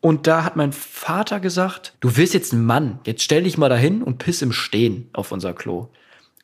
Und 0.00 0.26
da 0.28 0.44
hat 0.44 0.54
mein 0.54 0.72
Vater 0.72 1.40
gesagt, 1.40 1.94
du 2.00 2.16
wirst 2.16 2.34
jetzt 2.34 2.52
ein 2.52 2.64
Mann, 2.64 3.00
jetzt 3.04 3.22
stell 3.22 3.42
dich 3.42 3.58
mal 3.58 3.68
dahin 3.68 4.02
und 4.02 4.18
piss 4.18 4.42
im 4.42 4.52
Stehen 4.52 5.10
auf 5.12 5.32
unser 5.32 5.54
Klo. 5.54 5.88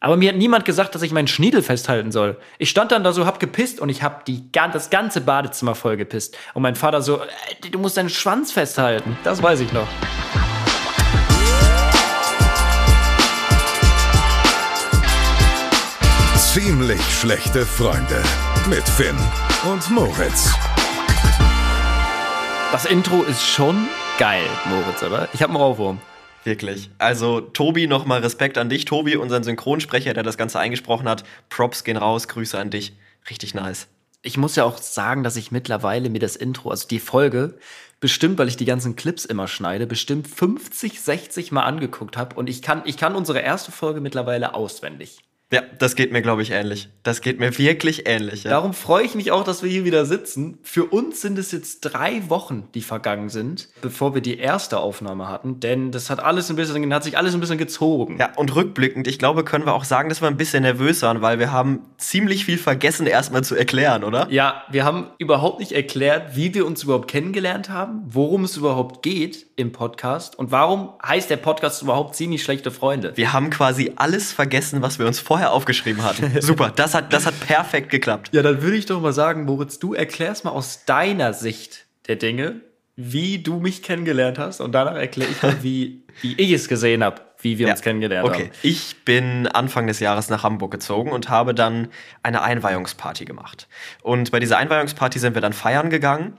Aber 0.01 0.17
mir 0.17 0.31
hat 0.31 0.37
niemand 0.37 0.65
gesagt, 0.65 0.95
dass 0.95 1.03
ich 1.03 1.13
meinen 1.13 1.29
Schniedel 1.29 1.63
festhalten 1.63 2.13
soll. 2.13 2.37
Ich 2.59 2.69
stand 2.69 2.93
dann 2.93 3.05
da 3.05 3.13
so, 3.13 3.25
hab 3.25 3.41
gepisst 3.41 3.81
und 3.81 3.89
ich 3.89 4.03
hab 4.03 4.25
die, 4.27 4.51
das 4.53 4.91
ganze 4.91 5.21
Badezimmer 5.23 5.75
voll 5.75 5.97
gepisst. 5.97 6.37
Und 6.53 6.63
mein 6.63 6.75
Vater 6.75 7.01
so, 7.01 7.23
äh, 7.23 7.71
du 7.71 7.79
musst 7.79 7.97
deinen 7.97 8.11
Schwanz 8.11 8.53
festhalten. 8.53 9.17
Das 9.25 9.43
weiß 9.43 9.61
ich 9.61 9.73
noch. 9.73 9.89
Ziemlich 16.37 17.01
schlechte 17.19 17.65
Freunde 17.65 18.23
mit 18.69 18.87
Finn 18.87 19.17
und 19.73 19.91
Moritz. 19.91 20.53
Das 22.75 22.87
Intro 22.87 23.23
ist 23.23 23.47
schon 23.47 23.87
geil, 24.19 24.43
Moritz, 24.69 25.01
oder? 25.05 25.29
Ich 25.33 25.45
hab 25.45 25.51
einen 25.51 25.59
Ohrwurm. 25.59 26.01
Wirklich. 26.43 26.91
Also, 26.99 27.41
Tobi, 27.41 27.87
nochmal 27.87 28.21
Respekt 28.23 28.59
an 28.59 28.69
dich. 28.69 28.85
Tobi, 28.85 29.15
unseren 29.15 29.45
Synchronsprecher, 29.45 30.13
der 30.13 30.25
das 30.25 30.37
Ganze 30.37 30.59
eingesprochen 30.59 31.09
hat. 31.09 31.23
Props 31.51 31.85
gehen 31.85 31.97
raus, 31.97 32.27
Grüße 32.27 32.59
an 32.59 32.71
dich. 32.71 32.97
Richtig 33.31 33.55
nice. 33.55 33.87
Ich 34.23 34.39
muss 34.39 34.57
ja 34.57 34.65
auch 34.65 34.79
sagen, 34.79 35.23
dass 35.23 35.37
ich 35.37 35.53
mittlerweile 35.53 36.11
mir 36.11 36.19
das 36.19 36.35
Intro, 36.35 36.71
also 36.71 36.89
die 36.89 36.99
Folge, 36.99 37.61
bestimmt, 38.01 38.39
weil 38.39 38.49
ich 38.49 38.57
die 38.57 38.65
ganzen 38.65 38.97
Clips 38.97 39.25
immer 39.25 39.47
schneide, 39.47 39.87
bestimmt 39.87 40.27
50, 40.27 41.01
60 41.01 41.53
Mal 41.53 41.63
angeguckt 41.63 42.17
habe. 42.17 42.35
Und 42.35 42.51
ich 42.51 42.61
kann, 42.61 42.83
ich 42.87 42.97
kann 42.97 43.15
unsere 43.15 43.39
erste 43.39 43.71
Folge 43.71 44.01
mittlerweile 44.01 44.53
auswendig. 44.53 45.19
Ja, 45.55 45.63
das 45.79 45.95
geht 45.95 46.11
mir, 46.11 46.21
glaube 46.21 46.43
ich, 46.43 46.51
ähnlich. 46.51 46.89
Das 47.05 47.21
geht 47.21 47.39
mir 47.39 47.57
wirklich 47.57 48.09
ähnlich. 48.09 48.43
Ja. 48.43 48.51
Darum 48.51 48.75
freue 48.75 49.05
ich 49.05 49.15
mich 49.15 49.31
auch, 49.31 49.45
dass 49.45 49.63
wir 49.63 49.71
hier 49.71 49.85
wieder 49.85 50.05
sitzen. 50.05 50.59
Für 50.63 50.85
uns 50.85 51.21
sind 51.21 51.39
es 51.39 51.53
jetzt 51.53 51.83
drei 51.83 52.29
Wochen, 52.29 52.69
die 52.75 52.81
vergangen 52.81 53.29
sind, 53.29 53.69
bevor 53.81 54.15
wir 54.15 54.21
die 54.21 54.37
erste 54.39 54.79
Aufnahme 54.79 55.29
hatten. 55.29 55.61
Denn 55.61 55.93
das 55.93 56.11
hat 56.11 56.19
alles 56.19 56.51
ein 56.51 56.57
bisschen, 56.57 56.93
hat 56.93 57.05
sich 57.05 57.17
alles 57.17 57.35
ein 57.35 57.41
bisschen 57.41 57.59
gezogen. 57.59 58.17
Ja, 58.19 58.33
und 58.35 58.53
rückblickend, 58.57 59.07
ich 59.07 59.21
glaube, 59.21 59.45
können 59.45 59.65
wir 59.65 59.75
auch 59.75 59.85
sagen, 59.85 60.09
dass 60.09 60.21
wir 60.21 60.27
ein 60.27 60.37
bisschen 60.37 60.65
nervös 60.65 61.03
waren, 61.03 61.23
weil 61.23 61.39
wir 61.39 61.53
haben 61.53 61.83
ziemlich 61.99 62.45
viel 62.45 62.59
vergessen, 62.59 63.07
erstmal 63.07 63.45
zu 63.45 63.55
erklären, 63.55 64.03
oder? 64.03 64.27
Ja, 64.31 64.65
wir 64.71 64.85
haben 64.85 65.07
überhaupt 65.19 65.61
nicht 65.61 65.71
erklärt, 65.71 66.35
wie 66.35 66.53
wir 66.53 66.67
uns 66.67 66.83
überhaupt 66.83 67.09
kennengelernt 67.09 67.71
haben, 67.71 68.03
worum 68.07 68.43
es 68.43 68.57
überhaupt 68.57 69.05
geht 69.05 69.47
im 69.57 69.73
Podcast 69.73 70.39
und 70.39 70.51
warum 70.51 70.93
heißt 71.07 71.31
der 71.31 71.37
Podcast 71.37 71.83
überhaupt 71.83 72.17
ziemlich 72.17 72.43
schlechte 72.43 72.71
Freunde. 72.71 73.17
Wir 73.17 73.33
haben 73.33 73.51
quasi 73.51 73.93
alles 73.97 74.33
vergessen, 74.33 74.83
was 74.83 74.99
wir 74.99 75.07
uns 75.07 75.21
vorher 75.21 75.53
aufgeschrieben 75.53 76.03
hatten. 76.03 76.33
Super, 76.41 76.73
das 76.75 76.95
hat, 76.95 77.13
das 77.13 77.27
hat 77.27 77.39
perfekt 77.41 77.91
geklappt. 77.91 78.31
Ja, 78.33 78.43
dann 78.43 78.63
würde 78.63 78.77
ich 78.77 78.87
doch 78.87 79.01
mal 79.01 79.13
sagen, 79.13 79.45
Moritz, 79.45 79.79
du 79.79 79.95
erklärst 79.95 80.45
mal 80.45 80.51
aus 80.51 80.85
deiner 80.85 81.33
Sicht 81.33 81.87
der 82.09 82.17
Dinge, 82.17 82.61
wie 82.97 83.43
du 83.43 83.61
mich 83.61 83.83
kennengelernt 83.83 84.39
hast 84.39 84.61
und 84.61 84.73
danach 84.73 84.97
erkläre 84.97 85.31
ich 85.31 85.43
mal, 85.43 85.57
wie, 85.63 86.03
wie 86.21 86.35
ich 86.35 86.53
es 86.53 86.69
gesehen 86.69 87.03
habe, 87.03 87.23
wie 87.41 87.59
wir 87.59 87.67
ja. 87.67 87.73
uns 87.73 87.83
kennengelernt 87.83 88.29
okay. 88.29 88.45
haben. 88.45 88.51
Okay, 88.51 88.59
ich 88.63 89.05
bin 89.05 89.47
Anfang 89.49 89.87
des 89.87 90.01
Jahres 90.01 90.31
nach 90.31 90.43
Hamburg 90.43 90.71
gezogen 90.71 91.11
und 91.11 91.29
habe 91.29 91.55
dann 91.55 91.89
eine 92.23 92.43
Einweihungsparty 92.43 93.25
gemacht. 93.25 93.69
Und 94.03 94.31
bei 94.31 94.41
dieser 94.41 94.59
Einweihungsparty 94.59 95.19
sind 95.19 95.35
wir 95.35 95.43
dann 95.43 95.53
feiern 95.53 95.91
gegangen 95.91 96.39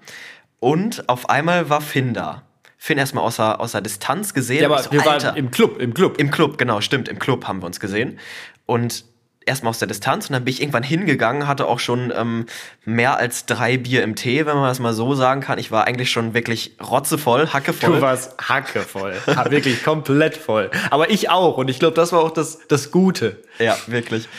und 0.60 1.10
auf 1.10 1.30
einmal 1.30 1.70
war 1.70 1.82
Finn 1.82 2.14
da. 2.14 2.44
Finn 2.86 3.00
erstmal 3.00 3.24
außer, 3.24 3.60
außer 3.60 3.82
Distanz 3.82 4.36
gesehen. 4.36 4.62
Ja, 4.62 4.68
aber 4.68 4.84
so, 4.84 4.92
wir 4.92 5.04
waren 5.04 5.36
im 5.38 5.50
Club, 5.50 5.80
im 5.80 5.96
Club. 5.96 6.20
Im 6.20 6.30
Club, 6.30 6.60
genau, 6.60 6.82
stimmt. 6.82 7.10
Im 7.10 7.18
Club 7.18 7.48
haben 7.48 7.64
wir 7.64 7.66
uns 7.66 7.80
gesehen. 7.80 8.20
Und 8.68 9.06
erstmal 9.44 9.72
aus 9.72 9.80
der 9.80 9.88
Distanz 9.88 10.30
und 10.30 10.34
dann 10.34 10.46
bin 10.46 10.54
ich 10.54 10.62
irgendwann 10.62 10.84
hingegangen, 10.84 11.48
hatte 11.48 11.66
auch 11.66 11.80
schon 11.80 12.14
ähm, 12.16 12.46
mehr 12.84 13.18
als 13.18 13.48
drei 13.48 13.78
Bier 13.78 14.04
im 14.04 14.16
Tee, 14.16 14.46
wenn 14.46 14.56
man 14.56 14.68
das 14.68 14.78
mal 14.78 14.94
so 14.94 15.16
sagen 15.16 15.42
kann. 15.42 15.58
Ich 15.58 15.72
war 15.72 15.86
eigentlich 15.86 16.12
schon 16.12 16.36
wirklich 16.36 16.78
rotzevoll, 16.80 17.48
hackevoll. 17.52 17.96
Du 17.96 18.02
warst 18.02 18.38
hackevoll, 18.38 19.16
wirklich 19.50 19.84
komplett 19.84 20.38
voll. 20.38 20.70
Aber 20.92 21.10
ich 21.10 21.32
auch 21.32 21.58
und 21.58 21.72
ich 21.72 21.80
glaube, 21.80 21.96
das 21.96 22.12
war 22.12 22.20
auch 22.20 22.32
das, 22.32 22.68
das 22.68 22.92
Gute. 22.92 23.42
Ja, 23.58 23.76
wirklich. 23.88 24.30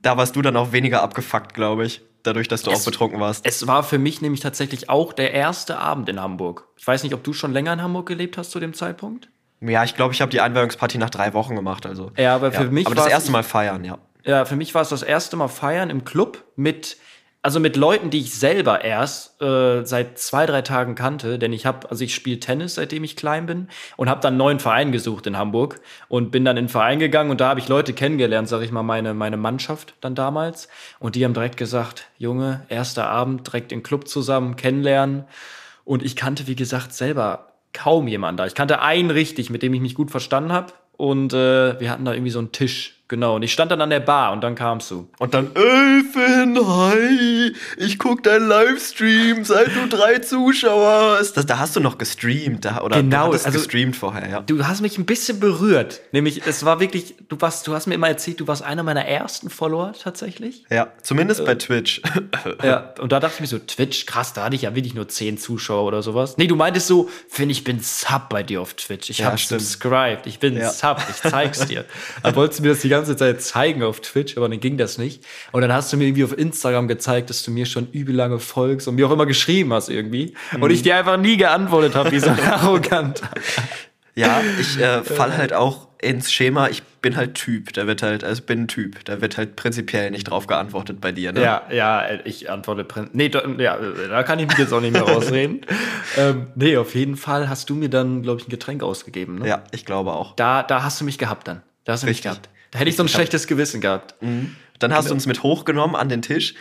Da 0.00 0.16
warst 0.16 0.34
du 0.34 0.42
dann 0.42 0.56
auch 0.56 0.72
weniger 0.72 1.04
abgefuckt, 1.04 1.54
glaube 1.54 1.84
ich 1.84 2.02
dadurch, 2.22 2.48
dass 2.48 2.62
du 2.62 2.70
es, 2.70 2.80
auch 2.80 2.84
betrunken 2.84 3.20
warst. 3.20 3.46
Es 3.46 3.66
war 3.66 3.82
für 3.82 3.98
mich 3.98 4.20
nämlich 4.20 4.40
tatsächlich 4.40 4.88
auch 4.88 5.12
der 5.12 5.32
erste 5.32 5.78
Abend 5.78 6.08
in 6.08 6.20
Hamburg. 6.20 6.68
Ich 6.76 6.86
weiß 6.86 7.02
nicht, 7.02 7.14
ob 7.14 7.24
du 7.24 7.32
schon 7.32 7.52
länger 7.52 7.72
in 7.72 7.82
Hamburg 7.82 8.06
gelebt 8.06 8.38
hast 8.38 8.50
zu 8.50 8.60
dem 8.60 8.74
Zeitpunkt. 8.74 9.28
Ja, 9.60 9.84
ich 9.84 9.94
glaube, 9.94 10.12
ich 10.12 10.20
habe 10.20 10.30
die 10.30 10.40
Einweihungsparty 10.40 10.98
nach 10.98 11.10
drei 11.10 11.34
Wochen 11.34 11.54
gemacht. 11.54 11.86
Also. 11.86 12.10
Ja, 12.16 12.34
aber 12.34 12.52
für 12.52 12.64
ja. 12.64 12.70
mich 12.70 12.86
Aber 12.86 12.94
das 12.94 13.06
erste 13.06 13.30
Mal 13.30 13.42
feiern, 13.42 13.84
ja. 13.84 13.98
Ja, 14.24 14.44
für 14.44 14.56
mich 14.56 14.74
war 14.74 14.82
es 14.82 14.88
das 14.88 15.02
erste 15.02 15.36
Mal 15.36 15.48
feiern 15.48 15.90
im 15.90 16.04
Club 16.04 16.44
mit 16.56 16.96
also 17.44 17.58
mit 17.58 17.76
Leuten, 17.76 18.10
die 18.10 18.20
ich 18.20 18.34
selber 18.34 18.84
erst 18.84 19.42
äh, 19.42 19.84
seit 19.84 20.16
zwei, 20.18 20.46
drei 20.46 20.62
Tagen 20.62 20.94
kannte, 20.94 21.40
denn 21.40 21.52
ich 21.52 21.66
habe, 21.66 21.90
also 21.90 22.04
ich 22.04 22.14
spiele 22.14 22.38
Tennis, 22.38 22.76
seitdem 22.76 23.02
ich 23.02 23.16
klein 23.16 23.46
bin 23.46 23.68
und 23.96 24.08
habe 24.08 24.20
dann 24.20 24.34
einen 24.34 24.38
neuen 24.38 24.60
Verein 24.60 24.92
gesucht 24.92 25.26
in 25.26 25.36
Hamburg 25.36 25.80
und 26.08 26.30
bin 26.30 26.44
dann 26.44 26.56
in 26.56 26.66
den 26.66 26.70
Verein 26.70 27.00
gegangen 27.00 27.30
und 27.32 27.40
da 27.40 27.48
habe 27.48 27.58
ich 27.58 27.66
Leute 27.66 27.94
kennengelernt, 27.94 28.48
sage 28.48 28.64
ich 28.64 28.70
mal, 28.70 28.84
meine, 28.84 29.12
meine 29.12 29.36
Mannschaft 29.36 29.94
dann 30.00 30.14
damals. 30.14 30.68
Und 31.00 31.16
die 31.16 31.24
haben 31.24 31.34
direkt 31.34 31.56
gesagt, 31.56 32.08
Junge, 32.16 32.64
erster 32.68 33.08
Abend, 33.08 33.44
direkt 33.48 33.72
im 33.72 33.82
Club 33.82 34.06
zusammen, 34.06 34.54
kennenlernen. 34.54 35.24
Und 35.84 36.04
ich 36.04 36.14
kannte, 36.14 36.46
wie 36.46 36.54
gesagt, 36.54 36.92
selber 36.94 37.48
kaum 37.72 38.06
jemanden 38.06 38.36
da. 38.36 38.46
Ich 38.46 38.54
kannte 38.54 38.82
einen 38.82 39.10
richtig, 39.10 39.50
mit 39.50 39.64
dem 39.64 39.74
ich 39.74 39.80
mich 39.80 39.96
gut 39.96 40.12
verstanden 40.12 40.52
habe 40.52 40.72
und 40.96 41.32
äh, 41.32 41.80
wir 41.80 41.90
hatten 41.90 42.04
da 42.04 42.12
irgendwie 42.12 42.30
so 42.30 42.38
einen 42.38 42.52
Tisch 42.52 43.01
Genau, 43.08 43.36
und 43.36 43.42
ich 43.42 43.52
stand 43.52 43.70
dann 43.70 43.80
an 43.80 43.90
der 43.90 44.00
Bar 44.00 44.32
und 44.32 44.40
dann 44.42 44.54
kamst 44.54 44.90
du. 44.90 45.08
Und 45.18 45.34
dann, 45.34 45.50
ey 45.54 46.02
Finn, 46.12 46.58
hi, 46.66 47.52
ich 47.76 47.98
guck 47.98 48.22
deinen 48.22 48.48
Livestream, 48.48 49.44
seit 49.44 49.68
du 49.68 49.86
drei 49.88 50.18
Zuschauer 50.20 51.18
hast. 51.18 51.36
Das, 51.36 51.44
da 51.44 51.58
hast 51.58 51.76
du 51.76 51.80
noch 51.80 51.98
gestreamt, 51.98 52.64
da, 52.64 52.80
oder 52.80 52.96
genau, 52.96 53.28
du 53.28 53.34
hast 53.34 53.44
also, 53.44 53.58
gestreamt 53.58 53.96
vorher, 53.96 54.30
ja. 54.30 54.40
Du 54.40 54.66
hast 54.66 54.80
mich 54.80 54.96
ein 54.96 55.04
bisschen 55.04 55.40
berührt. 55.40 56.00
Nämlich, 56.12 56.46
es 56.46 56.64
war 56.64 56.80
wirklich, 56.80 57.14
du 57.28 57.38
warst, 57.40 57.66
du 57.66 57.74
hast 57.74 57.86
mir 57.86 57.94
immer 57.94 58.08
erzählt, 58.08 58.40
du 58.40 58.46
warst 58.46 58.62
einer 58.62 58.82
meiner 58.82 59.04
ersten 59.04 59.50
Follower 59.50 59.92
tatsächlich. 59.92 60.64
Ja, 60.70 60.88
zumindest 61.02 61.40
äh, 61.40 61.44
bei 61.44 61.54
Twitch. 61.56 62.00
ja, 62.62 62.94
und 62.98 63.12
da 63.12 63.20
dachte 63.20 63.34
ich 63.36 63.40
mir 63.40 63.46
so, 63.46 63.58
Twitch, 63.58 64.06
krass, 64.06 64.32
da 64.32 64.44
hatte 64.44 64.56
ich 64.56 64.62
ja 64.62 64.74
wirklich 64.74 64.94
nur 64.94 65.08
zehn 65.08 65.36
Zuschauer 65.36 65.84
oder 65.84 66.02
sowas. 66.02 66.36
Nee, 66.38 66.46
du 66.46 66.56
meintest 66.56 66.86
so, 66.86 67.10
Finn, 67.28 67.50
ich 67.50 67.64
bin 67.64 67.80
Sub 67.80 68.28
bei 68.30 68.42
dir 68.42 68.62
auf 68.62 68.72
Twitch. 68.74 69.10
Ich 69.10 69.18
ja, 69.18 69.26
habe 69.26 69.38
subscribed, 69.38 70.26
ich 70.26 70.38
bin 70.38 70.56
ja. 70.56 70.70
Sub, 70.70 70.98
ich 71.10 71.30
zeig's 71.30 71.66
dir. 71.66 71.84
Dann 72.22 72.34
wolltest 72.36 72.60
du 72.60 72.62
mir 72.62 72.70
das 72.70 72.80
die 72.80 72.88
ganze 72.88 73.01
ganze 73.02 73.16
Zeit 73.16 73.42
zeigen 73.42 73.82
auf 73.82 74.00
Twitch, 74.00 74.36
aber 74.36 74.48
dann 74.48 74.60
ging 74.60 74.76
das 74.76 74.96
nicht. 74.96 75.24
Und 75.50 75.62
dann 75.62 75.72
hast 75.72 75.92
du 75.92 75.96
mir 75.96 76.04
irgendwie 76.04 76.24
auf 76.24 76.36
Instagram 76.36 76.86
gezeigt, 76.86 77.30
dass 77.30 77.42
du 77.42 77.50
mir 77.50 77.66
schon 77.66 77.88
übel 77.90 78.14
lange 78.14 78.38
folgst 78.38 78.86
und 78.86 78.94
mir 78.94 79.08
auch 79.08 79.10
immer 79.10 79.26
geschrieben 79.26 79.72
hast 79.72 79.88
irgendwie. 79.88 80.34
Mhm. 80.52 80.62
Und 80.62 80.70
ich 80.70 80.82
dir 80.82 80.96
einfach 80.96 81.16
nie 81.16 81.36
geantwortet 81.36 81.96
habe, 81.96 82.12
wie 82.12 82.20
so 82.20 82.30
arrogant. 82.50 83.22
Ja, 84.14 84.40
ich 84.60 84.78
äh, 84.78 85.02
fall 85.02 85.36
halt 85.36 85.52
auch 85.52 85.88
ins 86.00 86.30
Schema, 86.32 86.68
ich 86.68 86.82
bin 87.00 87.16
halt 87.16 87.34
Typ, 87.34 87.72
da 87.72 87.86
wird 87.86 88.02
halt, 88.02 88.24
also 88.24 88.42
bin 88.42 88.62
ein 88.62 88.68
Typ, 88.68 89.04
da 89.04 89.20
wird 89.20 89.38
halt 89.38 89.56
prinzipiell 89.56 90.10
nicht 90.10 90.24
drauf 90.24 90.46
geantwortet 90.46 91.00
bei 91.00 91.12
dir, 91.12 91.32
ne? 91.32 91.42
Ja, 91.42 91.62
ja, 91.72 92.04
ich 92.24 92.50
antworte 92.50 92.84
prinzipiell, 92.84 93.16
nee, 93.16 93.28
da, 93.28 93.62
ja, 93.62 93.78
da 94.08 94.22
kann 94.22 94.38
ich 94.38 94.48
mich 94.48 94.58
jetzt 94.58 94.72
auch 94.72 94.80
nicht 94.80 94.92
mehr 94.92 95.02
rausreden. 95.02 95.62
ähm, 96.18 96.48
nee, 96.54 96.76
auf 96.76 96.94
jeden 96.94 97.16
Fall 97.16 97.48
hast 97.48 97.70
du 97.70 97.74
mir 97.74 97.88
dann, 97.88 98.22
glaube 98.22 98.40
ich, 98.40 98.48
ein 98.48 98.50
Getränk 98.50 98.82
ausgegeben, 98.82 99.38
ne? 99.38 99.48
Ja, 99.48 99.64
ich 99.70 99.86
glaube 99.86 100.12
auch. 100.12 100.36
Da, 100.36 100.62
da 100.62 100.82
hast 100.82 101.00
du 101.00 101.04
mich 101.04 101.18
gehabt 101.18 101.48
dann. 101.48 101.62
Da 101.84 101.92
hast 101.92 102.02
du 102.02 102.06
Richtig. 102.06 102.26
mich 102.26 102.34
gehabt. 102.34 102.48
Da 102.72 102.80
hätte 102.80 102.90
ich 102.90 102.96
so 102.96 103.04
ein 103.04 103.08
schlechtes 103.08 103.46
Gewissen 103.46 103.80
gehabt. 103.80 104.20
Mhm. 104.20 104.56
Dann 104.80 104.92
hast 104.92 105.04
du 105.04 105.08
genau. 105.10 105.14
uns 105.14 105.26
mit 105.26 105.42
hochgenommen 105.44 105.94
an 105.94 106.08
den 106.08 106.22
Tisch. 106.22 106.54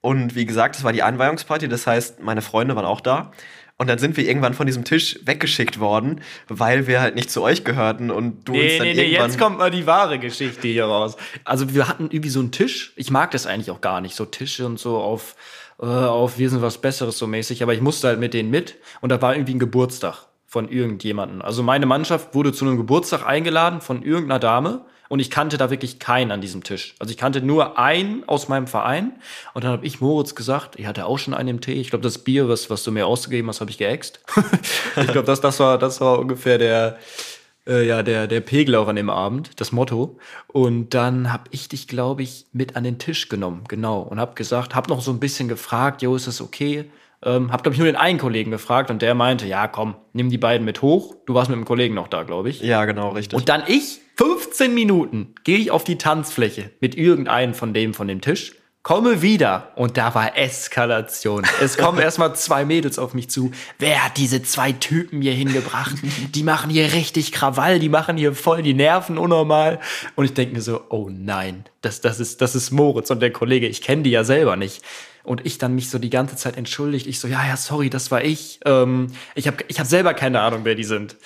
Und 0.00 0.34
wie 0.34 0.46
gesagt, 0.46 0.76
es 0.76 0.84
war 0.84 0.92
die 0.92 1.02
Einweihungsparty, 1.02 1.68
das 1.68 1.86
heißt, 1.86 2.22
meine 2.22 2.40
Freunde 2.40 2.76
waren 2.76 2.84
auch 2.84 3.00
da. 3.00 3.32
Und 3.78 3.88
dann 3.90 3.98
sind 3.98 4.16
wir 4.16 4.26
irgendwann 4.26 4.54
von 4.54 4.66
diesem 4.66 4.84
Tisch 4.84 5.18
weggeschickt 5.24 5.80
worden, 5.80 6.22
weil 6.48 6.86
wir 6.86 7.00
halt 7.00 7.14
nicht 7.14 7.30
zu 7.30 7.42
euch 7.42 7.62
gehörten 7.64 8.10
und 8.10 8.48
du 8.48 8.52
nee, 8.52 8.62
uns 8.62 8.78
dann 8.78 8.86
nee, 8.86 8.94
nee, 8.94 9.02
irgendwann... 9.02 9.30
jetzt 9.30 9.38
kommt 9.38 9.58
mal 9.58 9.70
die 9.70 9.86
wahre 9.86 10.18
Geschichte 10.18 10.68
hier 10.68 10.86
raus. 10.86 11.16
Also 11.44 11.74
wir 11.74 11.86
hatten 11.86 12.04
irgendwie 12.04 12.30
so 12.30 12.40
einen 12.40 12.52
Tisch. 12.52 12.94
Ich 12.96 13.10
mag 13.10 13.32
das 13.32 13.46
eigentlich 13.46 13.70
auch 13.70 13.82
gar 13.82 14.00
nicht, 14.00 14.14
so 14.14 14.24
Tische 14.24 14.64
und 14.64 14.78
so 14.78 14.96
auf, 14.96 15.36
äh, 15.78 15.84
auf 15.84 16.38
wir 16.38 16.48
sind 16.48 16.62
was 16.62 16.78
Besseres 16.80 17.18
so 17.18 17.26
mäßig. 17.26 17.62
Aber 17.62 17.74
ich 17.74 17.82
musste 17.82 18.08
halt 18.08 18.18
mit 18.18 18.32
denen 18.32 18.50
mit 18.50 18.76
und 19.02 19.10
da 19.10 19.20
war 19.20 19.34
irgendwie 19.34 19.54
ein 19.54 19.58
Geburtstag 19.58 20.26
von 20.46 20.70
irgendjemandem. 20.70 21.42
Also 21.42 21.62
meine 21.62 21.84
Mannschaft 21.84 22.34
wurde 22.34 22.52
zu 22.52 22.64
einem 22.64 22.78
Geburtstag 22.78 23.26
eingeladen 23.26 23.82
von 23.82 24.02
irgendeiner 24.02 24.38
Dame 24.38 24.86
und 25.08 25.20
ich 25.20 25.30
kannte 25.30 25.56
da 25.56 25.70
wirklich 25.70 25.98
keinen 25.98 26.30
an 26.30 26.40
diesem 26.40 26.62
Tisch. 26.62 26.94
Also 26.98 27.10
ich 27.10 27.16
kannte 27.16 27.40
nur 27.40 27.78
einen 27.78 28.24
aus 28.28 28.48
meinem 28.48 28.66
Verein. 28.66 29.12
Und 29.54 29.64
dann 29.64 29.72
habe 29.72 29.86
ich 29.86 30.00
Moritz 30.00 30.34
gesagt, 30.34 30.78
ich 30.78 30.86
hatte 30.86 31.06
auch 31.06 31.18
schon 31.18 31.34
einen 31.34 31.48
im 31.48 31.60
Tee. 31.60 31.74
Ich 31.74 31.90
glaube, 31.90 32.02
das 32.02 32.18
Bier, 32.18 32.48
was, 32.48 32.70
was 32.70 32.82
du 32.84 32.92
mir 32.92 33.06
ausgegeben 33.06 33.48
hast, 33.48 33.60
habe 33.60 33.70
ich 33.70 33.78
geäxt. 33.78 34.20
ich 34.96 35.12
glaube, 35.12 35.26
das, 35.26 35.40
das, 35.40 35.60
war, 35.60 35.78
das 35.78 36.00
war 36.00 36.18
ungefähr 36.18 36.58
der, 36.58 36.98
äh, 37.66 37.86
ja, 37.86 38.02
der, 38.02 38.26
der 38.26 38.40
Pegel 38.40 38.74
auch 38.76 38.88
an 38.88 38.96
dem 38.96 39.10
Abend, 39.10 39.60
das 39.60 39.72
Motto. 39.72 40.18
Und 40.48 40.94
dann 40.94 41.32
habe 41.32 41.44
ich 41.50 41.68
dich, 41.68 41.88
glaube 41.88 42.22
ich, 42.22 42.46
mit 42.52 42.76
an 42.76 42.84
den 42.84 42.98
Tisch 42.98 43.28
genommen, 43.28 43.64
genau. 43.68 44.00
Und 44.00 44.20
habe 44.20 44.34
gesagt, 44.34 44.74
habe 44.74 44.88
noch 44.88 45.00
so 45.00 45.10
ein 45.10 45.20
bisschen 45.20 45.48
gefragt, 45.48 46.02
jo, 46.02 46.14
ist 46.16 46.26
das 46.26 46.40
okay? 46.40 46.90
Ähm, 47.26 47.52
hab, 47.52 47.64
glaube 47.64 47.74
ich, 47.74 47.78
nur 47.80 47.86
den 47.86 47.96
einen 47.96 48.18
Kollegen 48.18 48.52
gefragt 48.52 48.90
und 48.90 49.02
der 49.02 49.14
meinte, 49.14 49.46
ja, 49.46 49.66
komm, 49.66 49.96
nimm 50.12 50.30
die 50.30 50.38
beiden 50.38 50.64
mit 50.64 50.80
hoch. 50.80 51.16
Du 51.26 51.34
warst 51.34 51.50
mit 51.50 51.58
dem 51.58 51.64
Kollegen 51.64 51.94
noch 51.94 52.06
da, 52.06 52.22
glaube 52.22 52.48
ich. 52.48 52.62
Ja, 52.62 52.84
genau, 52.84 53.10
richtig. 53.10 53.36
Und 53.36 53.48
dann 53.48 53.64
ich 53.66 54.00
15 54.16 54.72
Minuten 54.72 55.34
gehe 55.42 55.58
ich 55.58 55.72
auf 55.72 55.82
die 55.82 55.98
Tanzfläche 55.98 56.70
mit 56.80 56.94
irgendeinem 56.94 57.52
von 57.52 57.74
dem 57.74 57.94
von 57.94 58.06
dem 58.06 58.20
Tisch, 58.20 58.54
Komme 58.86 59.20
wieder 59.20 59.72
und 59.74 59.96
da 59.96 60.14
war 60.14 60.38
Eskalation. 60.38 61.42
Es 61.60 61.76
kommen 61.76 61.98
erstmal 62.00 62.36
zwei 62.36 62.64
Mädels 62.64 63.00
auf 63.00 63.14
mich 63.14 63.28
zu. 63.28 63.50
Wer 63.80 64.04
hat 64.04 64.16
diese 64.16 64.44
zwei 64.44 64.70
Typen 64.70 65.22
hier 65.22 65.32
hingebracht? 65.32 65.96
Die 66.36 66.44
machen 66.44 66.70
hier 66.70 66.92
richtig 66.92 67.32
Krawall, 67.32 67.80
die 67.80 67.88
machen 67.88 68.16
hier 68.16 68.32
voll 68.32 68.62
die 68.62 68.74
Nerven 68.74 69.18
unnormal. 69.18 69.80
Und 70.14 70.26
ich 70.26 70.34
denke 70.34 70.54
mir 70.54 70.60
so, 70.60 70.82
oh 70.88 71.08
nein, 71.10 71.64
das, 71.80 72.00
das, 72.00 72.20
ist, 72.20 72.40
das 72.40 72.54
ist 72.54 72.70
Moritz 72.70 73.10
und 73.10 73.18
der 73.18 73.32
Kollege, 73.32 73.66
ich 73.66 73.82
kenne 73.82 74.04
die 74.04 74.10
ja 74.10 74.22
selber 74.22 74.54
nicht. 74.54 74.84
Und 75.26 75.44
ich 75.44 75.58
dann 75.58 75.74
mich 75.74 75.90
so 75.90 75.98
die 75.98 76.08
ganze 76.08 76.36
Zeit 76.36 76.56
entschuldigt. 76.56 77.08
Ich 77.08 77.18
so, 77.18 77.26
ja, 77.26 77.44
ja, 77.44 77.56
sorry, 77.56 77.90
das 77.90 78.12
war 78.12 78.24
ich. 78.24 78.60
Ähm, 78.64 79.08
ich 79.34 79.48
habe 79.48 79.56
ich 79.66 79.80
hab 79.80 79.86
selber 79.86 80.14
keine 80.14 80.40
Ahnung, 80.40 80.60
wer 80.62 80.76
die 80.76 80.84
sind. 80.84 81.16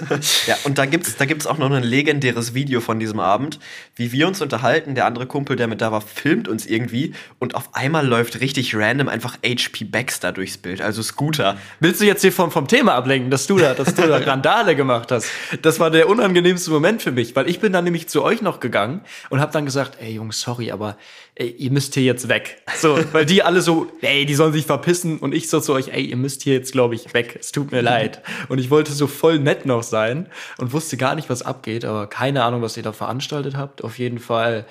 ja, 0.46 0.56
und 0.62 0.78
da 0.78 0.86
gibt's, 0.86 1.16
da 1.16 1.24
gibt's 1.24 1.46
auch 1.46 1.58
noch 1.58 1.70
ein 1.70 1.82
legendäres 1.82 2.54
Video 2.54 2.80
von 2.80 3.00
diesem 3.00 3.18
Abend, 3.18 3.58
wie 3.96 4.12
wir 4.12 4.28
uns 4.28 4.40
unterhalten. 4.40 4.94
Der 4.94 5.06
andere 5.06 5.26
Kumpel, 5.26 5.56
der 5.56 5.66
mit 5.66 5.80
da 5.80 5.90
war, 5.90 6.00
filmt 6.00 6.46
uns 6.46 6.64
irgendwie 6.64 7.12
und 7.40 7.56
auf 7.56 7.74
einmal 7.74 8.06
läuft 8.06 8.40
richtig 8.40 8.76
random 8.76 9.08
einfach 9.08 9.36
HP 9.44 9.84
Baxter 9.84 10.30
durchs 10.30 10.56
Bild, 10.58 10.80
also 10.80 11.02
Scooter. 11.02 11.56
Willst 11.80 12.00
du 12.00 12.04
jetzt 12.04 12.22
hier 12.22 12.32
vom, 12.32 12.52
vom 12.52 12.68
Thema 12.68 12.94
ablenken, 12.94 13.32
dass 13.32 13.48
du 13.48 13.58
da, 13.58 13.74
dass 13.74 13.94
du 13.94 14.06
da 14.06 14.16
Randale 14.24 14.76
gemacht 14.76 15.10
hast? 15.10 15.28
Das 15.62 15.80
war 15.80 15.90
der 15.90 16.08
unangenehmste 16.08 16.70
Moment 16.70 17.02
für 17.02 17.12
mich, 17.12 17.34
weil 17.34 17.48
ich 17.48 17.60
bin 17.60 17.72
dann 17.72 17.84
nämlich 17.84 18.08
zu 18.08 18.22
euch 18.22 18.42
noch 18.42 18.60
gegangen 18.60 19.00
und 19.30 19.40
habe 19.40 19.52
dann 19.52 19.64
gesagt, 19.64 19.98
ey 20.00 20.14
Jungs, 20.14 20.40
sorry, 20.40 20.70
aber 20.70 20.96
ey, 21.34 21.50
ihr 21.50 21.70
müsst 21.70 21.94
hier 21.94 22.04
jetzt 22.04 22.28
weg. 22.28 22.62
So, 22.76 22.98
weil 23.12 23.23
die 23.24 23.42
alle 23.42 23.62
so, 23.62 23.86
ey, 24.00 24.26
die 24.26 24.34
sollen 24.34 24.52
sich 24.52 24.66
verpissen 24.66 25.18
und 25.18 25.34
ich 25.34 25.48
so 25.48 25.60
zu 25.60 25.72
euch, 25.72 25.88
ey, 25.88 26.04
ihr 26.04 26.16
müsst 26.16 26.42
hier 26.42 26.54
jetzt, 26.54 26.72
glaube 26.72 26.94
ich, 26.94 27.12
weg. 27.14 27.36
Es 27.38 27.52
tut 27.52 27.72
mir 27.72 27.80
leid. 27.80 28.22
Und 28.48 28.58
ich 28.58 28.70
wollte 28.70 28.92
so 28.92 29.06
voll 29.06 29.38
nett 29.38 29.66
noch 29.66 29.82
sein 29.82 30.26
und 30.58 30.72
wusste 30.72 30.96
gar 30.96 31.14
nicht, 31.14 31.30
was 31.30 31.42
abgeht, 31.42 31.84
aber 31.84 32.06
keine 32.06 32.44
Ahnung, 32.44 32.62
was 32.62 32.76
ihr 32.76 32.82
da 32.82 32.92
veranstaltet 32.92 33.56
habt. 33.56 33.84
Auf 33.84 33.98
jeden 33.98 34.18
Fall 34.18 34.66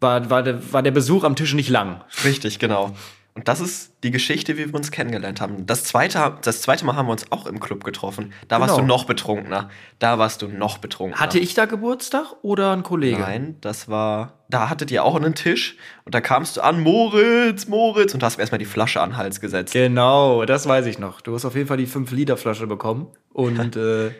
war, 0.00 0.28
war, 0.30 0.42
der, 0.42 0.72
war 0.72 0.82
der 0.82 0.90
Besuch 0.90 1.24
am 1.24 1.36
Tisch 1.36 1.54
nicht 1.54 1.70
lang. 1.70 2.02
Richtig, 2.24 2.58
genau. 2.58 2.94
Und 3.36 3.48
das 3.48 3.60
ist 3.60 3.92
die 4.02 4.10
Geschichte, 4.10 4.56
wie 4.56 4.66
wir 4.66 4.74
uns 4.74 4.90
kennengelernt 4.90 5.42
haben. 5.42 5.66
Das 5.66 5.84
zweite, 5.84 6.38
das 6.42 6.62
zweite 6.62 6.86
Mal 6.86 6.96
haben 6.96 7.06
wir 7.06 7.12
uns 7.12 7.30
auch 7.30 7.46
im 7.46 7.60
Club 7.60 7.84
getroffen. 7.84 8.32
Da 8.48 8.56
genau. 8.56 8.66
warst 8.66 8.80
du 8.80 8.84
noch 8.84 9.04
betrunkener. 9.04 9.68
Da 9.98 10.18
warst 10.18 10.40
du 10.40 10.48
noch 10.48 10.78
betrunkener. 10.78 11.20
Hatte 11.20 11.38
ich 11.38 11.52
da 11.52 11.66
Geburtstag 11.66 12.34
oder 12.40 12.72
ein 12.72 12.82
Kollege? 12.82 13.20
Nein, 13.20 13.56
das 13.60 13.90
war. 13.90 14.32
Da 14.48 14.70
hattet 14.70 14.90
ihr 14.90 15.04
auch 15.04 15.16
einen 15.16 15.34
Tisch 15.34 15.76
und 16.04 16.14
da 16.14 16.22
kamst 16.22 16.56
du 16.56 16.62
an, 16.62 16.80
Moritz, 16.80 17.68
Moritz, 17.68 18.14
und 18.14 18.22
hast 18.22 18.38
mir 18.38 18.42
erstmal 18.42 18.58
die 18.58 18.64
Flasche 18.64 19.02
an 19.02 19.10
den 19.10 19.16
Hals 19.18 19.40
gesetzt. 19.40 19.74
Genau, 19.74 20.46
das 20.46 20.66
weiß 20.66 20.86
ich 20.86 20.98
noch. 20.98 21.20
Du 21.20 21.34
hast 21.34 21.44
auf 21.44 21.54
jeden 21.54 21.66
Fall 21.68 21.76
die 21.76 21.88
5-Liter-Flasche 21.88 22.66
bekommen. 22.66 23.08
Und 23.34 23.76
äh, 23.76 24.12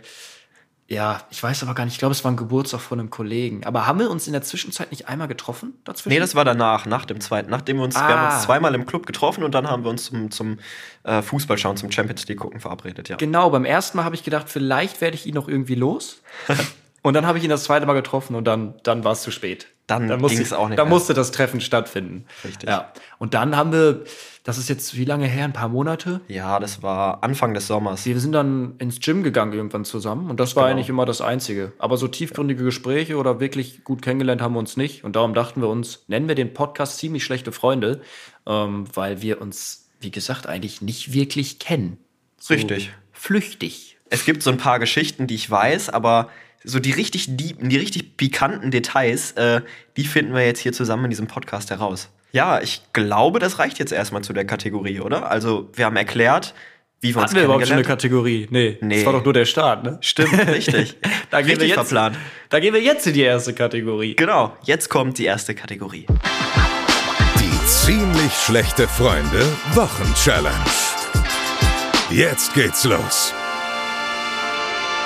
ja, 0.89 1.23
ich 1.31 1.43
weiß 1.43 1.65
aber 1.65 1.75
gar 1.75 1.85
nicht. 1.85 1.95
Ich 1.95 1.99
glaube, 1.99 2.13
es 2.13 2.23
war 2.23 2.31
ein 2.31 2.37
Geburtstag 2.37 2.81
von 2.81 3.01
einem 3.01 3.11
Kollegen. 3.11 3.65
Aber 3.65 3.89
haben 3.89 3.99
wir 3.99 4.09
uns 4.09 4.29
in 4.29 4.33
der 4.33 4.43
Zwischenzeit 4.43 4.93
nicht 4.93 5.09
einmal 5.09 5.27
getroffen? 5.27 5.75
Dazwischen? 5.85 6.11
Nee, 6.11 6.21
das 6.21 6.37
war 6.37 6.45
danach, 6.45 6.87
nach 6.87 7.05
dem 7.07 7.21
zweiten. 7.21 7.51
Nachdem 7.51 7.79
wir 7.79 7.85
uns, 7.85 7.97
ah. 7.97 8.07
wir 8.07 8.17
haben 8.17 8.27
uns 8.27 8.43
ah. 8.43 8.47
zweimal 8.47 8.73
im 8.75 8.87
Club 8.87 9.05
getroffen 9.05 9.43
und 9.43 9.53
dann 9.53 9.69
haben 9.69 9.83
wir 9.83 9.91
uns 9.91 10.05
zum, 10.05 10.31
zum 10.31 10.59
äh, 11.03 11.23
Fußballschauen, 11.23 11.77
zum 11.77 11.91
Champions 11.91 12.29
League 12.29 12.39
gucken 12.39 12.61
verabredet, 12.61 13.09
ja. 13.09 13.17
Genau, 13.17 13.51
beim 13.51 13.65
ersten 13.65 13.97
Mal 13.97 14.05
habe 14.05 14.15
ich 14.15 14.23
gedacht, 14.23 14.49
vielleicht 14.49 15.01
werde 15.01 15.17
ich 15.17 15.27
ihn 15.27 15.35
noch 15.35 15.49
irgendwie 15.49 15.75
los. 15.75 16.23
und 17.07 17.15
dann 17.15 17.25
habe 17.25 17.39
ich 17.39 17.45
ihn 17.45 17.51
das 17.51 17.63
zweite 17.63 17.87
Mal 17.87 17.95
getroffen 17.95 18.35
und 18.35 18.45
dann, 18.45 18.75
dann 18.83 19.05
war 19.05 19.13
es 19.13 19.23
zu 19.23 19.31
spät. 19.31 19.69
Dann, 19.87 20.09
dann 20.09 20.21
ging 20.27 20.41
es 20.41 20.53
auch 20.53 20.69
nicht. 20.69 20.77
Da 20.77 20.85
musste 20.85 21.15
das 21.15 21.31
Treffen 21.31 21.61
stattfinden. 21.61 22.27
Richtig. 22.45 22.69
Ja. 22.69 22.93
Und 23.19 23.35
dann 23.35 23.57
haben 23.57 23.71
wir 23.71 24.03
das 24.43 24.59
ist 24.59 24.69
jetzt 24.69 24.97
wie 24.97 25.05
lange 25.05 25.27
her? 25.27 25.45
Ein 25.45 25.53
paar 25.53 25.69
Monate? 25.69 26.21
Ja, 26.27 26.59
das 26.59 26.83
war 26.83 27.23
Anfang 27.23 27.55
des 27.55 27.69
Sommers. 27.69 28.07
Wir 28.07 28.19
sind 28.19 28.33
dann 28.33 28.75
ins 28.79 28.99
Gym 28.99 29.23
gegangen 29.23 29.53
irgendwann 29.53 29.85
zusammen 29.85 30.31
und 30.31 30.41
das 30.41 30.57
war 30.57 30.65
genau. 30.65 30.75
eigentlich 30.75 30.89
immer 30.89 31.05
das 31.05 31.21
Einzige. 31.21 31.73
Aber 31.79 31.97
so 31.97 32.09
tiefgründige 32.09 32.65
Gespräche 32.65 33.19
oder 33.19 33.39
wirklich 33.39 33.85
gut 33.85 34.03
kennengelernt 34.03 34.43
haben 34.43 34.55
wir 34.55 34.59
uns 34.59 34.77
nicht. 34.77 35.05
Und 35.05 35.15
darum 35.15 35.33
dachten 35.33 35.61
wir 35.61 35.69
uns, 35.69 36.05
nennen 36.09 36.27
wir 36.27 36.35
den 36.35 36.55
Podcast 36.55 36.99
ziemlich 36.99 37.25
schlechte 37.25 37.53
Freunde, 37.53 38.01
ähm, 38.47 38.85
weil 38.95 39.23
wir 39.23 39.41
uns, 39.41 39.89
wie 40.01 40.11
gesagt, 40.11 40.49
eigentlich 40.49 40.83
nicht 40.83 41.13
wirklich 41.13 41.61
kennen. 41.61 41.99
So 42.39 42.55
Richtig. 42.55 42.93
Flüchtig. 43.13 43.97
Es 44.11 44.25
gibt 44.25 44.43
so 44.43 44.51
ein 44.51 44.59
paar 44.59 44.81
Geschichten, 44.81 45.29
die 45.29 45.37
ich 45.37 45.49
weiß, 45.49 45.91
aber 45.91 46.31
so 46.67 46.81
die 46.81 46.91
richtig 46.91 47.37
diepen, 47.37 47.69
die 47.71 47.77
richtig 47.77 48.17
pikanten 48.17 48.71
Details, 48.71 49.33
äh, 49.33 49.63
die 49.97 50.05
finden 50.05 50.35
wir 50.35 50.45
jetzt 50.45 50.61
hier 50.61 50.73
zusammen 50.73 51.05
in 51.05 51.11
diesem 51.11 51.29
Podcast 51.29 51.71
heraus. 51.71 52.11
Ja, 52.33 52.61
ich 52.61 52.83
glaube, 52.93 53.39
das 53.39 53.59
reicht 53.59 53.79
jetzt 53.79 53.93
erstmal 53.93 54.23
zu 54.23 54.33
der 54.33 54.45
Kategorie, 54.45 55.01
oder? 55.01 55.31
Also, 55.31 55.71
wir 55.73 55.87
haben 55.87 55.97
erklärt, 55.97 56.55
wie 57.01 57.15
wir 57.15 57.23
uns 57.23 57.31
Hatten 57.31 57.37
wir 57.37 57.45
überhaupt 57.45 57.67
schon 57.67 57.75
eine 57.75 57.85
Kategorie? 57.85 58.49
Nee, 58.51 58.79
nee. 58.81 58.97
Das 58.97 59.07
war 59.07 59.13
doch 59.13 59.25
nur 59.25 59.33
der 59.33 59.45
Start, 59.45 59.85
ne? 59.85 59.99
Stimmt, 60.01 60.33
richtig. 60.49 60.97
da 61.31 61.41
gehen 61.41 61.51
richtig 61.51 61.61
wir 61.61 61.67
jetzt, 61.69 61.75
verplant. 61.77 62.19
Da 62.49 62.59
gehen 62.59 62.75
wir 62.75 62.83
jetzt 62.83 63.07
in 63.07 63.15
die 63.15 63.23
erste 63.23 63.55
Kategorie. 63.55 64.17
Genau, 64.17 64.57
jetzt 64.65 64.89
kommt 64.89 65.19
die 65.19 65.25
erste 65.25 65.55
Kategorie. 65.55 66.07
Die 67.39 67.67
ziemlich 67.67 68.33
schlechte 68.33 68.89
Freunde 68.89 69.47
Wochenchallenge. 69.75 70.65
Jetzt 72.11 72.55
geht's 72.55 72.85
los. 72.85 73.33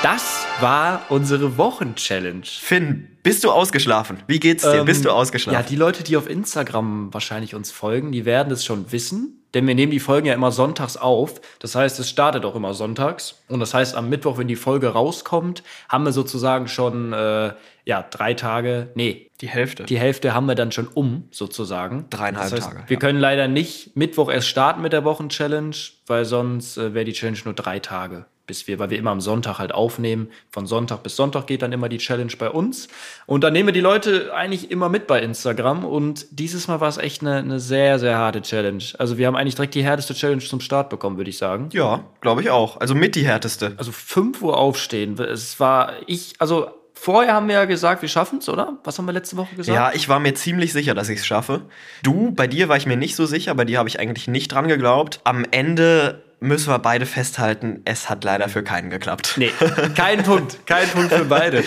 Das 0.02 0.46
war 0.60 1.02
unsere 1.10 1.58
Wochenchallenge. 1.58 2.46
Finn, 2.46 3.18
bist 3.22 3.44
du 3.44 3.50
ausgeschlafen? 3.50 4.22
Wie 4.26 4.40
geht's 4.40 4.62
dir? 4.62 4.78
Ähm, 4.78 4.86
bist 4.86 5.04
du 5.04 5.10
ausgeschlafen? 5.10 5.60
Ja, 5.60 5.62
die 5.62 5.76
Leute, 5.76 6.02
die 6.02 6.16
auf 6.16 6.26
Instagram 6.26 7.12
wahrscheinlich 7.12 7.54
uns 7.54 7.70
folgen, 7.70 8.10
die 8.10 8.24
werden 8.24 8.50
es 8.50 8.64
schon 8.64 8.92
wissen. 8.92 9.44
Denn 9.52 9.66
wir 9.66 9.74
nehmen 9.74 9.92
die 9.92 10.00
Folgen 10.00 10.26
ja 10.26 10.32
immer 10.32 10.52
sonntags 10.52 10.96
auf. 10.96 11.42
Das 11.58 11.74
heißt, 11.74 12.00
es 12.00 12.08
startet 12.08 12.46
auch 12.46 12.54
immer 12.54 12.72
sonntags. 12.72 13.42
Und 13.48 13.60
das 13.60 13.74
heißt, 13.74 13.94
am 13.94 14.08
Mittwoch, 14.08 14.38
wenn 14.38 14.48
die 14.48 14.56
Folge 14.56 14.88
rauskommt, 14.88 15.64
haben 15.90 16.04
wir 16.04 16.12
sozusagen 16.12 16.66
schon 16.66 17.12
äh, 17.12 17.52
ja, 17.84 18.06
drei 18.10 18.32
Tage, 18.32 18.88
nee. 18.94 19.30
Die 19.42 19.48
Hälfte. 19.48 19.84
Die 19.84 19.98
Hälfte 19.98 20.32
haben 20.32 20.46
wir 20.46 20.54
dann 20.54 20.72
schon 20.72 20.86
um, 20.86 21.28
sozusagen. 21.30 22.06
Dreieinhalb 22.08 22.50
das 22.50 22.60
heißt, 22.60 22.72
Tage. 22.72 22.84
Wir 22.86 22.94
ja. 22.94 23.00
können 23.00 23.18
leider 23.18 23.48
nicht 23.48 23.96
Mittwoch 23.96 24.30
erst 24.30 24.48
starten 24.48 24.80
mit 24.80 24.94
der 24.94 25.04
Wochenchallenge, 25.04 25.76
weil 26.06 26.24
sonst 26.24 26.78
äh, 26.78 26.94
wäre 26.94 27.04
die 27.04 27.12
Challenge 27.12 27.40
nur 27.44 27.54
drei 27.54 27.80
Tage 27.80 28.24
bis 28.46 28.66
wir, 28.66 28.78
weil 28.78 28.90
wir 28.90 28.98
immer 28.98 29.10
am 29.10 29.20
Sonntag 29.20 29.58
halt 29.58 29.72
aufnehmen. 29.72 30.28
Von 30.50 30.66
Sonntag 30.66 31.02
bis 31.02 31.16
Sonntag 31.16 31.46
geht 31.46 31.62
dann 31.62 31.72
immer 31.72 31.88
die 31.88 31.98
Challenge 31.98 32.32
bei 32.38 32.50
uns. 32.50 32.88
Und 33.26 33.44
dann 33.44 33.52
nehmen 33.52 33.68
wir 33.68 33.72
die 33.72 33.80
Leute 33.80 34.34
eigentlich 34.34 34.70
immer 34.70 34.88
mit 34.88 35.06
bei 35.06 35.20
Instagram. 35.20 35.84
Und 35.84 36.26
dieses 36.30 36.66
Mal 36.68 36.80
war 36.80 36.88
es 36.88 36.98
echt 36.98 37.22
eine, 37.22 37.36
eine 37.36 37.60
sehr, 37.60 37.98
sehr 37.98 38.18
harte 38.18 38.42
Challenge. 38.42 38.82
Also 38.98 39.18
wir 39.18 39.26
haben 39.26 39.36
eigentlich 39.36 39.54
direkt 39.54 39.74
die 39.74 39.84
härteste 39.84 40.14
Challenge 40.14 40.42
zum 40.42 40.60
Start 40.60 40.90
bekommen, 40.90 41.16
würde 41.16 41.30
ich 41.30 41.38
sagen. 41.38 41.68
Ja, 41.72 42.04
glaube 42.20 42.42
ich 42.42 42.50
auch. 42.50 42.80
Also 42.80 42.94
mit 42.94 43.14
die 43.14 43.24
härteste. 43.24 43.74
Also 43.76 43.92
5 43.92 44.42
Uhr 44.42 44.56
aufstehen. 44.56 45.18
Es 45.18 45.60
war 45.60 45.92
ich, 46.06 46.34
also 46.38 46.70
Vorher 47.02 47.32
haben 47.32 47.48
wir 47.48 47.54
ja 47.54 47.64
gesagt, 47.64 48.02
wir 48.02 48.10
schaffen 48.10 48.40
es, 48.40 48.48
oder? 48.50 48.76
Was 48.84 48.98
haben 48.98 49.06
wir 49.06 49.12
letzte 49.12 49.38
Woche 49.38 49.56
gesagt? 49.56 49.74
Ja, 49.74 49.90
ich 49.94 50.10
war 50.10 50.20
mir 50.20 50.34
ziemlich 50.34 50.74
sicher, 50.74 50.92
dass 50.92 51.08
ich 51.08 51.20
es 51.20 51.26
schaffe. 51.26 51.62
Du, 52.02 52.32
bei 52.32 52.46
dir 52.46 52.68
war 52.68 52.76
ich 52.76 52.84
mir 52.84 52.98
nicht 52.98 53.16
so 53.16 53.24
sicher, 53.24 53.54
bei 53.54 53.64
dir 53.64 53.78
habe 53.78 53.88
ich 53.88 53.98
eigentlich 53.98 54.28
nicht 54.28 54.52
dran 54.52 54.68
geglaubt. 54.68 55.20
Am 55.24 55.46
Ende 55.50 56.22
müssen 56.40 56.70
wir 56.70 56.78
beide 56.78 57.06
festhalten, 57.06 57.82
es 57.84 58.08
hat 58.08 58.24
leider 58.24 58.48
für 58.48 58.62
keinen 58.62 58.90
geklappt. 58.90 59.34
Nee, 59.36 59.52
kein 59.94 60.22
Punkt, 60.22 60.66
kein 60.66 60.88
Punkt 60.88 61.12
für 61.12 61.24
beide. 61.24 61.62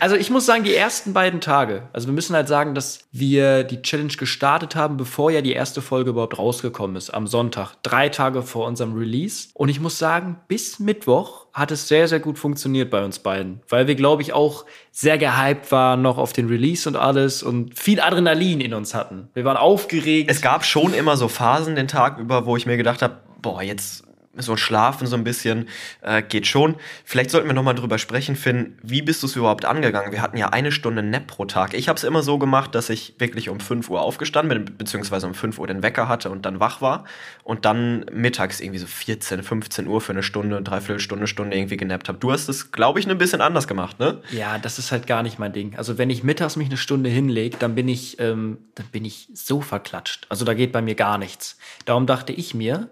Also 0.00 0.16
ich 0.16 0.30
muss 0.30 0.46
sagen, 0.46 0.64
die 0.64 0.74
ersten 0.74 1.12
beiden 1.12 1.40
Tage, 1.40 1.88
also 1.92 2.06
wir 2.06 2.14
müssen 2.14 2.36
halt 2.36 2.48
sagen, 2.48 2.74
dass 2.74 3.00
wir 3.10 3.64
die 3.64 3.82
Challenge 3.82 4.12
gestartet 4.12 4.76
haben, 4.76 4.96
bevor 4.96 5.30
ja 5.30 5.40
die 5.40 5.52
erste 5.52 5.80
Folge 5.82 6.10
überhaupt 6.10 6.38
rausgekommen 6.38 6.96
ist, 6.96 7.10
am 7.10 7.26
Sonntag, 7.26 7.74
drei 7.82 8.08
Tage 8.08 8.42
vor 8.42 8.66
unserem 8.66 8.94
Release. 8.94 9.48
Und 9.54 9.68
ich 9.68 9.80
muss 9.80 9.98
sagen, 9.98 10.38
bis 10.46 10.78
Mittwoch 10.78 11.46
hat 11.52 11.70
es 11.70 11.88
sehr, 11.88 12.06
sehr 12.06 12.20
gut 12.20 12.38
funktioniert 12.38 12.90
bei 12.90 13.04
uns 13.04 13.18
beiden, 13.18 13.60
weil 13.68 13.86
wir, 13.86 13.94
glaube 13.94 14.22
ich, 14.22 14.32
auch 14.32 14.64
sehr 14.92 15.18
gehypt 15.18 15.72
waren 15.72 16.02
noch 16.02 16.18
auf 16.18 16.32
den 16.32 16.48
Release 16.48 16.88
und 16.88 16.96
alles 16.96 17.42
und 17.42 17.78
viel 17.78 18.00
Adrenalin 18.00 18.60
in 18.60 18.74
uns 18.74 18.94
hatten. 18.94 19.28
Wir 19.34 19.44
waren 19.44 19.56
aufgeregt. 19.56 20.30
Es 20.30 20.40
gab 20.40 20.64
schon 20.64 20.94
immer 20.94 21.16
so 21.16 21.28
Phasen 21.28 21.74
den 21.74 21.88
Tag 21.88 22.18
über, 22.18 22.46
wo 22.46 22.56
ich 22.56 22.66
mir 22.66 22.76
gedacht 22.76 23.02
habe, 23.02 23.18
boah, 23.40 23.62
jetzt 23.62 24.07
so 24.38 24.56
schlafen 24.56 25.06
so 25.06 25.16
ein 25.16 25.24
bisschen, 25.24 25.68
äh, 26.02 26.22
geht 26.22 26.46
schon. 26.46 26.76
Vielleicht 27.04 27.30
sollten 27.30 27.48
wir 27.48 27.54
nochmal 27.54 27.74
drüber 27.74 27.98
sprechen, 27.98 28.36
Finn, 28.36 28.78
wie 28.82 29.02
bist 29.02 29.22
du 29.22 29.26
es 29.26 29.36
überhaupt 29.36 29.64
angegangen? 29.64 30.12
Wir 30.12 30.22
hatten 30.22 30.36
ja 30.36 30.48
eine 30.48 30.72
Stunde 30.72 31.02
Nap 31.02 31.26
pro 31.26 31.44
Tag. 31.44 31.74
Ich 31.74 31.88
habe 31.88 31.96
es 31.96 32.04
immer 32.04 32.22
so 32.22 32.38
gemacht, 32.38 32.74
dass 32.74 32.90
ich 32.90 33.14
wirklich 33.18 33.48
um 33.48 33.60
5 33.60 33.88
Uhr 33.90 34.00
aufgestanden 34.00 34.64
bin, 34.64 34.76
beziehungsweise 34.76 35.26
um 35.26 35.34
5 35.34 35.58
Uhr 35.58 35.66
den 35.66 35.82
Wecker 35.82 36.08
hatte 36.08 36.30
und 36.30 36.44
dann 36.46 36.60
wach 36.60 36.80
war 36.80 37.04
und 37.44 37.64
dann 37.64 38.06
mittags 38.12 38.60
irgendwie 38.60 38.78
so 38.78 38.86
14, 38.86 39.42
15 39.42 39.86
Uhr 39.86 40.00
für 40.00 40.12
eine 40.12 40.22
Stunde, 40.22 40.60
dreiviertel 40.62 41.00
Stunde, 41.00 41.26
Stunde 41.26 41.56
irgendwie 41.56 41.76
genappt 41.76 42.08
habe. 42.08 42.18
Du 42.18 42.32
hast 42.32 42.48
es, 42.48 42.72
glaube 42.72 43.00
ich, 43.00 43.08
ein 43.08 43.18
bisschen 43.18 43.40
anders 43.40 43.66
gemacht, 43.68 43.98
ne? 43.98 44.20
Ja, 44.30 44.58
das 44.58 44.78
ist 44.78 44.92
halt 44.92 45.06
gar 45.06 45.22
nicht 45.22 45.38
mein 45.38 45.52
Ding. 45.52 45.76
Also 45.76 45.98
wenn 45.98 46.10
ich 46.10 46.22
mittags 46.22 46.56
mich 46.56 46.68
eine 46.68 46.76
Stunde 46.76 47.10
hinlege, 47.10 47.56
dann 47.58 47.74
bin 47.74 47.88
ich, 47.88 48.18
ähm, 48.20 48.58
dann 48.74 48.86
bin 48.86 49.04
ich 49.04 49.28
so 49.32 49.60
verklatscht. 49.60 50.26
Also 50.28 50.44
da 50.44 50.54
geht 50.54 50.72
bei 50.72 50.82
mir 50.82 50.94
gar 50.94 51.18
nichts. 51.18 51.58
Darum 51.84 52.06
dachte 52.06 52.32
ich 52.32 52.54
mir, 52.54 52.88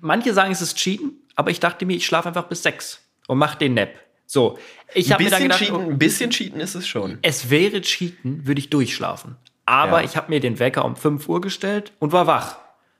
manche 0.00 0.32
sagen, 0.34 0.52
es 0.52 0.60
ist 0.60 0.76
Cheaten, 0.76 1.12
aber 1.34 1.50
ich 1.50 1.60
dachte 1.60 1.86
mir, 1.86 1.96
ich 1.96 2.06
schlafe 2.06 2.28
einfach 2.28 2.48
bis 2.48 2.62
sechs 2.62 3.00
und 3.26 3.38
mache 3.38 3.58
den 3.58 3.74
Nap. 3.74 3.90
So, 4.26 4.58
ich 4.92 5.12
habe 5.12 5.22
mir 5.22 5.30
dann 5.30 5.42
gedacht, 5.42 5.60
cheaten, 5.60 5.90
ein 5.90 5.98
bisschen 5.98 6.30
Cheaten 6.30 6.60
ist 6.60 6.74
es 6.74 6.86
schon. 6.86 7.18
Es 7.22 7.48
wäre 7.48 7.80
Cheaten, 7.80 8.46
würde 8.46 8.58
ich 8.58 8.70
durchschlafen. 8.70 9.36
Aber 9.66 10.00
ja. 10.00 10.04
ich 10.04 10.16
habe 10.16 10.30
mir 10.30 10.40
den 10.40 10.58
Wecker 10.58 10.84
um 10.84 10.96
5 10.96 11.28
Uhr 11.28 11.40
gestellt 11.40 11.92
und 12.00 12.12
war 12.12 12.26
wach. 12.26 12.56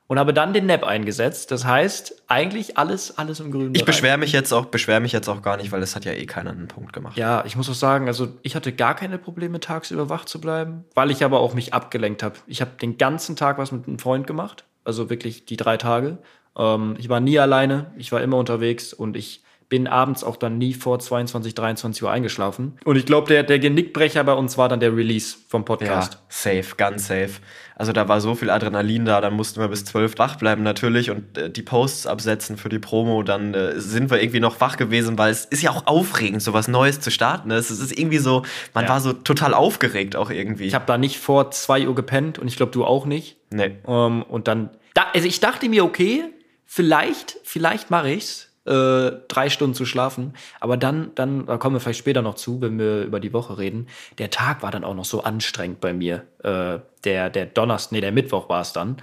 und 0.08 0.18
habe 0.18 0.32
dann 0.32 0.52
den 0.52 0.66
Nap 0.66 0.84
eingesetzt. 0.84 1.50
Das 1.50 1.64
heißt, 1.64 2.22
eigentlich 2.28 2.78
alles, 2.78 3.18
alles 3.18 3.40
im 3.40 3.50
grünen 3.50 3.74
Ich 3.74 3.84
beschwere 3.84 4.18
mich 4.18 4.32
jetzt 4.32 4.52
auch, 4.52 4.66
beschwere 4.66 5.00
mich 5.00 5.12
jetzt 5.12 5.28
auch 5.28 5.42
gar 5.42 5.56
nicht, 5.56 5.72
weil 5.72 5.82
es 5.82 5.96
hat 5.96 6.04
ja 6.04 6.12
eh 6.12 6.26
keiner 6.26 6.50
einen 6.50 6.68
Punkt 6.68 6.92
gemacht. 6.92 7.16
Ja, 7.16 7.44
ich 7.44 7.56
muss 7.56 7.68
auch 7.68 7.74
sagen, 7.74 8.06
also 8.06 8.28
ich 8.42 8.54
hatte 8.54 8.72
gar 8.72 8.94
keine 8.94 9.18
Probleme, 9.18 9.58
tagsüber 9.60 10.08
wach 10.08 10.24
zu 10.24 10.40
bleiben, 10.40 10.84
weil 10.94 11.10
ich 11.10 11.24
aber 11.24 11.40
auch 11.40 11.54
mich 11.54 11.74
abgelenkt 11.74 12.22
habe. 12.22 12.36
Ich 12.46 12.60
habe 12.60 12.72
den 12.80 12.98
ganzen 12.98 13.36
Tag 13.36 13.58
was 13.58 13.72
mit 13.72 13.88
einem 13.88 13.98
Freund 13.98 14.26
gemacht, 14.26 14.64
also 14.84 15.10
wirklich 15.10 15.44
die 15.44 15.56
drei 15.56 15.76
Tage. 15.76 16.18
Ähm, 16.56 16.96
ich 16.98 17.08
war 17.08 17.20
nie 17.20 17.38
alleine, 17.38 17.90
ich 17.96 18.12
war 18.12 18.20
immer 18.22 18.36
unterwegs 18.38 18.92
und 18.92 19.16
ich 19.16 19.42
bin 19.68 19.88
abends 19.88 20.22
auch 20.22 20.36
dann 20.36 20.58
nie 20.58 20.74
vor 20.74 21.00
22, 21.00 21.52
23 21.56 22.00
Uhr 22.04 22.10
eingeschlafen. 22.12 22.78
Und 22.84 22.94
ich 22.94 23.04
glaube, 23.04 23.26
der, 23.26 23.42
der 23.42 23.58
Genickbrecher 23.58 24.22
bei 24.22 24.32
uns 24.32 24.56
war 24.56 24.68
dann 24.68 24.78
der 24.78 24.96
Release 24.96 25.36
vom 25.48 25.62
Ja, 25.62 25.64
Podcast. 25.64 26.18
safe, 26.28 26.76
ganz 26.76 27.08
safe. 27.08 27.30
Also 27.74 27.92
da 27.92 28.06
war 28.08 28.20
so 28.20 28.36
viel 28.36 28.48
Adrenalin 28.50 29.04
da, 29.06 29.20
dann 29.20 29.34
mussten 29.34 29.60
wir 29.60 29.66
bis 29.66 29.84
zwölf 29.84 30.16
wach 30.18 30.36
bleiben 30.36 30.62
natürlich 30.62 31.10
und 31.10 31.36
äh, 31.36 31.50
die 31.50 31.62
Posts 31.62 32.06
absetzen 32.06 32.56
für 32.58 32.68
die 32.68 32.78
Promo. 32.78 33.24
Dann 33.24 33.54
äh, 33.54 33.80
sind 33.80 34.08
wir 34.08 34.22
irgendwie 34.22 34.38
noch 34.38 34.60
wach 34.60 34.76
gewesen, 34.76 35.18
weil 35.18 35.32
es 35.32 35.44
ist 35.46 35.62
ja 35.64 35.72
auch 35.72 35.84
aufregend, 35.88 36.42
so 36.42 36.52
was 36.52 36.68
Neues 36.68 37.00
zu 37.00 37.10
starten. 37.10 37.50
Es 37.50 37.68
ist 37.72 37.98
irgendwie 37.98 38.18
so, 38.18 38.44
man 38.72 38.84
Ja. 38.84 38.90
war 38.90 39.00
so 39.00 39.14
total 39.14 39.52
aufgeregt 39.52 40.14
auch 40.14 40.30
irgendwie. 40.30 40.66
Ich 40.66 40.76
habe 40.76 40.86
da 40.86 40.96
nicht 40.96 41.18
vor 41.18 41.50
2 41.50 41.88
Uhr 41.88 41.94
gepennt 41.96 42.38
und 42.38 42.46
ich 42.46 42.54
glaube, 42.56 42.70
du 42.70 42.84
auch 42.84 43.04
nicht. 43.04 43.36
nee. 43.50 43.72
Ähm, 43.88 44.22
und 44.22 44.46
dann, 44.46 44.70
da, 44.94 45.06
also 45.12 45.26
ich 45.26 45.40
dachte 45.40 45.68
mir, 45.68 45.84
okay, 45.84 46.22
vielleicht, 46.66 47.38
vielleicht 47.44 47.90
mache 47.90 48.10
ich's, 48.10 48.50
äh, 48.66 49.12
drei 49.28 49.48
Stunden 49.48 49.74
zu 49.74 49.86
schlafen. 49.86 50.34
Aber 50.60 50.76
dann, 50.76 51.12
dann, 51.14 51.46
da 51.46 51.56
kommen 51.56 51.76
wir 51.76 51.80
vielleicht 51.80 52.00
später 52.00 52.22
noch 52.22 52.34
zu, 52.34 52.60
wenn 52.60 52.78
wir 52.78 53.04
über 53.04 53.20
die 53.20 53.32
Woche 53.32 53.58
reden. 53.58 53.86
Der 54.18 54.30
Tag 54.30 54.62
war 54.62 54.70
dann 54.70 54.84
auch 54.84 54.94
noch 54.94 55.04
so 55.04 55.22
anstrengend 55.22 55.80
bei 55.80 55.92
mir. 55.92 56.24
Äh, 56.42 56.80
der, 57.04 57.30
der 57.30 57.46
Donnerstag, 57.46 57.92
nee, 57.92 58.00
der 58.00 58.12
Mittwoch 58.12 58.48
war 58.48 58.60
es 58.60 58.72
dann. 58.72 58.96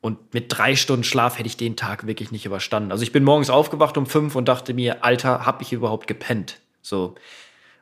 Und 0.00 0.34
mit 0.34 0.46
drei 0.48 0.76
Stunden 0.76 1.04
Schlaf 1.04 1.38
hätte 1.38 1.48
ich 1.48 1.56
den 1.56 1.76
Tag 1.76 2.06
wirklich 2.06 2.30
nicht 2.30 2.46
überstanden. 2.46 2.92
Also 2.92 3.02
ich 3.02 3.12
bin 3.12 3.24
morgens 3.24 3.50
aufgewacht 3.50 3.98
um 3.98 4.06
fünf 4.06 4.36
und 4.36 4.46
dachte 4.46 4.72
mir, 4.72 5.04
Alter, 5.04 5.44
hab 5.44 5.62
ich 5.62 5.72
überhaupt 5.72 6.06
gepennt? 6.06 6.60
So. 6.80 7.16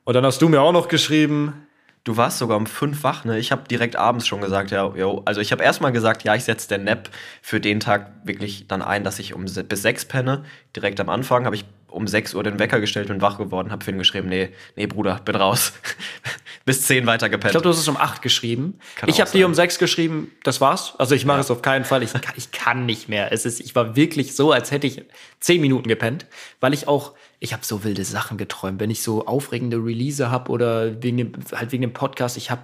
Und 0.05 0.15
dann 0.15 0.25
hast 0.25 0.41
du 0.41 0.49
mir 0.49 0.63
auch 0.63 0.73
noch 0.73 0.89
geschrieben, 0.89 1.67
Du 2.05 2.19
warst 2.19 2.39
sogar 2.39 2.59
um 2.59 2.67
fünf 2.67 3.03
wach, 3.03 3.25
ne? 3.25 3.39
Ich 3.39 3.51
habe 3.51 3.67
direkt 3.67 3.97
abends 3.97 4.27
schon 4.27 4.43
gesagt, 4.43 4.71
ja, 4.71 4.87
jo. 4.95 5.23
Also 5.25 5.41
ich 5.41 5.53
habe 5.53 5.63
erstmal 5.63 5.91
gesagt, 5.91 6.23
ja, 6.23 6.35
ich 6.35 6.45
setze 6.45 6.69
den 6.69 6.85
Nap 6.85 7.09
für 7.41 7.61
den 7.61 7.81
Tag 7.81 8.11
wirklich 8.25 8.67
dann 8.69 8.83
ein, 8.83 9.05
dass 9.05 9.19
ich 9.19 9.35
um 9.35 9.45
bis 9.45 9.83
sechs 9.83 10.05
penne. 10.05 10.45
Direkt 10.77 11.01
am 11.01 11.09
Anfang 11.09 11.47
habe 11.47 11.57
ich 11.57 11.65
um 11.89 12.07
sechs 12.07 12.35
Uhr 12.35 12.43
den 12.43 12.59
Wecker 12.59 12.81
gestellt 12.81 13.09
und 13.11 13.23
wach 13.23 13.39
geworden, 13.39 13.71
habe 13.71 13.85
Finn 13.85 13.99
geschrieben, 13.99 14.29
nee, 14.29 14.51
nee, 14.77 14.87
Bruder, 14.87 15.21
bin 15.25 15.37
raus. 15.37 15.73
bis 16.65 16.83
zehn 16.87 17.07
weiter 17.07 17.29
gepennt. 17.29 17.51
Ich 17.51 17.53
glaube, 17.53 17.65
du 17.65 17.71
hast 17.71 17.79
es 17.79 17.89
um 17.89 17.97
8 17.97 18.23
geschrieben. 18.23 18.79
Kann 18.97 19.09
ich 19.09 19.21
habe 19.21 19.31
dir 19.31 19.47
um 19.47 19.55
6 19.55 19.79
geschrieben, 19.79 20.33
das 20.43 20.61
war's. 20.61 20.95
Also 20.99 21.15
ich 21.15 21.27
mache 21.27 21.41
es 21.41 21.51
auf 21.51 21.63
keinen 21.63 21.85
Fall. 21.85 22.03
Ich 22.03 22.13
kann, 22.13 22.35
ich 22.37 22.53
kann 22.53 22.87
nicht 22.87 23.09
mehr. 23.09 23.33
Es 23.33 23.45
ist, 23.45 23.61
ich 23.61 23.75
war 23.75 23.97
wirklich 23.97 24.35
so, 24.35 24.51
als 24.51 24.71
hätte 24.71 24.87
ich 24.87 25.03
10 25.41 25.61
Minuten 25.61 25.89
gepennt, 25.89 26.27
weil 26.61 26.73
ich 26.73 26.89
auch, 26.89 27.13
ich 27.45 27.53
habe 27.53 27.65
so 27.65 27.85
wilde 27.85 28.05
Sachen 28.07 28.39
geträumt. 28.39 28.81
Wenn 28.81 28.91
ich 28.91 29.03
so 29.03 29.27
aufregende 29.27 29.77
Release 29.77 30.31
habe 30.31 30.51
oder 30.51 31.03
wegen 31.03 31.19
dem, 31.19 31.33
halt 31.53 31.73
wegen 31.73 31.83
dem 31.83 31.93
Podcast, 31.93 32.39
ich 32.39 32.51
habe 32.51 32.63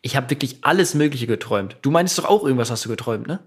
ich 0.00 0.16
hab 0.16 0.30
wirklich 0.30 0.64
alles 0.64 0.94
Mögliche 0.94 1.26
geträumt. 1.26 1.76
Du 1.82 1.90
meinst 1.90 2.18
doch 2.18 2.24
auch 2.24 2.42
irgendwas 2.42 2.70
hast 2.70 2.84
du 2.86 2.88
geträumt, 2.88 3.26
ne? 3.26 3.40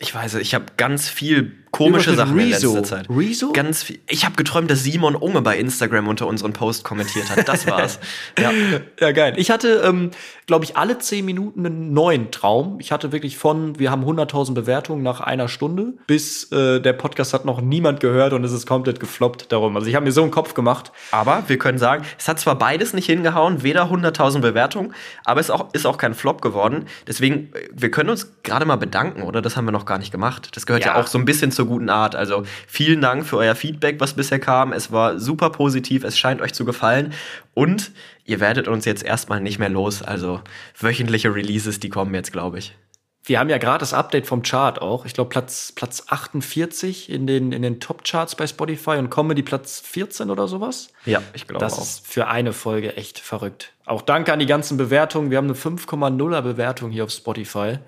Ich 0.00 0.14
weiß, 0.14 0.34
es, 0.34 0.40
ich 0.40 0.54
habe 0.54 0.66
ganz 0.76 1.08
viel 1.08 1.52
komische 1.70 2.14
Sachen 2.14 2.36
mit 2.36 2.46
in 2.46 2.52
Rezo. 2.52 2.74
letzter 2.74 2.96
Zeit. 2.96 3.10
Rezo? 3.10 3.52
Ganz 3.52 3.82
viel. 3.82 3.98
Ich 4.08 4.24
habe 4.24 4.36
geträumt, 4.36 4.70
dass 4.70 4.82
Simon 4.82 5.16
Unge 5.16 5.42
bei 5.42 5.58
Instagram 5.58 6.08
unter 6.08 6.26
unseren 6.26 6.52
Post 6.52 6.84
kommentiert 6.84 7.28
hat. 7.30 7.48
Das 7.48 7.66
war's. 7.66 7.98
ja. 8.38 8.52
Ja, 9.00 9.12
geil. 9.12 9.34
Ich 9.36 9.50
hatte, 9.50 9.82
ähm, 9.84 10.10
glaube 10.46 10.64
ich, 10.64 10.76
alle 10.76 10.98
zehn 10.98 11.24
Minuten 11.24 11.66
einen 11.66 11.92
neuen 11.92 12.30
Traum. 12.30 12.78
Ich 12.80 12.92
hatte 12.92 13.12
wirklich 13.12 13.36
von, 13.36 13.78
wir 13.78 13.90
haben 13.90 14.04
100.000 14.04 14.54
Bewertungen 14.54 15.02
nach 15.02 15.20
einer 15.20 15.48
Stunde, 15.48 15.94
bis 16.06 16.50
äh, 16.52 16.80
der 16.80 16.92
Podcast 16.92 17.34
hat 17.34 17.44
noch 17.44 17.60
niemand 17.60 18.00
gehört 18.00 18.32
und 18.32 18.44
es 18.44 18.52
ist 18.52 18.66
komplett 18.66 19.00
gefloppt 19.00 19.52
darum. 19.52 19.76
Also 19.76 19.88
ich 19.88 19.94
habe 19.94 20.06
mir 20.06 20.12
so 20.12 20.22
einen 20.22 20.30
Kopf 20.30 20.54
gemacht. 20.54 20.92
Aber 21.10 21.44
wir 21.48 21.58
können 21.58 21.78
sagen, 21.78 22.04
es 22.18 22.28
hat 22.28 22.38
zwar 22.38 22.56
beides 22.56 22.92
nicht 22.92 23.06
hingehauen, 23.06 23.62
weder 23.62 23.90
100.000 23.90 24.40
Bewertungen, 24.40 24.94
aber 25.24 25.40
es 25.40 25.50
auch, 25.50 25.72
ist 25.74 25.86
auch 25.86 25.98
kein 25.98 26.14
Flop 26.14 26.40
geworden. 26.40 26.86
Deswegen, 27.06 27.52
äh, 27.52 27.68
wir 27.72 27.90
können 27.90 28.10
uns 28.10 28.32
gerade 28.42 28.64
mal 28.64 28.76
bedanken, 28.76 29.22
oder? 29.22 29.42
Das 29.42 29.56
haben 29.56 29.64
wir 29.64 29.72
noch 29.72 29.87
gar 29.88 29.98
nicht 29.98 30.12
gemacht. 30.12 30.50
Das 30.56 30.64
gehört 30.66 30.84
ja. 30.84 30.92
Ja. 30.94 31.00
auch 31.00 31.08
so 31.08 31.18
ein 31.18 31.24
bisschen 31.24 31.50
zur 31.50 31.66
guten 31.66 31.88
Art. 31.90 32.14
Also 32.14 32.44
vielen 32.68 33.00
Dank 33.00 33.26
für 33.26 33.38
euer 33.38 33.56
Feedback, 33.56 33.98
was 33.98 34.12
bisher 34.14 34.38
kam. 34.38 34.72
Es 34.72 34.92
war 34.92 35.18
super 35.18 35.50
positiv, 35.50 36.04
es 36.04 36.16
scheint 36.16 36.40
euch 36.40 36.54
zu 36.54 36.64
gefallen. 36.64 37.12
Und 37.54 37.90
ihr 38.24 38.38
werdet 38.38 38.68
uns 38.68 38.84
jetzt 38.84 39.02
erstmal 39.02 39.40
nicht 39.40 39.58
mehr 39.58 39.68
los. 39.70 40.02
Also 40.02 40.40
wöchentliche 40.78 41.34
Releases, 41.34 41.80
die 41.80 41.88
kommen 41.88 42.14
jetzt, 42.14 42.30
glaube 42.32 42.58
ich. 42.58 42.76
Wir 43.24 43.40
haben 43.40 43.50
ja 43.50 43.58
gerade 43.58 43.80
das 43.80 43.92
Update 43.92 44.26
vom 44.26 44.42
Chart 44.42 44.80
auch. 44.80 45.04
Ich 45.04 45.12
glaube, 45.12 45.28
Platz, 45.28 45.72
Platz 45.74 46.04
48 46.08 47.10
in 47.10 47.26
den, 47.26 47.52
in 47.52 47.60
den 47.60 47.78
Top-Charts 47.78 48.36
bei 48.36 48.46
Spotify 48.46 48.92
und 48.92 49.10
Comedy 49.10 49.42
Platz 49.42 49.80
14 49.80 50.30
oder 50.30 50.48
sowas. 50.48 50.88
Ja, 51.04 51.20
ich 51.34 51.46
glaube 51.46 51.60
Das 51.62 51.74
auch. 51.74 51.82
ist 51.82 52.06
für 52.06 52.28
eine 52.28 52.54
Folge 52.54 52.96
echt 52.96 53.18
verrückt. 53.18 53.72
Auch 53.84 54.00
danke 54.00 54.32
an 54.32 54.38
die 54.38 54.46
ganzen 54.46 54.78
Bewertungen. 54.78 55.30
Wir 55.30 55.36
haben 55.38 55.44
eine 55.46 55.54
5,0er 55.56 56.40
Bewertung 56.40 56.90
hier 56.90 57.04
auf 57.04 57.10
Spotify. 57.10 57.78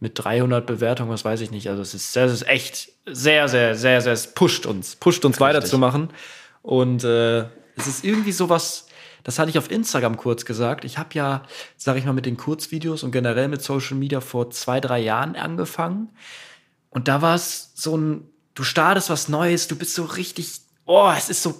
Mit 0.00 0.12
300 0.14 0.64
Bewertungen, 0.66 1.10
was 1.10 1.24
weiß 1.24 1.40
ich 1.40 1.50
nicht. 1.50 1.68
Also 1.68 1.82
es 1.82 1.92
ist, 1.94 2.14
das 2.14 2.32
ist 2.32 2.46
echt 2.46 2.92
sehr, 3.06 3.48
sehr, 3.48 3.74
sehr, 3.74 4.00
sehr, 4.00 4.12
es 4.12 4.32
pusht 4.32 4.64
uns. 4.64 4.96
Pusht 4.96 5.24
uns 5.24 5.40
weiterzumachen. 5.40 6.10
Und 6.62 7.02
äh, 7.04 7.40
es 7.76 7.86
ist 7.86 8.04
irgendwie 8.04 8.32
sowas, 8.32 8.86
das 9.24 9.38
hatte 9.38 9.50
ich 9.50 9.58
auf 9.58 9.70
Instagram 9.70 10.16
kurz 10.16 10.44
gesagt. 10.44 10.84
Ich 10.84 10.98
habe 10.98 11.10
ja, 11.14 11.42
sag 11.76 11.96
ich 11.96 12.04
mal, 12.04 12.12
mit 12.12 12.26
den 12.26 12.36
Kurzvideos 12.36 13.02
und 13.02 13.10
generell 13.10 13.48
mit 13.48 13.62
Social 13.62 13.96
Media 13.96 14.20
vor 14.20 14.50
zwei, 14.50 14.80
drei 14.80 15.00
Jahren 15.00 15.36
angefangen. 15.36 16.10
Und 16.90 17.08
da 17.08 17.20
war 17.22 17.34
es 17.34 17.72
so 17.74 17.96
ein, 17.96 18.28
du 18.54 18.62
startest 18.62 19.10
was 19.10 19.28
Neues, 19.28 19.68
du 19.68 19.76
bist 19.76 19.94
so 19.94 20.04
richtig, 20.04 20.60
oh, 20.86 21.12
es 21.16 21.28
ist 21.28 21.42
so 21.42 21.54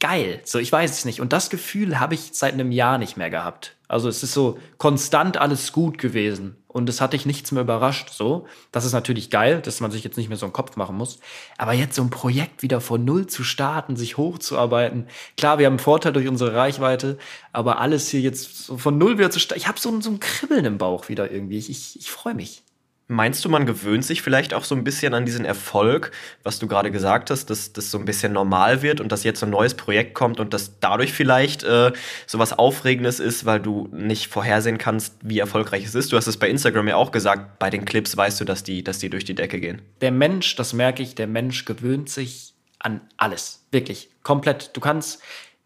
geil. 0.00 0.40
So, 0.44 0.58
ich 0.58 0.72
weiß 0.72 0.90
es 0.90 1.04
nicht. 1.04 1.20
Und 1.20 1.32
das 1.32 1.50
Gefühl 1.50 2.00
habe 2.00 2.14
ich 2.14 2.30
seit 2.32 2.54
einem 2.54 2.72
Jahr 2.72 2.98
nicht 2.98 3.16
mehr 3.16 3.30
gehabt. 3.30 3.76
Also 3.86 4.08
es 4.08 4.22
ist 4.22 4.32
so 4.32 4.58
konstant 4.78 5.36
alles 5.36 5.72
gut 5.72 5.98
gewesen. 5.98 6.56
Und 6.72 6.88
es 6.88 7.00
hat 7.00 7.12
dich 7.14 7.26
nichts 7.26 7.50
mehr 7.50 7.62
überrascht. 7.64 8.10
So, 8.10 8.46
das 8.70 8.84
ist 8.84 8.92
natürlich 8.92 9.28
geil, 9.28 9.60
dass 9.60 9.80
man 9.80 9.90
sich 9.90 10.04
jetzt 10.04 10.16
nicht 10.16 10.28
mehr 10.28 10.38
so 10.38 10.46
einen 10.46 10.52
Kopf 10.52 10.76
machen 10.76 10.96
muss. 10.96 11.18
Aber 11.58 11.72
jetzt 11.72 11.96
so 11.96 12.02
ein 12.02 12.10
Projekt 12.10 12.62
wieder 12.62 12.80
von 12.80 13.04
null 13.04 13.26
zu 13.26 13.42
starten, 13.42 13.96
sich 13.96 14.16
hochzuarbeiten. 14.16 15.08
Klar, 15.36 15.58
wir 15.58 15.66
haben 15.66 15.72
einen 15.74 15.78
Vorteil 15.80 16.12
durch 16.12 16.28
unsere 16.28 16.54
Reichweite, 16.54 17.18
aber 17.52 17.80
alles 17.80 18.08
hier 18.08 18.20
jetzt 18.20 18.66
so 18.66 18.78
von 18.78 18.98
null 18.98 19.18
wieder 19.18 19.30
zu 19.32 19.40
starten. 19.40 19.60
Ich 19.60 19.66
habe 19.68 19.80
so, 19.80 19.88
ein- 19.90 20.00
so 20.00 20.10
ein 20.10 20.20
Kribbeln 20.20 20.64
im 20.64 20.78
Bauch 20.78 21.08
wieder 21.08 21.30
irgendwie. 21.30 21.58
Ich, 21.58 21.70
ich, 21.70 21.98
ich 21.98 22.10
freue 22.10 22.34
mich. 22.34 22.62
Meinst 23.10 23.44
du, 23.44 23.48
man 23.48 23.66
gewöhnt 23.66 24.04
sich 24.04 24.22
vielleicht 24.22 24.54
auch 24.54 24.62
so 24.62 24.76
ein 24.76 24.84
bisschen 24.84 25.14
an 25.14 25.26
diesen 25.26 25.44
Erfolg, 25.44 26.12
was 26.44 26.60
du 26.60 26.68
gerade 26.68 26.92
gesagt 26.92 27.30
hast, 27.30 27.50
dass 27.50 27.72
das 27.72 27.90
so 27.90 27.98
ein 27.98 28.04
bisschen 28.04 28.32
normal 28.32 28.82
wird 28.82 29.00
und 29.00 29.10
dass 29.10 29.24
jetzt 29.24 29.42
ein 29.42 29.50
neues 29.50 29.74
Projekt 29.74 30.14
kommt 30.14 30.38
und 30.38 30.54
dass 30.54 30.78
dadurch 30.78 31.12
vielleicht 31.12 31.64
äh, 31.64 31.92
so 32.26 32.38
was 32.38 32.56
Aufregendes 32.56 33.18
ist, 33.18 33.44
weil 33.44 33.58
du 33.58 33.88
nicht 33.90 34.28
vorhersehen 34.28 34.78
kannst, 34.78 35.16
wie 35.22 35.40
erfolgreich 35.40 35.84
es 35.84 35.96
ist? 35.96 36.12
Du 36.12 36.16
hast 36.16 36.28
es 36.28 36.36
bei 36.36 36.48
Instagram 36.48 36.86
ja 36.86 36.94
auch 36.94 37.10
gesagt, 37.10 37.58
bei 37.58 37.68
den 37.68 37.84
Clips 37.84 38.16
weißt 38.16 38.40
du, 38.40 38.44
dass 38.44 38.62
die, 38.62 38.84
dass 38.84 38.98
die 39.00 39.10
durch 39.10 39.24
die 39.24 39.34
Decke 39.34 39.58
gehen. 39.58 39.82
der 40.00 40.12
Mensch, 40.12 40.54
das 40.54 40.72
merke 40.72 41.02
ich, 41.02 41.16
der 41.16 41.26
Mensch 41.26 41.64
gewöhnt 41.64 42.08
sich 42.08 42.54
an 42.78 43.00
alles. 43.16 43.66
Wirklich. 43.72 44.08
Komplett. 44.22 44.70
Du 44.74 44.80
kannst, 44.80 45.20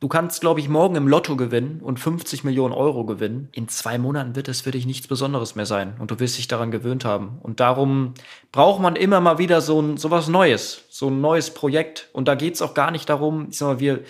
du 0.04 0.08
kannst, 0.08 0.42
glaube 0.42 0.60
ich, 0.60 0.68
morgen 0.68 0.96
im 0.96 1.08
Lotto 1.08 1.34
gewinnen 1.34 1.80
und 1.82 1.98
50 1.98 2.44
Millionen 2.44 2.74
Euro 2.74 3.06
gewinnen. 3.06 3.48
In 3.52 3.68
zwei 3.68 3.96
Monaten 3.96 4.36
wird 4.36 4.48
es 4.48 4.60
für 4.60 4.70
dich 4.70 4.84
nichts 4.84 5.08
Besonderes 5.08 5.54
mehr 5.54 5.64
sein. 5.64 5.96
Und 5.98 6.10
du 6.10 6.20
wirst 6.20 6.36
dich 6.36 6.46
daran 6.46 6.70
gewöhnt 6.70 7.06
haben. 7.06 7.38
Und 7.40 7.58
darum 7.58 8.12
braucht 8.52 8.82
man 8.82 8.96
immer 8.96 9.22
mal 9.22 9.38
wieder 9.38 9.62
so, 9.62 9.80
ein, 9.80 9.96
so 9.96 10.10
was 10.10 10.28
Neues. 10.28 10.82
So 10.90 11.08
ein 11.08 11.22
neues 11.22 11.54
Projekt. 11.54 12.10
Und 12.12 12.28
da 12.28 12.34
geht 12.34 12.52
es 12.52 12.60
auch 12.60 12.74
gar 12.74 12.90
nicht 12.90 13.08
darum, 13.08 13.46
ich 13.48 13.56
sag 13.56 13.66
mal, 13.66 13.80
wir, 13.80 14.00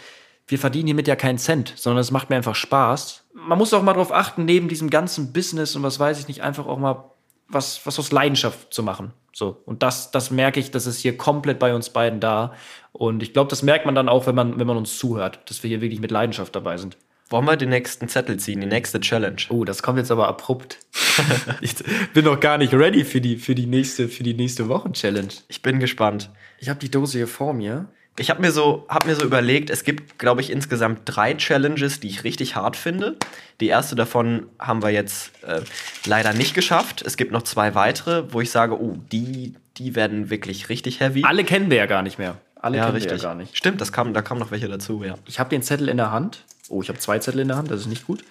wir 0.49 0.59
verdienen 0.59 0.87
hiermit 0.89 1.07
ja 1.07 1.15
keinen 1.15 1.39
Cent, 1.39 1.73
sondern 1.77 2.01
es 2.01 2.11
macht 2.11 2.29
mir 2.29 2.35
einfach 2.35 2.57
Spaß. 2.57 3.27
Man 3.33 3.57
muss 3.57 3.73
auch 3.73 3.85
mal 3.85 3.93
darauf 3.93 4.11
achten, 4.11 4.45
neben 4.45 4.67
diesem 4.67 4.91
ganzen 4.91 5.33
Business 5.33 5.77
und 5.77 5.85
was 5.85 6.01
weiß 6.01 6.19
ich 6.19 6.27
nicht, 6.27 6.43
einfach 6.43 6.67
auch 6.67 6.79
mal 6.79 7.05
was, 7.47 7.87
was 7.87 8.01
aus 8.01 8.11
Leidenschaft 8.11 8.75
zu 8.75 8.83
machen. 8.83 9.13
So. 9.35 9.61
Und 9.67 9.83
das, 9.83 10.11
das 10.13 10.31
merke 10.31 10.61
ich, 10.61 10.71
das 10.71 10.87
ist 10.87 11.01
hier 11.01 11.17
komplett 11.17 11.59
bei 11.59 11.75
uns 11.75 11.91
beiden 11.91 12.21
da. 12.21 12.55
Und 12.93 13.23
ich 13.23 13.33
glaube, 13.33 13.51
das 13.51 13.63
merkt 13.63 13.85
man 13.85 13.95
dann 13.95 14.09
auch, 14.09 14.27
wenn 14.27 14.35
man, 14.35 14.59
wenn 14.59 14.67
man 14.67 14.77
uns 14.77 14.97
zuhört, 14.97 15.41
dass 15.51 15.63
wir 15.63 15.69
hier 15.69 15.81
wirklich 15.81 16.01
mit 16.01 16.13
Leidenschaft 16.13 16.55
dabei 16.55 16.77
sind. 16.77 16.97
Wollen 17.31 17.47
wir 17.47 17.57
den 17.57 17.71
nächsten 17.71 18.07
Zettel 18.09 18.37
ziehen, 18.39 18.61
die 18.61 18.67
nächste 18.67 19.01
Challenge? 19.01 19.37
Oh, 19.49 19.65
das 19.65 19.83
kommt 19.83 19.99
jetzt 19.99 20.11
aber 20.11 20.29
abrupt. 20.29 20.79
ich 21.63 21.75
bin 22.13 22.27
noch 22.27 22.39
gar 22.39 22.59
nicht 22.59 22.75
ready 22.75 23.05
für 23.05 23.21
die, 23.21 23.37
für 23.39 23.55
die 23.55 23.67
nächste, 23.67 24.09
für 24.09 24.23
die 24.23 24.35
nächste 24.35 24.69
Wochen-Challenge. 24.69 25.33
Ich 25.49 25.63
bin 25.63 25.81
gespannt. 25.81 26.31
Ich 26.61 26.69
habe 26.69 26.79
die 26.79 26.91
Dose 26.91 27.19
hier 27.19 27.27
vor 27.27 27.55
mir. 27.55 27.89
Ich 28.17 28.31
habe 28.31 28.41
mir, 28.41 28.53
so, 28.53 28.87
hab 28.89 29.07
mir 29.07 29.17
so 29.17 29.25
überlegt, 29.25 29.71
es 29.71 29.83
gibt, 29.83 30.21
glaube 30.21 30.41
ich, 30.41 30.51
insgesamt 30.51 31.01
drei 31.05 31.35
Challenges, 31.35 31.99
die 31.99 32.07
ich 32.07 32.23
richtig 32.23 32.55
hart 32.55 32.77
finde. 32.77 33.17
Die 33.61 33.67
erste 33.67 33.97
davon 33.97 34.47
haben 34.59 34.83
wir 34.83 34.91
jetzt 34.91 35.33
äh, 35.43 35.63
leider 36.07 36.33
nicht 36.33 36.55
geschafft. 36.55 37.03
Es 37.05 37.17
gibt 37.17 37.33
noch 37.33 37.43
zwei 37.43 37.75
weitere, 37.75 38.33
wo 38.33 38.41
ich 38.41 38.53
sage, 38.53 38.81
oh, 38.81 38.97
die, 39.11 39.55
die 39.79 39.97
werden 39.97 40.31
wirklich 40.31 40.69
richtig 40.69 41.01
heavy. 41.01 41.25
Alle 41.25 41.43
kennen 41.43 41.71
wir 41.71 41.79
ja 41.79 41.87
gar 41.87 42.03
nicht 42.03 42.19
mehr. 42.19 42.37
Alle 42.55 42.77
ja, 42.77 42.85
kennen 42.85 42.95
richtig. 42.95 43.13
wir 43.13 43.19
ja 43.19 43.23
gar 43.25 43.35
nicht. 43.35 43.57
Stimmt, 43.57 43.81
das 43.81 43.93
kam, 43.93 44.15
da 44.15 44.23
kamen 44.23 44.39
noch 44.39 44.53
welche 44.53 44.69
dazu, 44.69 45.03
ja. 45.03 45.17
Ich 45.27 45.41
habe 45.41 45.51
den 45.51 45.63
Zettel 45.63 45.89
in 45.89 45.97
der 45.97 46.13
Hand. 46.13 46.45
Oh, 46.69 46.83
ich 46.83 46.89
habe 46.89 47.01
zwei 47.01 47.19
Zettel 47.19 47.41
in 47.41 47.49
der 47.49 47.57
Hand, 47.57 47.71
das 47.71 47.81
ist 47.81 47.87
nicht 47.89 48.07
gut. 48.07 48.25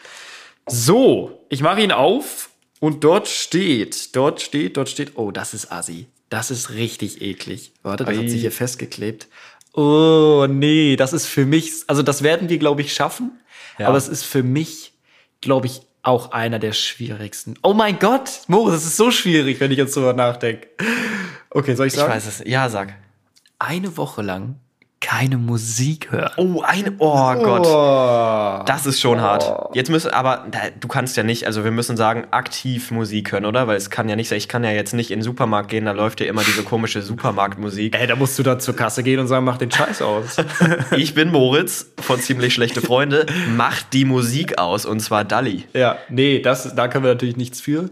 So, 0.66 1.46
ich 1.50 1.62
mache 1.62 1.82
ihn 1.82 1.92
auf 1.92 2.50
und 2.80 3.04
dort 3.04 3.28
steht, 3.28 4.16
dort 4.16 4.42
steht, 4.42 4.78
dort 4.78 4.88
steht, 4.88 5.18
oh, 5.18 5.32
das 5.32 5.54
ist 5.54 5.72
assi. 5.72 6.08
Das 6.30 6.50
ist 6.50 6.72
richtig 6.72 7.22
eklig. 7.22 7.74
Warte, 7.84 8.06
das 8.06 8.16
Ei. 8.16 8.22
hat 8.22 8.30
sich 8.30 8.42
hier 8.42 8.52
festgeklebt. 8.52 9.28
Oh, 9.74 10.46
nee, 10.50 10.96
das 10.96 11.14
ist 11.14 11.26
für 11.28 11.46
mich, 11.46 11.72
also 11.88 12.04
das 12.04 12.22
werden 12.24 12.48
wir, 12.50 12.58
glaube 12.60 12.82
ich, 12.82 12.94
schaffen. 12.94 13.40
Ja. 13.80 13.88
Aber 13.88 13.98
es 13.98 14.08
ist 14.08 14.24
für 14.24 14.44
mich, 14.44 14.94
glaube 15.42 15.66
ich, 15.68 15.82
auch 16.04 16.32
einer 16.32 16.60
der 16.60 16.74
schwierigsten. 16.74 17.56
Oh 17.64 17.74
mein 17.74 17.98
Gott, 17.98 18.42
Moritz, 18.48 18.74
das 18.76 18.86
ist 18.86 18.98
so 18.98 19.10
schwierig, 19.10 19.60
wenn 19.60 19.72
ich 19.72 19.78
jetzt 19.78 19.96
drüber 19.96 20.14
nachdenke. 20.14 20.68
Okay, 21.50 21.76
soll 21.76 21.88
ich 21.88 21.94
Ich 21.94 22.00
sagen? 22.00 22.14
weiß 22.14 22.26
es. 22.28 22.44
Ja, 22.46 22.70
sag. 22.70 22.94
Eine 23.58 23.96
Woche 23.98 24.22
lang 24.22 24.60
keine 25.04 25.38
Musik 25.38 26.12
hören. 26.12 26.32
Oh, 26.38 26.62
ein. 26.62 26.96
Oh 26.98 27.34
Gott. 27.36 27.68
Oh. 27.68 28.64
Das 28.66 28.86
ist 28.86 29.02
schon 29.02 29.20
hart. 29.20 29.76
Jetzt 29.76 29.90
müssen, 29.90 30.12
aber 30.12 30.48
du 30.80 30.88
kannst 30.88 31.18
ja 31.18 31.24
nicht, 31.24 31.46
also 31.46 31.66
wir 31.66 31.72
müssen 31.72 31.98
sagen, 31.98 32.26
aktiv 32.32 32.90
Musik 32.90 33.34
hören, 33.34 33.46
oder? 33.46 33.68
Weil 33.68 33.76
es 33.76 33.90
kann 33.90 34.08
ja 34.08 34.16
nicht 34.16 34.30
sein, 34.30 34.38
ich 34.38 34.48
kann 34.48 34.64
ja 34.64 34.72
jetzt 34.72 34.94
nicht 34.94 35.12
in 35.12 35.20
den 35.20 35.24
Supermarkt 35.24 35.70
gehen, 35.70 35.86
da 35.86 35.92
läuft 35.92 36.22
ja 36.22 36.28
immer 36.28 36.42
diese 36.44 36.64
komische 36.64 37.02
Supermarktmusik. 37.02 38.00
Ey, 38.00 38.08
da 38.08 38.16
musst 38.16 38.40
du 38.40 38.44
dann 38.44 38.62
zur 38.62 38.78
Kasse 38.78 39.04
gehen 39.04 39.20
und 39.20 39.28
sagen, 39.28 39.44
mach 39.44 39.58
den 39.58 39.72
Scheiß 39.72 40.02
aus. 40.02 40.38
Ich 40.96 41.14
bin 41.14 41.32
Moritz 41.32 41.92
von 42.00 42.20
Ziemlich 42.20 42.54
Schlechte 42.54 42.82
Freunde, 42.82 43.26
macht 43.56 43.94
die 43.94 44.06
Musik 44.06 44.58
aus 44.58 44.86
und 44.86 45.00
zwar 45.02 45.26
Dalli. 45.26 45.66
Ja, 45.74 45.98
nee, 46.10 46.40
das, 46.40 46.76
da 46.76 46.88
können 46.88 47.04
wir 47.04 47.12
natürlich 47.12 47.38
nichts 47.38 47.60
für. 47.60 47.90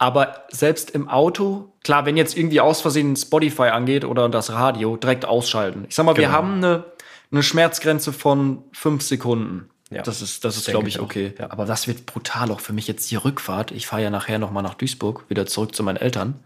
Aber 0.00 0.46
selbst 0.48 0.90
im 0.92 1.08
Auto, 1.10 1.72
klar, 1.84 2.06
wenn 2.06 2.16
jetzt 2.16 2.34
irgendwie 2.36 2.60
aus 2.62 2.80
Versehen 2.80 3.14
Spotify 3.16 3.64
angeht 3.64 4.06
oder 4.06 4.30
das 4.30 4.50
Radio, 4.50 4.96
direkt 4.96 5.26
ausschalten. 5.26 5.84
Ich 5.88 5.94
sag 5.94 6.06
mal, 6.06 6.16
wir 6.16 6.24
Genau. 6.24 6.36
haben 6.36 6.54
eine, 6.54 6.84
eine 7.30 7.42
Schmerzgrenze 7.42 8.14
von 8.14 8.64
fünf 8.72 9.02
Sekunden. 9.02 9.68
Ja, 9.90 10.00
das 10.00 10.22
ist, 10.22 10.44
das 10.46 10.56
ist 10.56 10.68
glaube 10.68 10.88
ich 10.88 11.00
okay. 11.00 11.34
Ja. 11.38 11.50
Aber 11.50 11.66
das 11.66 11.86
wird 11.86 12.06
brutal 12.06 12.50
auch 12.50 12.60
für 12.60 12.72
mich 12.72 12.88
jetzt 12.88 13.10
die 13.10 13.16
Rückfahrt. 13.16 13.72
Ich 13.72 13.86
fahre 13.86 14.02
ja 14.02 14.08
nachher 14.08 14.38
noch 14.38 14.50
mal 14.52 14.62
nach 14.62 14.74
Duisburg, 14.74 15.24
wieder 15.28 15.44
zurück 15.44 15.74
zu 15.74 15.82
meinen 15.82 15.96
Eltern 15.98 16.40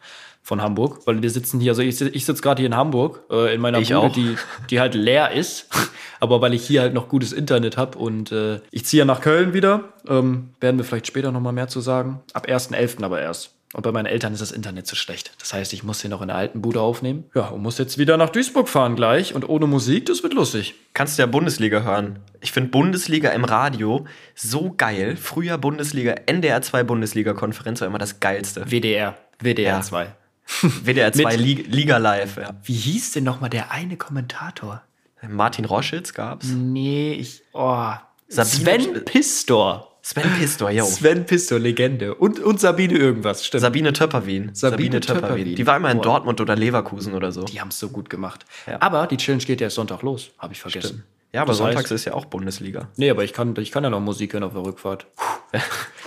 von 0.45 0.61
Hamburg, 0.63 1.01
weil 1.07 1.23
wir 1.23 1.31
sitzen 1.31 1.59
hier, 1.59 1.73
also 1.73 1.81
ich, 1.83 1.99
ich 2.01 2.25
sitze 2.27 2.43
gerade 2.43 2.61
hier 2.61 2.67
in 2.67 2.77
Hamburg, 2.77 3.23
äh, 3.31 3.55
in 3.55 3.61
meiner 3.63 3.79
Ich 3.79 3.89
Bude, 3.89 3.99
auch. 4.01 4.13
die, 4.13 4.37
die 4.69 4.79
halt 4.79 4.95
leer 4.95 5.33
ist, 5.33 5.69
aber 6.21 6.41
weil 6.43 6.53
ich 6.53 6.65
hier 6.67 6.83
halt 6.83 6.93
noch 6.95 7.09
gutes 7.09 7.33
Internet 7.33 7.77
habe 7.79 7.99
und 7.99 8.31
äh, 8.31 8.61
ich 8.71 8.85
ziehe 8.85 9.01
ja 9.01 9.05
nach 9.07 9.23
Köln 9.23 9.55
wieder, 9.55 9.95
ähm, 10.07 10.51
werden 10.61 10.77
wir 10.77 10.85
vielleicht 10.85 11.07
später 11.07 11.33
noch 11.33 11.41
mal 11.41 11.53
mehr 11.53 11.69
zu 11.69 11.81
sagen, 11.81 12.21
ab 12.35 12.47
1.11. 12.47 13.03
aber 13.03 13.21
erst. 13.23 13.53
Und 13.73 13.83
bei 13.83 13.91
meinen 13.91 14.07
Eltern 14.07 14.33
ist 14.35 14.41
das 14.41 14.53
Internet 14.53 14.87
zu 14.87 14.95
schlecht. 14.95 15.33
Das 15.41 15.53
heißt, 15.53 15.73
ich 15.73 15.83
muss 15.83 16.01
hier 16.01 16.09
noch 16.11 16.23
in 16.23 16.29
der 16.29 16.37
alten 16.37 16.63
Bude 16.63 16.81
aufnehmen. 16.81 17.25
Ja, 17.35 17.49
und 17.49 17.61
muss 17.61 17.77
jetzt 17.79 17.99
wieder 17.99 18.17
nach 18.17 18.29
Duisburg 18.31 18.69
fahren 18.69 18.95
gleich. 18.95 19.35
Und 19.35 19.49
ohne 19.49 19.67
Musik, 19.67 20.07
das 20.07 20.23
wird 20.23 20.33
lustig. 20.33 20.77
Kannst 20.93 21.19
du 21.19 21.23
ja 21.23 21.27
Bundesliga 21.27 21.83
hören. 21.83 22.21
Ich 22.41 22.53
finde 22.53 22.71
Bundesliga 22.71 23.31
im 23.31 23.45
Radio 23.45 24.05
so 24.37 24.73
geil. 24.77 25.17
Früher 25.17 25.59
Bundesliga, 25.59 26.13
NDR 26.27 26.63
2 26.63 26.85
Bundesliga-Konferenz 26.85 27.81
war 27.81 27.89
immer 27.89 27.99
das 27.99 28.21
geilste. 28.21 28.71
WDR. 28.71 29.17
WDR 29.41 29.75
Ja. 29.79 29.81
2. 29.81 30.07
WDR 30.85 31.13
2 31.13 31.37
Mit- 31.37 31.73
Liga, 31.75 31.97
Live, 31.99 32.37
ja. 32.37 32.55
Wie 32.65 32.75
hieß 32.75 33.13
denn 33.13 33.25
noch 33.25 33.41
mal 33.41 33.49
der 33.49 33.71
eine 33.71 33.97
Kommentator? 33.97 34.83
Martin 35.27 35.65
Roschitz 35.65 36.13
gab's. 36.13 36.49
Nee, 36.49 37.15
ich. 37.15 37.43
Oh. 37.53 37.93
Sabine- 38.29 38.83
Sven 38.83 39.05
Pistor. 39.05 39.91
Sven 40.03 40.31
Pistor, 40.39 40.71
jo. 40.71 40.85
Sven 40.85 41.25
Pistor, 41.25 41.59
Legende. 41.59 42.15
Und, 42.15 42.39
und 42.39 42.61
Sabine 42.61 42.93
irgendwas, 42.93 43.47
stimmt. 43.47 43.63
Sabine 43.63 43.95
Töpperwien. 43.95 44.51
Sabine 44.55 45.01
Töpperwien. 45.01 45.55
Die 45.55 45.67
war 45.67 45.79
immer 45.79 45.91
in. 45.91 46.03
Dortmund 46.03 46.43
oder 46.43 46.55
Leverkusen 46.57 47.15
oder 47.15 47.33
so. 47.33 47.45
die 47.45 47.59
haben 47.59 47.69
es 47.69 47.79
so 47.79 47.89
gut 47.89 48.11
gemacht. 48.11 48.45
Ja. 48.67 48.83
Aber 48.83 49.07
die 49.07 49.17
Challenge 49.17 49.43
geht 49.45 49.63
ja 49.63 49.71
Sonntag 49.71 50.03
los. 50.03 50.31
Habe 50.39 50.53
ich 50.53 50.61
vergessen. 50.61 51.05
Ja, 51.35 51.43
aber 51.43 51.49
Das 51.51 51.59
sonntags 51.59 51.91
heißt- 51.91 51.95
ist 51.95 52.05
ja 52.05 52.15
auch 52.15 52.27
Bundesliga. 52.27 52.89
Nee, 52.97 53.11
aber 53.11 53.25
ich 53.25 53.33
kann, 53.33 53.55
ich 53.59 53.73
kann 53.73 53.83
ja 53.85 53.91
noch 53.91 54.01
Musik 54.01 54.33
hören 54.33 54.45
auf 54.45 54.53
der 54.53 54.65
Rückfahrt. 54.65 55.07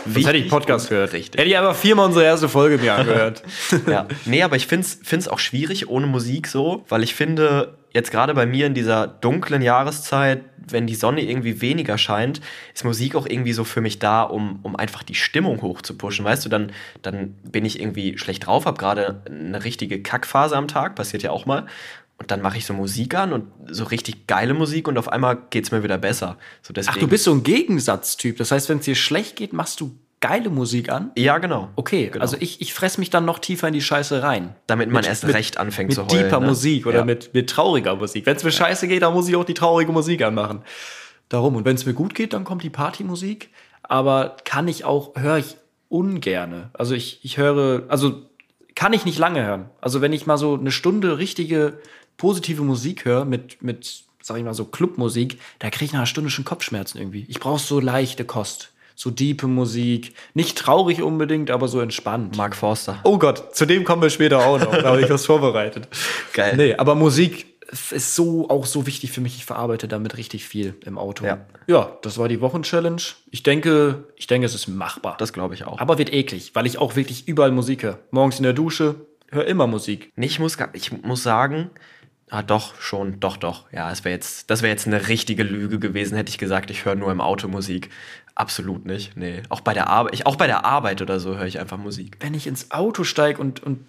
Sonst 0.05 0.25
hätte 0.27 0.38
ich 0.38 0.50
Podcast 0.50 0.89
gehört. 0.89 1.13
richtig. 1.13 1.39
Hätte 1.39 1.50
ich 1.50 1.57
aber 1.57 1.74
viermal 1.74 2.05
unsere 2.05 2.25
erste 2.25 2.48
Folge 2.50 2.77
mir 2.77 2.93
angehört. 2.96 3.43
Ja. 3.88 4.07
Nee, 4.25 4.43
aber 4.43 4.55
ich 4.55 4.67
find's, 4.67 5.00
find's 5.03 5.27
auch 5.27 5.39
schwierig 5.39 5.89
ohne 5.89 6.07
Musik 6.07 6.48
so, 6.48 6.86
weil 6.89 7.03
ich 7.03 7.13
finde, 7.15 7.77
jetzt 7.93 8.12
gerade 8.12 8.34
bei 8.34 8.46
mir 8.46 8.65
in 8.67 8.74
dieser 8.74 9.07
dunklen 9.07 9.62
Jahreszeit, 9.62 10.43
wenn 10.69 10.88
die 10.88 10.96
Sonne 10.96 11.22
irgendwie 11.22 11.62
weniger 11.62 11.98
scheint, 11.98 12.41
ist 12.74 12.84
Musik 12.86 13.15
auch 13.15 13.25
irgendwie 13.25 13.53
so 13.53 13.63
für 13.63 13.81
mich 13.81 14.00
da, 14.00 14.24
um, 14.24 14.60
um 14.63 14.75
einfach 14.75 15.03
die 15.03 15.15
Stimmung 15.15 15.62
hochzupushen. 15.62 16.24
Weißt 16.25 16.46
du, 16.46 16.50
dann, 16.50 16.72
dann 17.01 17.36
bin 17.43 17.63
ich 17.65 17.79
irgendwie 17.79 18.17
schlecht 18.17 18.46
drauf, 18.48 18.65
habe 18.65 18.77
gerade 18.77 19.22
eine 19.29 19.63
richtige 19.63 20.01
Kackphase 20.01 20.55
am 20.57 20.67
Tag, 20.67 20.96
passiert 20.96 21.24
ja 21.24 21.31
auch 21.31 21.46
mal. 21.46 21.65
Und 22.20 22.32
dann 22.32 22.42
mache 22.42 22.58
ich 22.58 22.66
so 22.66 22.74
Musik 22.74 23.14
an 23.16 23.32
und 23.32 23.46
so 23.70 23.84
richtig 23.84 24.26
geile 24.26 24.54
Musik 24.56 24.88
und 24.88 24.98
auf 24.98 25.10
einmal 25.12 25.38
geht's 25.52 25.70
mir 25.72 25.84
wieder 25.84 26.00
besser. 26.00 26.38
So 26.64 26.74
deswegen, 26.74 26.96
Ach, 26.96 27.00
du 27.00 27.08
bist 27.08 27.26
so 27.26 27.32
ein 27.32 27.44
Gegensatztyp. 27.44 28.38
Das 28.38 28.52
heißt, 28.52 28.70
wenn 28.70 28.80
es 28.80 28.86
dir 28.86 28.96
schlecht 28.96 29.36
geht, 29.36 29.53
machst 29.53 29.80
du 29.82 29.96
geile 30.20 30.50
Musik 30.50 30.90
an? 30.90 31.12
Ja, 31.16 31.38
genau. 31.38 31.70
Okay, 31.75 32.08
Genau. 32.12 32.24
also 32.24 32.36
ich, 32.40 32.60
ich 32.60 32.74
fress 32.74 32.98
mich 32.98 33.12
dann 33.12 33.25
noch 33.25 33.38
tiefer 33.38 33.68
in 33.68 33.74
die 33.75 33.82
Scheiße 33.84 34.24
rein. 34.24 34.56
Damit 34.66 34.90
man 34.92 35.03
erst 35.03 35.25
recht 35.27 35.60
anfängt 35.60 35.90
mit 35.90 35.96
zu 35.96 36.08
heulen. 36.08 36.24
deeper 36.24 36.40
ne? 36.40 36.48
Musik 36.48 36.88
oder 36.88 37.00
Ja. 37.00 37.06
mit, 37.06 37.36
mit 37.36 37.51
trauriger 37.51 37.96
Musik. 37.96 38.25
Wenn 38.25 38.36
es 38.36 38.44
mir 38.44 38.51
scheiße 38.51 38.88
geht, 38.88 39.03
dann 39.03 39.14
muss 39.14 39.27
ich 39.30 39.36
auch 39.36 39.46
die 39.46 39.53
traurige 39.53 39.92
Musik 39.92 40.24
anmachen. 40.24 40.62
Darum. 41.30 41.56
Und 41.56 41.66
wenn 41.66 41.75
es 41.75 41.86
mir 41.86 41.94
gut 41.94 42.16
geht, 42.16 42.34
dann 42.34 42.46
kommt 42.46 42.64
die 42.64 42.72
Partymusik. 42.72 43.51
Aber 43.84 44.38
kann 44.44 44.68
ich 44.68 44.86
auch, 44.86 45.16
höre 45.16 45.38
ich 45.38 45.56
ungerne. 45.90 46.72
Also 46.74 46.96
ich, 46.96 47.20
ich 47.24 47.38
höre, 47.38 47.84
also 47.90 48.24
kann 48.75 48.94
ich 48.94 49.06
nicht 49.06 49.20
lange 49.20 49.44
hören. 49.46 49.70
Also 49.82 50.01
wenn 50.01 50.14
ich 50.14 50.25
mal 50.25 50.38
so 50.38 50.56
eine 50.56 50.72
Stunde 50.72 51.18
richtige 51.20 51.80
positive 52.18 52.64
Musik 52.64 53.06
höre 53.06 53.25
mit, 53.25 53.62
mit, 53.62 54.03
sag 54.22 54.38
ich 54.38 54.44
mal 54.44 54.53
so 54.53 54.66
Clubmusik, 54.66 55.40
da 55.60 55.70
kriege 55.70 55.86
ich 55.86 55.92
nach 55.94 56.00
einer 56.00 56.08
Stunde 56.08 56.30
schon 56.30 56.46
Kopfschmerzen 56.46 56.98
irgendwie. 56.98 57.25
Ich 57.30 57.40
brauche 57.40 57.60
so 57.60 57.80
leichte 57.80 58.25
Kost. 58.25 58.72
So 58.96 59.12
diepe 59.12 59.46
Musik. 59.46 60.16
Nicht 60.34 60.58
traurig 60.58 61.03
unbedingt, 61.03 61.51
aber 61.51 61.68
so 61.68 61.80
entspannt. 61.80 62.36
Mark 62.36 62.56
Forster. 62.56 63.00
Oh 63.03 63.20
Gott, 63.20 63.56
zu 63.56 63.68
dem 63.68 63.84
kommen 63.84 64.01
wir 64.01 64.10
später 64.10 64.44
auch 64.44 64.60
noch. 64.60 64.72
Da 64.72 64.86
habe 64.86 65.01
ich 65.01 65.10
was 65.10 65.25
vorbereitet. 65.27 65.88
Geil. 66.34 66.56
Nee, 66.58 66.74
aber 66.74 66.96
Musik 66.96 67.46
ist 67.92 68.16
so 68.16 68.50
auch 68.50 68.66
so 68.66 68.88
wichtig 68.88 69.12
für 69.12 69.22
mich. 69.22 69.36
Ich 69.36 69.46
verarbeite 69.46 69.88
damit 69.88 70.18
richtig 70.18 70.46
viel 70.48 70.74
im 70.84 70.98
Auto. 70.98 71.25
Ja. 71.25 71.46
ja 71.68 71.92
das 72.01 72.18
war 72.18 72.27
die 72.27 72.42
Wochenchallenge. 72.42 73.01
Ich 73.30 73.44
denke, 73.44 74.06
ich 74.16 74.25
denke, 74.25 74.48
es 74.48 74.56
ist 74.56 74.68
machbar. 74.68 75.16
Das 75.20 75.32
glaube 75.32 75.53
ich 75.53 75.66
auch. 75.66 75.80
aber 75.80 76.00
wird 76.00 76.12
eklig, 76.12 76.51
weil 76.56 76.66
ich 76.66 76.80
auch 76.80 76.96
wirklich 76.96 77.27
überall 77.27 77.51
Musik 77.51 77.84
höre. 77.84 78.00
Morgens 78.10 78.38
in 78.38 78.44
der 78.44 78.53
Dusche, 78.53 78.96
höre 79.30 79.46
immer 79.46 79.68
Musik. 79.68 80.12
Nee, 80.16 80.27
ich 80.27 80.40
muss, 80.40 80.58
ich 80.74 81.03
muss 81.03 81.24
sagen, 81.24 81.70
ah, 82.29 82.44
doch, 82.44 82.79
schon, 82.79 83.20
doch, 83.20 83.37
doch. 83.37 83.72
Ja, 83.72 83.92
es 83.92 84.03
wäre 84.03 84.13
jetzt, 84.13 84.50
das 84.50 84.61
wäre 84.61 84.72
jetzt 84.72 84.87
eine 84.87 85.07
richtige 85.07 85.44
Lüge 85.44 85.79
gewesen, 85.79 86.16
hätte 86.16 86.29
ich 86.29 86.37
gesagt, 86.37 86.70
ich 86.70 86.85
höre 86.85 86.96
nur 86.96 87.11
im 87.11 87.22
Auto 87.22 87.48
Musik. 87.48 87.90
Absolut 88.35 88.85
nicht. 88.85 89.18
Nee. 89.18 89.42
Auch 89.50 89.61
bei 89.61 89.74
der 89.74 89.87
Arbeit, 89.87 90.13
ich, 90.13 90.25
auch 90.25 90.35
bei 90.35 90.48
der 90.48 90.63
Arbeit 90.63 91.01
oder 91.01 91.20
so 91.20 91.37
höre 91.37 91.46
ich 91.46 91.59
einfach 91.59 91.77
Musik. 91.77 92.18
Wenn 92.20 92.33
ich 92.33 92.46
ins 92.46 92.72
Auto 92.72 93.03
steige 93.03 93.42
und, 93.42 93.63
und 93.63 93.85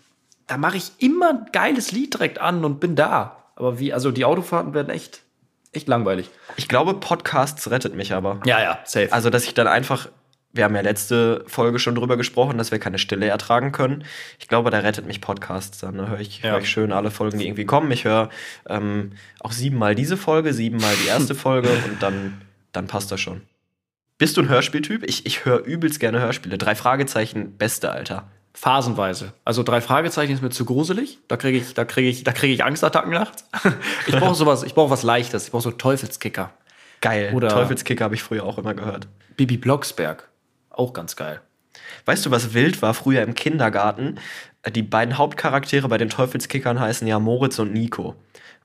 da 0.46 0.56
mache 0.56 0.78
ich 0.78 0.92
immer 0.98 1.30
ein 1.30 1.46
geiles 1.52 1.92
Lied 1.92 2.14
direkt 2.14 2.40
an 2.40 2.64
und 2.64 2.80
bin 2.80 2.96
da. 2.96 3.44
Aber 3.56 3.78
wie, 3.78 3.92
also 3.92 4.10
die 4.10 4.24
Autofahrten 4.24 4.72
werden 4.72 4.88
echt, 4.88 5.20
echt 5.72 5.88
langweilig. 5.88 6.30
Ich 6.56 6.68
glaube, 6.68 6.94
Podcasts 6.94 7.70
rettet 7.70 7.94
mich 7.94 8.14
aber. 8.14 8.40
Ja, 8.46 8.60
ja, 8.60 8.78
safe. 8.84 9.12
Also, 9.12 9.30
dass 9.30 9.44
ich 9.44 9.52
dann 9.52 9.66
einfach, 9.66 10.08
wir 10.52 10.64
haben 10.64 10.74
ja 10.74 10.80
letzte 10.80 11.44
Folge 11.46 11.78
schon 11.78 11.94
drüber 11.94 12.16
gesprochen, 12.16 12.58
dass 12.58 12.70
wir 12.72 12.78
keine 12.78 12.98
Stille 12.98 13.26
ertragen 13.26 13.70
können. 13.72 14.04
Ich 14.38 14.48
glaube, 14.48 14.70
da 14.70 14.78
rettet 14.78 15.06
mich 15.06 15.20
Podcasts. 15.20 15.78
Dann 15.80 16.08
höre 16.08 16.20
ich, 16.20 16.42
Ja. 16.42 16.52
hör 16.52 16.58
ich 16.60 16.68
schön 16.70 16.90
alle 16.92 17.10
Folgen, 17.10 17.38
die 17.38 17.46
irgendwie 17.46 17.66
kommen. 17.66 17.90
Ich 17.90 18.04
höre 18.04 18.30
ähm, 18.68 19.12
auch 19.40 19.52
siebenmal 19.52 19.94
diese 19.94 20.16
Folge, 20.16 20.52
siebenmal 20.54 20.94
die 21.04 21.08
erste 21.08 21.34
Folge 21.36 21.68
und 21.68 22.02
dann, 22.02 22.40
dann 22.72 22.86
passt 22.86 23.12
das 23.12 23.20
schon. 23.20 23.42
Bist 24.16 24.36
du 24.36 24.40
ein 24.42 24.48
Hörspieltyp? 24.48 25.04
Ich, 25.06 25.26
ich 25.26 25.44
höre 25.44 25.60
übelst 25.64 26.00
gerne 26.00 26.18
Hörspiele. 26.20 26.58
Drei 26.58 26.74
Fragezeichen, 26.74 27.56
beste, 27.56 27.92
Alter. 27.92 28.26
Phasenweise. 28.54 29.34
Also 29.44 29.62
drei 29.62 29.80
Fragezeichen 29.80 30.32
ist 30.32 30.42
mir 30.42 30.50
zu 30.50 30.64
gruselig. 30.64 31.18
Da 31.28 31.36
kriege 31.36 31.58
ich, 31.58 31.74
da 31.74 31.84
kriege 31.84 32.08
ich, 32.08 32.24
da 32.24 32.32
kriege 32.32 32.52
ich 32.52 32.64
Angstattacken 32.64 33.12
nachts. 33.12 33.44
Ich 34.08 34.16
brauche 34.16 34.34
sowas, 34.34 34.64
ich 34.64 34.74
brauche 34.74 34.90
was 34.90 35.04
Leichtes. 35.04 35.44
Ich 35.44 35.50
brauche 35.52 35.62
so 35.62 35.70
Teufelskicker. 35.70 36.50
Geil. 37.00 37.30
Oder- 37.34 37.48
Teufelskicker 37.50 38.02
habe 38.04 38.16
ich 38.16 38.22
früher 38.24 38.42
auch 38.44 38.58
immer 38.58 38.74
gehört. 38.74 39.06
Bibi 39.36 39.56
Blocksberg. 39.58 40.27
Auch 40.78 40.92
ganz 40.92 41.16
geil. 41.16 41.40
Weißt 42.04 42.24
du, 42.24 42.30
was 42.30 42.54
wild 42.54 42.80
war 42.82 42.94
früher 42.94 43.22
im 43.22 43.34
Kindergarten? 43.34 44.18
Äh, 44.62 44.70
Die 44.70 44.82
beiden 44.82 45.18
Hauptcharaktere 45.18 45.88
bei 45.88 45.98
den 45.98 46.08
Teufelskickern 46.08 46.78
heißen 46.78 47.06
ja 47.06 47.18
Moritz 47.18 47.58
und 47.58 47.72
Nico. 47.72 48.14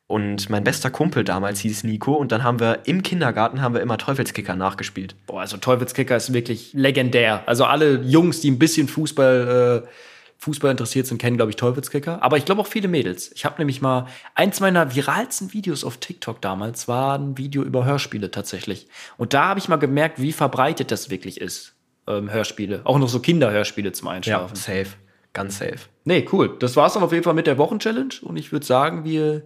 Und 0.05 0.47
mein 0.51 0.63
bester 0.63 0.91
Kumpel 0.91 1.23
damals 1.23 1.61
hieß 1.61 1.85
Nico 1.85 2.13
und 2.13 2.31
dann 2.31 2.43
haben 2.43 2.59
wir 2.59 2.81
im 2.85 3.01
Kindergarten 3.01 3.61
haben 3.61 3.73
wir 3.73 3.81
immer 3.81 3.97
Teufelskicker 3.97 4.55
nachgespielt. 4.55 5.15
Boah, 5.25 5.41
also 5.41 5.57
Teufelskicker 5.57 6.15
ist 6.15 6.33
wirklich 6.33 6.71
legendär. 6.73 7.41
Also 7.47 7.65
alle 7.65 8.01
Jungs, 8.01 8.41
die 8.41 8.51
ein 8.51 8.59
bisschen 8.59 8.87
Fußball, 8.87 9.83
äh, 9.83 9.89
Fußball 10.37 10.69
interessiert 10.69 11.07
sind, 11.07 11.17
kennen, 11.17 11.37
glaube 11.37 11.49
ich, 11.49 11.55
Teufelskicker. 11.55 12.21
Aber 12.21 12.37
ich 12.37 12.45
glaube 12.45 12.61
auch 12.61 12.67
viele 12.67 12.89
Mädels. 12.89 13.31
Ich 13.33 13.43
habe 13.43 13.55
nämlich 13.57 13.81
mal 13.81 14.07
eins 14.35 14.59
meiner 14.59 14.93
viralsten 14.93 15.51
Videos 15.51 15.83
auf 15.83 15.97
TikTok 15.97 16.41
damals 16.41 16.87
war 16.87 17.17
ein 17.17 17.39
Video 17.39 17.63
über 17.63 17.85
Hörspiele 17.85 18.29
tatsächlich. 18.29 18.87
Und 19.17 19.33
da 19.33 19.45
habe 19.45 19.59
ich 19.59 19.67
mal 19.67 19.77
gemerkt, 19.77 20.21
wie 20.21 20.33
verbreitet 20.33 20.91
das 20.91 21.09
wirklich 21.09 21.41
ist. 21.41 21.72
Ähm, 22.07 22.31
Hörspiele. 22.31 22.81
Auch 22.83 22.97
noch 22.99 23.07
so 23.09 23.19
Kinderhörspiele 23.19 23.91
zum 23.93 24.07
Einschlafen. 24.09 24.55
safe. 24.55 24.87
Ganz 25.33 25.57
safe. 25.59 25.79
Nee, 26.03 26.27
cool. 26.31 26.55
Das 26.59 26.75
war's 26.75 26.93
dann 26.93 27.03
auf 27.03 27.11
jeden 27.11 27.23
Fall 27.23 27.33
mit 27.33 27.47
der 27.47 27.57
Wochenchallenge. 27.57 28.15
Und 28.21 28.37
ich 28.37 28.51
würde 28.51 28.65
sagen, 28.65 29.03
wir, 29.03 29.43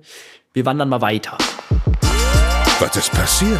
wir 0.53 0.65
wandern 0.65 0.89
mal 0.89 1.01
weiter. 1.01 1.37
Was 2.79 2.95
ist 2.97 3.11
passiert? 3.11 3.59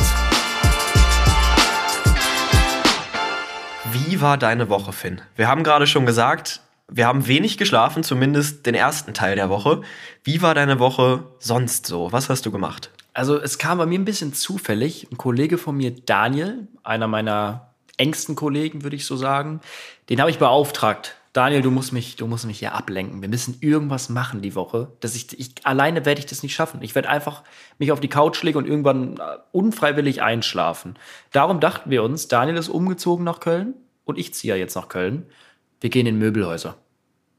Wie 3.92 4.20
war 4.22 4.38
deine 4.38 4.70
Woche, 4.70 4.92
Finn? 4.92 5.22
Wir 5.36 5.48
haben 5.48 5.64
gerade 5.64 5.88
schon 5.88 6.06
gesagt, 6.06 6.62
Wir 6.90 7.06
haben 7.06 7.28
wenig 7.28 7.58
geschlafen, 7.58 8.02
zumindest 8.04 8.66
den 8.66 8.74
ersten 8.74 9.14
Teil 9.14 9.36
der 9.36 9.50
Woche. 9.50 9.82
Wie 10.24 10.42
war 10.42 10.56
deine 10.56 10.80
Woche 10.80 11.24
sonst 11.38 11.86
so? 11.86 12.12
Was 12.14 12.30
hast 12.30 12.46
du 12.46 12.52
gemacht? 12.52 12.92
Also 13.14 13.38
es 13.38 13.58
kam 13.58 13.78
bei 13.78 13.86
mir 13.86 14.00
ein 14.00 14.06
bisschen 14.06 14.34
zufällig. 14.34 15.08
Ein 15.12 15.18
Kollege 15.18 15.58
von 15.58 15.76
mir, 15.76 15.92
Daniel, 15.92 16.68
einer 16.84 17.08
meiner 17.08 17.67
engsten 17.98 18.36
Kollegen, 18.36 18.84
würde 18.84 18.96
ich 18.96 19.06
so 19.06 19.18
sagen, 19.18 19.62
den 20.10 20.22
habe 20.22 20.32
ich 20.32 20.40
beauftragt. 20.40 21.16
Daniel, 21.34 21.62
du 21.62 21.70
musst 21.70 21.94
mich, 21.94 22.16
du 22.16 22.26
musst 22.26 22.46
mich 22.48 22.60
hier 22.60 22.74
ablenken. 22.74 23.22
Wir 23.22 23.30
müssen 23.30 23.58
irgendwas 23.62 24.10
machen 24.10 24.42
die 24.42 24.56
Woche. 24.56 24.92
Dass 25.02 25.16
ich, 25.16 25.38
ich 25.40 25.52
alleine 25.66 26.04
werde 26.06 26.20
ich 26.20 26.26
das 26.26 26.42
nicht 26.42 26.56
schaffen. 26.56 26.82
Ich 26.82 26.96
werde 26.96 27.10
einfach 27.10 27.44
mich 27.78 27.92
auf 27.92 28.00
die 28.00 28.08
Couch 28.08 28.42
legen 28.42 28.58
und 28.58 28.66
irgendwann 28.66 29.18
äh, 29.18 29.38
unfreiwillig 29.52 30.24
einschlafen. 30.24 30.96
Darum 31.32 31.60
dachten 31.60 31.92
wir 31.92 32.02
uns, 32.02 32.28
Daniel 32.28 32.58
ist 32.58 32.70
umgezogen 32.70 33.24
nach 33.24 33.40
Köln 33.40 33.76
und 34.04 34.18
ich 34.18 34.34
ziehe 34.34 34.56
jetzt 34.56 34.76
nach 34.76 34.90
Köln. 34.90 35.28
Wir 35.80 35.92
gehen 35.92 36.08
in 36.08 36.18
Möbelhäuser. 36.18 36.76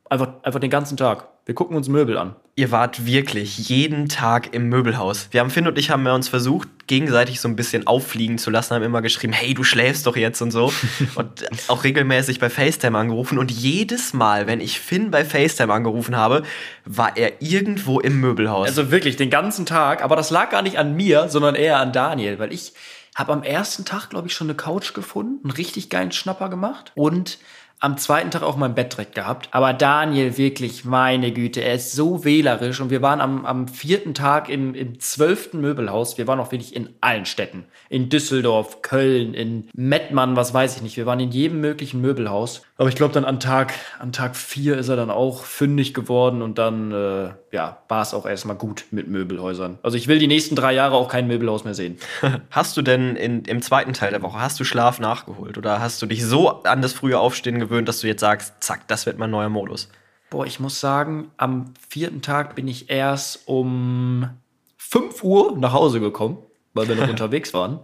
Einfach, 0.08 0.28
einfach 0.42 0.60
den 0.60 0.70
ganzen 0.70 0.96
Tag. 0.96 1.28
Wir 1.48 1.54
gucken 1.54 1.78
uns 1.78 1.88
Möbel 1.88 2.18
an. 2.18 2.36
Ihr 2.56 2.70
wart 2.72 3.06
wirklich 3.06 3.70
jeden 3.70 4.10
Tag 4.10 4.52
im 4.52 4.68
Möbelhaus. 4.68 5.28
Wir 5.30 5.40
haben 5.40 5.48
Finn 5.48 5.66
und 5.66 5.78
ich 5.78 5.88
haben 5.88 6.06
uns 6.06 6.28
versucht, 6.28 6.68
gegenseitig 6.86 7.40
so 7.40 7.48
ein 7.48 7.56
bisschen 7.56 7.86
auffliegen 7.86 8.36
zu 8.36 8.50
lassen, 8.50 8.74
haben 8.74 8.82
immer 8.82 9.00
geschrieben, 9.00 9.32
hey, 9.32 9.54
du 9.54 9.64
schläfst 9.64 10.06
doch 10.06 10.14
jetzt 10.14 10.42
und 10.42 10.50
so. 10.50 10.70
und 11.14 11.46
auch 11.68 11.84
regelmäßig 11.84 12.38
bei 12.38 12.50
FaceTime 12.50 12.98
angerufen. 12.98 13.38
Und 13.38 13.50
jedes 13.50 14.12
Mal, 14.12 14.46
wenn 14.46 14.60
ich 14.60 14.78
Finn 14.78 15.10
bei 15.10 15.24
FaceTime 15.24 15.72
angerufen 15.72 16.16
habe, 16.16 16.42
war 16.84 17.16
er 17.16 17.40
irgendwo 17.40 17.98
im 17.98 18.20
Möbelhaus. 18.20 18.68
Also 18.68 18.90
wirklich 18.90 19.16
den 19.16 19.30
ganzen 19.30 19.64
Tag. 19.64 20.04
Aber 20.04 20.16
das 20.16 20.28
lag 20.28 20.50
gar 20.50 20.60
nicht 20.60 20.78
an 20.78 20.94
mir, 20.94 21.30
sondern 21.30 21.54
eher 21.54 21.78
an 21.78 21.94
Daniel, 21.94 22.38
weil 22.38 22.52
ich 22.52 22.74
habe 23.14 23.32
am 23.32 23.42
ersten 23.42 23.86
Tag, 23.86 24.10
glaube 24.10 24.28
ich, 24.28 24.34
schon 24.34 24.48
eine 24.48 24.54
Couch 24.54 24.92
gefunden, 24.92 25.40
einen 25.44 25.52
richtig 25.52 25.88
geilen 25.88 26.12
Schnapper 26.12 26.50
gemacht 26.50 26.92
und 26.94 27.38
am 27.80 27.96
zweiten 27.96 28.30
Tag 28.30 28.42
auch 28.42 28.56
mein 28.56 28.74
Bett 28.74 28.92
direkt 28.92 29.14
gehabt. 29.14 29.48
Aber 29.52 29.72
Daniel, 29.72 30.36
wirklich, 30.36 30.84
meine 30.84 31.32
Güte, 31.32 31.60
er 31.60 31.74
ist 31.74 31.92
so 31.92 32.24
wählerisch. 32.24 32.80
Und 32.80 32.90
wir 32.90 33.02
waren 33.02 33.20
am, 33.20 33.46
am 33.46 33.68
vierten 33.68 34.14
Tag 34.14 34.48
im, 34.48 34.74
im 34.74 34.98
zwölften 34.98 35.60
Möbelhaus. 35.60 36.18
Wir 36.18 36.26
waren 36.26 36.40
auch 36.40 36.50
wirklich 36.50 36.74
in 36.74 36.88
allen 37.00 37.24
Städten. 37.24 37.64
In 37.88 38.08
Düsseldorf, 38.08 38.82
Köln, 38.82 39.32
in 39.32 39.68
Mettmann, 39.74 40.34
was 40.34 40.52
weiß 40.52 40.76
ich 40.76 40.82
nicht. 40.82 40.96
Wir 40.96 41.06
waren 41.06 41.20
in 41.20 41.30
jedem 41.30 41.60
möglichen 41.60 42.00
Möbelhaus. 42.00 42.62
Aber 42.76 42.88
ich 42.88 42.96
glaube, 42.96 43.14
dann 43.14 43.24
an 43.24 43.38
Tag, 43.38 43.72
an 44.00 44.12
Tag 44.12 44.34
vier 44.34 44.76
ist 44.76 44.88
er 44.88 44.96
dann 44.96 45.10
auch 45.10 45.44
fündig 45.44 45.94
geworden. 45.94 46.42
Und 46.42 46.58
dann, 46.58 46.90
äh, 46.90 47.30
ja, 47.50 47.82
war 47.88 48.02
es 48.02 48.14
auch 48.14 48.26
erstmal 48.26 48.56
gut 48.56 48.86
mit 48.90 49.08
Möbelhäusern. 49.08 49.78
Also 49.82 49.96
ich 49.96 50.06
will 50.06 50.18
die 50.18 50.26
nächsten 50.26 50.54
drei 50.54 50.74
Jahre 50.74 50.96
auch 50.96 51.08
kein 51.08 51.26
Möbelhaus 51.26 51.64
mehr 51.64 51.74
sehen. 51.74 51.98
Hast 52.50 52.76
du 52.76 52.82
denn 52.82 53.16
in, 53.16 53.44
im 53.44 53.62
zweiten 53.62 53.92
Teil 53.92 54.10
der 54.10 54.22
Woche, 54.22 54.38
hast 54.38 54.60
du 54.60 54.64
Schlaf 54.64 55.00
nachgeholt? 55.00 55.56
Oder 55.56 55.80
hast 55.80 56.02
du 56.02 56.06
dich 56.06 56.24
so 56.24 56.62
an 56.62 56.82
das 56.82 56.92
frühe 56.92 57.18
Aufstehen 57.18 57.58
gewöhnt, 57.58 57.88
dass 57.88 58.00
du 58.00 58.06
jetzt 58.06 58.20
sagst, 58.20 58.54
zack, 58.60 58.86
das 58.88 59.06
wird 59.06 59.18
mein 59.18 59.30
neuer 59.30 59.48
Modus? 59.48 59.88
Boah, 60.30 60.44
ich 60.44 60.60
muss 60.60 60.78
sagen, 60.80 61.30
am 61.38 61.72
vierten 61.88 62.20
Tag 62.20 62.54
bin 62.54 62.68
ich 62.68 62.90
erst 62.90 63.48
um 63.48 64.28
5 64.76 65.22
Uhr 65.22 65.56
nach 65.56 65.72
Hause 65.72 66.00
gekommen, 66.00 66.38
weil 66.74 66.88
wir 66.88 66.96
noch 66.96 67.08
unterwegs 67.10 67.54
waren. 67.54 67.80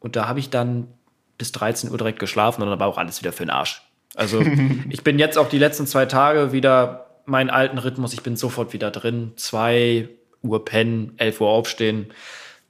Und 0.00 0.16
da 0.16 0.28
habe 0.28 0.38
ich 0.38 0.50
dann 0.50 0.88
bis 1.36 1.52
13 1.52 1.90
Uhr 1.90 1.98
direkt 1.98 2.20
geschlafen 2.20 2.62
und 2.62 2.70
dann 2.70 2.78
war 2.78 2.86
auch 2.86 2.98
alles 2.98 3.20
wieder 3.20 3.32
für 3.32 3.44
den 3.44 3.50
Arsch. 3.50 3.82
Also 4.14 4.40
ich 4.88 5.04
bin 5.04 5.18
jetzt 5.18 5.36
auch 5.36 5.48
die 5.48 5.58
letzten 5.58 5.86
zwei 5.86 6.06
Tage 6.06 6.52
wieder 6.52 7.03
meinen 7.26 7.50
alten 7.50 7.78
Rhythmus. 7.78 8.12
Ich 8.12 8.22
bin 8.22 8.36
sofort 8.36 8.72
wieder 8.72 8.90
drin. 8.90 9.32
2 9.36 10.08
Uhr 10.42 10.64
pennen, 10.64 11.14
11 11.16 11.40
Uhr 11.40 11.48
aufstehen. 11.48 12.12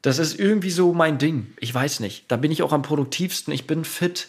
Das 0.02 0.18
ist 0.18 0.38
irgendwie 0.38 0.70
so 0.70 0.92
mein 0.92 1.18
Ding. 1.18 1.54
Ich 1.60 1.74
weiß 1.74 2.00
nicht. 2.00 2.30
Da 2.30 2.36
bin 2.36 2.52
ich 2.52 2.62
auch 2.62 2.72
am 2.72 2.82
produktivsten. 2.82 3.52
Ich 3.54 3.66
bin 3.66 3.84
fit. 3.84 4.28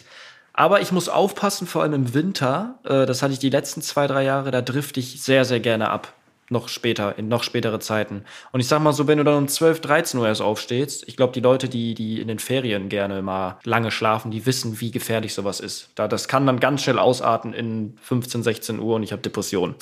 Aber 0.52 0.80
ich 0.80 0.90
muss 0.90 1.10
aufpassen, 1.10 1.66
vor 1.66 1.82
allem 1.82 1.92
im 1.92 2.14
Winter. 2.14 2.78
Äh, 2.84 3.04
das 3.04 3.22
hatte 3.22 3.34
ich 3.34 3.38
die 3.38 3.50
letzten 3.50 3.82
zwei, 3.82 4.06
drei 4.06 4.24
Jahre. 4.24 4.50
Da 4.50 4.62
drifte 4.62 5.00
ich 5.00 5.22
sehr, 5.22 5.44
sehr 5.44 5.60
gerne 5.60 5.90
ab. 5.90 6.14
Noch 6.48 6.68
später, 6.68 7.18
in 7.18 7.26
noch 7.28 7.42
spätere 7.42 7.80
Zeiten. 7.80 8.22
Und 8.52 8.60
ich 8.60 8.68
sag 8.68 8.80
mal 8.80 8.92
so, 8.92 9.08
wenn 9.08 9.18
du 9.18 9.24
dann 9.24 9.36
um 9.36 9.48
12, 9.48 9.80
13 9.80 10.20
Uhr 10.20 10.28
erst 10.28 10.42
aufstehst, 10.42 11.04
ich 11.08 11.16
glaube, 11.16 11.32
die 11.32 11.40
Leute, 11.40 11.68
die, 11.68 11.94
die 11.94 12.20
in 12.20 12.28
den 12.28 12.38
Ferien 12.38 12.88
gerne 12.88 13.20
mal 13.20 13.58
lange 13.64 13.90
schlafen, 13.90 14.30
die 14.30 14.46
wissen, 14.46 14.80
wie 14.80 14.92
gefährlich 14.92 15.34
sowas 15.34 15.58
ist. 15.58 15.90
Da, 15.96 16.06
das 16.06 16.28
kann 16.28 16.46
dann 16.46 16.60
ganz 16.60 16.82
schnell 16.82 17.00
ausarten 17.00 17.52
in 17.52 17.96
15, 18.02 18.44
16 18.44 18.78
Uhr 18.78 18.94
und 18.96 19.02
ich 19.02 19.10
habe 19.10 19.22
Depressionen. 19.22 19.74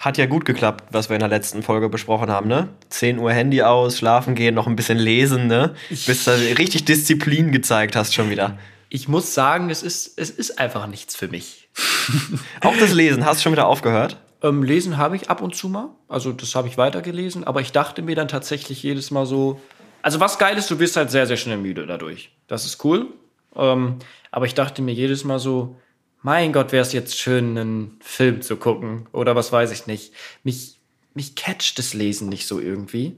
Hat 0.00 0.16
ja 0.16 0.26
gut 0.26 0.46
geklappt, 0.46 0.84
was 0.92 1.10
wir 1.10 1.16
in 1.16 1.20
der 1.20 1.28
letzten 1.28 1.62
Folge 1.62 1.90
besprochen 1.90 2.30
haben, 2.30 2.48
ne? 2.48 2.68
10 2.88 3.18
Uhr 3.18 3.32
Handy 3.32 3.62
aus, 3.62 3.98
schlafen 3.98 4.34
gehen, 4.34 4.54
noch 4.54 4.66
ein 4.66 4.74
bisschen 4.74 4.98
lesen, 4.98 5.46
ne? 5.46 5.74
Bis 5.90 6.24
du 6.24 6.30
richtig 6.58 6.86
Disziplin 6.86 7.52
gezeigt 7.52 7.94
hast 7.94 8.14
schon 8.14 8.30
wieder. 8.30 8.58
Ich 8.88 9.08
muss 9.08 9.34
sagen, 9.34 9.70
es 9.70 9.82
ist, 9.82 10.18
es 10.18 10.30
ist 10.30 10.58
einfach 10.58 10.86
nichts 10.86 11.14
für 11.14 11.28
mich. 11.28 11.68
Auch 12.62 12.76
das 12.78 12.92
Lesen, 12.92 13.24
hast 13.24 13.40
du 13.40 13.42
schon 13.44 13.52
wieder 13.52 13.66
aufgehört? 13.66 14.16
Ähm, 14.42 14.62
lesen 14.62 14.96
habe 14.96 15.16
ich 15.16 15.28
ab 15.30 15.42
und 15.42 15.54
zu 15.54 15.68
mal. 15.68 15.90
Also 16.08 16.32
das 16.32 16.54
habe 16.54 16.68
ich 16.68 16.78
weitergelesen. 16.78 17.44
Aber 17.44 17.60
ich 17.60 17.72
dachte 17.72 18.02
mir 18.02 18.14
dann 18.14 18.28
tatsächlich 18.28 18.82
jedes 18.82 19.10
Mal 19.10 19.26
so, 19.26 19.60
also 20.02 20.20
was 20.20 20.38
geil 20.38 20.56
ist, 20.56 20.70
du 20.70 20.78
wirst 20.78 20.96
halt 20.96 21.10
sehr, 21.10 21.26
sehr 21.26 21.36
schnell 21.36 21.58
müde 21.58 21.86
dadurch. 21.86 22.30
Das 22.46 22.64
ist 22.64 22.84
cool. 22.84 23.08
Ähm, 23.54 23.96
aber 24.30 24.46
ich 24.46 24.54
dachte 24.54 24.82
mir 24.82 24.94
jedes 24.94 25.24
Mal 25.24 25.38
so, 25.38 25.76
mein 26.22 26.52
Gott, 26.52 26.72
wäre 26.72 26.82
es 26.82 26.92
jetzt 26.92 27.18
schön, 27.18 27.56
einen 27.56 27.96
Film 28.00 28.42
zu 28.42 28.56
gucken 28.56 29.08
oder 29.12 29.36
was 29.36 29.52
weiß 29.52 29.70
ich 29.72 29.86
nicht. 29.86 30.12
Mich, 30.44 30.78
mich 31.14 31.34
catcht 31.34 31.78
das 31.78 31.94
Lesen 31.94 32.28
nicht 32.28 32.46
so 32.46 32.60
irgendwie. 32.60 33.16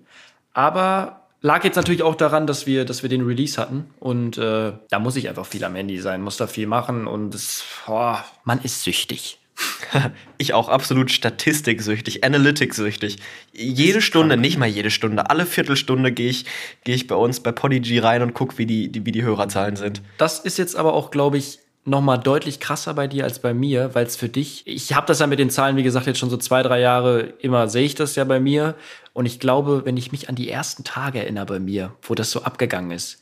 Aber 0.53 1.27
lag 1.41 1.65
jetzt 1.65 1.77
natürlich 1.77 2.03
auch 2.03 2.15
daran, 2.15 2.47
dass 2.47 2.67
wir, 2.67 2.85
dass 2.85 3.03
wir 3.03 3.09
den 3.09 3.27
Release 3.27 3.61
hatten 3.61 3.91
und 3.99 4.39
äh, 4.39 4.73
da 4.89 4.99
muss 4.99 5.17
ich 5.17 5.29
einfach 5.29 5.47
viel 5.47 5.65
am 5.65 5.75
Handy 5.75 5.99
sein, 5.99 6.23
muss 6.23 6.37
da 6.37 6.47
viel 6.47 6.67
machen 6.67 7.07
und 7.07 7.35
es, 7.35 7.65
oh, 7.89 8.17
man 8.45 8.61
ist 8.61 8.85
süchtig. 8.85 9.39
ich 10.39 10.55
auch 10.55 10.69
absolut 10.69 11.11
statistiksüchtig, 11.11 12.25
analyticsüchtig. 12.25 13.17
Jede 13.53 14.03
Stunde, 14.03 14.37
nicht 14.37 14.59
mal 14.59 14.69
jede 14.69 14.91
Stunde, 14.91 15.31
alle 15.31 15.47
Viertelstunde 15.47 16.13
gehe 16.13 16.31
ich, 16.31 16.45
geh 16.85 16.95
ich 16.95 17.07
bei 17.07 17.15
uns 17.15 17.41
bei 17.41 17.53
Podigy 17.53 17.99
rein 17.99 18.23
und 18.23 18.35
gucke, 18.35 18.59
wie 18.59 18.67
die, 18.67 18.91
die, 18.91 19.07
wie 19.07 19.13
die 19.13 19.23
Hörerzahlen 19.23 19.77
sind. 19.77 20.03
Das 20.19 20.39
ist 20.39 20.59
jetzt 20.59 20.77
aber 20.77 20.95
auch, 20.95 21.11
glaube 21.11 21.39
ich, 21.39 21.59
noch 21.85 22.01
mal 22.01 22.17
deutlich 22.17 22.61
krasser 22.61 22.95
bei 22.95 23.09
dir 23.09 23.25
als 23.25 23.41
bei 23.41 23.55
mir, 23.55 23.95
weil 23.95 24.07
es 24.07 24.15
für 24.15 24.29
dich, 24.29 24.63
ich 24.67 24.95
habe 24.95 25.07
das 25.07 25.19
ja 25.19 25.27
mit 25.27 25.41
den 25.41 25.51
Zahlen, 25.51 25.77
wie 25.77 25.83
gesagt, 25.83 26.07
jetzt 26.07 26.19
schon 26.19 26.31
so 26.31 26.37
zwei, 26.37 26.63
drei 26.63 26.81
Jahre, 26.81 27.35
immer 27.41 27.69
sehe 27.69 27.85
ich 27.85 27.97
das 27.97 28.15
ja 28.15 28.23
bei 28.25 28.39
mir. 28.39 28.77
Und 29.13 29.27
ich 29.27 29.41
glaube, 29.41 29.83
wenn 29.85 29.97
ich 29.97 30.13
mich 30.13 30.29
an 30.29 30.37
die 30.37 30.49
ersten 30.49 30.85
Tage 30.85 31.19
erinnere 31.19 31.47
bei 31.47 31.59
mir, 31.59 31.93
wo 32.03 32.15
das 32.15 32.31
so 32.31 32.43
abgegangen 32.43 32.93
ist, 32.93 33.21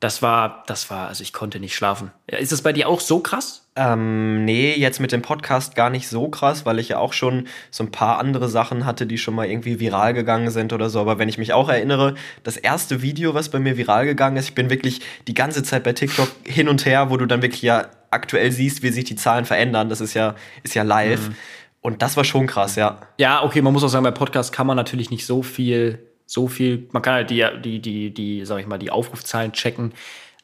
das 0.00 0.22
war, 0.22 0.64
das 0.66 0.90
war, 0.90 1.08
also 1.08 1.22
ich 1.22 1.34
konnte 1.34 1.60
nicht 1.60 1.74
schlafen. 1.74 2.10
Ist 2.26 2.52
es 2.52 2.62
bei 2.62 2.72
dir 2.72 2.88
auch 2.88 3.00
so 3.00 3.20
krass? 3.20 3.66
Ähm, 3.76 4.46
nee, 4.46 4.74
jetzt 4.74 4.98
mit 4.98 5.12
dem 5.12 5.20
Podcast 5.20 5.74
gar 5.74 5.90
nicht 5.90 6.08
so 6.08 6.28
krass, 6.28 6.64
weil 6.64 6.78
ich 6.78 6.88
ja 6.88 6.98
auch 6.98 7.12
schon 7.12 7.46
so 7.70 7.84
ein 7.84 7.92
paar 7.92 8.18
andere 8.18 8.48
Sachen 8.48 8.86
hatte, 8.86 9.06
die 9.06 9.18
schon 9.18 9.34
mal 9.34 9.46
irgendwie 9.46 9.78
viral 9.78 10.14
gegangen 10.14 10.50
sind 10.50 10.72
oder 10.72 10.88
so. 10.88 11.00
Aber 11.00 11.18
wenn 11.18 11.28
ich 11.28 11.36
mich 11.36 11.52
auch 11.52 11.68
erinnere, 11.68 12.14
das 12.42 12.56
erste 12.56 13.02
Video, 13.02 13.34
was 13.34 13.50
bei 13.50 13.58
mir 13.58 13.76
viral 13.76 14.06
gegangen 14.06 14.38
ist, 14.38 14.48
ich 14.48 14.54
bin 14.54 14.70
wirklich 14.70 15.02
die 15.28 15.34
ganze 15.34 15.62
Zeit 15.62 15.84
bei 15.84 15.92
TikTok 15.92 16.28
hin 16.44 16.70
und 16.70 16.86
her, 16.86 17.10
wo 17.10 17.18
du 17.18 17.26
dann 17.26 17.42
wirklich 17.42 17.62
ja 17.62 17.88
aktuell 18.10 18.52
siehst, 18.52 18.82
wie 18.82 18.88
sich 18.88 19.04
die 19.04 19.16
Zahlen 19.16 19.44
verändern. 19.44 19.90
Das 19.90 20.00
ist 20.00 20.14
ja, 20.14 20.34
ist 20.62 20.74
ja 20.74 20.82
live. 20.82 21.28
Mhm. 21.28 21.34
Und 21.82 22.02
das 22.02 22.16
war 22.16 22.24
schon 22.24 22.46
krass, 22.46 22.76
ja. 22.76 23.00
Ja, 23.18 23.42
okay, 23.42 23.60
man 23.60 23.74
muss 23.74 23.84
auch 23.84 23.88
sagen, 23.88 24.04
bei 24.04 24.10
Podcast 24.10 24.52
kann 24.52 24.66
man 24.66 24.76
natürlich 24.76 25.10
nicht 25.10 25.26
so 25.26 25.42
viel 25.42 26.09
so 26.30 26.46
viel, 26.46 26.86
man 26.92 27.02
kann 27.02 27.14
halt 27.14 27.30
die, 27.30 27.44
die, 27.60 27.80
die, 27.80 28.14
die, 28.14 28.44
sag 28.44 28.60
ich 28.60 28.66
mal, 28.68 28.78
die 28.78 28.92
Aufrufzahlen 28.92 29.52
checken, 29.52 29.92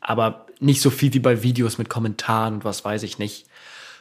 aber 0.00 0.46
nicht 0.58 0.80
so 0.80 0.90
viel 0.90 1.14
wie 1.14 1.20
bei 1.20 1.44
Videos 1.44 1.78
mit 1.78 1.88
Kommentaren 1.88 2.54
und 2.54 2.64
was 2.64 2.84
weiß 2.84 3.04
ich 3.04 3.20
nicht. 3.20 3.46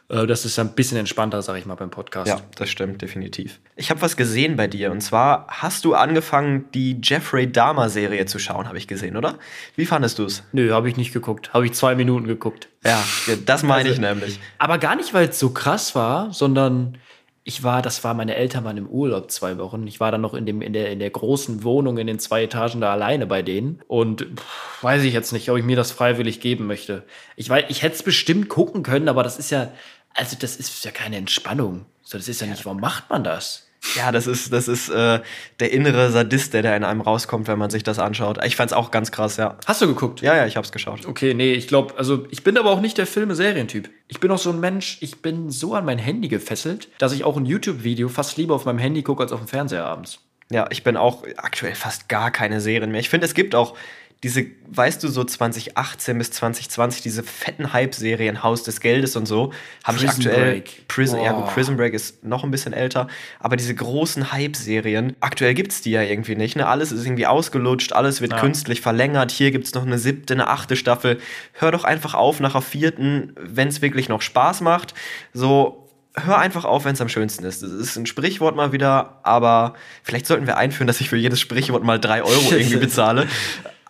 Äh, 0.09 0.25
das 0.25 0.45
ist 0.45 0.57
ein 0.57 0.73
bisschen 0.73 0.97
entspannter, 0.97 1.43
sag 1.43 1.59
ich 1.59 1.67
mal, 1.67 1.75
beim 1.75 1.91
Podcast. 1.91 2.27
Ja, 2.27 2.41
das 2.55 2.69
stimmt, 2.69 3.03
definitiv. 3.03 3.59
Ich 3.75 3.91
habe 3.91 4.01
was 4.01 4.17
gesehen 4.17 4.55
bei 4.55 4.65
dir 4.65 4.91
und 4.91 5.01
zwar 5.01 5.45
hast 5.47 5.85
du 5.85 5.93
angefangen, 5.93 6.65
die 6.73 6.99
Jeffrey 7.03 7.51
Dahmer-Serie 7.51 8.25
zu 8.25 8.39
schauen, 8.39 8.67
habe 8.67 8.79
ich 8.79 8.87
gesehen, 8.87 9.15
oder? 9.15 9.37
Wie 9.75 9.85
fandest 9.85 10.17
du 10.17 10.25
es? 10.25 10.41
Nö, 10.53 10.71
habe 10.71 10.89
ich 10.89 10.97
nicht 10.97 11.13
geguckt. 11.13 11.53
Habe 11.53 11.67
ich 11.67 11.73
zwei 11.73 11.93
Minuten 11.93 12.25
geguckt. 12.25 12.67
Ja, 12.83 12.99
das 13.45 13.61
meine 13.61 13.89
also, 13.89 13.93
ich 13.93 13.99
nämlich. 13.99 14.39
Aber 14.57 14.79
gar 14.79 14.95
nicht, 14.95 15.13
weil 15.13 15.29
es 15.29 15.37
so 15.37 15.51
krass 15.51 15.93
war, 15.93 16.33
sondern 16.33 16.97
ich 17.47 17.61
war, 17.61 17.83
das 17.83 18.03
war, 18.03 18.15
meine 18.15 18.35
Eltern 18.35 18.63
waren 18.63 18.75
im 18.75 18.89
Urlaub 18.89 19.29
zwei 19.29 19.59
Wochen. 19.59 19.85
Ich 19.85 19.99
war 19.99 20.11
dann 20.11 20.21
noch 20.21 20.33
in, 20.33 20.47
dem, 20.47 20.63
in, 20.63 20.73
der, 20.73 20.89
in 20.89 20.97
der 20.97 21.11
großen 21.11 21.63
Wohnung 21.63 21.99
in 21.99 22.07
den 22.07 22.17
zwei 22.17 22.43
Etagen 22.43 22.81
da 22.81 22.91
alleine 22.91 23.27
bei 23.27 23.43
denen. 23.43 23.83
Und 23.87 24.23
pff, 24.23 24.83
weiß 24.83 25.03
ich 25.03 25.13
jetzt 25.13 25.31
nicht, 25.31 25.51
ob 25.51 25.57
ich 25.59 25.63
mir 25.63 25.75
das 25.75 25.91
freiwillig 25.91 26.39
geben 26.39 26.65
möchte. 26.65 27.03
Ich 27.35 27.47
weiß, 27.47 27.65
ich 27.69 27.83
hätte 27.83 27.93
es 27.93 28.01
bestimmt 28.01 28.49
gucken 28.49 28.81
können, 28.81 29.07
aber 29.07 29.21
das 29.21 29.37
ist 29.37 29.51
ja, 29.51 29.71
also 30.15 30.35
das 30.39 30.55
ist 30.55 30.83
ja 30.85 30.89
keine 30.89 31.17
Entspannung. 31.17 31.85
So, 32.01 32.17
das 32.17 32.27
ist 32.27 32.41
ja 32.41 32.47
nicht, 32.47 32.65
warum 32.65 32.79
macht 32.79 33.11
man 33.11 33.23
das? 33.23 33.64
Ja, 33.95 34.11
das 34.11 34.27
ist, 34.27 34.51
das 34.51 34.67
ist 34.67 34.89
äh, 34.89 35.19
der 35.59 35.71
innere 35.71 36.11
Sadist, 36.11 36.53
der 36.53 36.63
da 36.63 36.75
in 36.75 36.83
einem 36.83 37.01
rauskommt, 37.01 37.47
wenn 37.47 37.59
man 37.59 37.69
sich 37.69 37.83
das 37.83 37.99
anschaut. 37.99 38.43
Ich 38.45 38.55
fand's 38.55 38.73
auch 38.73 38.91
ganz 38.91 39.11
krass, 39.11 39.37
ja. 39.37 39.57
Hast 39.65 39.81
du 39.81 39.87
geguckt? 39.87 40.21
Ja, 40.21 40.35
ja, 40.35 40.45
ich 40.45 40.57
hab's 40.57 40.71
geschaut. 40.71 41.05
Okay, 41.05 41.33
nee, 41.33 41.53
ich 41.53 41.67
glaube, 41.67 41.93
also 41.97 42.25
ich 42.31 42.43
bin 42.43 42.57
aber 42.57 42.71
auch 42.71 42.81
nicht 42.81 42.97
der 42.97 43.05
Filme-Serientyp. 43.05 43.89
Ich 44.07 44.19
bin 44.19 44.31
auch 44.31 44.37
so 44.37 44.49
ein 44.49 44.59
Mensch, 44.59 44.97
ich 45.01 45.21
bin 45.21 45.51
so 45.51 45.75
an 45.75 45.85
mein 45.85 45.99
Handy 45.99 46.27
gefesselt, 46.27 46.89
dass 46.97 47.13
ich 47.13 47.23
auch 47.23 47.37
ein 47.37 47.45
YouTube-Video 47.45 48.09
fast 48.09 48.37
lieber 48.37 48.55
auf 48.55 48.65
meinem 48.65 48.79
Handy 48.79 49.03
gucke 49.03 49.23
als 49.23 49.31
auf 49.31 49.39
dem 49.39 49.47
Fernseher 49.47 49.85
abends. 49.85 50.19
Ja, 50.51 50.67
ich 50.69 50.83
bin 50.83 50.95
auch 50.95 51.23
aktuell 51.37 51.73
fast 51.73 52.07
gar 52.07 52.29
keine 52.29 52.61
Serien 52.61 52.91
mehr. 52.91 52.99
Ich 52.99 53.09
finde, 53.09 53.25
es 53.25 53.33
gibt 53.33 53.55
auch 53.55 53.75
diese, 54.23 54.45
weißt 54.69 55.03
du, 55.03 55.07
so 55.07 55.23
2018 55.23 56.17
bis 56.17 56.31
2020, 56.31 57.03
diese 57.03 57.21
fetten 57.21 57.73
Hype-Serien, 57.73 58.41
Haus 58.41 58.63
des 58.63 58.79
Geldes 58.79 59.15
und 59.15 59.27
so, 59.27 59.53
habe 59.83 59.97
ich 59.97 60.05
Prison 60.05 60.25
aktuell. 60.25 60.51
Break. 60.53 60.87
Prison, 60.87 61.21
ja, 61.21 61.31
gut. 61.33 61.45
Prison 61.53 61.77
Break 61.77 61.93
ist 61.93 62.23
noch 62.23 62.43
ein 62.43 62.49
bisschen 62.49 62.73
älter, 62.73 63.07
aber 63.39 63.55
diese 63.55 63.75
großen 63.75 64.31
Hype-Serien, 64.31 65.15
aktuell 65.19 65.53
gibt's 65.53 65.81
die 65.81 65.91
ja 65.91 66.01
irgendwie 66.01 66.35
nicht. 66.35 66.55
Ne? 66.55 66.65
Alles 66.65 66.91
ist 66.91 67.05
irgendwie 67.05 67.27
ausgelutscht, 67.27 67.93
alles 67.93 68.21
wird 68.21 68.31
Ja. 68.31 68.39
künstlich 68.39 68.81
verlängert. 68.81 69.31
Hier 69.31 69.51
gibt's 69.51 69.73
noch 69.75 69.83
eine 69.85 69.99
siebte, 69.99 70.33
eine 70.33 70.47
achte 70.47 70.75
Staffel. 70.75 71.19
Hör 71.53 71.71
doch 71.71 71.83
einfach 71.83 72.15
auf 72.15 72.39
nach 72.39 72.53
der 72.53 72.61
vierten, 72.61 73.33
wenn 73.39 73.67
es 73.67 73.81
wirklich 73.83 74.09
noch 74.09 74.21
Spaß 74.23 74.61
macht. 74.61 74.95
So, 75.33 75.87
hör 76.15 76.39
einfach 76.39 76.65
auf, 76.65 76.85
wenn 76.85 76.93
es 76.93 77.01
am 77.01 77.09
schönsten 77.09 77.43
ist. 77.43 77.61
Das 77.61 77.69
ist 77.71 77.95
ein 77.95 78.05
Sprichwort 78.05 78.55
mal 78.55 78.71
wieder, 78.71 79.19
aber 79.23 79.75
vielleicht 80.01 80.25
sollten 80.25 80.47
wir 80.47 80.57
einführen, 80.57 80.87
dass 80.87 81.01
ich 81.01 81.09
für 81.09 81.17
jedes 81.17 81.39
Sprichwort 81.39 81.83
mal 81.83 81.99
drei 81.99 82.23
Euro 82.23 82.41
irgendwie 82.51 82.77
bezahle. 82.77 83.27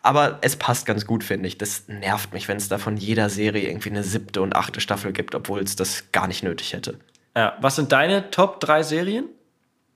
Aber 0.06 0.38
es 0.42 0.56
passt 0.56 0.86
ganz 0.86 1.08
gut, 1.08 1.24
finde 1.24 1.48
ich. 1.48 1.58
Das 1.58 1.88
nervt 1.88 2.32
mich, 2.32 2.48
wenn 2.48 2.58
es 2.58 2.70
da 2.70 2.78
von 2.78 2.96
jeder 2.96 3.28
Serie 3.28 3.68
irgendwie 3.68 3.90
eine 3.90 4.04
siebte 4.04 4.44
und 4.44 4.56
achte 4.56 4.80
Staffel 4.80 5.12
gibt, 5.14 5.34
obwohl 5.34 5.62
es 5.62 5.76
das 5.76 6.12
gar 6.12 6.28
nicht 6.28 6.44
nötig 6.44 6.74
hätte. 6.74 7.00
Ja, 7.36 7.58
was 7.60 7.76
sind 7.76 7.92
deine 7.92 8.30
Top 8.30 8.60
3 8.60 8.84
Serien? 8.84 9.26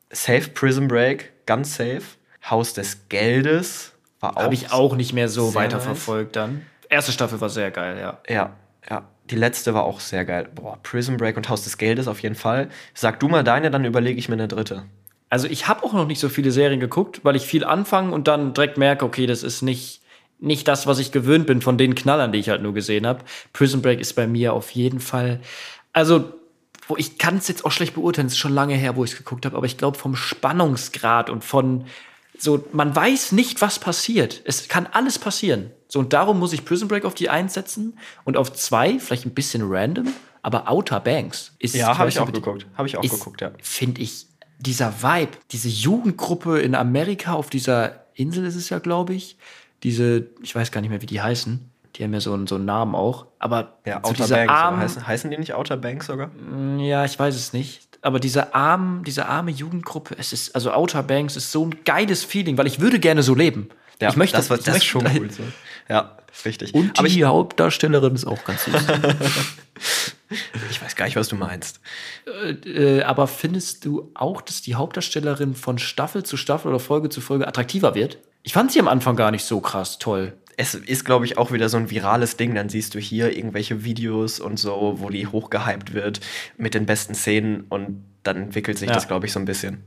Safe 0.09 0.49
Prison 0.49 0.87
Break, 0.87 1.45
ganz 1.45 1.75
safe. 1.75 2.01
Haus 2.49 2.73
des 2.73 3.07
Geldes 3.09 3.93
war 4.19 4.35
auch. 4.35 4.45
Habe 4.45 4.55
ich 4.55 4.71
auch 4.71 4.95
nicht 4.95 5.13
mehr 5.13 5.29
so 5.29 5.53
weiterverfolgt 5.53 6.35
dann. 6.35 6.65
Erste 6.89 7.11
Staffel 7.11 7.39
war 7.39 7.49
sehr 7.49 7.69
geil, 7.69 7.99
ja. 7.99 8.19
Ja, 8.27 8.55
ja. 8.89 9.07
Die 9.29 9.35
letzte 9.35 9.75
war 9.75 9.83
auch 9.83 9.99
sehr 9.99 10.25
geil. 10.25 10.49
Boah, 10.55 10.79
Prison 10.81 11.17
Break 11.17 11.37
und 11.37 11.49
Haus 11.49 11.65
des 11.65 11.77
Geldes 11.77 12.07
auf 12.07 12.23
jeden 12.23 12.33
Fall. 12.33 12.69
Sag 12.95 13.19
du 13.19 13.27
mal 13.27 13.43
deine, 13.43 13.69
dann 13.69 13.85
überlege 13.85 14.17
ich 14.17 14.27
mir 14.27 14.33
eine 14.33 14.47
dritte. 14.47 14.85
Also 15.29 15.47
ich 15.47 15.67
habe 15.67 15.83
auch 15.83 15.93
noch 15.93 16.07
nicht 16.07 16.19
so 16.19 16.29
viele 16.29 16.51
Serien 16.51 16.79
geguckt, 16.79 17.21
weil 17.23 17.35
ich 17.35 17.43
viel 17.43 17.63
anfange 17.63 18.13
und 18.13 18.27
dann 18.27 18.53
direkt 18.53 18.77
merke, 18.77 19.05
okay, 19.05 19.27
das 19.27 19.43
ist 19.43 19.61
nicht, 19.61 20.01
nicht 20.39 20.67
das, 20.67 20.87
was 20.87 20.99
ich 20.99 21.11
gewöhnt 21.11 21.45
bin 21.45 21.61
von 21.61 21.77
den 21.77 21.95
Knallern, 21.95 22.31
die 22.31 22.39
ich 22.39 22.49
halt 22.49 22.61
nur 22.61 22.73
gesehen 22.73 23.05
habe. 23.05 23.23
Prison 23.53 23.81
Break 23.81 23.99
ist 23.99 24.13
bei 24.13 24.25
mir 24.25 24.53
auf 24.53 24.71
jeden 24.71 24.99
Fall, 24.99 25.39
also 25.93 26.33
wo 26.87 26.97
ich 26.97 27.19
kann 27.19 27.37
es 27.37 27.47
jetzt 27.47 27.65
auch 27.65 27.71
schlecht 27.71 27.93
beurteilen, 27.93 28.27
es 28.27 28.33
ist 28.33 28.39
schon 28.39 28.53
lange 28.53 28.73
her, 28.73 28.95
wo 28.95 29.03
ich 29.03 29.11
es 29.11 29.17
geguckt 29.17 29.45
habe, 29.45 29.55
aber 29.55 29.67
ich 29.67 29.77
glaube 29.77 29.97
vom 29.97 30.15
Spannungsgrad 30.15 31.29
und 31.29 31.43
von 31.43 31.85
so, 32.41 32.65
man 32.71 32.95
weiß 32.95 33.33
nicht, 33.33 33.61
was 33.61 33.79
passiert. 33.79 34.41
Es 34.45 34.69
kann 34.69 34.87
alles 34.87 35.19
passieren. 35.19 35.71
So, 35.87 35.99
und 35.99 36.13
darum 36.13 36.39
muss 36.39 36.53
ich 36.53 36.65
Prison 36.65 36.87
Break 36.87 37.05
auf 37.05 37.13
die 37.13 37.29
eins 37.29 37.53
setzen 37.53 37.99
und 38.23 38.37
auf 38.37 38.53
zwei, 38.53 38.97
vielleicht 38.97 39.25
ein 39.25 39.33
bisschen 39.33 39.63
random, 39.65 40.07
aber 40.41 40.69
Outer 40.69 40.99
Banks 40.99 41.53
ist 41.59 41.75
Ja, 41.75 41.97
habe 41.97 42.09
ich 42.09 42.19
auch 42.19 42.31
geguckt. 42.31 42.65
Habe 42.75 42.87
ich 42.87 42.97
auch 42.97 43.03
ist, 43.03 43.11
geguckt, 43.11 43.41
ja. 43.41 43.51
Finde 43.61 44.01
ich, 44.01 44.25
dieser 44.59 45.01
Vibe, 45.01 45.37
diese 45.51 45.69
Jugendgruppe 45.69 46.59
in 46.59 46.75
Amerika 46.75 47.33
auf 47.33 47.49
dieser 47.49 48.05
Insel 48.13 48.45
ist 48.45 48.55
es 48.55 48.69
ja, 48.69 48.79
glaube 48.79 49.13
ich. 49.13 49.37
Diese, 49.83 50.27
ich 50.43 50.53
weiß 50.53 50.71
gar 50.71 50.81
nicht 50.81 50.89
mehr, 50.89 51.01
wie 51.01 51.05
die 51.05 51.21
heißen. 51.21 51.69
Die 51.95 52.03
haben 52.03 52.13
ja 52.13 52.19
so 52.19 52.33
einen, 52.33 52.47
so 52.47 52.55
einen 52.55 52.65
Namen 52.65 52.95
auch. 52.95 53.25
Aber 53.39 53.77
Ja, 53.85 54.01
so 54.03 54.09
Outer 54.11 54.23
diese 54.23 54.33
Banks. 54.35 54.53
armen, 54.53 54.79
heißen, 54.81 55.07
heißen 55.07 55.31
die 55.31 55.37
nicht 55.37 55.53
Outer 55.53 55.77
Banks 55.77 56.07
sogar? 56.07 56.29
ja, 56.77 57.05
ich 57.05 57.17
weiß 57.17 57.35
es 57.35 57.53
nicht. 57.53 57.87
Aber 58.01 58.19
diese 58.19 58.53
armen, 58.53 59.03
diese 59.03 59.25
arme 59.27 59.51
Jugendgruppe, 59.51 60.15
es 60.17 60.31
ist, 60.31 60.55
also 60.55 60.71
Outer 60.71 61.03
Banks 61.03 61.35
ist 61.35 61.51
so 61.51 61.65
ein 61.65 61.75
geiles 61.83 62.23
Feeling, 62.23 62.57
weil 62.57 62.67
ich 62.67 62.79
würde 62.79 62.99
gerne 62.99 63.23
so 63.23 63.35
leben. 63.35 63.69
Ich 63.99 64.15
möchte 64.15 64.37
das, 64.37 64.47
das 64.47 64.59
ist 64.59 64.67
möchte- 64.67 64.85
schon 64.87 65.05
cool. 65.17 65.29
So. 65.31 65.43
Ja, 65.89 66.17
richtig. 66.45 66.73
Und 66.73 66.95
die 66.95 66.99
Aber 66.99 67.07
ich, 67.07 67.23
Hauptdarstellerin 67.23 68.15
ist 68.15 68.25
auch 68.25 68.43
ganz 68.45 68.63
süß. 68.65 68.75
ich 70.71 70.81
weiß 70.81 70.95
gar 70.95 71.05
nicht, 71.05 71.15
was 71.15 71.27
du 71.27 71.35
meinst. 71.35 71.79
äh, 72.65 73.01
aber 73.01 73.27
findest 73.27 73.85
du 73.85 74.11
auch, 74.13 74.41
dass 74.41 74.61
die 74.61 74.75
Hauptdarstellerin 74.75 75.55
von 75.55 75.77
Staffel 75.79 76.23
zu 76.23 76.37
Staffel 76.37 76.69
oder 76.69 76.79
Folge 76.79 77.09
zu 77.09 77.21
Folge 77.21 77.47
attraktiver 77.47 77.95
wird? 77.95 78.19
Ich 78.43 78.53
fand 78.53 78.71
sie 78.71 78.79
am 78.79 78.87
Anfang 78.87 79.15
gar 79.15 79.31
nicht 79.31 79.43
so 79.43 79.59
krass 79.59 79.99
toll. 79.99 80.33
Es 80.55 80.75
ist, 80.75 81.05
glaube 81.05 81.25
ich, 81.25 81.37
auch 81.37 81.51
wieder 81.51 81.69
so 81.69 81.77
ein 81.77 81.89
virales 81.89 82.35
Ding. 82.37 82.53
Dann 82.53 82.67
siehst 82.69 82.93
du 82.93 82.99
hier 82.99 83.35
irgendwelche 83.35 83.83
Videos 83.85 84.39
und 84.39 84.57
so, 84.59 84.95
wo 84.97 85.09
die 85.09 85.25
hochgehypt 85.27 85.93
wird 85.93 86.19
mit 86.57 86.73
den 86.73 86.85
besten 86.85 87.15
Szenen 87.15 87.61
und 87.69 88.03
dann 88.23 88.37
entwickelt 88.37 88.77
sich 88.77 88.89
Ja. 88.89 88.93
das, 88.95 89.07
glaube 89.07 89.25
ich, 89.25 89.31
so 89.31 89.39
ein 89.39 89.45
bisschen. 89.45 89.83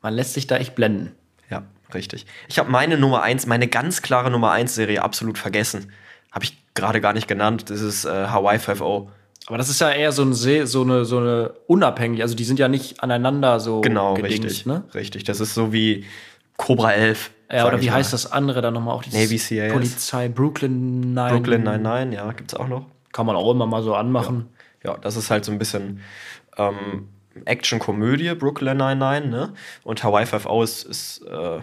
Man 0.00 0.14
lässt 0.14 0.34
sich 0.34 0.46
da 0.46 0.56
echt 0.58 0.74
blenden. 0.76 1.12
Ja, 1.50 1.64
richtig. 1.94 2.26
Ich 2.48 2.58
habe 2.58 2.70
meine 2.70 2.96
Nummer 2.98 3.22
eins, 3.22 3.46
meine 3.46 3.68
ganz 3.68 4.02
klare 4.02 4.30
Nummer 4.30 4.52
eins 4.52 4.74
Serie 4.74 5.02
absolut 5.02 5.38
vergessen. 5.38 5.92
Habe 6.30 6.44
ich 6.44 6.56
gerade 6.74 7.00
gar 7.00 7.12
nicht 7.12 7.28
genannt. 7.28 7.70
Das 7.70 7.80
ist 7.80 8.04
äh, 8.04 8.26
Hawaii 8.28 8.58
5.0. 8.58 9.08
Aber 9.48 9.58
das 9.58 9.68
ist 9.68 9.80
ja 9.80 9.90
eher 9.90 10.12
so, 10.12 10.22
ein 10.22 10.34
See, 10.34 10.64
so, 10.64 10.82
eine, 10.82 11.04
so 11.04 11.18
eine 11.18 11.52
unabhängig, 11.66 12.22
also 12.22 12.34
die 12.34 12.44
sind 12.44 12.58
ja 12.58 12.68
nicht 12.68 13.02
aneinander 13.02 13.58
so 13.60 13.80
Genau, 13.80 14.14
gedingst, 14.14 14.44
richtig. 14.44 14.66
ne? 14.66 14.84
Richtig. 14.94 15.24
Das 15.24 15.40
ist 15.40 15.54
so 15.54 15.72
wie 15.72 16.06
Cobra 16.56 16.92
11. 16.92 17.30
Ja, 17.50 17.66
oder 17.66 17.80
wie 17.82 17.86
mal. 17.86 17.94
heißt 17.96 18.12
das 18.12 18.30
andere 18.30 18.62
dann 18.62 18.72
nochmal 18.74 18.94
auch? 18.94 19.04
Navy 19.06 19.36
CIS. 19.38 19.72
Polizei, 19.72 20.28
Brooklyn 20.28 21.12
9. 21.12 21.32
Brooklyn 21.34 21.64
99, 21.64 22.16
ja, 22.18 22.32
gibt's 22.32 22.54
auch 22.54 22.68
noch. 22.68 22.86
Kann 23.12 23.26
man 23.26 23.36
auch 23.36 23.50
immer 23.50 23.66
mal 23.66 23.82
so 23.82 23.94
anmachen. 23.94 24.48
Ja, 24.84 24.96
das 24.96 25.16
ist 25.16 25.30
halt 25.30 25.44
so 25.44 25.52
ein 25.52 25.58
bisschen 25.58 26.00
ähm, 26.56 27.08
Action-Komödie, 27.44 28.34
Brooklyn 28.34 28.76
99, 28.76 29.30
ne? 29.30 29.52
Und 29.84 30.02
Hawaii 30.02 30.24
5.0 30.24 30.62
ist, 30.64 30.82
ist 30.84 31.22
äh, 31.26 31.58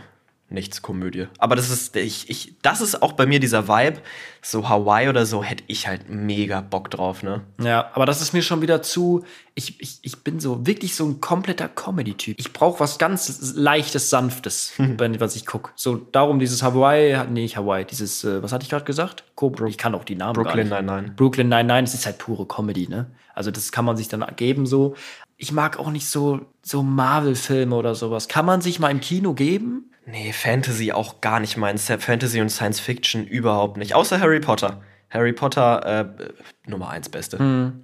nichts 0.51 0.81
Komödie. 0.81 1.27
Aber 1.37 1.55
das 1.55 1.69
ist, 1.69 1.95
ich, 1.95 2.29
ich, 2.29 2.55
das 2.61 2.81
ist 2.81 3.01
auch 3.01 3.13
bei 3.13 3.25
mir 3.25 3.39
dieser 3.39 3.67
Vibe. 3.67 3.99
So 4.41 4.69
Hawaii 4.69 5.09
oder 5.09 5.25
so 5.25 5.43
hätte 5.43 5.63
ich 5.67 5.87
halt 5.87 6.09
mega 6.09 6.61
Bock 6.61 6.89
drauf, 6.89 7.23
ne? 7.23 7.41
Ja, 7.61 7.91
aber 7.93 8.05
das 8.05 8.21
ist 8.21 8.33
mir 8.33 8.41
schon 8.41 8.61
wieder 8.61 8.81
zu. 8.81 9.25
Ich, 9.53 9.79
ich, 9.81 9.99
ich 10.01 10.23
bin 10.23 10.39
so 10.39 10.65
wirklich 10.65 10.95
so 10.95 11.05
ein 11.05 11.19
kompletter 11.19 11.67
Comedy-Typ. 11.67 12.39
Ich 12.39 12.53
brauche 12.53 12.79
was 12.79 12.97
ganz 12.97 13.53
leichtes, 13.55 14.09
sanftes, 14.09 14.73
wenn 14.77 15.19
was 15.19 15.35
ich 15.35 15.45
gucke. 15.45 15.71
So 15.75 15.97
darum 15.97 16.39
dieses 16.39 16.63
Hawaii, 16.63 17.17
nee, 17.29 17.41
nicht 17.41 17.57
Hawaii, 17.57 17.85
dieses, 17.85 18.23
äh, 18.23 18.41
was 18.41 18.51
hatte 18.53 18.63
ich 18.63 18.69
gerade 18.69 18.85
gesagt? 18.85 19.25
Cobra. 19.35 19.65
Ich 19.65 19.77
kann 19.77 19.93
auch 19.93 20.03
die 20.03 20.15
Namen 20.15 20.33
Brooklyn 20.33 20.69
gar 20.69 20.81
nicht. 20.81 20.89
99. 20.89 21.15
Brooklyn 21.15 21.49
99, 21.49 21.93
es 21.93 21.99
ist 21.99 22.05
halt 22.05 22.17
pure 22.17 22.47
Comedy, 22.47 22.87
ne? 22.87 23.11
Also 23.33 23.51
das 23.51 23.71
kann 23.71 23.85
man 23.85 23.97
sich 23.97 24.07
dann 24.07 24.25
geben 24.35 24.65
so. 24.65 24.95
Ich 25.37 25.51
mag 25.51 25.79
auch 25.79 25.91
nicht 25.91 26.07
so 26.07 26.41
so 26.61 26.83
Marvel-Filme 26.83 27.75
oder 27.75 27.95
sowas. 27.95 28.27
Kann 28.27 28.45
man 28.45 28.61
sich 28.61 28.79
mal 28.79 28.89
im 28.89 28.99
Kino 28.99 29.33
geben? 29.33 29.91
Nee, 30.11 30.33
Fantasy 30.33 30.91
auch 30.91 31.21
gar 31.21 31.39
nicht 31.39 31.57
meins. 31.57 31.91
Fantasy 31.99 32.41
und 32.41 32.49
Science 32.49 32.79
Fiction 32.79 33.25
überhaupt 33.25 33.77
nicht. 33.77 33.93
Außer 33.93 34.19
Harry 34.19 34.39
Potter. 34.39 34.81
Harry 35.09 35.33
Potter, 35.33 35.85
äh, 35.85 36.69
Nummer 36.69 36.89
eins 36.89 37.09
Beste. 37.09 37.39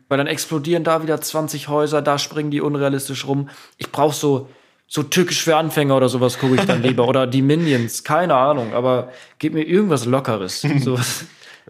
Weil 0.07 0.17
dann 0.17 0.27
explodieren 0.27 0.83
da 0.83 1.01
wieder 1.01 1.19
20 1.19 1.67
Häuser, 1.69 2.01
da 2.01 2.19
springen 2.19 2.51
die 2.51 2.61
unrealistisch 2.61 3.25
rum. 3.25 3.49
Ich 3.77 3.91
brauche 3.91 4.15
so, 4.15 4.49
so 4.87 5.01
türkisch 5.01 5.43
für 5.43 5.57
Anfänger 5.57 5.97
oder 5.97 6.07
sowas 6.07 6.37
gucke 6.37 6.55
ich 6.55 6.65
dann 6.65 6.83
lieber. 6.83 7.07
oder 7.07 7.25
die 7.25 7.41
Minions, 7.41 8.03
keine 8.03 8.35
Ahnung. 8.35 8.73
Aber 8.73 9.11
gib 9.39 9.53
mir 9.53 9.63
irgendwas 9.63 10.05
Lockeres, 10.05 10.61
sowas 10.79 11.25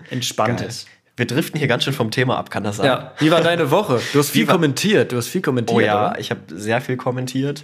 Entspanntes. 0.10 0.88
Wir 1.18 1.26
driften 1.26 1.58
hier 1.58 1.70
ganz 1.70 1.86
schön 1.86 1.94
vom 1.94 2.12
Thema 2.12 2.38
ab, 2.38 2.52
kann 2.52 2.66
das 2.66 2.76
sein? 2.78 2.88
Ja, 2.88 3.14
wie 3.20 3.32
war 3.32 3.40
deine 3.40 3.72
Woche? 3.72 4.02
Du 4.12 4.20
hast 4.20 4.32
viel 4.32 4.46
kommentiert, 4.46 5.14
du 5.14 5.18
hast 5.18 5.28
viel 5.28 5.42
kommentiert. 5.42 5.78
Oh 5.78 5.80
ja, 5.80 6.10
oder? 6.10 6.20
ich 6.20 6.30
habe 6.30 6.42
sehr 6.50 6.82
viel 6.82 6.98
kommentiert. 6.98 7.64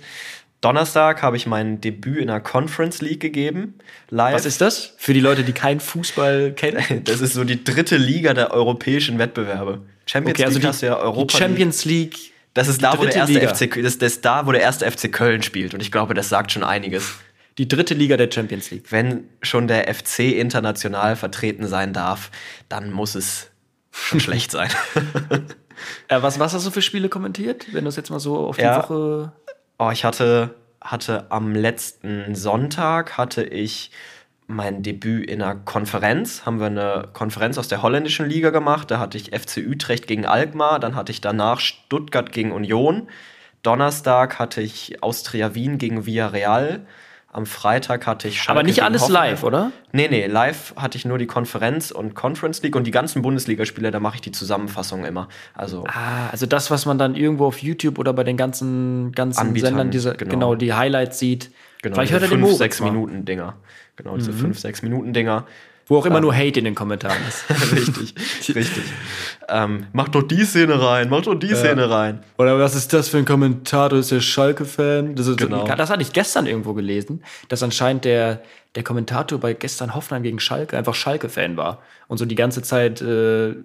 Donnerstag 0.62 1.24
habe 1.24 1.38
ich 1.38 1.48
mein 1.48 1.82
Debüt 1.82 2.20
in 2.20 2.28
der 2.28 2.40
Conference 2.40 3.02
League 3.02 3.20
gegeben. 3.20 3.80
Live. 4.10 4.36
Was 4.36 4.46
ist 4.46 4.62
das? 4.62 4.94
Für 4.98 5.14
die 5.14 5.20
Leute, 5.20 5.44
die 5.44 5.54
keinen 5.54 5.80
Fußball 5.80 6.54
kennen. 6.54 7.04
Das 7.04 7.20
ist 7.20 7.34
so 7.34 7.44
die 7.44 7.64
dritte 7.64 7.98
Liga 7.98 8.34
der 8.36 8.52
europäischen 8.52 9.18
Wettbewerbe. 9.18 9.82
Champions 10.06 10.38
Okay, 10.38 10.46
also 10.46 10.56
League 10.56 10.62
die, 10.62 10.68
hast 10.68 10.82
du 10.84 10.86
ja 10.86 10.96
die 10.96 11.02
Europa 11.02 11.38
Champions 11.38 11.86
League. 11.86 12.32
Das 12.54 12.68
ist 12.68 12.84
da, 12.84 12.98
wo 12.98 13.04
der 13.04 13.16
erste 13.16 13.34
Liga. 13.34 13.54
FC, 13.54 13.82
das, 13.82 13.98
das 13.98 14.22
da, 14.22 14.46
wo 14.46 14.52
der 14.52 14.62
erste 14.62 14.90
FC 14.90 15.12
Köln 15.12 15.42
spielt. 15.42 15.74
Und 15.74 15.82
ich 15.82 15.92
glaube, 15.92 16.14
das 16.14 16.30
sagt 16.30 16.52
schon 16.52 16.64
einiges. 16.64 17.16
Die 17.58 17.68
dritte 17.68 17.94
Liga 17.94 18.18
der 18.18 18.30
Champions 18.32 18.70
League. 18.72 18.92
Wenn 18.92 19.26
schon 19.42 19.68
der 19.68 19.94
FC 19.94 20.20
international 20.20 21.16
vertreten 21.16 21.68
sein 21.68 21.92
darf, 21.92 22.30
dann 22.70 22.92
muss 22.92 23.16
es 23.16 23.48
schon 23.92 24.20
schlecht 24.22 24.52
sein. 24.52 24.70
Äh, 26.08 26.22
was, 26.22 26.40
was 26.40 26.54
hast 26.54 26.68
du 26.68 26.72
für 26.72 26.82
Spiele 26.82 27.10
kommentiert? 27.10 27.66
Wenn 27.74 27.86
du 27.86 27.90
es 27.90 27.96
jetzt 27.96 28.10
mal 28.12 28.20
so 28.20 28.38
auf 28.38 28.58
die 28.58 28.64
Ja. 28.64 28.78
Woche. 28.78 29.32
Oh, 29.84 29.90
ich 29.90 30.06
hatte, 30.06 30.54
hatte 30.80 31.32
am 31.32 31.56
letzten 31.56 32.36
Sonntag 32.36 33.18
hatte 33.18 33.42
ich 33.42 33.90
mein 34.46 34.84
Debüt 34.84 35.28
in 35.28 35.42
einer 35.42 35.56
Konferenz. 35.56 36.46
Haben 36.46 36.60
wir 36.60 36.68
eine 36.68 37.10
Konferenz 37.14 37.58
aus 37.58 37.68
der 37.68 37.82
holländischen 37.82 38.30
Liga 38.30 38.52
gemacht. 38.52 38.92
Da 38.92 39.00
hatte 39.00 39.18
ich 39.18 39.32
FC 39.36 39.66
Utrecht 39.68 40.06
gegen 40.06 40.28
Alkmaar. 40.28 40.80
Dann 40.80 40.94
hatte 40.96 41.12
ich 41.12 41.20
danach 41.20 41.60
Stuttgart 41.60 42.32
gegen 42.32 42.52
Union. 42.52 43.10
Donnerstag 43.64 44.38
hatte 44.38 44.62
ich 44.62 45.02
Austria 45.02 45.56
Wien 45.56 45.80
gegen 45.80 46.06
Villarreal. 46.06 46.86
Am 47.34 47.46
Freitag 47.46 48.08
hatte 48.08 48.28
ich 48.28 48.42
Schalke 48.42 48.60
Aber 48.60 48.64
nicht 48.64 48.84
alles 48.84 49.04
Hoffenheim. 49.04 49.30
live, 49.32 49.44
oder? 49.44 49.72
Nee, 49.94 50.10
nee, 50.10 50.28
live 50.28 50.74
hatte 50.76 50.98
ich 50.98 51.06
nur 51.06 51.18
die 51.18 51.28
Konferenz 51.28 51.90
und 51.92 52.14
Conference 52.14 52.62
League 52.62 52.76
und 52.76 52.86
die 52.86 52.92
ganzen 52.92 53.22
Bundesligaspiele, 53.22 53.90
da 53.90 54.02
mache 54.02 54.16
ich 54.16 54.22
die 54.22 54.32
Zusammenfassung 54.34 55.06
immer. 55.06 55.30
Also 55.54 55.86
Ah, 55.88 56.28
also 56.32 56.46
das, 56.46 56.70
was 56.72 56.86
man 56.86 56.98
dann 56.98 57.16
irgendwo 57.16 57.46
auf 57.46 57.60
YouTube 57.60 58.00
oder 58.00 58.12
bei 58.12 58.26
den 58.26 58.36
ganzen, 58.36 59.14
ganzen 59.14 59.40
Anbietern, 59.40 59.70
Sendern, 59.70 59.92
diese, 59.92 60.14
genau. 60.16 60.30
genau. 60.32 60.56
die 60.56 60.74
Highlights 60.74 61.20
sieht. 61.20 61.52
Genau, 61.82 61.96
Vielleicht 61.96 62.10
diese 62.10 62.14
hört 62.20 62.24
er 62.24 62.28
den 62.28 62.32
fünf, 62.32 62.42
Moritz 62.42 62.58
sechs 62.58 62.80
mal. 62.82 62.92
Minuten 62.92 63.24
Dinger. 63.24 63.54
Genau, 63.96 64.14
Mhm. 64.14 64.18
diese 64.20 64.34
fünf, 64.34 64.60
sechs 64.60 64.82
Minuten 64.82 65.14
Dinger. 65.14 65.46
Wo 65.92 65.98
auch 65.98 66.06
immer 66.06 66.22
nur 66.22 66.34
Hate 66.34 66.58
in 66.58 66.64
den 66.64 66.74
Kommentaren 66.74 67.18
ist. 67.28 67.44
richtig, 67.74 68.16
richtig. 68.56 68.84
Ähm, 69.50 69.88
mach 69.92 70.08
doch 70.08 70.24
die 70.24 70.46
Szene 70.46 70.82
rein, 70.82 71.10
mach 71.10 71.22
doch 71.22 71.36
die 71.36 71.54
Szene 71.54 71.90
rein. 71.90 72.24
Oder 72.38 72.58
was 72.58 72.76
ist 72.76 72.94
das 72.94 73.10
für 73.10 73.18
ein 73.18 73.26
Kommentator? 73.26 74.00
Ist 74.00 74.10
der 74.10 74.22
Schalke-Fan? 74.22 75.16
Das, 75.16 75.36
Genau. 75.36 75.66
das 75.66 75.90
hatte 75.90 76.02
ich 76.02 76.14
gestern 76.14 76.48
irgendwo 76.48 76.74
gelesen, 76.74 77.26
dass 77.50 77.62
anscheinend 77.62 78.06
der, 78.06 78.42
der 78.76 78.84
Kommentator 78.84 79.38
bei 79.38 79.54
gestern 79.54 79.94
Hoffenheim 79.94 80.24
gegen 80.24 80.40
Schalke 80.40 80.78
einfach 80.78 80.96
Schalke-Fan 80.96 81.58
war 81.58 81.82
und 82.08 82.20
so 82.20 82.24
die 82.26 82.36
ganze 82.36 82.62
Zeit 82.62 83.02
äh, 83.02 83.56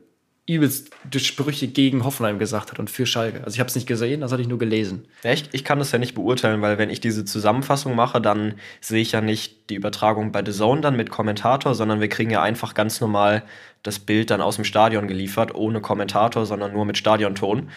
übelst 0.47 0.91
die 1.05 1.19
Sprüche 1.19 1.67
gegen 1.67 2.05
Hoffenheim 2.05 2.39
gesagt 2.39 2.71
hat 2.71 2.79
und 2.79 2.89
für 2.89 3.05
Schalke. 3.05 3.43
Also 3.43 3.55
ich 3.55 3.61
habe 3.61 3.69
es 3.69 3.75
nicht 3.75 3.89
gesehen, 3.89 4.21
das 4.21 4.31
hatte 4.31 4.43
ich 4.43 4.49
nur 4.49 4.59
gelesen. 4.59 5.07
Ja, 5.25 5.33
ich, 5.33 5.49
ich 5.53 5.65
kann 5.65 5.81
das 5.81 5.91
ja 5.91 5.99
nicht 5.99 6.15
beurteilen, 6.15 6.63
weil 6.63 6.79
wenn 6.79 6.89
ich 6.89 7.01
diese 7.01 7.25
Zusammenfassung 7.25 7.97
mache, 7.97 8.21
dann 8.21 8.55
sehe 8.81 9.03
ich 9.03 9.13
ja 9.13 9.21
nicht 9.21 9.71
die 9.71 9.75
Übertragung 9.75 10.31
bei 10.31 10.45
The 10.45 10.53
Zone 10.53 10.83
dann 10.83 10.97
mit 10.97 11.11
Kommentator, 11.11 11.75
sondern 11.75 12.01
wir 12.01 12.09
kriegen 12.09 12.31
ja 12.31 12.43
einfach 12.43 12.75
ganz 12.75 13.01
normal 13.01 13.43
das 13.83 13.99
Bild 13.99 14.31
dann 14.31 14.41
aus 14.41 14.57
dem 14.57 14.65
Stadion 14.65 15.09
geliefert, 15.09 15.55
ohne 15.55 15.81
Kommentator, 15.81 16.47
sondern 16.47 16.73
nur 16.73 16.85
mit 16.85 16.97
Stadionton 16.97 17.69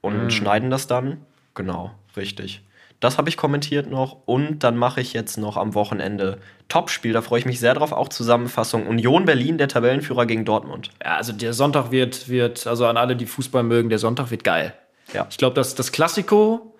und 0.00 0.32
schneiden 0.32 0.70
das 0.70 0.86
dann. 0.86 1.18
Genau, 1.54 1.92
richtig. 2.16 2.62
Das 3.02 3.18
habe 3.18 3.28
ich 3.28 3.36
kommentiert 3.36 3.90
noch 3.90 4.16
und 4.26 4.60
dann 4.60 4.76
mache 4.76 5.00
ich 5.00 5.12
jetzt 5.12 5.36
noch 5.36 5.56
am 5.56 5.74
Wochenende 5.74 6.38
Topspiel, 6.68 7.12
da 7.12 7.20
freue 7.20 7.40
ich 7.40 7.46
mich 7.46 7.58
sehr 7.58 7.74
drauf, 7.74 7.90
auch 7.90 8.08
Zusammenfassung 8.08 8.86
Union 8.86 9.24
Berlin, 9.24 9.58
der 9.58 9.66
Tabellenführer 9.66 10.24
gegen 10.24 10.44
Dortmund. 10.44 10.90
Ja, 11.02 11.16
also 11.16 11.32
der 11.32 11.52
Sonntag 11.52 11.90
wird, 11.90 12.28
wird, 12.28 12.64
also 12.64 12.86
an 12.86 12.96
alle, 12.96 13.16
die 13.16 13.26
Fußball 13.26 13.64
mögen, 13.64 13.88
der 13.88 13.98
Sonntag 13.98 14.30
wird 14.30 14.44
geil. 14.44 14.72
Ja. 15.12 15.26
Ich 15.28 15.36
glaube, 15.36 15.54
dass 15.54 15.74
das 15.74 15.90
Klassiko, 15.90 16.76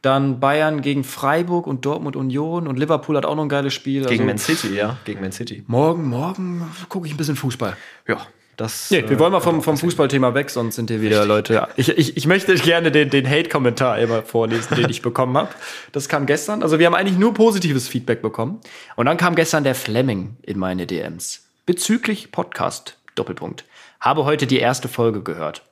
dann 0.00 0.40
Bayern 0.40 0.80
gegen 0.80 1.04
Freiburg 1.04 1.66
und 1.66 1.84
Dortmund 1.84 2.16
Union 2.16 2.68
und 2.68 2.78
Liverpool 2.78 3.14
hat 3.18 3.26
auch 3.26 3.34
noch 3.34 3.42
ein 3.42 3.50
geiles 3.50 3.74
Spiel. 3.74 4.06
Gegen 4.06 4.12
also, 4.12 4.24
Man 4.24 4.38
City, 4.38 4.74
ja, 4.74 4.96
gegen 5.04 5.20
Man 5.20 5.32
City. 5.32 5.62
Morgen, 5.66 6.08
morgen 6.08 6.66
gucke 6.88 7.06
ich 7.06 7.12
ein 7.12 7.18
bisschen 7.18 7.36
Fußball. 7.36 7.76
Ja, 8.08 8.26
das 8.56 8.90
Nee, 8.90 8.98
äh, 8.98 9.10
wir 9.10 9.18
wollen 9.18 9.32
mal 9.32 9.40
vom, 9.40 9.62
vom 9.62 9.76
Fußballthema 9.76 10.34
weg, 10.34 10.50
sonst 10.50 10.76
sind 10.76 10.90
hier 10.90 11.00
wieder 11.00 11.24
Leute. 11.26 11.54
Ja. 11.54 11.68
Ich, 11.76 11.88
ich, 11.88 12.16
ich 12.16 12.26
möchte 12.26 12.54
gerne 12.54 12.90
den, 12.90 13.10
den 13.10 13.28
Hate-Kommentar 13.28 13.98
immer 13.98 14.22
vorlesen, 14.22 14.76
den 14.76 14.88
ich 14.90 15.02
bekommen 15.02 15.36
habe. 15.36 15.50
Das 15.92 16.08
kam 16.08 16.26
gestern. 16.26 16.62
Also 16.62 16.78
wir 16.78 16.86
haben 16.86 16.94
eigentlich 16.94 17.18
nur 17.18 17.34
positives 17.34 17.88
Feedback 17.88 18.22
bekommen. 18.22 18.60
Und 18.96 19.06
dann 19.06 19.16
kam 19.16 19.34
gestern 19.34 19.64
der 19.64 19.74
Fleming 19.74 20.36
in 20.42 20.58
meine 20.58 20.86
DMs. 20.86 21.44
Bezüglich 21.66 22.32
Podcast, 22.32 22.98
Doppelpunkt. 23.14 23.64
Habe 24.00 24.24
heute 24.24 24.46
die 24.46 24.58
erste 24.58 24.88
Folge 24.88 25.22
gehört. 25.22 25.62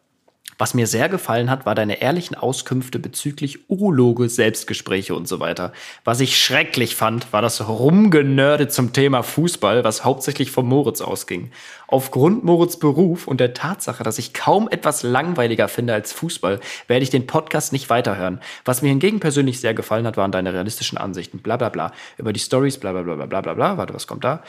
Was 0.59 0.75
mir 0.75 0.87
sehr 0.87 1.09
gefallen 1.09 1.51
hat, 1.51 1.67
war 1.67 1.75
deine 1.75 2.01
ehrlichen 2.01 2.37
Auskünfte 2.37 2.99
bezüglich 2.99 3.69
Urologe, 3.69 4.29
Selbstgespräche 4.29 5.15
und 5.15 5.27
so 5.27 5.41
weiter. 5.41 5.73
Was 6.05 6.21
ich 6.21 6.39
schrecklich 6.39 6.95
fand, 6.95 7.33
war 7.33 7.43
das 7.43 7.69
Rumgenörde 7.69 8.69
zum 8.69 8.93
Thema 8.93 9.23
Fußball, 9.23 9.85
was 9.85 10.05
hauptsächlich 10.05 10.51
von 10.51 10.67
Moritz 10.67 11.01
ausging. 11.01 11.51
Aufgrund 11.87 12.45
Moritz 12.45 12.79
Beruf 12.79 13.27
und 13.27 13.41
der 13.41 13.55
Tatsache, 13.55 14.03
dass 14.05 14.19
ich 14.19 14.33
kaum 14.33 14.69
etwas 14.69 15.03
langweiliger 15.03 15.69
finde 15.69 15.95
als 15.95 16.13
Fußball, 16.13 16.61
werde 16.87 17.03
ich 17.03 17.11
den 17.11 17.27
Podcast 17.27 17.73
nicht 17.73 17.91
weiterhören. 17.91 18.41
Was 18.65 18.83
mir 18.83 18.89
hingegen 18.89 19.21
persönlich 19.21 19.61
sehr 19.61 19.75
gefallen 19.75 20.07
hat, 20.07 20.17
waren 20.17 20.33
deine 20.33 20.53
realistischen 20.53 20.99
Ansichten, 20.99 21.39
bla 21.39 21.57
bla 21.57 21.69
bla, 21.69 21.93
über 22.17 22.33
die 22.33 22.41
Stories, 22.41 22.79
bla 22.79 22.93
bla 22.93 23.03
bla 23.03 23.15
bla 23.15 23.27
bla 23.27 23.41
bla 23.41 23.55
bla. 23.55 23.77
Warte, 23.77 23.95
was 23.95 24.07
kommt 24.07 24.25
da? 24.25 24.43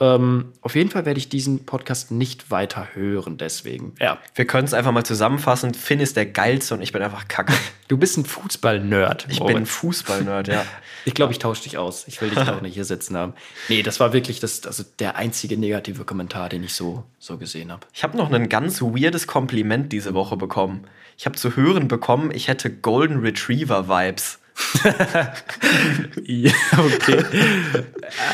Ähm, 0.00 0.52
auf 0.60 0.74
jeden 0.74 0.90
Fall 0.90 1.06
werde 1.06 1.18
ich 1.18 1.28
diesen 1.28 1.66
Podcast 1.66 2.10
nicht 2.10 2.50
weiter 2.50 2.88
hören, 2.94 3.38
deswegen. 3.38 3.94
Ja, 4.00 4.18
Wir 4.34 4.44
können 4.44 4.64
es 4.64 4.74
einfach 4.74 4.90
mal 4.90 5.04
zusammenfassen. 5.04 5.72
Finn 5.72 6.00
ist 6.00 6.16
der 6.16 6.26
geilste 6.26 6.74
und 6.74 6.82
ich 6.82 6.92
bin 6.92 7.02
einfach 7.02 7.28
kacke. 7.28 7.52
Du 7.86 7.98
bist 7.98 8.16
ein 8.16 8.24
Fußball-Nerd. 8.24 9.26
Ich 9.28 9.44
bin 9.44 9.66
Fußball-Nerd, 9.66 10.48
ja. 10.48 10.64
Ich 11.04 11.12
glaube, 11.12 11.32
ich 11.32 11.38
tausche 11.38 11.64
dich 11.64 11.76
aus. 11.76 12.08
Ich 12.08 12.18
will 12.22 12.30
dich 12.30 12.38
auch 12.38 12.62
nicht 12.62 12.72
hier 12.72 12.86
sitzen 12.86 13.14
haben. 13.14 13.34
Nee, 13.68 13.82
das 13.82 14.00
war 14.00 14.14
wirklich 14.14 14.40
das, 14.40 14.66
also 14.66 14.84
der 14.98 15.16
einzige 15.16 15.58
negative 15.58 16.06
Kommentar, 16.06 16.48
den 16.48 16.64
ich 16.64 16.72
so, 16.72 17.04
so 17.18 17.36
gesehen 17.36 17.70
habe. 17.70 17.86
Ich 17.92 18.02
habe 18.02 18.16
noch 18.16 18.32
ein 18.32 18.48
ganz 18.48 18.80
weirdes 18.80 19.26
Kompliment 19.26 19.92
diese 19.92 20.14
Woche 20.14 20.38
bekommen. 20.38 20.86
Ich 21.18 21.26
habe 21.26 21.36
zu 21.36 21.56
hören 21.56 21.86
bekommen, 21.86 22.30
ich 22.32 22.48
hätte 22.48 22.70
Golden 22.70 23.20
Retriever 23.20 23.86
Vibes. 23.86 24.38
Ja, 26.24 26.52
okay. 26.78 27.24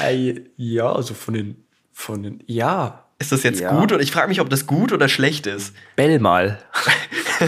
Äh, 0.04 0.40
ja, 0.56 0.92
also 0.92 1.14
von 1.14 1.34
den, 1.34 1.64
von 1.92 2.22
den, 2.22 2.42
ja. 2.46 3.06
Ist 3.18 3.32
das 3.32 3.42
jetzt 3.42 3.60
Ja. 3.60 3.78
gut? 3.78 3.92
Und 3.92 4.00
ich 4.00 4.12
frage 4.12 4.28
mich, 4.28 4.40
ob 4.40 4.48
das 4.48 4.66
gut 4.66 4.92
oder 4.92 5.08
schlecht 5.08 5.46
ist. 5.46 5.74
Bell 5.96 6.18
mal. 6.18 6.58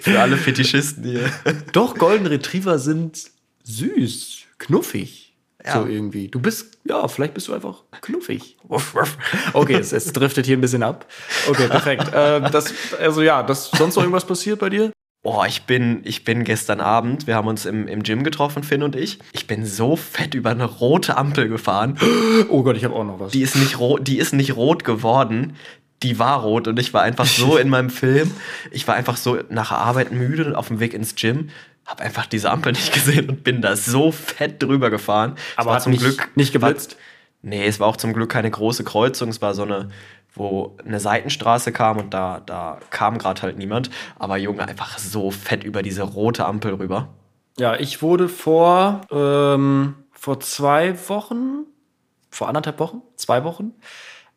Für 0.00 0.20
alle 0.20 0.36
Fetischisten 0.36 1.04
hier. 1.04 1.30
Doch, 1.72 1.94
Golden 1.96 2.26
Retriever 2.26 2.78
sind 2.78 3.30
süß, 3.64 4.38
knuffig. 4.58 5.34
Ja. 5.64 5.80
So 5.80 5.86
irgendwie. 5.86 6.26
Du 6.26 6.40
bist, 6.40 6.78
ja, 6.84 7.06
vielleicht 7.06 7.34
bist 7.34 7.46
du 7.46 7.52
einfach 7.54 7.84
knuffig. 8.00 8.56
Okay, 9.52 9.74
es, 9.74 9.92
es 9.92 10.12
driftet 10.12 10.46
hier 10.46 10.56
ein 10.56 10.60
bisschen 10.60 10.82
ab. 10.82 11.06
Okay, 11.48 11.68
perfekt. 11.68 12.10
ähm, 12.14 12.46
das, 12.50 12.72
also 12.98 13.22
ja, 13.22 13.44
das, 13.44 13.70
sonst 13.70 13.94
noch 13.94 14.02
irgendwas 14.02 14.24
passiert 14.26 14.58
bei 14.58 14.70
dir? 14.70 14.90
Boah, 15.22 15.46
ich 15.46 15.62
bin, 15.62 16.00
ich 16.02 16.24
bin 16.24 16.42
gestern 16.42 16.80
Abend, 16.80 17.28
wir 17.28 17.36
haben 17.36 17.46
uns 17.46 17.64
im, 17.64 17.86
im 17.86 18.02
Gym 18.02 18.24
getroffen, 18.24 18.64
Finn 18.64 18.82
und 18.82 18.96
ich. 18.96 19.20
Ich 19.30 19.46
bin 19.46 19.64
so 19.64 19.94
fett 19.94 20.34
über 20.34 20.50
eine 20.50 20.64
rote 20.64 21.16
Ampel 21.16 21.48
gefahren. 21.48 21.96
Oh 22.48 22.64
Gott, 22.64 22.76
ich 22.76 22.84
habe 22.84 22.94
auch 22.94 23.04
noch 23.04 23.20
was. 23.20 23.30
Die 23.30 23.42
ist 23.42 23.54
nicht 23.54 23.78
rot, 23.78 24.08
die 24.08 24.18
ist 24.18 24.32
nicht 24.32 24.56
rot 24.56 24.82
geworden. 24.82 25.54
Die 26.02 26.18
war 26.18 26.42
rot 26.42 26.66
und 26.66 26.76
ich 26.80 26.92
war 26.92 27.02
einfach 27.02 27.26
so 27.26 27.56
in 27.58 27.68
meinem 27.68 27.90
Film. 27.90 28.32
Ich 28.72 28.88
war 28.88 28.96
einfach 28.96 29.16
so 29.16 29.38
nach 29.48 29.68
der 29.68 29.78
Arbeit 29.78 30.10
müde 30.10 30.44
und 30.44 30.56
auf 30.56 30.66
dem 30.66 30.80
Weg 30.80 30.92
ins 30.92 31.14
Gym. 31.14 31.50
Hab 31.86 32.00
einfach 32.00 32.26
diese 32.26 32.50
Ampel 32.50 32.72
nicht 32.72 32.92
gesehen 32.92 33.28
und 33.30 33.44
bin 33.44 33.62
da 33.62 33.76
so 33.76 34.10
fett 34.10 34.60
drüber 34.60 34.90
gefahren. 34.90 35.36
Aber 35.54 35.72
hat 35.74 35.86
nicht, 35.86 36.36
nicht 36.36 36.52
geblitzt? 36.52 36.96
Nee, 37.42 37.64
es 37.64 37.78
war 37.78 37.86
auch 37.86 37.96
zum 37.96 38.12
Glück 38.12 38.30
keine 38.30 38.50
große 38.50 38.82
Kreuzung. 38.82 39.28
Es 39.28 39.40
war 39.40 39.54
so 39.54 39.62
eine, 39.62 39.90
wo 40.34 40.76
eine 40.84 40.98
Seitenstraße 41.00 41.72
kam 41.72 41.98
und 41.98 42.14
da, 42.14 42.40
da 42.40 42.78
kam 42.90 43.18
gerade 43.18 43.42
halt 43.42 43.58
niemand. 43.58 43.90
Aber 44.18 44.36
Junge, 44.36 44.66
einfach 44.66 44.98
so 44.98 45.30
fett 45.30 45.64
über 45.64 45.82
diese 45.82 46.02
rote 46.02 46.46
Ampel 46.46 46.74
rüber. 46.74 47.08
Ja, 47.58 47.76
ich 47.76 48.00
wurde 48.02 48.28
vor, 48.28 49.02
ähm, 49.10 49.94
vor 50.12 50.40
zwei 50.40 50.96
Wochen, 51.08 51.64
vor 52.30 52.48
anderthalb 52.48 52.78
Wochen, 52.78 53.02
zwei 53.16 53.44
Wochen, 53.44 53.72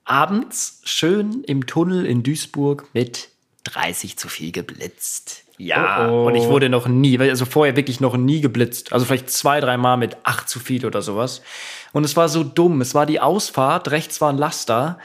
abends 0.03 0.81
schön 0.83 1.43
im 1.45 1.65
Tunnel 1.65 2.05
in 2.05 2.23
Duisburg 2.23 2.87
mit 2.93 3.29
30 3.63 4.17
zu 4.17 4.27
viel 4.27 4.51
geblitzt. 4.51 5.43
Ja, 5.57 6.09
Oh, 6.09 6.23
oh. 6.23 6.27
und 6.27 6.35
ich 6.35 6.43
wurde 6.49 6.67
noch 6.67 6.87
nie, 6.87 7.17
also 7.17 7.45
vorher 7.45 7.77
wirklich 7.77 8.01
noch 8.01 8.17
nie 8.17 8.41
geblitzt. 8.41 8.91
Also 8.91 9.05
vielleicht 9.05 9.29
zwei, 9.29 9.61
drei 9.61 9.77
Mal 9.77 9.95
mit 9.95 10.17
8 10.23 10.49
zu 10.49 10.59
viel 10.59 10.85
oder 10.85 11.01
sowas. 11.01 11.41
Und 11.93 12.03
es 12.03 12.17
war 12.17 12.27
so 12.27 12.43
dumm. 12.43 12.81
Es 12.81 12.93
war 12.93 13.05
die 13.05 13.21
Ausfahrt, 13.21 13.89
rechts 13.91 14.19
war 14.19 14.31
ein 14.33 14.37
Laster 14.37 14.99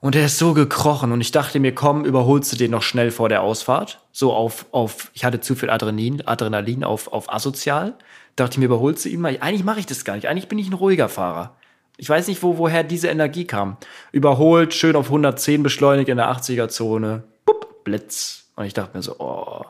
und 0.00 0.14
der 0.14 0.26
ist 0.26 0.38
so 0.38 0.52
gekrochen. 0.52 1.12
Und 1.12 1.20
ich 1.20 1.32
dachte 1.32 1.58
mir, 1.58 1.74
komm, 1.74 2.04
überholst 2.04 2.52
du 2.52 2.56
den 2.56 2.70
noch 2.70 2.82
schnell 2.82 3.10
vor 3.10 3.28
der 3.28 3.42
Ausfahrt. 3.42 4.00
So 4.12 4.32
auf, 4.32 4.66
auf 4.70 5.10
ich 5.14 5.24
hatte 5.24 5.40
zu 5.40 5.54
viel 5.54 5.70
Adrenalin, 5.70 6.26
Adrenalin 6.26 6.84
auf, 6.84 7.12
auf 7.12 7.32
asozial. 7.32 7.94
Dachte 8.36 8.54
ich 8.54 8.58
mir, 8.58 8.66
überholst 8.66 9.04
du 9.04 9.08
ihn 9.08 9.20
mal. 9.20 9.36
Eigentlich 9.40 9.64
mache 9.64 9.80
ich 9.80 9.86
das 9.86 10.04
gar 10.04 10.14
nicht. 10.14 10.28
Eigentlich 10.28 10.48
bin 10.48 10.58
ich 10.58 10.68
ein 10.68 10.74
ruhiger 10.74 11.08
Fahrer. 11.08 11.56
Ich 11.96 12.08
weiß 12.08 12.28
nicht, 12.28 12.42
wo, 12.42 12.58
woher 12.58 12.84
diese 12.84 13.08
Energie 13.08 13.46
kam. 13.46 13.78
Überholt, 14.12 14.74
schön 14.74 14.96
auf 14.96 15.06
110 15.06 15.62
beschleunigt 15.62 16.10
in 16.10 16.18
der 16.18 16.30
80er-Zone. 16.30 17.24
Bupp, 17.46 17.84
Blitz. 17.84 18.50
Und 18.54 18.66
ich 18.66 18.74
dachte 18.74 18.94
mir 18.96 19.02
so, 19.02 19.16
oh. 19.18 19.64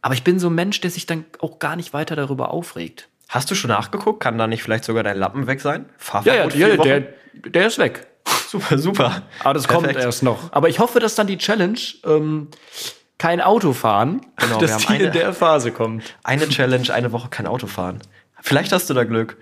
Aber 0.00 0.14
ich 0.14 0.24
bin 0.24 0.38
so 0.38 0.48
ein 0.48 0.54
Mensch, 0.54 0.80
der 0.80 0.90
sich 0.90 1.04
dann 1.04 1.26
auch 1.40 1.58
gar 1.58 1.76
nicht 1.76 1.92
weiter 1.92 2.16
darüber 2.16 2.50
aufregt. 2.50 3.08
Hast 3.28 3.50
du 3.50 3.54
schon 3.54 3.68
nachgeguckt? 3.68 4.20
Kann 4.20 4.38
da 4.38 4.46
nicht 4.46 4.62
vielleicht 4.62 4.84
sogar 4.84 5.02
dein 5.02 5.18
Lappen 5.18 5.46
weg 5.46 5.60
sein? 5.60 5.82
Ja, 5.82 5.84
ja, 5.84 5.94
Fahrverbot 5.98 6.54
ja 6.54 6.66
vier 6.66 6.78
Wochen? 6.78 6.88
der, 6.88 7.00
der 7.34 7.66
ist 7.66 7.78
weg. 7.78 8.09
Super, 8.50 8.78
super. 8.78 9.22
Aber 9.44 9.54
das 9.54 9.68
kommt 9.68 9.84
Perfekt. 9.84 10.04
erst 10.04 10.22
noch. 10.22 10.52
Aber 10.52 10.68
ich 10.68 10.78
hoffe, 10.78 10.98
dass 11.00 11.14
dann 11.14 11.26
die 11.26 11.38
Challenge 11.38 11.78
ähm, 12.04 12.48
kein 13.18 13.40
Auto 13.40 13.72
fahren, 13.72 14.22
Genau, 14.36 14.60
wir 14.60 14.66
dass 14.66 14.72
haben 14.88 14.94
die 14.96 15.00
in 15.02 15.08
eine- 15.08 15.10
der 15.12 15.32
Phase 15.34 15.70
kommt. 15.72 16.16
Eine 16.24 16.48
Challenge, 16.48 16.92
eine 16.92 17.12
Woche 17.12 17.28
kein 17.28 17.46
Auto 17.46 17.66
fahren. 17.66 18.00
Vielleicht 18.40 18.72
hast 18.72 18.88
du 18.90 18.94
da 18.94 19.04
Glück. 19.04 19.36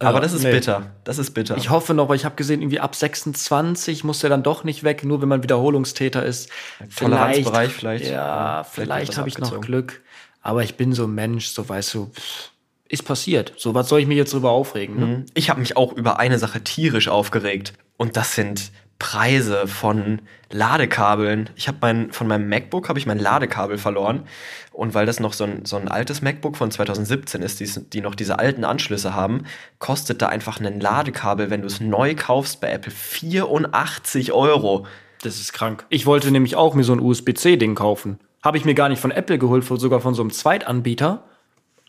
Aber 0.00 0.20
das 0.20 0.32
ist 0.32 0.44
nee. 0.44 0.52
bitter. 0.52 0.92
Das 1.02 1.18
ist 1.18 1.32
bitter. 1.34 1.56
Ich 1.56 1.70
hoffe 1.70 1.92
noch, 1.92 2.08
weil 2.08 2.14
ich 2.14 2.24
habe 2.24 2.36
gesehen, 2.36 2.62
irgendwie 2.62 2.78
ab 2.78 2.94
26 2.94 4.04
muss 4.04 4.20
der 4.20 4.30
dann 4.30 4.44
doch 4.44 4.62
nicht 4.62 4.84
weg, 4.84 5.02
nur 5.04 5.20
wenn 5.20 5.28
man 5.28 5.42
Wiederholungstäter 5.42 6.24
ist. 6.24 6.48
Toleranzbereich 6.96 7.72
vielleicht. 7.72 8.04
Ja, 8.04 8.10
Ja, 8.12 8.64
vielleicht 8.64 9.12
vielleicht 9.14 9.18
habe 9.18 9.28
ich 9.28 9.38
noch. 9.38 9.60
Glück. 9.60 10.00
Aber 10.40 10.62
ich 10.62 10.76
bin 10.76 10.92
so 10.92 11.04
ein 11.04 11.14
Mensch, 11.14 11.48
so 11.48 11.68
weißt 11.68 11.94
du, 11.94 12.06
pff, 12.14 12.50
ist 12.88 13.04
passiert. 13.04 13.52
So, 13.56 13.74
was 13.74 13.88
soll 13.88 14.00
ich 14.00 14.06
mich 14.06 14.16
jetzt 14.16 14.32
drüber 14.32 14.50
aufregen? 14.50 14.96
Ne? 14.98 15.26
Ich 15.34 15.50
habe 15.50 15.60
mich 15.60 15.76
auch 15.76 15.92
über 15.92 16.18
eine 16.18 16.38
Sache 16.38 16.62
tierisch 16.64 17.08
aufgeregt. 17.08 17.74
Und 17.96 18.16
das 18.16 18.34
sind 18.34 18.72
Preise 18.98 19.68
von 19.68 20.22
Ladekabeln. 20.50 21.50
Ich 21.54 21.68
habe 21.68 21.78
mein, 21.80 22.12
von 22.12 22.26
meinem 22.26 22.48
MacBook 22.48 22.88
habe 22.88 22.98
ich 22.98 23.06
mein 23.06 23.18
Ladekabel 23.18 23.78
verloren. 23.78 24.24
Und 24.72 24.94
weil 24.94 25.06
das 25.06 25.20
noch 25.20 25.32
so 25.32 25.44
ein, 25.44 25.64
so 25.64 25.76
ein 25.76 25.88
altes 25.88 26.22
MacBook 26.22 26.56
von 26.56 26.70
2017 26.70 27.42
ist, 27.42 27.60
die, 27.60 27.68
die 27.90 28.00
noch 28.00 28.14
diese 28.14 28.38
alten 28.38 28.64
Anschlüsse 28.64 29.14
haben, 29.14 29.44
kostet 29.78 30.22
da 30.22 30.28
einfach 30.28 30.60
ein 30.60 30.80
Ladekabel, 30.80 31.50
wenn 31.50 31.60
du 31.60 31.66
es 31.66 31.80
neu 31.80 32.14
kaufst 32.14 32.60
bei 32.60 32.70
Apple, 32.70 32.92
84 32.92 34.32
Euro. 34.32 34.86
Das 35.22 35.38
ist 35.38 35.52
krank. 35.52 35.84
Ich 35.90 36.06
wollte 36.06 36.30
nämlich 36.30 36.56
auch 36.56 36.74
mir 36.74 36.84
so 36.84 36.92
ein 36.92 37.00
USB-C-Ding 37.00 37.74
kaufen. 37.74 38.18
Habe 38.42 38.56
ich 38.56 38.64
mir 38.64 38.74
gar 38.74 38.88
nicht 38.88 39.00
von 39.00 39.10
Apple 39.10 39.38
geholt, 39.38 39.64
sogar 39.64 40.00
von 40.00 40.14
so 40.14 40.22
einem 40.22 40.30
Zweitanbieter. 40.30 41.24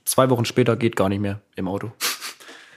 Zwei 0.06 0.30
Wochen 0.30 0.46
später 0.46 0.76
geht 0.76 0.96
gar 0.96 1.10
nicht 1.10 1.20
mehr 1.20 1.42
im 1.56 1.68
Auto. 1.68 1.92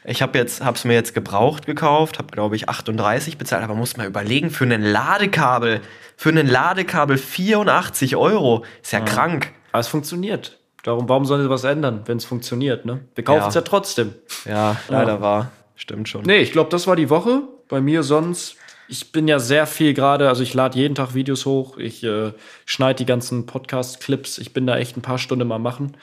Ich 0.04 0.20
habe 0.20 0.36
jetzt, 0.36 0.64
hab's 0.64 0.84
mir 0.84 0.94
jetzt 0.94 1.14
gebraucht 1.14 1.64
gekauft, 1.64 2.18
habe 2.18 2.32
glaube 2.32 2.56
ich 2.56 2.68
38 2.68 3.38
bezahlt, 3.38 3.62
aber 3.62 3.74
muss 3.74 3.96
mal 3.96 4.06
überlegen 4.06 4.50
für 4.50 4.64
einen 4.64 4.82
Ladekabel, 4.82 5.80
für 6.16 6.30
einen 6.30 6.48
Ladekabel 6.48 7.18
84 7.18 8.16
Euro, 8.16 8.64
ist 8.82 8.92
ja, 8.92 8.98
ja. 8.98 9.04
krank. 9.04 9.52
Aber 9.70 9.80
es 9.80 9.88
funktioniert. 9.88 10.58
Darum, 10.82 11.08
warum 11.08 11.24
sollen 11.24 11.42
sie 11.42 11.50
was 11.50 11.62
ändern, 11.62 12.02
wenn 12.06 12.16
es 12.16 12.24
funktioniert, 12.24 12.84
ne? 12.84 13.04
Wir 13.14 13.22
kaufen 13.22 13.48
es 13.48 13.54
ja. 13.54 13.60
ja. 13.60 13.64
trotzdem. 13.64 14.14
Ja, 14.44 14.76
leider 14.88 15.14
ja. 15.14 15.20
war. 15.20 15.52
Stimmt 15.76 16.08
schon. 16.08 16.22
Nee, 16.22 16.38
ich 16.38 16.50
glaube, 16.50 16.70
das 16.70 16.88
war 16.88 16.96
die 16.96 17.08
Woche. 17.08 17.42
Bei 17.68 17.80
mir 17.80 18.02
sonst 18.02 18.56
ich 18.92 19.10
bin 19.10 19.26
ja 19.26 19.38
sehr 19.38 19.66
viel 19.66 19.94
gerade, 19.94 20.28
also 20.28 20.42
ich 20.42 20.52
lade 20.52 20.78
jeden 20.78 20.94
Tag 20.94 21.14
Videos 21.14 21.46
hoch, 21.46 21.78
ich 21.78 22.04
äh, 22.04 22.32
schneide 22.66 22.98
die 22.98 23.06
ganzen 23.06 23.46
Podcast-Clips, 23.46 24.36
ich 24.36 24.52
bin 24.52 24.66
da 24.66 24.76
echt 24.76 24.98
ein 24.98 25.02
paar 25.02 25.16
Stunden 25.16 25.48
mal 25.48 25.58
machen, 25.58 25.96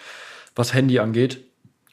was 0.60 0.74
Handy 0.74 1.00
angeht. 1.00 1.44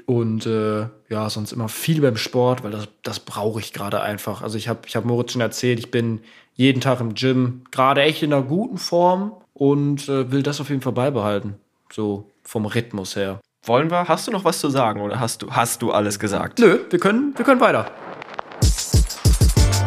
Und 0.04 0.46
äh, 0.46 0.86
ja, 1.08 1.30
sonst 1.30 1.52
immer 1.52 1.68
viel 1.68 2.00
beim 2.00 2.16
Sport, 2.16 2.62
weil 2.62 2.70
das, 2.70 2.88
das 3.02 3.20
brauche 3.20 3.58
ich 3.60 3.72
gerade 3.72 4.02
einfach. 4.02 4.42
Also 4.42 4.58
ich 4.58 4.68
habe 4.68 4.80
ich 4.86 4.94
hab 4.94 5.04
Moritz 5.04 5.32
schon 5.32 5.40
erzählt, 5.40 5.78
ich 5.78 5.90
bin 5.90 6.20
jeden 6.54 6.80
Tag 6.80 7.00
im 7.00 7.14
Gym, 7.14 7.62
gerade 7.70 8.02
echt 8.02 8.22
in 8.22 8.32
einer 8.32 8.42
guten 8.42 8.78
Form 8.78 9.32
und 9.52 10.08
äh, 10.08 10.30
will 10.30 10.42
das 10.42 10.60
auf 10.60 10.68
jeden 10.68 10.82
Fall 10.82 10.92
beibehalten. 10.92 11.54
So 11.92 12.30
vom 12.42 12.66
Rhythmus 12.66 13.16
her. 13.16 13.40
Wollen 13.64 13.90
wir? 13.90 14.06
Hast 14.06 14.28
du 14.28 14.30
noch 14.30 14.44
was 14.44 14.60
zu 14.60 14.70
sagen 14.70 15.00
oder 15.00 15.18
hast 15.18 15.42
du, 15.42 15.50
hast 15.50 15.82
du 15.82 15.90
alles 15.90 16.20
gesagt? 16.20 16.60
Nö, 16.60 16.78
wir 16.88 16.98
können, 17.00 17.32
wir 17.36 17.44
können 17.44 17.60
weiter. 17.60 17.90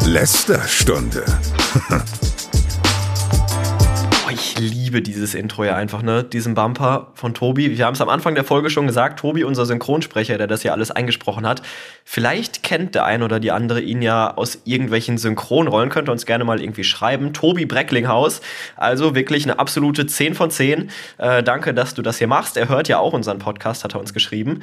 Lästerstunde. 0.05 1.23
oh, 1.91 1.95
ich 4.59 4.73
liebe 4.73 5.01
dieses 5.01 5.33
Intro 5.33 5.63
ja 5.63 5.75
einfach, 5.75 6.01
ne? 6.01 6.23
Diesen 6.23 6.53
Bumper 6.53 7.11
von 7.15 7.33
Tobi. 7.33 7.77
Wir 7.77 7.85
haben 7.85 7.93
es 7.93 8.01
am 8.01 8.09
Anfang 8.09 8.35
der 8.35 8.43
Folge 8.43 8.69
schon 8.69 8.87
gesagt. 8.87 9.19
Tobi, 9.19 9.43
unser 9.43 9.65
Synchronsprecher, 9.65 10.37
der 10.37 10.47
das 10.47 10.63
ja 10.63 10.71
alles 10.71 10.91
eingesprochen 10.91 11.47
hat. 11.47 11.61
Vielleicht 12.03 12.63
kennt 12.63 12.95
der 12.95 13.05
ein 13.05 13.23
oder 13.23 13.39
die 13.39 13.51
andere 13.51 13.81
ihn 13.81 14.01
ja 14.01 14.35
aus 14.35 14.61
irgendwelchen 14.65 15.17
Synchronrollen. 15.17 15.89
Könnt 15.89 16.09
ihr 16.09 16.11
uns 16.11 16.25
gerne 16.25 16.43
mal 16.43 16.61
irgendwie 16.61 16.83
schreiben. 16.83 17.33
Tobi 17.33 17.65
Brecklinghaus. 17.65 18.41
Also 18.75 19.15
wirklich 19.15 19.45
eine 19.45 19.59
absolute 19.59 20.07
10 20.07 20.35
von 20.35 20.51
10. 20.51 20.89
Äh, 21.17 21.43
danke, 21.43 21.73
dass 21.73 21.93
du 21.93 22.01
das 22.01 22.17
hier 22.17 22.27
machst. 22.27 22.57
Er 22.57 22.69
hört 22.69 22.87
ja 22.87 22.99
auch 22.99 23.13
unseren 23.13 23.39
Podcast, 23.39 23.83
hat 23.83 23.95
er 23.95 23.99
uns 23.99 24.13
geschrieben. 24.13 24.59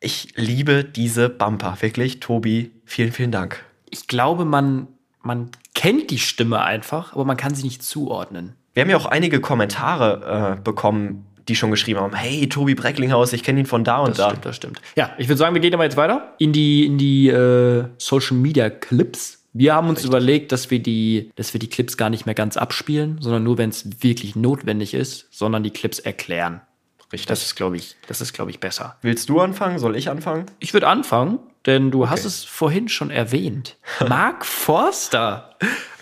Ich 0.00 0.32
liebe 0.36 0.84
diese 0.84 1.28
Bumper. 1.28 1.76
Wirklich, 1.80 2.20
Tobi, 2.20 2.70
vielen, 2.84 3.12
vielen 3.12 3.32
Dank 3.32 3.64
ich 3.90 4.06
glaube, 4.06 4.44
man, 4.44 4.88
man 5.22 5.50
kennt 5.74 6.10
die 6.10 6.18
Stimme 6.18 6.62
einfach, 6.62 7.12
aber 7.12 7.24
man 7.24 7.36
kann 7.36 7.54
sie 7.54 7.64
nicht 7.64 7.82
zuordnen. 7.82 8.54
Wir 8.74 8.82
haben 8.82 8.90
ja 8.90 8.96
auch 8.96 9.06
einige 9.06 9.40
Kommentare 9.40 10.56
äh, 10.58 10.62
bekommen, 10.62 11.26
die 11.48 11.56
schon 11.56 11.70
geschrieben 11.70 12.00
haben, 12.00 12.14
hey, 12.14 12.48
Tobi 12.48 12.74
Brecklinghaus, 12.74 13.32
ich 13.32 13.42
kenne 13.42 13.60
ihn 13.60 13.66
von 13.66 13.82
da 13.82 13.98
und 13.98 14.10
das 14.10 14.16
da. 14.18 14.30
Stimmt, 14.30 14.46
das 14.46 14.56
stimmt. 14.56 14.80
Ja, 14.94 15.10
ich 15.18 15.28
würde 15.28 15.38
sagen, 15.38 15.54
wir 15.54 15.60
gehen 15.60 15.74
aber 15.74 15.84
jetzt 15.84 15.96
weiter 15.96 16.34
in 16.38 16.52
die, 16.52 16.86
in 16.86 16.96
die 16.96 17.28
äh, 17.28 17.86
Social 17.98 18.36
Media 18.36 18.70
Clips. 18.70 19.44
Wir 19.52 19.74
haben 19.74 19.88
uns 19.88 19.98
Richtig. 19.98 20.10
überlegt, 20.10 20.52
dass 20.52 20.70
wir, 20.70 20.80
die, 20.80 21.32
dass 21.34 21.52
wir 21.52 21.58
die 21.58 21.68
Clips 21.68 21.96
gar 21.96 22.08
nicht 22.08 22.24
mehr 22.24 22.36
ganz 22.36 22.56
abspielen, 22.56 23.18
sondern 23.20 23.42
nur, 23.42 23.58
wenn 23.58 23.70
es 23.70 24.02
wirklich 24.02 24.36
notwendig 24.36 24.94
ist, 24.94 25.26
sondern 25.32 25.64
die 25.64 25.70
Clips 25.70 25.98
erklären. 25.98 26.60
Richtig. 27.12 27.26
Das 27.26 27.42
ist, 27.42 27.56
glaube 27.56 27.76
ich, 27.76 27.96
das 28.06 28.20
ist, 28.20 28.32
glaube 28.32 28.52
ich, 28.52 28.60
besser. 28.60 28.96
Willst 29.02 29.28
du 29.28 29.40
anfangen? 29.40 29.80
Soll 29.80 29.96
ich 29.96 30.08
anfangen? 30.08 30.46
Ich 30.60 30.72
würde 30.72 30.86
anfangen, 30.86 31.40
denn 31.66 31.90
du 31.90 32.02
okay. 32.02 32.10
hast 32.10 32.24
es 32.24 32.44
vorhin 32.44 32.88
schon 32.88 33.10
erwähnt. 33.10 33.76
Mark 34.08 34.46
Forster. 34.46 35.50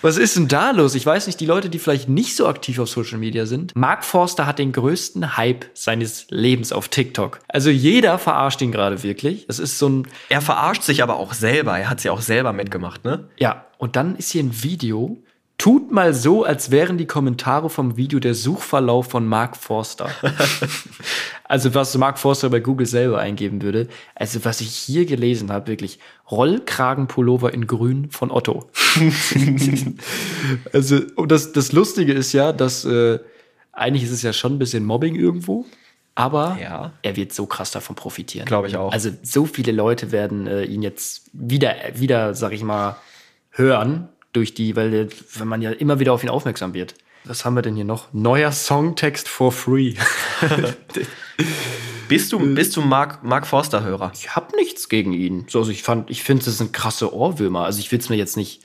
Was 0.00 0.16
ist 0.16 0.36
denn 0.36 0.46
da 0.46 0.70
los? 0.70 0.94
Ich 0.94 1.04
weiß 1.04 1.26
nicht, 1.26 1.40
die 1.40 1.46
Leute, 1.46 1.68
die 1.68 1.80
vielleicht 1.80 2.09
nicht 2.09 2.36
so 2.36 2.46
aktiv 2.46 2.78
auf 2.78 2.88
Social 2.88 3.18
Media 3.18 3.46
sind. 3.46 3.74
Mark 3.74 4.04
Forster 4.04 4.46
hat 4.46 4.61
den 4.61 4.70
größten 4.70 5.36
Hype 5.36 5.66
seines 5.74 6.26
Lebens 6.30 6.72
auf 6.72 6.88
TikTok. 6.88 7.40
Also 7.48 7.70
jeder 7.70 8.18
verarscht 8.18 8.61
ihn 8.62 8.70
gerade 8.70 9.02
wirklich. 9.02 9.46
Das 9.48 9.59
ist 9.59 9.78
so 9.78 9.88
ein. 9.88 10.09
Er 10.28 10.40
verarscht 10.40 10.84
sich 10.84 11.02
aber 11.02 11.16
auch 11.16 11.32
selber. 11.32 11.76
Er 11.76 11.90
hat 11.90 12.00
sie 12.00 12.11
auch 12.11 12.20
selber 12.20 12.52
mitgemacht, 12.52 13.04
ne? 13.04 13.28
Ja. 13.38 13.64
Und 13.78 13.96
dann 13.96 14.16
ist 14.16 14.30
hier 14.30 14.42
ein 14.42 14.62
Video, 14.62 15.18
Tut 15.59 15.90
mal 15.90 16.14
so, 16.14 16.44
als 16.44 16.70
wären 16.70 16.98
die 16.98 17.06
Kommentare 17.06 17.68
vom 17.68 17.96
Video 17.96 18.20
der 18.20 18.34
Suchverlauf 18.34 19.09
von 19.11 19.26
Mark 19.26 19.56
Forster. 19.56 20.09
also 21.44 21.74
was 21.74 21.98
Mark 21.98 22.20
Forster 22.20 22.48
bei 22.48 22.61
Google 22.61 22.86
selber 22.86 23.18
eingeben 23.18 23.61
würde. 23.61 23.88
Also 24.14 24.44
was 24.44 24.61
ich 24.61 24.70
hier 24.70 25.04
gelesen 25.04 25.50
habe, 25.50 25.66
wirklich 25.66 25.98
Rollkragenpullover 26.30 27.52
in 27.52 27.66
Grün 27.66 28.09
von 28.12 28.30
Otto. 28.30 28.70
also 30.72 31.00
und 31.16 31.32
das, 31.32 31.50
das 31.50 31.72
Lustige 31.72 32.12
ist 32.12 32.32
ja, 32.32 32.52
dass 32.52 32.84
äh, 32.84 33.18
eigentlich 33.72 34.04
ist 34.04 34.12
es 34.12 34.22
ja 34.22 34.32
schon 34.32 34.54
ein 34.54 34.59
bisschen 34.61 34.84
Mobbing 34.84 35.16
irgendwo. 35.16 35.66
Aber 36.14 36.56
ja. 36.62 36.92
er 37.02 37.16
wird 37.16 37.32
so 37.32 37.46
krass 37.46 37.72
davon 37.72 37.96
profitieren. 37.96 38.46
Glaube 38.46 38.68
ich 38.68 38.76
auch. 38.76 38.92
Also 38.92 39.11
so 39.22 39.44
viele 39.44 39.72
Leute 39.72 40.12
werden 40.12 40.46
äh, 40.46 40.62
ihn 40.62 40.82
jetzt 40.82 41.30
wieder, 41.32 41.74
wieder, 41.94 42.34
sag 42.34 42.52
ich 42.52 42.62
mal, 42.62 42.96
hören 43.50 44.09
durch 44.33 44.55
die, 44.55 44.76
weil 44.76 45.09
wenn 45.35 45.49
man 45.49 45.62
ja 45.62 45.70
immer 45.70 45.99
wieder 45.99 46.12
auf 46.12 46.22
ihn 46.22 46.31
aufmerksam 46.31 46.74
wird. 46.74 46.95
Was 47.24 47.45
haben 47.45 47.55
wir 47.55 47.62
denn 47.62 47.74
hier 47.74 47.85
noch? 47.85 48.12
Neuer 48.12 48.53
Songtext 48.53 49.29
for 49.29 49.53
free. 49.53 49.95
bist 52.09 52.33
du, 52.33 52.55
bist 52.55 52.76
du 52.76 52.81
Mark, 52.81 53.22
Mark 53.22 53.47
Forster-Hörer? 53.47 54.12
Ich 54.14 54.35
habe 54.35 54.57
nichts 54.57 54.89
gegen 54.89 55.12
ihn. 55.12 55.45
So, 55.49 55.59
also 55.59 55.70
ich 55.70 55.83
fand, 55.83 56.11
ich 56.11 56.22
finde, 56.22 56.49
es 56.49 56.61
ein 56.61 56.72
krasse 56.72 57.12
Ohrwürmer. 57.12 57.64
Also 57.64 57.81
ich 57.81 57.91
will 57.93 57.99
es 57.99 58.09
mir 58.09 58.16
jetzt 58.16 58.37
nicht. 58.37 58.62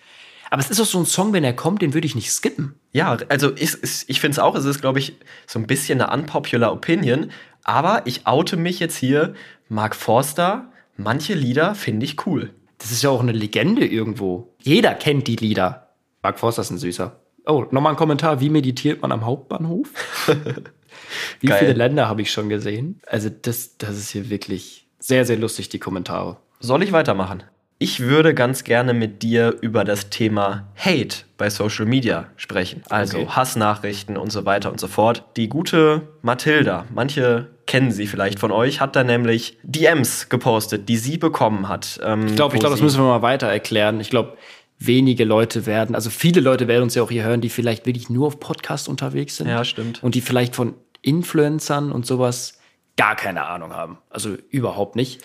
Aber 0.50 0.62
es 0.62 0.70
ist 0.70 0.80
auch 0.80 0.86
so 0.86 1.00
ein 1.00 1.06
Song, 1.06 1.34
wenn 1.34 1.44
er 1.44 1.54
kommt, 1.54 1.82
den 1.82 1.94
würde 1.94 2.06
ich 2.06 2.16
nicht 2.16 2.32
skippen. 2.32 2.76
Ja, 2.92 3.18
also 3.30 3.54
ich, 3.56 3.76
ich 4.08 4.22
finde 4.22 4.34
es 4.34 4.40
auch, 4.40 4.56
es 4.56 4.66
ist, 4.66 4.82
glaube 4.82 5.00
ich, 5.00 5.18
so 5.48 5.58
ein 5.58 5.66
bisschen 5.66 6.00
eine 6.00 6.14
unpopular 6.14 6.72
Opinion. 6.72 7.32
Aber 7.64 8.04
ich 8.06 8.28
oute 8.28 8.56
mich 8.56 8.80
jetzt 8.80 8.96
hier, 8.96 9.34
Mark 9.68 9.96
Forster, 9.96 10.72
manche 10.96 11.34
Lieder 11.34 11.74
finde 11.76 12.06
ich 12.06 12.28
cool. 12.28 12.54
Das 12.84 12.92
ist 12.92 13.02
ja 13.02 13.10
auch 13.12 13.22
eine 13.22 13.32
Legende 13.32 13.86
irgendwo. 13.88 14.54
Jeder 14.62 14.94
kennt 14.94 15.30
die 15.30 15.38
Lieder. 15.38 15.88
Mark 16.22 16.38
Forster 16.38 16.64
ist 16.64 16.70
ein 16.70 16.78
Süßer. 16.78 17.18
Oh, 17.46 17.64
nochmal 17.72 17.94
ein 17.94 17.98
Kommentar. 17.98 18.42
Wie 18.42 18.50
meditiert 18.50 19.02
man 19.02 19.14
am 19.14 19.26
Hauptbahnhof? 19.26 19.90
Wie 21.40 21.48
Geil. 21.48 21.60
viele 21.60 21.74
Länder 21.74 22.10
habe 22.10 22.22
ich 22.22 22.30
schon 22.30 22.50
gesehen? 22.50 23.02
Also, 23.08 23.30
das, 23.30 23.78
das 23.78 23.98
ist 23.98 24.10
hier 24.10 24.30
wirklich 24.30 24.90
sehr, 25.00 25.24
sehr 25.26 25.38
lustig, 25.38 25.70
die 25.70 25.80
Kommentare. 25.80 26.36
Soll 26.60 26.84
ich 26.84 26.92
weitermachen? 26.92 27.44
Ich 27.84 28.00
würde 28.00 28.34
ganz 28.34 28.64
gerne 28.64 28.94
mit 28.94 29.24
dir 29.24 29.58
über 29.60 29.84
das 29.84 30.10
Thema 30.10 30.70
Hate 30.78 31.26
bei 31.38 31.50
Social 31.50 31.84
Media 31.86 32.28
sprechen. 32.38 32.82
Also 32.88 33.18
okay. 33.18 33.28
Hassnachrichten 33.28 34.16
und 34.16 34.32
so 34.32 34.46
weiter 34.46 34.72
und 34.72 34.80
so 34.80 34.88
fort. 34.88 35.26
Die 35.36 35.50
gute 35.50 36.08
Mathilda, 36.22 36.86
manche 36.96 37.50
kennen 37.68 37.92
sie 37.92 38.08
vielleicht 38.08 38.40
von 38.40 38.54
euch, 38.54 38.80
hat 38.80 38.96
da 38.96 39.04
nämlich 39.04 39.58
DMs 39.64 40.30
gepostet, 40.30 40.88
die 40.88 40.96
sie 40.96 41.18
bekommen 41.18 41.68
hat. 41.68 42.00
Ähm, 42.02 42.28
ich 42.28 42.38
glaube, 42.38 42.56
ich 42.56 42.62
glaube, 42.62 42.74
das 42.74 42.82
müssen 42.82 43.02
wir 43.02 43.08
mal 43.10 43.22
weiter 43.22 43.48
erklären. 43.48 44.00
Ich 44.00 44.10
glaube, 44.10 44.38
wenige 44.80 45.26
Leute 45.26 45.66
werden, 45.66 45.94
also 45.94 46.10
viele 46.10 46.40
Leute 46.40 46.70
werden 46.70 46.84
uns 46.84 46.96
ja 46.96 47.04
auch 47.04 47.12
hier 47.12 47.26
hören, 47.26 47.42
die 47.42 47.50
vielleicht 47.50 47.86
wirklich 47.86 48.10
nur 48.10 48.28
auf 48.28 48.40
Podcast 48.40 48.88
unterwegs 48.88 49.36
sind. 49.36 49.50
Ja, 49.50 49.66
stimmt. 49.66 50.02
Und 50.02 50.16
die 50.16 50.22
vielleicht 50.22 50.56
von 50.56 50.76
Influencern 51.02 51.92
und 51.92 52.06
sowas 52.06 52.62
gar 52.96 53.18
keine 53.18 53.46
Ahnung 53.46 53.74
haben. 53.74 53.98
Also 54.10 54.38
überhaupt 54.52 54.96
nicht. 54.96 55.22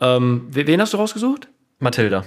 Ähm, 0.00 0.48
wen 0.50 0.80
hast 0.80 0.92
du 0.92 0.96
rausgesucht? 0.96 1.46
Mathilda. 1.78 2.24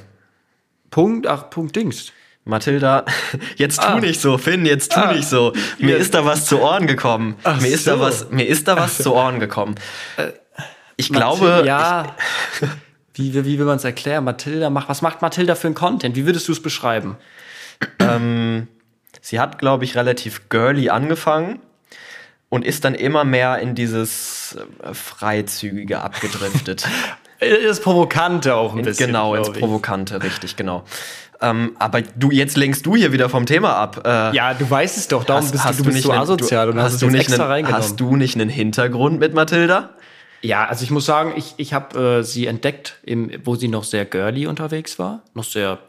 Punkt, 0.89 1.27
ach, 1.27 1.49
Punkt 1.49 1.75
Dings. 1.75 2.11
Mathilda, 2.45 3.05
jetzt 3.57 3.81
tu 3.81 3.87
ah. 3.87 3.99
nicht 3.99 4.21
so, 4.21 4.37
Finn, 4.37 4.65
jetzt 4.65 4.93
tu 4.93 4.99
ah. 4.99 5.11
nicht 5.11 5.27
so. 5.27 5.53
Mir 5.79 5.97
ist 5.97 6.13
da 6.13 6.25
was 6.25 6.45
zu 6.45 6.61
Ohren 6.61 6.87
gekommen. 6.87 7.35
Ach 7.43 7.59
mir 7.59 7.67
ist 7.67 7.83
so. 7.83 7.91
da 7.91 7.99
was, 7.99 8.29
mir 8.29 8.47
ist 8.47 8.67
da 8.67 8.77
was 8.77 8.97
zu 9.03 9.13
Ohren 9.13 9.39
gekommen. 9.39 9.75
Äh, 10.17 10.31
ich 10.95 11.09
Mathilda, 11.09 11.61
glaube. 11.61 11.67
Ja. 11.67 12.15
wie, 13.13 13.33
wie, 13.33 13.45
wie 13.45 13.59
will 13.59 13.65
man 13.65 13.77
es 13.77 13.83
erklären? 13.83 14.23
Mathilda 14.23 14.69
macht, 14.69 14.89
was 14.89 15.01
macht 15.01 15.21
Mathilda 15.21 15.55
für 15.55 15.67
ein 15.67 15.75
Content? 15.75 16.15
Wie 16.15 16.25
würdest 16.25 16.47
du 16.47 16.53
es 16.53 16.61
beschreiben? 16.61 17.17
ähm, 17.99 18.67
sie 19.21 19.39
hat, 19.39 19.59
glaube 19.59 19.83
ich, 19.83 19.95
relativ 19.95 20.49
girly 20.49 20.89
angefangen 20.89 21.59
und 22.49 22.65
ist 22.65 22.85
dann 22.85 22.95
immer 22.95 23.23
mehr 23.23 23.59
in 23.59 23.75
dieses 23.75 24.57
äh, 24.83 24.93
Freizügige 24.93 26.01
abgedriftet. 26.01 26.87
Das 27.39 27.79
Provokante 27.79 28.55
auch 28.55 28.75
ein 28.75 28.81
bisschen. 28.81 29.07
Genau, 29.07 29.35
ins 29.35 29.51
Provokante, 29.51 30.23
richtig, 30.23 30.55
genau. 30.55 30.83
Ähm, 31.39 31.75
aber 31.77 32.01
du, 32.01 32.31
jetzt 32.31 32.57
lenkst 32.57 32.85
du 32.85 32.95
hier 32.95 33.11
wieder 33.11 33.29
vom 33.29 33.45
Thema 33.45 33.75
ab. 33.75 34.01
Äh, 34.05 34.35
ja, 34.35 34.53
du 34.53 34.69
weißt 34.69 34.97
es 34.97 35.07
doch, 35.07 35.23
darum 35.23 35.43
hast, 35.43 35.51
bist 35.51 35.63
hast 35.63 35.79
du, 35.79 35.83
du 35.83 35.91
bist 35.91 36.03
so 36.03 36.11
asozial 36.11 36.67
du, 36.67 36.73
und 36.73 36.79
hast, 36.79 36.93
hast 36.93 37.01
du 37.01 37.07
nicht 37.07 37.21
extra 37.21 37.43
einen, 37.43 37.51
reingenommen. 37.51 37.83
Hast 37.83 37.99
du 37.99 38.15
nicht 38.15 38.35
einen 38.35 38.49
Hintergrund 38.49 39.19
mit 39.19 39.33
Mathilda? 39.33 39.91
Ja, 40.41 40.65
also 40.65 40.83
ich 40.83 40.91
muss 40.91 41.05
sagen, 41.05 41.33
ich, 41.35 41.53
ich 41.57 41.73
habe 41.73 42.19
äh, 42.19 42.23
sie 42.23 42.47
entdeckt, 42.47 42.97
im, 43.03 43.31
wo 43.43 43.55
sie 43.55 43.67
noch 43.67 43.83
sehr 43.83 44.05
girly 44.05 44.47
unterwegs 44.47 44.97
war, 44.97 45.21
noch 45.33 45.43
sehr 45.43 45.79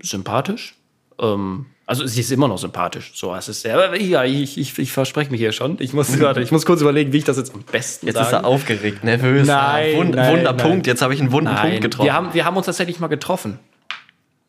sympathisch. 0.00 0.76
Ähm, 1.20 1.66
also 1.86 2.04
sie 2.04 2.20
ist 2.20 2.32
immer 2.32 2.48
noch 2.48 2.58
sympathisch. 2.58 3.12
So, 3.14 3.34
es 3.34 3.48
ist 3.48 3.62
sehr. 3.62 3.96
Ja, 4.00 4.24
ich, 4.24 4.58
ich, 4.58 4.76
ich 4.76 4.92
verspreche 4.92 5.30
mich 5.30 5.40
hier 5.40 5.52
schon. 5.52 5.76
Ich 5.78 5.92
muss 5.92 6.12
gerade, 6.18 6.42
ich 6.42 6.50
muss 6.50 6.66
kurz 6.66 6.80
überlegen, 6.80 7.12
wie 7.12 7.18
ich 7.18 7.24
das 7.24 7.36
jetzt 7.36 7.54
am 7.54 7.62
besten 7.62 8.06
Jetzt 8.06 8.16
sagen. 8.16 8.26
ist 8.26 8.32
er 8.32 8.44
aufgeregt, 8.44 9.04
nervös. 9.04 9.46
Nein, 9.46 9.96
Wund, 9.96 10.14
nein 10.16 10.32
Wunderpunkt. 10.32 10.78
Nein. 10.78 10.84
Jetzt 10.84 11.02
habe 11.02 11.14
ich 11.14 11.20
einen 11.20 11.30
wunden 11.30 11.52
nein. 11.52 11.68
Punkt 11.68 11.82
getroffen. 11.82 12.06
Wir 12.06 12.14
haben, 12.14 12.34
wir 12.34 12.44
haben 12.44 12.56
uns 12.56 12.66
tatsächlich 12.66 12.98
mal 12.98 13.06
getroffen. 13.06 13.60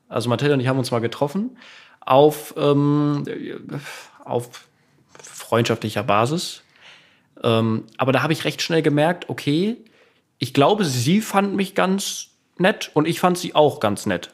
Also 0.10 0.30
Mathilda 0.30 0.56
und 0.56 0.62
ich 0.62 0.68
haben 0.68 0.80
uns 0.80 0.90
mal 0.90 1.00
getroffen 1.00 1.58
auf, 2.08 2.56
ähm, 2.58 3.24
auf 4.24 4.50
freundschaftlicher 5.22 6.04
Basis. 6.04 6.64
Ähm, 7.44 7.84
aber 7.98 8.12
da 8.14 8.24
habe 8.24 8.34
ich 8.34 8.46
recht 8.46 8.62
schnell 8.62 8.82
gemerkt, 8.82 9.30
okay, 9.30 9.78
ich 10.40 10.54
glaube, 10.54 10.86
sie 10.86 11.22
fand 11.22 11.56
mich 11.56 11.76
ganz 11.76 12.30
nett 12.58 12.90
und 12.94 13.08
ich 13.08 13.20
fand 13.20 13.38
sie 13.38 13.54
auch 13.54 13.80
ganz 13.80 14.06
nett. 14.06 14.32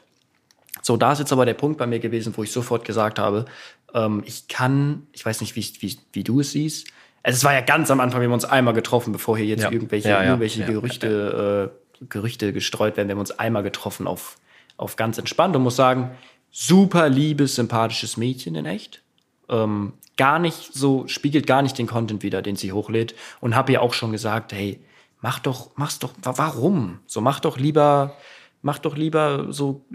So, 0.86 0.98
da 0.98 1.12
ist 1.12 1.18
jetzt 1.18 1.32
aber 1.32 1.46
der 1.46 1.54
Punkt 1.54 1.78
bei 1.78 1.86
mir 1.86 1.98
gewesen, 1.98 2.34
wo 2.36 2.42
ich 2.42 2.52
sofort 2.52 2.84
gesagt 2.84 3.18
habe, 3.18 3.46
ähm, 3.94 4.22
ich 4.26 4.48
kann, 4.48 5.06
ich 5.12 5.24
weiß 5.24 5.40
nicht, 5.40 5.56
wie, 5.56 5.66
wie, 5.80 5.96
wie 6.12 6.24
du 6.24 6.40
es 6.40 6.52
siehst. 6.52 6.88
Also, 7.22 7.38
es 7.38 7.44
war 7.44 7.54
ja 7.54 7.62
ganz 7.62 7.90
am 7.90 8.00
Anfang, 8.00 8.20
wir 8.20 8.26
haben 8.28 8.34
uns 8.34 8.44
einmal 8.44 8.74
getroffen, 8.74 9.10
bevor 9.12 9.38
hier 9.38 9.46
jetzt 9.46 9.62
Ja. 9.62 9.72
irgendwelche, 9.72 10.10
Ja, 10.10 10.18
ja. 10.22 10.28
irgendwelche. 10.28 10.62
Gerüchte, 10.66 11.72
äh, 12.00 12.04
Gerüchte 12.10 12.52
gestreut 12.52 12.98
werden. 12.98 13.08
Wir 13.08 13.14
haben 13.14 13.20
uns 13.20 13.30
einmal 13.30 13.62
getroffen 13.62 14.06
auf, 14.06 14.36
auf 14.76 14.96
ganz 14.96 15.16
entspannt 15.16 15.56
und 15.56 15.62
muss 15.62 15.76
sagen, 15.76 16.10
super 16.50 17.08
liebes, 17.08 17.54
sympathisches 17.54 18.18
Mädchen 18.18 18.54
in 18.54 18.66
echt. 18.66 19.02
Ähm, 19.48 19.94
gar 20.18 20.38
nicht 20.38 20.74
so, 20.74 21.08
spiegelt 21.08 21.46
gar 21.46 21.62
nicht 21.62 21.78
den 21.78 21.86
Content 21.86 22.22
wieder, 22.22 22.42
den 22.42 22.56
sie 22.56 22.72
hochlädt. 22.72 23.14
Und 23.40 23.56
habe 23.56 23.72
ihr 23.72 23.80
auch 23.80 23.94
schon 23.94 24.12
gesagt, 24.12 24.52
hey, 24.52 24.80
mach 25.22 25.38
doch, 25.38 25.70
mach's 25.76 25.98
doch, 25.98 26.12
wa- 26.22 26.34
warum? 26.36 26.98
So, 27.06 27.22
mach 27.22 27.40
doch 27.40 27.56
lieber, 27.56 28.14
mach 28.60 28.78
doch 28.80 28.96
lieber 28.98 29.46
so 29.50 29.86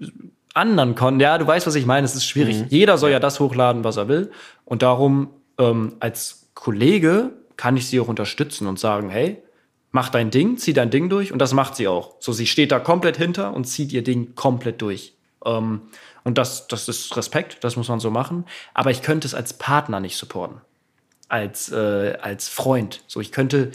anderen 0.54 0.96
Content. 0.96 1.22
Ja, 1.22 1.38
du 1.38 1.48
weißt, 1.48 1.68
was 1.68 1.76
ich 1.76 1.86
meine. 1.86 2.06
Es 2.06 2.16
ist 2.16 2.26
schwierig. 2.26 2.66
Jeder 2.70 2.98
soll 2.98 3.12
ja. 3.12 3.20
das 3.20 3.40
hochladen, 3.40 3.84
was 3.84 3.98
er 3.98 4.08
will. 4.08 4.32
Und 4.66 4.82
darum, 4.82 5.30
ähm, 5.58 5.96
als 6.00 6.50
Kollege 6.54 7.32
kann 7.58 7.78
ich 7.78 7.88
sie 7.88 8.00
auch 8.00 8.08
unterstützen 8.08 8.68
und 8.68 8.80
sagen, 8.80 9.10
hey, 9.10 9.42
mach 9.92 10.10
dein 10.10 10.32
Ding, 10.32 10.58
zieh 10.58 10.74
dein 10.74 10.90
Ding 10.90 11.10
durch. 11.10 11.32
Und 11.32 11.40
das 11.40 11.54
macht 11.54 11.76
sie 11.76 11.88
auch. 11.88 12.16
So, 12.20 12.32
sie 12.32 12.48
steht 12.48 12.72
da 12.72 12.80
komplett 12.80 13.18
hinter 13.18 13.54
und 13.54 13.66
zieht 13.66 13.92
ihr 13.92 14.04
Ding 14.04 14.36
komplett 14.36 14.82
durch. 14.82 15.14
Ähm, 15.46 15.82
und 16.24 16.38
das, 16.38 16.68
das 16.68 16.88
ist 16.88 17.16
Respekt, 17.16 17.64
das 17.64 17.76
muss 17.76 17.88
man 17.88 18.00
so 18.00 18.12
machen. 18.12 18.46
Aber 18.74 18.92
ich 18.92 19.02
könnte 19.02 19.28
es 19.28 19.34
als 19.34 19.54
Partner 19.54 20.00
nicht 20.00 20.18
supporten. 20.18 20.62
Als, 21.28 21.72
äh, 21.72 22.18
als 22.22 22.48
Freund. 22.48 23.04
So, 23.08 23.20
ich 23.20 23.32
könnte, 23.32 23.72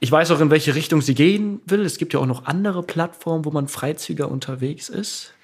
ich 0.00 0.10
weiß 0.10 0.30
auch, 0.30 0.40
in 0.40 0.50
welche 0.50 0.74
Richtung 0.74 1.02
sie 1.02 1.14
gehen 1.14 1.60
will. 1.66 1.84
Es 1.84 1.98
gibt 1.98 2.14
ja 2.14 2.20
auch 2.20 2.26
noch 2.26 2.46
andere 2.46 2.82
Plattformen, 2.82 3.44
wo 3.44 3.50
man 3.50 3.68
freizügiger 3.68 4.30
unterwegs 4.30 4.88
ist. 4.88 5.34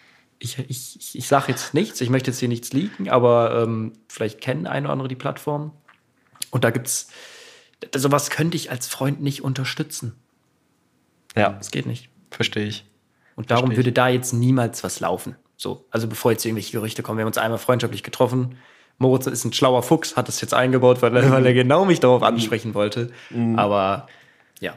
Ich, 0.41 0.59
ich, 0.59 1.15
ich, 1.17 1.27
sage 1.27 1.47
jetzt 1.49 1.75
nichts, 1.75 2.01
ich 2.01 2.11
möchte 2.11 2.31
jetzt 2.31 2.39
hier 2.39 2.49
nichts 2.49 2.73
leaken, 2.73 3.09
aber 3.09 3.63
ähm, 3.63 3.93
vielleicht 4.09 4.41
kennen 4.41 4.67
ein 4.67 4.85
oder 4.85 4.93
andere 4.93 5.09
die 5.09 5.17
Plattform. 5.17 5.73
Und 6.51 6.63
da 6.65 6.71
gibt's 6.71 7.09
sowas 7.95 8.31
könnte 8.31 8.57
ich 8.57 8.71
als 8.71 8.87
Freund 8.89 9.21
nicht 9.21 9.43
unterstützen. 9.43 10.15
Ja, 11.37 11.51
Das 11.51 11.71
geht 11.71 11.87
nicht. 11.87 12.09
verstehe 12.31 12.67
ich. 12.67 12.85
Und 13.37 13.51
darum 13.51 13.71
ich. 13.71 13.77
würde 13.77 13.93
da 13.93 14.09
jetzt 14.09 14.33
niemals 14.33 14.83
was 14.85 15.01
laufen. 15.01 15.37
So, 15.57 15.85
also 15.91 16.07
bevor 16.09 16.31
jetzt 16.33 16.45
irgendwelche 16.45 16.73
Gerüchte 16.73 17.03
kommen, 17.03 17.19
wir 17.19 17.23
haben 17.23 17.29
uns 17.29 17.39
einmal 17.39 17.59
freundschaftlich 17.59 18.03
getroffen. 18.03 18.57
Moritz 18.99 19.27
ist 19.27 19.45
ein 19.45 19.53
schlauer 19.53 19.83
Fuchs, 19.85 20.17
hat 20.17 20.29
es 20.29 20.41
jetzt 20.41 20.55
eingebaut, 20.55 21.03
weil, 21.03 21.17
er- 21.17 21.31
weil 21.31 21.47
er 21.47 21.55
genau 21.55 21.85
mich 21.85 22.01
darauf 22.01 22.23
ansprechen 22.23 22.75
wollte. 22.75 23.11
Aber 23.57 24.09
ja. 24.61 24.77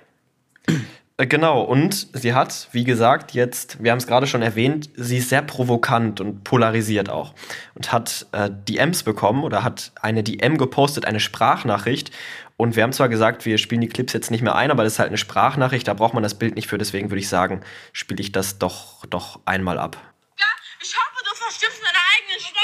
Äh, 1.22 1.28
Genau, 1.28 1.62
und 1.62 2.08
sie 2.14 2.34
hat, 2.34 2.68
wie 2.72 2.84
gesagt, 2.84 3.34
jetzt, 3.34 3.82
wir 3.84 3.92
haben 3.92 4.00
es 4.00 4.08
gerade 4.08 4.26
schon 4.26 4.42
erwähnt, 4.42 4.90
sie 4.96 5.18
ist 5.18 5.30
sehr 5.30 5.44
provokant 5.44 6.20
und 6.20 6.44
polarisiert 6.44 7.10
auch. 7.10 7.34
Und 7.76 7.92
hat 7.92 8.26
äh, 8.32 8.50
DMs 8.50 9.04
bekommen 9.04 9.44
oder 9.44 9.64
hat 9.64 9.92
eine 10.02 10.24
DM 10.24 10.58
gepostet, 10.58 11.06
eine 11.06 11.20
Sprachnachricht. 11.20 12.12
Und 12.58 12.76
wir 12.76 12.84
haben 12.84 12.94
zwar 12.94 13.10
gesagt, 13.10 13.46
wir 13.46 13.58
spielen 13.60 13.82
die 13.82 13.88
Clips 13.88 14.14
jetzt 14.14 14.32
nicht 14.32 14.42
mehr 14.42 14.56
ein, 14.56 14.72
aber 14.72 14.84
das 14.84 14.94
ist 14.94 15.00
halt 15.00 15.10
eine 15.10 15.18
Sprachnachricht, 15.18 15.88
da 15.88 15.94
braucht 15.94 16.14
man 16.14 16.24
das 16.24 16.38
Bild 16.38 16.56
nicht 16.56 16.68
für. 16.68 16.78
Deswegen 16.78 17.12
würde 17.12 17.20
ich 17.20 17.30
sagen, 17.30 17.62
spiele 17.94 18.22
ich 18.22 18.32
das 18.32 18.58
doch, 18.58 19.06
doch 19.06 19.40
einmal 19.46 19.78
ab. 19.78 19.98
Ich 20.82 20.96
hoffe, 20.96 21.24
du 21.24 21.36
verstimmst 21.36 21.80
deine 21.80 22.02
eigene 22.18 22.40
Stimme. 22.40 22.58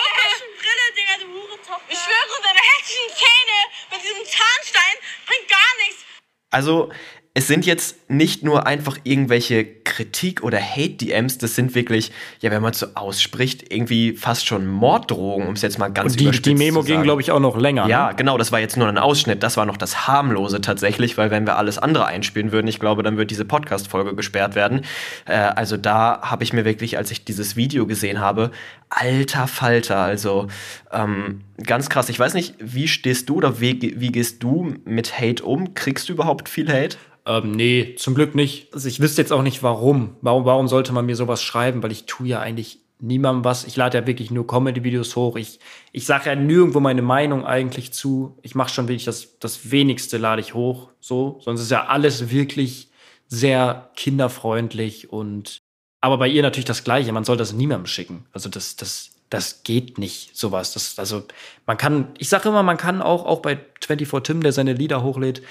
Brille, 0.57 0.85
Digga, 0.97 1.15
du 1.21 1.27
Hurentochter. 1.29 1.85
Ich 1.87 1.99
schwöre, 1.99 2.41
deine 2.41 2.59
hässlichen 2.59 3.13
Zähne 3.13 3.59
mit 3.91 4.01
diesem 4.01 4.25
Zahnstein 4.25 4.95
bringt 5.27 5.47
gar 5.47 5.73
nichts. 5.85 6.01
Also, 6.49 6.91
es 7.37 7.45
sind 7.45 7.67
jetzt 7.67 8.09
nicht 8.09 8.41
nur 8.41 8.65
einfach 8.65 8.97
irgendwelche 9.03 9.63
Kritik- 9.63 10.41
oder 10.41 10.59
Hate-DMs, 10.59 11.37
das 11.37 11.53
sind 11.53 11.75
wirklich, 11.75 12.11
ja, 12.39 12.49
wenn 12.49 12.63
man 12.63 12.73
so 12.73 12.87
ausspricht, 12.95 13.71
irgendwie 13.71 14.13
fast 14.13 14.47
schon 14.47 14.65
Morddrohungen, 14.65 15.47
um 15.47 15.53
es 15.53 15.61
jetzt 15.61 15.77
mal 15.77 15.89
ganz 15.89 16.13
Und 16.13 16.19
die, 16.19 16.31
die 16.31 16.55
Memo 16.55 16.81
ging, 16.81 17.03
glaube 17.03 17.21
ich, 17.21 17.31
auch 17.31 17.39
noch 17.39 17.55
länger. 17.55 17.87
Ja, 17.87 18.07
Ne? 18.07 18.15
genau, 18.15 18.39
das 18.39 18.51
war 18.51 18.59
jetzt 18.59 18.75
nur 18.75 18.87
ein 18.87 18.97
Ausschnitt. 18.97 19.43
Das 19.43 19.55
war 19.55 19.67
noch 19.67 19.77
das 19.77 20.07
harmlose 20.07 20.61
tatsächlich, 20.61 21.15
weil 21.19 21.29
wenn 21.29 21.45
wir 21.45 21.57
alles 21.57 21.77
andere 21.77 22.07
einspielen 22.07 22.51
würden, 22.51 22.67
ich 22.67 22.79
glaube, 22.79 23.03
dann 23.03 23.17
wird 23.17 23.29
diese 23.29 23.45
Podcast-Folge 23.45 24.15
gesperrt 24.15 24.55
werden. 24.55 24.81
Äh, 25.25 25.33
also 25.35 25.77
da 25.77 26.21
habe 26.23 26.43
ich 26.43 26.53
mir 26.53 26.65
wirklich, 26.65 26.97
als 26.97 27.11
ich 27.11 27.23
dieses 27.23 27.55
Video 27.55 27.85
gesehen 27.85 28.19
habe, 28.19 28.49
alter 28.89 29.47
Falter, 29.47 29.97
also 29.97 30.47
ähm, 30.91 31.41
ganz 31.63 31.89
krass. 31.89 32.09
Ich 32.09 32.17
weiß 32.17 32.33
nicht, 32.33 32.55
wie 32.57 32.87
stehst 32.87 33.29
du 33.29 33.35
oder 33.35 33.59
wie, 33.61 33.93
wie 33.99 34.11
gehst 34.11 34.41
du 34.41 34.73
mit 34.85 35.19
Hate 35.19 35.43
um? 35.43 35.75
Kriegst 35.75 36.09
du 36.09 36.13
überhaupt 36.13 36.49
viel 36.49 36.67
Hate? 36.67 36.97
Ähm, 37.27 37.51
nee, 37.51 37.95
zum 37.97 38.15
Glück 38.15 38.35
nicht. 38.35 38.73
Also 38.73 38.87
ich 38.87 39.01
wüsste 39.01 39.21
jetzt 39.21 39.33
auch 39.33 39.41
nicht, 39.41 39.61
warum. 39.61 40.15
warum. 40.21 40.45
Warum 40.45 40.67
sollte 40.69 40.93
man 40.93 41.05
mir 41.05 41.17
sowas 41.17 41.43
schreiben? 41.43 41.83
Weil 41.83 41.91
ich 41.91 42.05
tue 42.05 42.27
ja 42.27 42.39
eigentlich 42.39 42.79
niemandem 42.99 43.43
was. 43.43 43.65
Ich 43.65 43.75
lade 43.75 43.97
ja 43.97 44.07
wirklich 44.07 44.31
nur 44.31 44.47
Comedy-Videos 44.47 45.15
hoch. 45.17 45.35
Ich, 45.35 45.59
ich 45.91 46.05
sage 46.05 46.29
ja 46.29 46.35
nirgendwo 46.35 46.79
meine 46.79 47.01
Meinung 47.01 47.45
eigentlich 47.45 47.91
zu. 47.91 48.37
Ich 48.41 48.55
mache 48.55 48.69
schon 48.69 48.87
wirklich 48.87 49.03
das, 49.03 49.37
das 49.39 49.71
Wenigste 49.71 50.17
lade 50.17 50.41
ich 50.41 50.53
hoch. 50.53 50.89
So, 51.01 51.39
sonst 51.43 51.61
ist 51.61 51.69
ja 51.69 51.87
alles 51.87 52.31
wirklich 52.31 52.89
sehr 53.27 53.91
kinderfreundlich 53.97 55.11
und 55.11 55.61
aber 55.99 56.17
bei 56.17 56.29
ihr 56.29 56.41
natürlich 56.41 56.65
das 56.65 56.85
Gleiche. 56.85 57.11
Man 57.11 57.25
soll 57.25 57.35
das 57.35 57.51
niemandem 57.51 57.87
schicken. 57.87 58.25
Also 58.31 58.47
das, 58.47 58.77
das, 58.77 59.11
das 59.29 59.63
geht 59.63 59.97
nicht, 59.97 60.37
sowas. 60.37 60.73
Das, 60.73 60.97
also 60.97 61.25
man 61.65 61.77
kann, 61.77 62.13
ich 62.17 62.29
sage 62.29 62.47
immer, 62.47 62.63
man 62.63 62.77
kann 62.77 63.01
auch, 63.01 63.25
auch 63.25 63.41
bei 63.41 63.59
24 63.85 64.23
Tim, 64.23 64.41
der 64.41 64.53
seine 64.53 64.73
Lieder 64.73 65.03
hochlädt, 65.03 65.41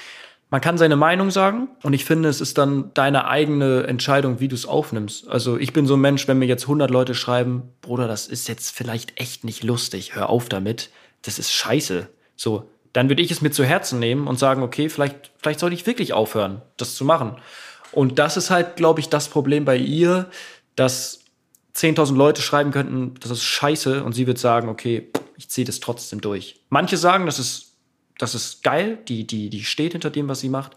man 0.50 0.60
kann 0.60 0.78
seine 0.78 0.96
Meinung 0.96 1.30
sagen 1.30 1.68
und 1.82 1.92
ich 1.92 2.04
finde, 2.04 2.28
es 2.28 2.40
ist 2.40 2.56
dann 2.56 2.92
deine 2.94 3.26
eigene 3.26 3.84
Entscheidung, 3.84 4.38
wie 4.38 4.48
du 4.48 4.54
es 4.54 4.66
aufnimmst. 4.66 5.28
Also 5.28 5.58
ich 5.58 5.72
bin 5.72 5.86
so 5.86 5.94
ein 5.94 6.00
Mensch, 6.00 6.28
wenn 6.28 6.38
mir 6.38 6.46
jetzt 6.46 6.64
100 6.64 6.90
Leute 6.90 7.14
schreiben, 7.14 7.64
Bruder, 7.80 8.06
das 8.06 8.28
ist 8.28 8.46
jetzt 8.48 8.70
vielleicht 8.70 9.20
echt 9.20 9.44
nicht 9.44 9.64
lustig, 9.64 10.14
hör 10.14 10.28
auf 10.28 10.48
damit, 10.48 10.90
das 11.22 11.38
ist 11.38 11.52
scheiße. 11.52 12.08
So, 12.36 12.70
dann 12.92 13.08
würde 13.08 13.22
ich 13.22 13.30
es 13.30 13.42
mir 13.42 13.50
zu 13.50 13.64
Herzen 13.64 13.98
nehmen 13.98 14.28
und 14.28 14.38
sagen, 14.38 14.62
okay, 14.62 14.88
vielleicht, 14.88 15.32
vielleicht 15.38 15.60
sollte 15.60 15.74
ich 15.74 15.86
wirklich 15.86 16.12
aufhören, 16.12 16.62
das 16.76 16.94
zu 16.94 17.04
machen. 17.04 17.36
Und 17.90 18.18
das 18.18 18.36
ist 18.36 18.50
halt, 18.50 18.76
glaube 18.76 19.00
ich, 19.00 19.08
das 19.08 19.28
Problem 19.28 19.64
bei 19.64 19.76
ihr, 19.76 20.30
dass 20.76 21.24
10.000 21.74 22.14
Leute 22.14 22.40
schreiben 22.40 22.70
könnten, 22.70 23.14
das 23.20 23.30
ist 23.32 23.42
scheiße 23.42 24.04
und 24.04 24.12
sie 24.12 24.26
wird 24.26 24.38
sagen, 24.38 24.68
okay, 24.68 25.10
ich 25.36 25.50
ziehe 25.50 25.66
das 25.66 25.80
trotzdem 25.80 26.20
durch. 26.20 26.60
Manche 26.70 26.96
sagen, 26.96 27.26
das 27.26 27.38
ist 27.38 27.65
das 28.18 28.34
ist 28.34 28.62
geil, 28.62 28.98
die, 29.08 29.26
die, 29.26 29.50
die 29.50 29.64
steht 29.64 29.92
hinter 29.92 30.10
dem, 30.10 30.28
was 30.28 30.40
sie 30.40 30.48
macht. 30.48 30.72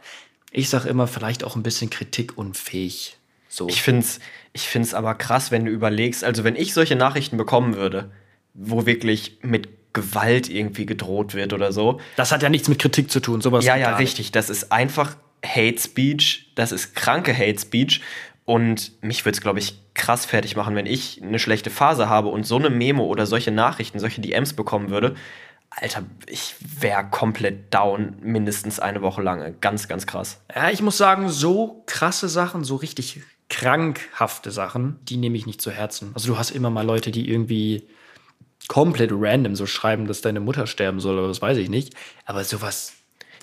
Ich 0.52 0.70
sage 0.70 0.90
immer, 0.90 1.08
vielleicht 1.08 1.44
auch 1.44 1.56
ein 1.56 1.64
bisschen 1.64 1.90
kritikunfähig. 1.90 3.18
So. 3.48 3.68
Ich 3.68 3.82
find's, 3.82 4.20
ich 4.54 4.68
find's 4.68 4.94
aber 4.94 5.16
krass, 5.16 5.52
wenn 5.52 5.66
du 5.66 5.72
überlegst, 5.72 6.24
also 6.24 6.44
wenn 6.44 6.56
ich 6.56 6.74
solche 6.74 6.96
Nachrichten 6.96 7.38
bekommen 7.38 7.76
würde, 7.76 8.12
wo 8.54 8.86
wirklich 8.86 9.40
mit 9.42 9.70
Gewalt 9.94 10.50
irgendwie 10.50 10.86
gedroht 10.86 11.34
wird 11.34 11.54
oder 11.54 11.72
so, 11.72 12.00
das 12.16 12.32
hat 12.32 12.44
ja 12.44 12.50
nichts 12.50 12.68
mit 12.68 12.80
Kritik 12.80 13.10
zu 13.10 13.20
tun, 13.20 13.42
sowas. 13.42 13.66
Ja, 13.66 13.76
ja, 13.76 13.96
richtig. 13.96 14.32
Das 14.32 14.50
ist 14.50 14.72
einfach 14.72 15.16
Hate 15.44 15.80
Speech. 15.80 16.52
Das 16.56 16.72
ist 16.72 16.96
kranke 16.96 17.36
Hate 17.36 17.60
Speech. 17.60 18.02
Und 18.46 18.94
mich 19.04 19.26
würde 19.26 19.36
es, 19.36 19.42
glaube 19.42 19.60
ich, 19.60 19.80
krass 19.94 20.26
fertig 20.26 20.56
machen, 20.56 20.76
wenn 20.76 20.88
ich 20.88 21.22
eine 21.22 21.38
schlechte 21.38 21.70
Phase 21.70 22.10
habe 22.10 22.30
und 22.30 22.46
so 22.46 22.56
eine 22.56 22.70
Memo 22.70 23.06
oder 23.06 23.26
solche 23.26 23.52
Nachrichten, 23.52 24.00
solche 24.00 24.22
DMs 24.22 24.54
bekommen 24.54 24.90
würde. 24.90 25.16
Alter, 25.70 26.04
ich 26.28 26.56
wäre 26.60 27.10
komplett 27.10 27.74
down, 27.74 28.16
mindestens 28.22 28.80
eine 28.80 29.02
Woche 29.02 29.22
lang. 29.22 29.56
Ganz, 29.62 29.88
ganz 29.88 30.08
krass. 30.08 30.42
Ja, 30.54 30.70
ich 30.70 30.82
muss 30.82 30.98
sagen, 30.98 31.30
so 31.30 31.84
krasse 31.86 32.28
Sachen, 32.28 32.64
so 32.64 32.76
richtig 32.76 33.22
krankhafte 33.50 34.52
Sachen, 34.52 35.00
die 35.04 35.18
nehme 35.18 35.38
ich 35.38 35.46
nicht 35.46 35.62
zu 35.62 35.72
Herzen. 35.72 36.12
Also 36.14 36.28
du 36.28 36.38
hast 36.38 36.52
immer 36.52 36.70
mal 36.70 36.86
Leute, 36.86 37.12
die 37.12 37.30
irgendwie 37.30 37.88
komplett 38.68 39.12
random 39.14 39.56
so 39.56 39.66
schreiben, 39.66 40.06
dass 40.06 40.22
deine 40.22 40.40
Mutter 40.40 40.68
sterben 40.68 41.00
soll, 41.00 41.18
oder 41.18 41.28
das 41.28 41.42
weiß 41.42 41.58
ich 41.58 41.70
nicht. 41.70 41.96
Aber 42.26 42.44
sowas. 42.44 42.94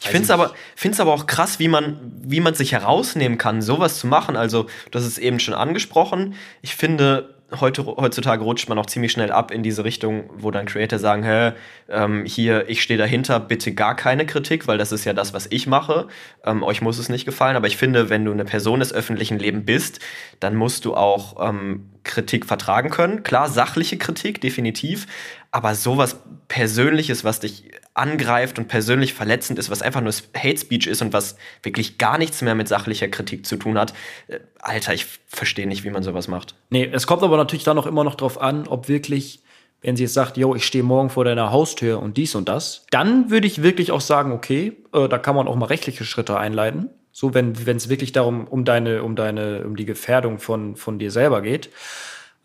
Ich 0.01 0.09
finde 0.09 0.25
es 0.25 0.31
aber, 0.31 0.55
find's 0.77 1.01
aber 1.01 1.13
auch 1.13 1.27
krass, 1.27 1.59
wie 1.59 1.69
man, 1.69 2.13
wie 2.23 2.41
man 2.41 2.55
sich 2.55 2.73
herausnehmen 2.73 3.39
kann, 3.39 3.63
sowas 3.63 3.99
zu 3.99 4.07
machen. 4.07 4.37
Also, 4.37 4.67
du 4.91 4.99
hast 4.99 5.07
es 5.07 5.19
eben 5.19 5.41
schon 5.41 5.55
angesprochen. 5.55 6.35
Ich 6.61 6.77
finde, 6.77 7.36
heute, 7.61 7.87
heutzutage 7.87 8.43
rutscht 8.43 8.69
man 8.69 8.79
auch 8.79 8.87
ziemlich 8.87 9.13
schnell 9.13 9.31
ab 9.31 9.51
in 9.51 9.63
diese 9.63 9.85
Richtung, 9.85 10.31
wo 10.37 10.51
dann 10.51 10.67
Creator 10.67 10.99
sagen, 10.99 11.23
hä, 11.23 11.53
ähm, 11.89 12.25
hier, 12.25 12.69
ich 12.69 12.83
stehe 12.83 12.99
dahinter, 12.99 13.39
bitte 13.39 13.73
gar 13.73 13.95
keine 13.95 14.27
Kritik, 14.27 14.67
weil 14.67 14.79
das 14.79 14.93
ist 14.93 15.05
ja 15.05 15.13
das, 15.13 15.33
was 15.33 15.47
ich 15.51 15.67
mache. 15.67 16.09
Ähm, 16.45 16.63
euch 16.63 16.83
muss 16.83 16.99
es 16.99 17.09
nicht 17.09 17.25
gefallen, 17.25 17.57
aber 17.57 17.69
ich 17.69 17.77
finde, 17.77 18.11
wenn 18.11 18.25
du 18.25 18.33
eine 18.33 18.45
Person 18.45 18.81
des 18.81 18.93
öffentlichen 18.93 19.39
Lebens 19.39 19.65
bist, 19.67 20.01
dann 20.41 20.57
musst 20.57 20.85
du 20.85 20.95
auch 20.95 21.49
ähm, 21.49 21.91
Kritik 22.03 22.47
vertragen 22.47 22.91
können. 22.91 23.23
Klar, 23.23 23.49
sachliche 23.49 23.97
Kritik, 23.97 24.41
definitiv, 24.41 25.07
aber 25.51 25.75
sowas 25.75 26.21
Persönliches, 26.49 27.25
was 27.25 27.41
dich 27.41 27.71
angreift 27.97 28.59
und 28.59 28.69
persönlich 28.69 29.15
verletzend 29.15 29.59
ist, 29.59 29.71
was 29.71 29.83
einfach 29.83 30.03
nur 30.03 30.13
Hate 30.37 30.59
Speech 30.59 30.87
ist 30.87 31.01
und 31.01 31.13
was 31.13 31.37
wirklich 31.63 31.99
gar 31.99 32.19
nichts 32.19 32.43
mehr 32.43 32.55
mit 32.55 32.69
sachlicher 32.69 33.09
Kritik 33.09 33.47
zu 33.47 33.57
tun 33.57 33.79
hat. 33.79 33.95
Äh, 34.29 34.41
Alter, 34.59 34.95
ich 34.95 35.07
verstehe 35.27 35.67
nicht, 35.67 35.85
wie 35.85 35.91
man 35.91 36.03
sowas 36.03 36.29
macht. 36.29 36.55
Nee, 36.71 36.89
es 36.93 37.07
kommt 37.07 37.23
aber 37.23 37.37
natürlich 37.37 37.65
dann 37.65 37.79
auch 37.79 37.87
immer 37.87 38.05
noch 38.05 38.15
drauf 38.15 38.41
an, 38.41 38.69
ob 38.69 38.89
wirklich, 38.89 39.41
wenn 39.81 39.97
sie 39.97 40.05
jetzt 40.05 40.15
sagt, 40.15 40.37
yo, 40.37 40.55
ich 40.55 40.67
stehe 40.67 40.85
morgen 40.85 41.09
vor 41.09 41.25
deiner 41.25 41.51
Haustür 41.51 42.03
und 42.03 42.17
dies 42.17 42.35
und 42.35 42.49
das, 42.49 42.85
dann 42.91 43.31
würde 43.31 43.47
ich 43.47 43.63
wirklich 43.63 43.93
auch 43.93 44.03
sagen, 44.03 44.33
okay, 44.33 44.77
äh, 44.93 45.09
da 45.09 45.17
kann 45.19 45.35
man 45.35 45.49
auch 45.49 45.57
mal 45.57 45.67
rechtliche 45.67 46.05
Schritte 46.05 46.39
einleiten. 46.39 46.91
So, 47.13 47.33
wenn 47.33 47.53
es 47.55 47.89
wirklich 47.89 48.13
darum, 48.13 48.47
um 48.47 48.67
deine, 48.67 49.03
um 49.03 49.17
deine, 49.17 49.65
um 49.65 49.75
die 49.75 49.87
Gefährdung 49.87 50.39
von, 50.39 50.77
von 50.77 50.99
dir 50.99 51.11
selber 51.11 51.41
geht. 51.41 51.71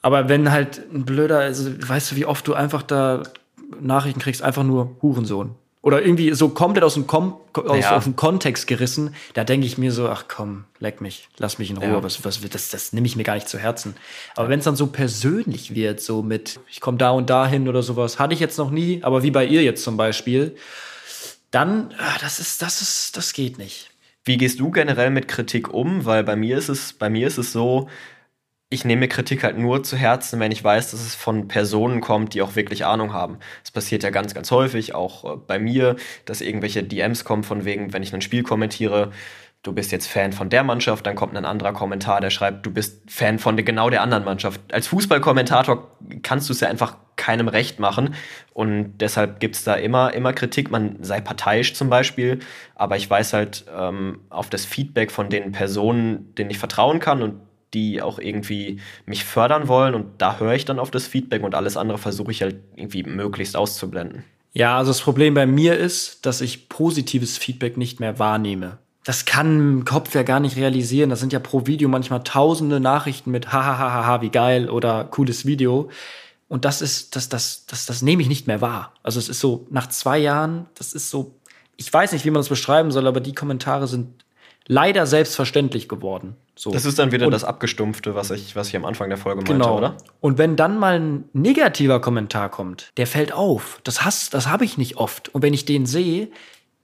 Aber 0.02 0.30
wenn 0.30 0.50
halt 0.50 0.82
ein 0.94 1.04
blöder, 1.04 1.40
also 1.40 1.70
weißt 1.78 2.12
du, 2.12 2.16
wie 2.16 2.26
oft 2.26 2.48
du 2.48 2.54
einfach 2.54 2.82
da 2.82 3.24
Nachrichten 3.80 4.20
kriegst, 4.20 4.42
einfach 4.42 4.64
nur 4.64 4.96
Hurensohn. 5.02 5.56
Oder 5.84 6.04
irgendwie 6.04 6.32
so 6.36 6.50
komplett 6.50 6.84
aus 6.84 6.94
dem, 6.94 7.08
Kom 7.08 7.38
aus, 7.56 7.80
Ja. 7.84 7.98
aus 7.98 8.04
dem 8.04 8.16
Kontext 8.16 8.68
gerissen, 8.68 9.16
da 9.34 9.44
denke 9.44 9.66
ich 9.66 9.80
mir 9.80 9.92
so, 9.92 10.08
ach 10.10 10.26
komm, 10.28 10.66
leck 10.80 11.02
mich, 11.02 11.28
lass 11.40 11.58
mich 11.58 11.72
in 11.72 11.78
Ruhe, 11.78 11.88
Ja. 11.88 12.04
was, 12.04 12.24
was, 12.24 12.40
das, 12.40 12.70
das 12.70 12.94
nehme 12.94 13.08
ich 13.08 13.16
mir 13.16 13.24
gar 13.24 13.34
nicht 13.34 13.50
zu 13.50 13.58
Herzen. 13.58 13.96
Aber 14.36 14.48
wenn 14.50 14.60
es 14.60 14.66
dann 14.66 14.76
so 14.76 14.86
persönlich 14.88 15.74
wird, 15.74 16.00
so 16.00 16.22
mit, 16.22 16.60
ich 16.70 16.82
komme 16.82 17.00
da 17.00 17.10
und 17.10 17.32
da 17.32 17.48
hin 17.48 17.68
oder 17.68 17.82
sowas, 17.82 18.20
hatte 18.20 18.36
ich 18.36 18.40
jetzt 18.40 18.60
noch 18.60 18.70
nie, 18.70 19.00
aber 19.04 19.24
wie 19.24 19.32
bei 19.32 19.44
ihr 19.44 19.64
jetzt 19.64 19.84
zum 19.84 19.98
Beispiel, 19.98 20.56
dann, 21.50 21.94
ah, 21.98 22.18
das 22.22 22.40
ist, 22.40 22.62
das 22.62 22.82
ist, 22.82 23.18
das 23.18 23.34
geht 23.34 23.58
nicht. 23.58 23.90
Wie 24.24 24.38
gehst 24.38 24.60
du 24.60 24.70
generell 24.70 25.10
mit 25.10 25.28
Kritik 25.28 25.74
um? 25.74 26.06
Weil 26.06 26.24
bei 26.24 26.36
mir 26.36 26.58
ist 26.60 26.70
es, 26.70 26.94
bei 26.94 27.10
mir 27.10 27.26
ist 27.26 27.40
es 27.40 27.52
so, 27.52 27.90
ich 28.74 28.86
nehme 28.86 29.10
Kritik 29.10 29.44
halt 29.44 29.58
nur 29.58 29.84
zu 29.84 29.98
Herzen, 29.98 30.40
wenn 30.40 30.52
ich 30.52 30.64
weiß, 30.64 30.92
dass 30.92 31.02
es 31.02 31.14
von 31.14 31.50
Personen 31.50 32.00
kommt, 32.00 32.34
die 32.34 32.42
auch 32.42 32.56
wirklich 32.56 32.86
Ahnung 32.86 33.12
haben. 33.12 33.38
Es 33.66 33.70
passiert 33.70 34.02
ja 34.02 34.12
ganz, 34.12 34.34
ganz 34.34 34.50
häufig, 34.50 34.96
auch 34.96 35.26
äh, 35.26 35.38
bei 35.46 35.60
mir, 35.60 35.98
dass 36.24 36.40
irgendwelche 36.40 36.82
DMs 36.82 37.26
kommen 37.26 37.44
von 37.44 37.66
wegen, 37.66 37.92
wenn 37.92 38.02
ich 38.02 38.14
ein 38.14 38.22
Spiel 38.22 38.44
kommentiere, 38.44 39.12
du 39.62 39.74
bist 39.74 39.92
jetzt 39.92 40.08
Fan 40.08 40.32
von 40.32 40.50
der 40.50 40.64
Mannschaft, 40.64 41.06
dann 41.06 41.18
kommt 41.18 41.36
ein 41.36 41.44
anderer 41.44 41.74
Kommentar, 41.74 42.22
der 42.22 42.30
schreibt, 42.30 42.66
du 42.66 42.72
bist 42.72 43.12
Fan 43.12 43.40
von 43.40 43.58
genau 43.58 43.90
der 43.90 44.02
anderen 44.04 44.24
Mannschaft. 44.24 44.62
Als 44.72 44.88
Fußballkommentator 44.88 45.92
kannst 46.24 46.48
du 46.48 46.54
es 46.54 46.62
ja 46.62 46.70
einfach 46.70 46.96
keinem 47.18 47.50
recht 47.50 47.78
machen 47.78 48.16
und 48.54 49.00
deshalb 49.00 49.42
gibt 49.42 49.58
es 49.58 49.66
da 49.66 49.76
immer, 49.76 50.14
immer 50.14 50.32
Kritik, 50.32 50.72
man 50.72 51.04
sei 51.04 51.20
parteiisch 51.20 51.74
zum 51.74 51.90
Beispiel, 51.90 52.40
aber 52.76 52.96
ich 52.96 53.08
weiß 53.08 53.34
halt 53.34 53.66
ähm, 53.78 54.22
auf 54.30 54.50
das 54.50 54.64
Feedback 54.66 55.12
von 55.12 55.30
den 55.30 55.52
Personen, 55.52 56.34
denen 56.36 56.50
ich 56.50 56.58
vertrauen 56.58 57.00
kann 57.02 57.22
und 57.22 57.51
die 57.74 58.02
auch 58.02 58.20
irgendwie 58.20 58.80
mich 59.06 59.24
fördern 59.24 59.68
wollen 59.68 59.96
und 59.96 60.06
da 60.22 60.40
höre 60.40 60.54
ich 60.54 60.66
dann 60.66 60.80
auf 60.80 60.92
das 60.92 61.08
Feedback 61.08 61.44
und 61.44 61.56
alles 61.56 61.78
andere 61.78 61.98
versuche 61.98 62.32
ich 62.32 62.42
halt 62.42 62.58
irgendwie 62.76 63.04
möglichst 63.04 63.56
auszublenden. 63.56 64.24
Ja, 64.54 64.78
also 64.78 64.92
das 64.92 65.02
Problem 65.02 65.34
bei 65.34 65.46
mir 65.46 65.78
ist, 65.78 66.26
dass 66.26 66.42
ich 66.42 66.68
positives 66.68 67.38
Feedback 67.38 67.78
nicht 67.78 68.00
mehr 68.00 68.20
wahrnehme. 68.20 68.80
Das 69.04 69.26
kann 69.26 69.58
im 69.58 69.86
Kopf 69.86 70.14
ja 70.14 70.24
gar 70.24 70.40
nicht 70.40 70.58
realisieren. 70.58 71.10
Das 71.10 71.20
sind 71.20 71.34
ja 71.34 71.40
pro 71.40 71.66
Video 71.66 71.90
manchmal 71.90 72.24
tausende 72.24 72.80
Nachrichten 72.80 73.32
mit 73.32 73.52
hahaha, 73.52 74.22
wie 74.22 74.30
geil 74.30 74.70
oder 74.70 75.06
cooles 75.06 75.46
Video. 75.46 75.90
Und 76.50 76.66
das 76.66 76.82
ist, 76.82 77.16
das, 77.16 77.30
das, 77.30 77.66
das, 77.66 77.86
das 77.86 78.02
nehme 78.02 78.22
ich 78.22 78.28
nicht 78.28 78.46
mehr 78.46 78.62
wahr. 78.62 78.94
Also 79.02 79.20
es 79.20 79.30
ist 79.30 79.40
so, 79.40 79.66
nach 79.72 79.88
zwei 79.88 80.20
Jahren, 80.20 80.68
das 80.76 80.94
ist 80.94 81.10
so, 81.10 81.34
ich 81.78 81.92
weiß 81.92 82.12
nicht, 82.12 82.26
wie 82.26 82.30
man 82.30 82.42
das 82.42 82.50
beschreiben 82.50 82.92
soll, 82.92 83.08
aber 83.08 83.22
die 83.22 83.34
Kommentare 83.34 83.88
sind 83.88 84.26
leider 84.68 85.06
selbstverständlich 85.06 85.90
geworden. 85.90 86.36
So. 86.56 86.72
Das 86.72 86.86
ist 86.86 87.00
dann 87.00 87.12
wieder 87.12 87.26
Und- 87.26 87.32
das 87.32 87.44
Abgestumpfte, 87.44 88.14
was 88.16 88.32
ich, 88.32 88.56
was 88.56 88.68
ich 88.70 88.76
am 88.76 88.86
Anfang 88.86 89.10
der 89.10 89.18
Folge 89.18 89.38
meinte, 89.42 89.54
Genau. 89.54 89.78
oder? 89.78 89.98
Und 90.20 90.38
wenn 90.38 90.56
dann 90.56 90.78
mal 90.78 91.00
ein 91.00 91.26
negativer 91.34 92.00
Kommentar 92.02 92.50
kommt, 92.50 92.92
der 92.98 93.08
fällt 93.08 93.34
auf. 93.34 93.80
Das 93.84 94.04
has, 94.06 94.30
das 94.30 94.48
habe 94.48 94.66
ich 94.66 94.78
nicht 94.78 94.98
oft. 94.98 95.34
Und 95.34 95.42
wenn 95.42 95.54
ich 95.54 95.66
den 95.66 95.86
sehe, 95.86 96.30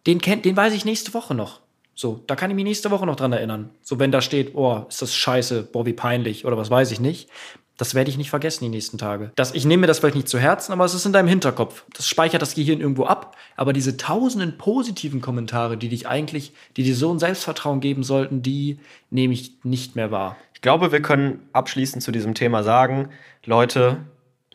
den 0.07 0.19
kennt, 0.21 0.45
den 0.45 0.55
weiß 0.57 0.73
ich 0.73 0.85
nächste 0.85 1.13
Woche 1.13 1.35
noch. 1.35 1.59
So, 1.93 2.23
da 2.27 2.35
kann 2.35 2.49
ich 2.51 2.55
mich 2.55 2.63
nächste 2.63 2.91
Woche 2.91 3.05
noch 3.05 3.15
dran 3.15 3.33
erinnern. 3.33 3.71
So, 3.81 3.97
wenn 3.99 4.11
da 4.11 4.21
steht, 4.21 4.53
oh, 4.55 4.85
ist 4.87 5.01
das 5.01 5.15
scheiße, 5.15 5.63
boah, 5.63 5.85
wie 5.85 5.93
peinlich 5.93 6.45
oder 6.45 6.55
was 6.57 6.69
weiß 6.69 6.91
ich 6.91 6.99
nicht. 6.99 7.29
Das 7.77 7.93
werde 7.93 8.09
ich 8.09 8.17
nicht 8.17 8.31
vergessen 8.31 8.63
die 8.63 8.69
nächsten 8.69 8.97
Tage. 8.97 9.31
Das, 9.35 9.53
ich 9.53 9.63
nehme 9.65 9.81
mir 9.81 9.87
das 9.87 9.99
vielleicht 9.99 10.15
nicht 10.15 10.27
zu 10.27 10.39
Herzen, 10.39 10.71
aber 10.71 10.83
es 10.83 10.95
ist 10.95 11.05
in 11.05 11.13
deinem 11.13 11.27
Hinterkopf. 11.27 11.85
Das 11.93 12.07
speichert 12.07 12.41
das 12.41 12.55
Gehirn 12.55 12.81
irgendwo 12.81 13.05
ab. 13.05 13.37
Aber 13.55 13.71
diese 13.71 13.97
tausenden 13.97 14.57
positiven 14.57 15.21
Kommentare, 15.21 15.77
die 15.77 15.89
dich 15.89 16.07
eigentlich, 16.07 16.53
die 16.75 16.83
dir 16.83 16.95
so 16.95 17.13
ein 17.13 17.19
Selbstvertrauen 17.19 17.79
geben 17.79 18.03
sollten, 18.03 18.41
die 18.41 18.79
nehme 19.11 19.33
ich 19.33 19.63
nicht 19.63 19.95
mehr 19.95 20.09
wahr. 20.09 20.35
Ich 20.55 20.61
glaube, 20.61 20.91
wir 20.91 21.03
können 21.03 21.47
abschließend 21.53 22.01
zu 22.01 22.11
diesem 22.11 22.33
Thema 22.33 22.63
sagen, 22.63 23.09
Leute, 23.45 23.97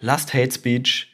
lasst 0.01 0.35
Hate 0.35 0.51
Speech, 0.51 1.13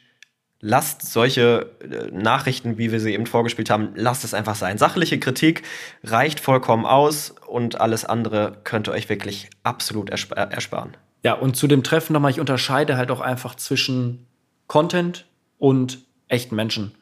lasst 0.61 1.11
solche 1.11 1.69
äh, 1.79 2.11
Nachrichten, 2.11 2.79
wie 2.79 2.91
wir 2.91 2.99
sie 2.99 3.13
eben 3.13 3.27
vorgespielt 3.27 3.69
haben, 3.69 3.89
lasst 3.93 4.23
es 4.23 4.33
einfach 4.33 4.55
sein. 4.55 4.79
Sachliche 4.79 5.19
Kritik 5.19 5.61
reicht 6.03 6.39
vollkommen 6.39 6.87
aus 6.87 7.35
und 7.47 7.79
alles 7.79 8.03
andere 8.03 8.57
könnt 8.63 8.87
ihr 8.87 8.93
euch 8.93 9.09
wirklich 9.09 9.49
absolut 9.61 10.09
äh, 10.09 10.15
ersparen. 10.35 10.97
Ja, 11.23 11.33
und 11.33 11.55
zu 11.55 11.67
dem 11.67 11.83
Treffen 11.83 12.13
nochmal, 12.13 12.31
ich 12.31 12.39
unterscheide 12.39 12.97
halt 12.97 13.11
auch 13.11 13.19
einfach 13.19 13.55
zwischen 13.55 14.25
Content 14.67 15.25
und 15.57 15.99
echten 16.27 16.55
Menschen. 16.55 16.93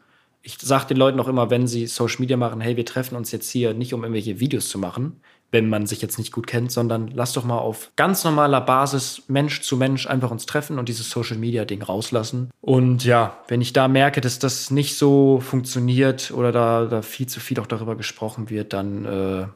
Ich 0.42 0.58
sage 0.60 0.88
den 0.88 0.98
Leuten 0.98 1.20
auch 1.20 1.28
immer, 1.28 1.50
wenn 1.50 1.68
sie 1.68 1.88
Social 1.88 2.22
Media 2.22 2.38
machen, 2.38 2.62
hey, 2.62 2.78
wir 2.78 2.86
treffen 2.86 3.16
uns 3.16 3.32
jetzt 3.32 3.50
hier 3.50 3.74
nicht, 3.74 3.94
um 3.94 4.04
irgendwelche 4.04 4.40
Videos 4.40 4.70
zu 4.70 4.80
machen, 4.80 5.20
wenn 5.52 5.70
man 5.70 5.86
sich 5.86 6.02
jetzt 6.02 6.18
nicht 6.18 6.32
gut 6.32 6.48
kennt, 6.48 6.72
sondern 6.72 7.10
lass 7.14 7.34
doch 7.34 7.44
mal 7.44 7.58
auf 7.58 7.92
ganz 7.96 8.24
normaler 8.24 8.62
Basis 8.62 9.24
Mensch 9.28 9.62
zu 9.62 9.78
Mensch 9.78 10.08
einfach 10.08 10.32
uns 10.32 10.46
treffen 10.46 10.80
und 10.80 10.90
dieses 10.90 11.10
Social 11.10 11.38
Media 11.38 11.66
Ding 11.66 11.82
rauslassen. 11.82 12.50
Und 12.62 13.04
ja, 13.04 13.38
wenn 13.48 13.62
ich 13.62 13.74
da 13.74 13.88
merke, 13.88 14.22
dass 14.22 14.40
das 14.40 14.72
nicht 14.72 14.98
so 14.98 15.40
funktioniert 15.42 16.32
oder 16.32 16.52
da, 16.52 16.86
da 16.86 17.02
viel 17.02 17.28
zu 17.28 17.40
viel 17.40 17.60
auch 17.60 17.68
darüber 17.68 17.96
gesprochen 17.96 18.50
wird, 18.50 18.74
dann 18.74 19.06
äh, 19.06 19.48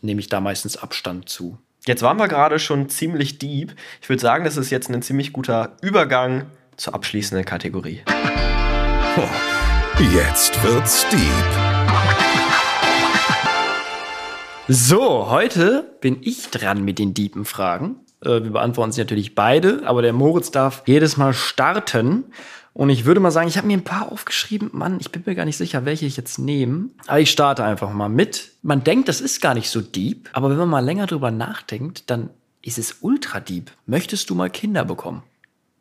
nehme 0.00 0.20
ich 0.20 0.28
da 0.28 0.40
meistens 0.40 0.76
Abstand 0.76 1.28
zu. 1.28 1.58
Jetzt 1.88 2.02
waren 2.02 2.16
wir 2.16 2.26
gerade 2.26 2.58
schon 2.58 2.88
ziemlich 2.88 3.38
deep. 3.38 3.72
Ich 4.02 4.08
würde 4.08 4.20
sagen, 4.20 4.44
das 4.44 4.56
ist 4.56 4.70
jetzt 4.70 4.90
ein 4.90 5.02
ziemlich 5.02 5.32
guter 5.32 5.76
Übergang 5.82 6.46
zur 6.76 6.94
abschließenden 6.94 7.44
Kategorie. 7.44 8.02
Jetzt 10.12 10.60
wird's 10.64 11.06
deep. 11.10 11.20
So, 14.66 15.30
heute 15.30 15.96
bin 16.00 16.18
ich 16.22 16.50
dran 16.50 16.84
mit 16.84 16.98
den 16.98 17.14
diepen 17.14 17.44
Fragen. 17.44 18.00
Äh, 18.20 18.42
wir 18.42 18.50
beantworten 18.50 18.90
sie 18.90 19.02
natürlich 19.02 19.36
beide, 19.36 19.82
aber 19.84 20.02
der 20.02 20.12
Moritz 20.12 20.50
darf 20.50 20.82
jedes 20.86 21.16
Mal 21.16 21.34
starten. 21.34 22.24
Und 22.76 22.90
ich 22.90 23.06
würde 23.06 23.20
mal 23.20 23.30
sagen, 23.30 23.48
ich 23.48 23.56
habe 23.56 23.66
mir 23.66 23.78
ein 23.78 23.84
paar 23.84 24.12
aufgeschrieben. 24.12 24.68
Mann, 24.74 24.98
ich 25.00 25.10
bin 25.10 25.22
mir 25.24 25.34
gar 25.34 25.46
nicht 25.46 25.56
sicher, 25.56 25.86
welche 25.86 26.04
ich 26.04 26.18
jetzt 26.18 26.38
nehme. 26.38 26.90
Aber 27.06 27.18
ich 27.20 27.30
starte 27.30 27.64
einfach 27.64 27.90
mal 27.90 28.10
mit. 28.10 28.52
Man 28.60 28.84
denkt, 28.84 29.08
das 29.08 29.22
ist 29.22 29.40
gar 29.40 29.54
nicht 29.54 29.70
so 29.70 29.80
deep, 29.80 30.28
aber 30.34 30.50
wenn 30.50 30.58
man 30.58 30.68
mal 30.68 30.84
länger 30.84 31.06
drüber 31.06 31.30
nachdenkt, 31.30 32.10
dann 32.10 32.28
ist 32.60 32.76
es 32.76 32.98
ultra 33.00 33.40
deep. 33.40 33.70
Möchtest 33.86 34.28
du 34.28 34.34
mal 34.34 34.50
Kinder 34.50 34.84
bekommen? 34.84 35.22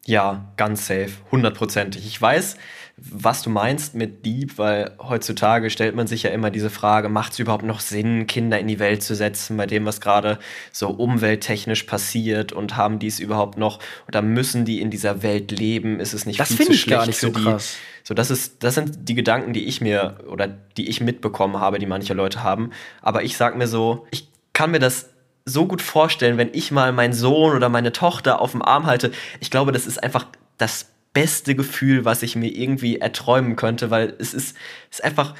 Ja, 0.06 0.54
ganz 0.56 0.88
safe, 0.88 1.12
hundertprozentig. 1.32 2.08
Ich 2.08 2.22
weiß, 2.22 2.56
was 2.98 3.42
du 3.42 3.50
meinst 3.50 3.94
mit 3.94 4.26
Deep, 4.26 4.58
weil 4.58 4.92
heutzutage 5.00 5.70
stellt 5.70 5.96
man 5.96 6.08
sich 6.08 6.24
ja 6.24 6.30
immer 6.30 6.50
diese 6.50 6.70
Frage, 6.70 7.10
macht 7.10 7.34
es 7.34 7.40
überhaupt 7.40 7.66
noch 7.66 7.82
Sinn, 7.82 8.26
Kinder 8.26 8.58
in 8.58 8.68
die 8.68 8.80
Welt 8.80 9.04
zu 9.04 9.16
setzen, 9.16 9.58
bei 9.58 9.66
dem, 9.66 9.86
was 9.86 10.00
gerade 10.00 10.40
so 10.72 10.90
umwelttechnisch 10.90 11.84
passiert 11.84 12.54
und 12.54 12.78
haben 12.78 13.00
die 13.00 13.08
es 13.08 13.20
überhaupt 13.20 13.58
noch 13.58 13.80
oder 14.08 14.22
müssen 14.22 14.64
die 14.64 14.80
in 14.80 14.92
dieser 14.92 15.24
Welt 15.24 15.52
leben? 15.52 16.00
Ist 16.00 16.14
es 16.14 16.26
nicht 16.26 16.40
Das 16.40 16.48
viel 16.48 16.58
finde 16.58 16.72
zu 16.72 16.76
ich 16.76 16.82
schlecht 16.82 17.00
gar 17.00 17.06
nicht 17.08 17.20
für 17.20 17.28
so 17.28 17.34
die? 17.34 17.44
krass. 17.44 17.76
So, 18.04 18.14
das 18.14 18.32
ist, 18.32 18.64
das 18.64 18.76
sind 18.76 19.10
die 19.10 19.16
Gedanken, 19.16 19.52
die 19.52 19.66
ich 19.66 19.82
mir 19.82 20.20
oder 20.30 20.48
die 20.48 20.88
ich 20.88 21.02
mitbekommen 21.02 21.60
habe, 21.60 21.80
die 21.80 21.88
manche 21.88 22.14
Leute 22.14 22.44
haben. 22.44 22.70
Aber 23.02 23.24
ich 23.24 23.36
sag 23.36 23.58
mir 23.58 23.68
so, 23.68 24.08
ich 24.12 24.30
kann 24.54 24.72
mir 24.72 24.80
das 24.80 25.10
so 25.44 25.68
gut 25.68 25.82
vorstellen, 25.82 26.38
wenn 26.38 26.50
ich 26.54 26.72
mal 26.72 26.92
meinen 26.94 27.14
Sohn 27.14 27.56
oder 27.56 27.68
meine 27.68 27.92
Tochter 27.92 28.40
auf 28.42 28.52
dem 28.52 28.62
Arm 28.62 28.86
halte. 28.86 29.12
Ich 29.40 29.52
glaube, 29.52 29.72
das 29.72 29.86
ist 29.86 30.02
einfach 30.02 30.28
das 30.58 30.88
beste 31.16 31.56
Gefühl, 31.56 32.06
was 32.06 32.22
ich 32.22 32.36
mir 32.36 32.50
irgendwie 32.50 32.98
erträumen 33.00 33.56
könnte, 33.56 33.90
weil 33.90 34.14
es 34.20 34.34
ist, 34.34 34.56
ist 34.92 35.04
einfach 35.04 35.34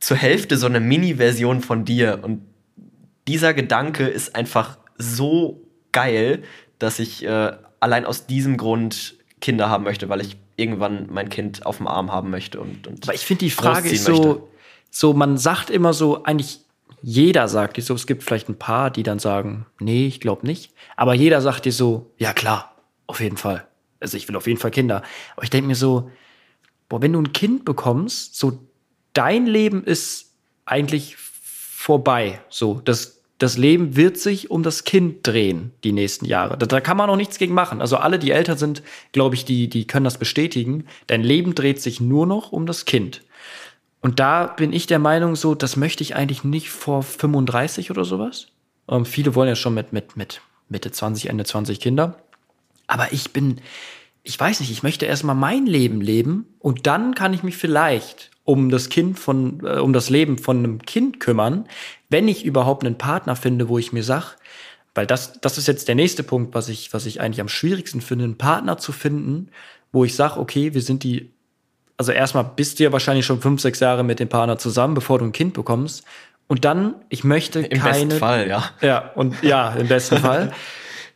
zur 0.00 0.16
Hälfte 0.16 0.56
so 0.56 0.66
eine 0.66 0.80
Mini-Version 0.80 1.60
von 1.60 1.84
dir. 1.84 2.20
Und 2.22 2.42
dieser 3.28 3.52
Gedanke 3.52 4.08
ist 4.08 4.34
einfach 4.34 4.78
so 4.96 5.62
geil, 5.92 6.42
dass 6.78 6.98
ich 6.98 7.22
äh, 7.24 7.52
allein 7.80 8.06
aus 8.06 8.26
diesem 8.26 8.56
Grund 8.56 9.14
Kinder 9.40 9.68
haben 9.68 9.84
möchte, 9.84 10.08
weil 10.08 10.22
ich 10.22 10.36
irgendwann 10.56 11.08
mein 11.10 11.28
Kind 11.28 11.66
auf 11.66 11.76
dem 11.76 11.86
Arm 11.86 12.10
haben 12.10 12.30
möchte. 12.30 12.58
Und, 12.58 12.86
und 12.86 13.04
Aber 13.04 13.14
ich 13.14 13.26
finde, 13.26 13.44
die 13.44 13.50
Frage 13.50 13.90
ist 13.90 14.04
so, 14.04 14.12
möchte. 14.12 14.42
so, 14.90 15.12
man 15.12 15.36
sagt 15.36 15.68
immer 15.68 15.92
so, 15.92 16.24
eigentlich 16.24 16.60
jeder 17.02 17.46
sagt 17.48 17.76
dir 17.76 17.82
so, 17.82 17.94
es 17.94 18.06
gibt 18.06 18.22
vielleicht 18.22 18.48
ein 18.48 18.58
paar, 18.58 18.90
die 18.90 19.02
dann 19.02 19.18
sagen, 19.18 19.66
nee, 19.80 20.06
ich 20.06 20.20
glaube 20.20 20.46
nicht. 20.46 20.72
Aber 20.96 21.12
jeder 21.12 21.42
sagt 21.42 21.66
dir 21.66 21.72
so, 21.72 22.10
ja 22.16 22.32
klar, 22.32 22.74
auf 23.06 23.20
jeden 23.20 23.36
Fall. 23.36 23.66
Also 24.00 24.16
ich 24.16 24.28
will 24.28 24.36
auf 24.36 24.46
jeden 24.46 24.58
Fall 24.58 24.70
Kinder. 24.70 25.02
Aber 25.36 25.44
ich 25.44 25.50
denke 25.50 25.68
mir 25.68 25.74
so, 25.74 26.10
boah, 26.88 27.00
wenn 27.02 27.12
du 27.12 27.20
ein 27.20 27.32
Kind 27.32 27.64
bekommst, 27.64 28.36
so 28.36 28.58
dein 29.12 29.46
Leben 29.46 29.84
ist 29.84 30.32
eigentlich 30.64 31.16
vorbei. 31.16 32.40
So, 32.48 32.80
das, 32.84 33.22
das 33.38 33.56
Leben 33.56 33.96
wird 33.96 34.18
sich 34.18 34.50
um 34.50 34.62
das 34.62 34.84
Kind 34.84 35.26
drehen, 35.26 35.72
die 35.84 35.92
nächsten 35.92 36.26
Jahre. 36.26 36.58
Da, 36.58 36.66
da 36.66 36.80
kann 36.80 36.96
man 36.96 37.10
auch 37.10 37.16
nichts 37.16 37.38
gegen 37.38 37.54
machen. 37.54 37.80
Also 37.80 37.96
alle, 37.96 38.18
die 38.18 38.30
älter 38.30 38.56
sind, 38.56 38.82
glaube 39.12 39.34
ich, 39.34 39.44
die, 39.44 39.68
die 39.68 39.86
können 39.86 40.04
das 40.04 40.18
bestätigen. 40.18 40.84
Dein 41.06 41.22
Leben 41.22 41.54
dreht 41.54 41.80
sich 41.80 42.00
nur 42.00 42.26
noch 42.26 42.52
um 42.52 42.66
das 42.66 42.84
Kind. 42.84 43.22
Und 44.00 44.18
da 44.18 44.46
bin 44.46 44.72
ich 44.72 44.86
der 44.86 44.98
Meinung, 44.98 45.36
so, 45.36 45.54
das 45.54 45.76
möchte 45.76 46.02
ich 46.02 46.16
eigentlich 46.16 46.44
nicht 46.44 46.70
vor 46.70 47.02
35 47.02 47.90
oder 47.90 48.04
sowas. 48.04 48.48
Ähm, 48.88 49.04
viele 49.04 49.34
wollen 49.34 49.48
ja 49.48 49.56
schon 49.56 49.74
mit, 49.74 49.92
mit, 49.92 50.16
mit 50.16 50.40
Mitte 50.68 50.90
20, 50.90 51.28
Ende 51.28 51.44
20 51.44 51.80
Kinder. 51.80 52.16
Aber 52.90 53.12
ich 53.12 53.32
bin, 53.32 53.60
ich 54.24 54.38
weiß 54.38 54.60
nicht, 54.60 54.70
ich 54.70 54.82
möchte 54.82 55.06
erstmal 55.06 55.36
mein 55.36 55.66
Leben 55.66 56.00
leben 56.00 56.46
und 56.58 56.86
dann 56.86 57.14
kann 57.14 57.32
ich 57.32 57.42
mich 57.42 57.56
vielleicht 57.56 58.30
um 58.44 58.68
das 58.68 58.88
Kind 58.88 59.18
von, 59.18 59.64
äh, 59.64 59.78
um 59.78 59.92
das 59.92 60.10
Leben 60.10 60.36
von 60.36 60.58
einem 60.58 60.82
Kind 60.82 61.20
kümmern, 61.20 61.66
wenn 62.08 62.26
ich 62.26 62.44
überhaupt 62.44 62.84
einen 62.84 62.98
Partner 62.98 63.36
finde, 63.36 63.68
wo 63.68 63.78
ich 63.78 63.92
mir 63.92 64.02
sag, 64.02 64.36
weil 64.92 65.06
das, 65.06 65.40
das 65.40 65.56
ist 65.56 65.68
jetzt 65.68 65.86
der 65.86 65.94
nächste 65.94 66.24
Punkt, 66.24 66.52
was 66.52 66.68
ich, 66.68 66.92
was 66.92 67.06
ich 67.06 67.20
eigentlich 67.20 67.40
am 67.40 67.48
schwierigsten 67.48 68.00
finde, 68.00 68.24
einen 68.24 68.38
Partner 68.38 68.76
zu 68.76 68.90
finden, 68.90 69.50
wo 69.92 70.04
ich 70.04 70.16
sag, 70.16 70.36
okay, 70.36 70.74
wir 70.74 70.82
sind 70.82 71.04
die, 71.04 71.30
also 71.96 72.10
erstmal 72.10 72.44
bist 72.44 72.80
du 72.80 72.84
ja 72.84 72.92
wahrscheinlich 72.92 73.26
schon 73.26 73.40
fünf, 73.40 73.60
sechs 73.60 73.78
Jahre 73.78 74.02
mit 74.02 74.18
dem 74.18 74.28
Partner 74.28 74.58
zusammen, 74.58 74.94
bevor 74.94 75.20
du 75.20 75.26
ein 75.26 75.32
Kind 75.32 75.54
bekommst. 75.54 76.04
Und 76.48 76.64
dann, 76.64 76.96
ich 77.08 77.22
möchte 77.22 77.60
Im 77.60 77.78
keine. 77.78 78.06
besten 78.06 78.18
Fall, 78.18 78.48
ja. 78.48 78.64
Ja, 78.80 79.12
und 79.14 79.40
ja, 79.42 79.74
im 79.74 79.86
besten 79.86 80.18
Fall. 80.18 80.52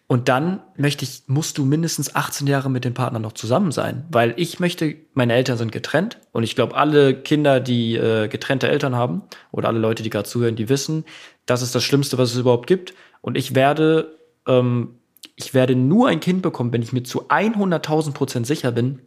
Und 0.07 0.29
dann 0.29 0.61
möchte 0.77 1.05
ich, 1.05 1.23
musst 1.29 1.57
du 1.57 1.65
mindestens 1.65 2.15
18 2.15 2.47
Jahre 2.47 2.71
mit 2.71 2.85
dem 2.85 2.93
Partner 2.93 3.19
noch 3.19 3.33
zusammen 3.33 3.73
sein, 3.73 4.05
weil 4.11 4.35
ich 4.37 4.61
möchte, 4.61 4.97
meine 5.15 5.33
Eltern 5.33 5.57
sind 5.57 5.73
getrennt 5.73 6.19
und 6.33 6.43
ich 6.43 6.55
glaube, 6.55 6.77
alle 6.77 7.15
Kinder, 7.15 7.59
die 7.59 7.97
äh, 7.97 8.29
getrennte 8.29 8.69
Eltern 8.69 8.95
haben 8.95 9.23
oder 9.51 9.69
alle 9.69 9.79
Leute, 9.79 10.03
die 10.03 10.11
gerade 10.11 10.29
zuhören, 10.29 10.57
die 10.57 10.69
wissen, 10.69 11.05
das 11.47 11.63
ist 11.63 11.75
das 11.75 11.85
Schlimmste, 11.85 12.19
was 12.19 12.33
es 12.33 12.37
überhaupt 12.37 12.67
gibt. 12.67 12.93
Und 13.23 13.39
ich 13.39 13.55
werde, 13.55 14.19
ähm, 14.47 14.99
ich 15.37 15.55
werde 15.55 15.75
nur 15.75 16.09
ein 16.09 16.21
Kind 16.21 16.43
bekommen, 16.43 16.73
wenn 16.73 16.83
ich 16.83 16.93
mir 16.93 17.03
zu 17.03 17.29
100.000 17.31 18.13
Prozent 18.13 18.47
sicher 18.47 18.73
bin, 18.73 19.01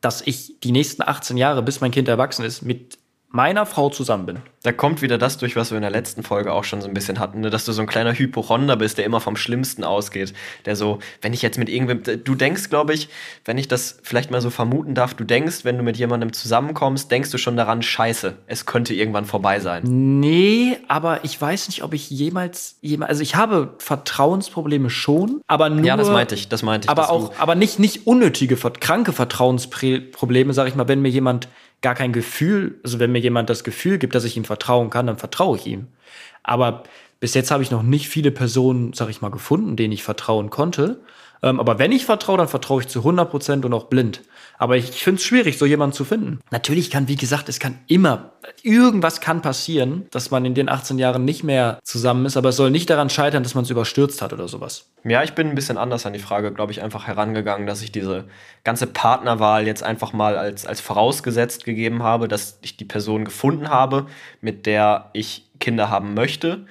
dass 0.00 0.22
ich 0.22 0.58
die 0.58 0.72
nächsten 0.72 1.02
18 1.02 1.36
Jahre, 1.36 1.62
bis 1.62 1.80
mein 1.80 1.92
Kind 1.92 2.08
erwachsen 2.08 2.44
ist, 2.44 2.62
mit 2.62 2.98
meiner 3.32 3.64
Frau 3.66 3.88
zusammen 3.88 4.26
bin. 4.26 4.38
Da 4.62 4.72
kommt 4.72 5.02
wieder 5.02 5.18
das 5.18 5.38
durch, 5.38 5.56
was 5.56 5.70
wir 5.70 5.78
in 5.78 5.82
der 5.82 5.90
letzten 5.90 6.22
Folge 6.22 6.52
auch 6.52 6.64
schon 6.64 6.82
so 6.82 6.86
ein 6.86 6.94
bisschen 6.94 7.18
hatten, 7.18 7.40
ne? 7.40 7.50
dass 7.50 7.64
du 7.64 7.72
so 7.72 7.80
ein 7.80 7.88
kleiner 7.88 8.12
Hypochonder 8.12 8.76
bist, 8.76 8.98
der 8.98 9.06
immer 9.06 9.20
vom 9.20 9.36
Schlimmsten 9.36 9.82
ausgeht. 9.82 10.34
Der 10.66 10.76
so, 10.76 11.00
wenn 11.22 11.32
ich 11.32 11.42
jetzt 11.42 11.58
mit 11.58 11.68
irgendwem, 11.68 12.02
du 12.22 12.34
denkst, 12.34 12.68
glaube 12.68 12.92
ich, 12.92 13.08
wenn 13.44 13.58
ich 13.58 13.66
das 13.66 13.98
vielleicht 14.02 14.30
mal 14.30 14.40
so 14.40 14.50
vermuten 14.50 14.94
darf, 14.94 15.14
du 15.14 15.24
denkst, 15.24 15.64
wenn 15.64 15.78
du 15.78 15.82
mit 15.82 15.96
jemandem 15.96 16.32
zusammenkommst, 16.32 17.10
denkst 17.10 17.30
du 17.30 17.38
schon 17.38 17.56
daran, 17.56 17.82
scheiße, 17.82 18.36
es 18.46 18.66
könnte 18.66 18.94
irgendwann 18.94 19.24
vorbei 19.24 19.58
sein. 19.58 19.82
Nee, 20.20 20.78
aber 20.86 21.24
ich 21.24 21.40
weiß 21.40 21.68
nicht, 21.68 21.82
ob 21.82 21.94
ich 21.94 22.10
jemals, 22.10 22.76
jemals 22.82 23.08
also 23.10 23.22
ich 23.22 23.34
habe 23.34 23.74
Vertrauensprobleme 23.78 24.90
schon, 24.90 25.40
aber 25.46 25.70
nur. 25.70 25.84
Ja, 25.84 25.96
das 25.96 26.10
meinte 26.10 26.34
ich, 26.34 26.48
das 26.48 26.62
meinte 26.62 26.86
ich. 26.86 26.90
aber 26.90 27.10
auch, 27.10 27.30
du, 27.30 27.40
aber 27.40 27.54
nicht, 27.54 27.78
nicht 27.78 28.06
unnötige, 28.06 28.56
kranke 28.56 29.12
Vertrauensprobleme, 29.12 30.52
sag 30.52 30.68
ich 30.68 30.74
mal, 30.74 30.86
wenn 30.86 31.00
mir 31.00 31.08
jemand 31.08 31.48
gar 31.82 31.94
kein 31.94 32.12
Gefühl, 32.12 32.80
also 32.84 32.98
wenn 32.98 33.12
mir 33.12 33.18
jemand 33.18 33.50
das 33.50 33.64
Gefühl 33.64 33.98
gibt, 33.98 34.14
dass 34.14 34.24
ich 34.24 34.36
ihm 34.36 34.44
vertrauen 34.44 34.90
kann, 34.90 35.06
dann 35.06 35.18
vertraue 35.18 35.58
ich 35.58 35.66
ihm. 35.66 35.88
Aber 36.42 36.84
bis 37.20 37.34
jetzt 37.34 37.50
habe 37.50 37.62
ich 37.62 37.70
noch 37.70 37.82
nicht 37.82 38.08
viele 38.08 38.30
Personen, 38.30 38.92
sag 38.94 39.10
ich 39.10 39.20
mal, 39.20 39.30
gefunden, 39.30 39.76
denen 39.76 39.92
ich 39.92 40.02
vertrauen 40.02 40.50
konnte. 40.50 41.00
Ähm, 41.42 41.58
aber 41.58 41.78
wenn 41.78 41.92
ich 41.92 42.04
vertraue, 42.04 42.38
dann 42.38 42.48
vertraue 42.48 42.82
ich 42.82 42.88
zu 42.88 43.00
100 43.00 43.30
Prozent 43.30 43.64
und 43.64 43.74
auch 43.74 43.84
blind. 43.84 44.22
Aber 44.58 44.76
ich 44.76 44.90
finde 45.02 45.18
es 45.18 45.24
schwierig, 45.24 45.58
so 45.58 45.66
jemanden 45.66 45.94
zu 45.94 46.04
finden. 46.04 46.38
Natürlich 46.52 46.88
kann, 46.90 47.08
wie 47.08 47.16
gesagt, 47.16 47.48
es 47.48 47.58
kann 47.58 47.78
immer, 47.88 48.34
irgendwas 48.62 49.20
kann 49.20 49.42
passieren, 49.42 50.06
dass 50.12 50.30
man 50.30 50.44
in 50.44 50.54
den 50.54 50.68
18 50.68 50.98
Jahren 50.98 51.24
nicht 51.24 51.42
mehr 51.42 51.80
zusammen 51.82 52.26
ist, 52.26 52.36
aber 52.36 52.50
es 52.50 52.56
soll 52.56 52.70
nicht 52.70 52.88
daran 52.88 53.10
scheitern, 53.10 53.42
dass 53.42 53.56
man 53.56 53.64
es 53.64 53.70
überstürzt 53.70 54.22
hat 54.22 54.32
oder 54.32 54.46
sowas. 54.46 54.92
Ja, 55.02 55.24
ich 55.24 55.32
bin 55.32 55.48
ein 55.48 55.56
bisschen 55.56 55.78
anders 55.78 56.06
an 56.06 56.12
die 56.12 56.20
Frage, 56.20 56.52
glaube 56.52 56.70
ich, 56.70 56.80
einfach 56.80 57.08
herangegangen, 57.08 57.66
dass 57.66 57.82
ich 57.82 57.90
diese 57.90 58.24
ganze 58.62 58.86
Partnerwahl 58.86 59.66
jetzt 59.66 59.82
einfach 59.82 60.12
mal 60.12 60.36
als, 60.36 60.64
als 60.64 60.80
vorausgesetzt 60.80 61.64
gegeben 61.64 62.04
habe, 62.04 62.28
dass 62.28 62.60
ich 62.62 62.76
die 62.76 62.84
Person 62.84 63.24
gefunden 63.24 63.68
habe, 63.68 64.06
mit 64.40 64.66
der 64.66 65.10
ich 65.12 65.50
Kinder 65.58 65.90
haben 65.90 66.14
möchte 66.14 66.66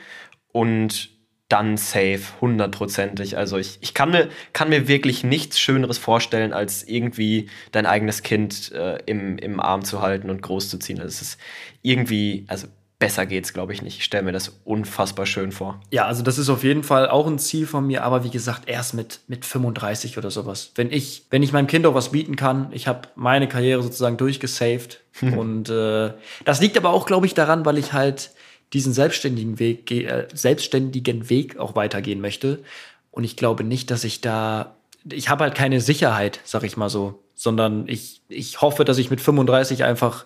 und 0.54 1.10
dann 1.52 1.78
safe, 1.78 2.22
hundertprozentig. 2.39 3.38
Also 3.38 3.58
ich, 3.58 3.78
ich 3.82 3.93
kann, 3.93 4.12
mir, 4.12 4.30
kann 4.54 4.70
mir 4.70 4.88
wirklich 4.88 5.24
nichts 5.24 5.60
Schöneres 5.60 5.97
vorstellen, 5.97 6.54
als 6.54 6.84
irgendwie 6.84 7.49
dein 7.72 7.86
eigenes 7.86 8.24
Kind 8.24 8.72
äh, 8.72 8.99
im, 9.06 9.38
im 9.38 9.60
Arm 9.60 9.84
zu 9.84 10.02
halten 10.02 10.30
und 10.30 10.41
großzuziehen. 10.41 10.99
Also 10.99 11.10
es 11.10 11.22
ist 11.22 11.39
irgendwie, 11.82 12.45
also 12.47 12.68
besser 13.02 13.26
geht's, 13.26 13.52
glaube 13.52 13.74
ich, 13.74 13.82
nicht. 13.82 13.97
Ich 13.97 14.04
stelle 14.06 14.24
mir 14.24 14.32
das 14.32 14.60
unfassbar 14.64 15.26
schön 15.26 15.52
vor. 15.52 15.82
Ja, 15.89 16.06
also 16.06 16.22
das 16.22 16.38
ist 16.38 16.49
auf 16.49 16.64
jeden 16.64 16.84
Fall 16.84 17.10
auch 17.10 17.28
ein 17.28 17.39
Ziel 17.39 17.66
von 17.66 17.88
mir, 17.88 18.04
aber 18.04 18.24
wie 18.24 18.30
gesagt, 18.30 18.70
erst 18.70 18.93
mit, 18.93 19.22
mit 19.28 19.43
35 19.43 20.20
oder 20.20 20.30
sowas. 20.30 20.72
Wenn 20.76 20.91
ich, 20.91 21.26
wenn 21.32 21.41
ich 21.41 21.52
meinem 21.52 21.68
Kind 21.68 21.86
auch 21.88 21.95
was 21.95 22.12
bieten 22.12 22.36
kann, 22.36 22.70
ich 22.72 22.88
habe 22.88 23.10
meine 23.16 23.49
Karriere 23.49 23.82
sozusagen 23.82 24.18
durchgesaved. 24.18 25.02
und 25.22 25.70
äh, 25.70 26.14
das 26.45 26.62
liegt 26.62 26.78
aber 26.78 26.91
auch, 26.91 27.06
glaube 27.06 27.26
ich, 27.26 27.34
daran, 27.34 27.66
weil 27.66 27.78
ich 27.78 27.91
halt 27.91 28.32
diesen 28.74 28.94
selbstständigen 28.94 29.60
Weg, 29.60 29.92
äh, 29.92 30.28
selbstständigen 30.34 31.30
Weg 31.30 31.58
auch 31.58 31.76
weitergehen 31.76 32.22
möchte. 32.22 32.64
Und 33.12 33.24
ich 33.24 33.36
glaube 33.36 33.64
nicht, 33.64 33.92
dass 33.92 34.04
ich 34.04 34.22
da, 34.22 34.76
ich 35.10 35.30
habe 35.30 35.44
halt 35.44 35.56
keine 35.56 35.82
Sicherheit, 35.82 36.40
sag 36.44 36.64
ich 36.64 36.78
mal 36.78 36.90
so, 36.90 37.22
sondern 37.36 37.88
ich, 37.88 38.22
ich 38.30 38.62
hoffe, 38.62 38.86
dass 38.86 38.98
ich 38.98 39.10
mit 39.10 39.20
35 39.20 39.84
einfach 39.84 40.26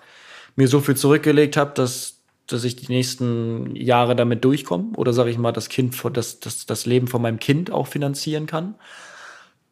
mir 0.56 0.68
so 0.68 0.80
viel 0.80 0.96
zurückgelegt 0.96 1.58
habe, 1.58 1.72
dass, 1.74 2.22
dass 2.48 2.64
ich 2.64 2.76
die 2.76 2.92
nächsten 2.92 3.76
Jahre 3.76 4.16
damit 4.16 4.46
durchkomme 4.46 4.96
oder 4.96 5.14
sage 5.14 5.32
ich 5.32 5.38
mal, 5.38 5.52
das 5.52 5.70
Kind, 5.70 5.96
das, 6.14 6.40
das, 6.40 6.66
das 6.66 6.86
Leben 6.86 7.08
von 7.08 7.22
meinem 7.22 7.40
Kind 7.40 7.72
auch 7.72 7.88
finanzieren 7.88 8.46
kann. 8.46 8.76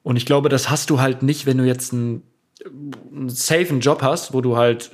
Und 0.02 0.18
ich 0.18 0.26
glaube, 0.26 0.50
das 0.50 0.70
hast 0.70 0.90
du 0.90 1.00
halt 1.00 1.22
nicht, 1.22 1.46
wenn 1.46 1.58
du 1.58 1.66
jetzt 1.66 1.94
einen, 1.94 2.24
einen 2.66 3.30
safen 3.30 3.80
Job 3.80 4.02
hast, 4.02 4.34
wo 4.34 4.42
du 4.42 4.58
halt 4.58 4.92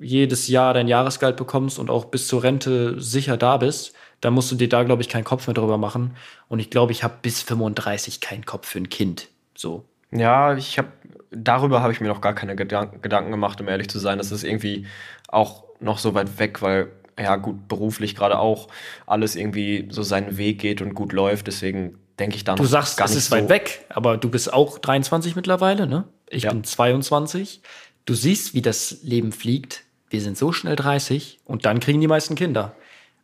jedes 0.00 0.48
Jahr 0.48 0.74
dein 0.74 0.88
Jahresgeld 0.88 1.36
bekommst 1.36 1.78
und 1.78 1.90
auch 1.90 2.06
bis 2.06 2.26
zur 2.26 2.42
Rente 2.42 3.00
sicher 3.00 3.36
da 3.36 3.58
bist. 3.58 3.92
Da 4.20 4.30
musst 4.30 4.50
du 4.50 4.56
dir 4.56 4.68
da, 4.68 4.82
glaube 4.82 5.02
ich, 5.02 5.08
keinen 5.08 5.24
Kopf 5.24 5.46
mehr 5.46 5.54
drüber 5.54 5.78
machen. 5.78 6.16
Und 6.48 6.58
ich 6.58 6.70
glaube, 6.70 6.92
ich 6.92 7.02
habe 7.04 7.14
bis 7.22 7.42
35 7.42 8.20
keinen 8.20 8.44
Kopf 8.44 8.68
für 8.68 8.78
ein 8.78 8.88
Kind. 8.88 9.28
So. 9.54 9.84
Ja, 10.10 10.54
ich 10.56 10.78
habe 10.78 10.88
darüber 11.30 11.80
habe 11.82 11.92
ich 11.92 12.00
mir 12.00 12.08
noch 12.08 12.20
gar 12.20 12.34
keine 12.34 12.56
Gedank 12.56 13.02
Gedanken 13.02 13.30
gemacht, 13.30 13.60
um 13.60 13.68
ehrlich 13.68 13.88
zu 13.88 13.98
sein. 13.98 14.18
Das 14.18 14.32
ist 14.32 14.42
irgendwie 14.42 14.86
auch 15.28 15.64
noch 15.80 15.98
so 15.98 16.14
weit 16.14 16.38
weg, 16.38 16.60
weil 16.62 16.88
ja 17.18 17.36
gut 17.36 17.68
beruflich 17.68 18.16
gerade 18.16 18.38
auch 18.38 18.68
alles 19.06 19.36
irgendwie 19.36 19.88
so 19.90 20.02
seinen 20.02 20.36
Weg 20.38 20.58
geht 20.58 20.82
und 20.82 20.94
gut 20.94 21.12
läuft. 21.12 21.46
Deswegen 21.46 21.98
denke 22.18 22.36
ich 22.36 22.44
da 22.44 22.54
Du 22.56 22.62
noch 22.64 22.68
sagst, 22.70 22.96
gar 22.96 23.04
es 23.04 23.12
nicht 23.12 23.18
ist 23.18 23.30
so. 23.30 23.36
weit 23.36 23.48
weg, 23.48 23.84
aber 23.90 24.16
du 24.16 24.28
bist 24.28 24.52
auch 24.52 24.78
23 24.78 25.36
mittlerweile, 25.36 25.86
ne? 25.86 26.04
Ich 26.28 26.44
Ja. 26.44 26.52
bin 26.52 26.64
22. 26.64 27.62
Du 28.06 28.14
siehst, 28.14 28.54
wie 28.54 28.62
das 28.62 28.98
Leben 29.02 29.32
fliegt. 29.32 29.84
Wir 30.10 30.20
sind 30.20 30.36
so 30.36 30.52
schnell 30.52 30.76
30 30.76 31.38
und 31.44 31.64
dann 31.64 31.80
kriegen 31.80 32.00
die 32.00 32.08
meisten 32.08 32.34
Kinder. 32.34 32.74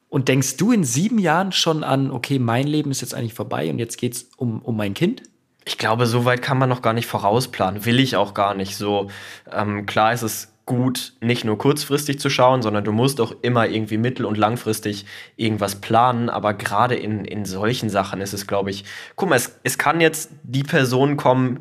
Und 0.08 0.28
denkst 0.28 0.56
du 0.56 0.70
in 0.70 0.84
sieben 0.84 1.18
Jahren 1.18 1.50
schon 1.52 1.82
an, 1.82 2.12
okay, 2.12 2.38
mein 2.38 2.66
Leben 2.66 2.92
ist 2.92 3.00
jetzt 3.00 3.12
eigentlich 3.12 3.34
vorbei 3.34 3.68
und 3.70 3.78
jetzt 3.78 3.98
geht's 3.98 4.30
um, 4.36 4.62
um 4.62 4.76
mein 4.76 4.94
Kind? 4.94 5.22
Ich 5.64 5.78
glaube, 5.78 6.06
so 6.06 6.24
weit 6.24 6.42
kann 6.42 6.58
man 6.58 6.68
noch 6.68 6.80
gar 6.80 6.92
nicht 6.92 7.06
vorausplanen. 7.06 7.84
Will 7.84 7.98
ich 7.98 8.14
auch 8.14 8.34
gar 8.34 8.54
nicht. 8.54 8.76
So 8.76 9.10
ähm, 9.52 9.84
klar 9.84 10.12
ist 10.12 10.22
es 10.22 10.52
gut, 10.64 11.14
nicht 11.20 11.44
nur 11.44 11.58
kurzfristig 11.58 12.20
zu 12.20 12.30
schauen, 12.30 12.62
sondern 12.62 12.84
du 12.84 12.92
musst 12.92 13.20
auch 13.20 13.32
immer 13.42 13.68
irgendwie 13.68 13.98
mittel- 13.98 14.26
und 14.26 14.38
langfristig 14.38 15.06
irgendwas 15.36 15.80
planen. 15.80 16.30
Aber 16.30 16.54
gerade 16.54 16.94
in, 16.94 17.24
in 17.24 17.44
solchen 17.44 17.90
Sachen 17.90 18.20
ist 18.20 18.32
es, 18.32 18.46
glaube 18.46 18.70
ich, 18.70 18.84
guck 19.16 19.28
mal, 19.28 19.36
es, 19.36 19.58
es 19.64 19.76
kann 19.76 20.00
jetzt 20.00 20.30
die 20.44 20.62
Person 20.64 21.16
kommen, 21.16 21.60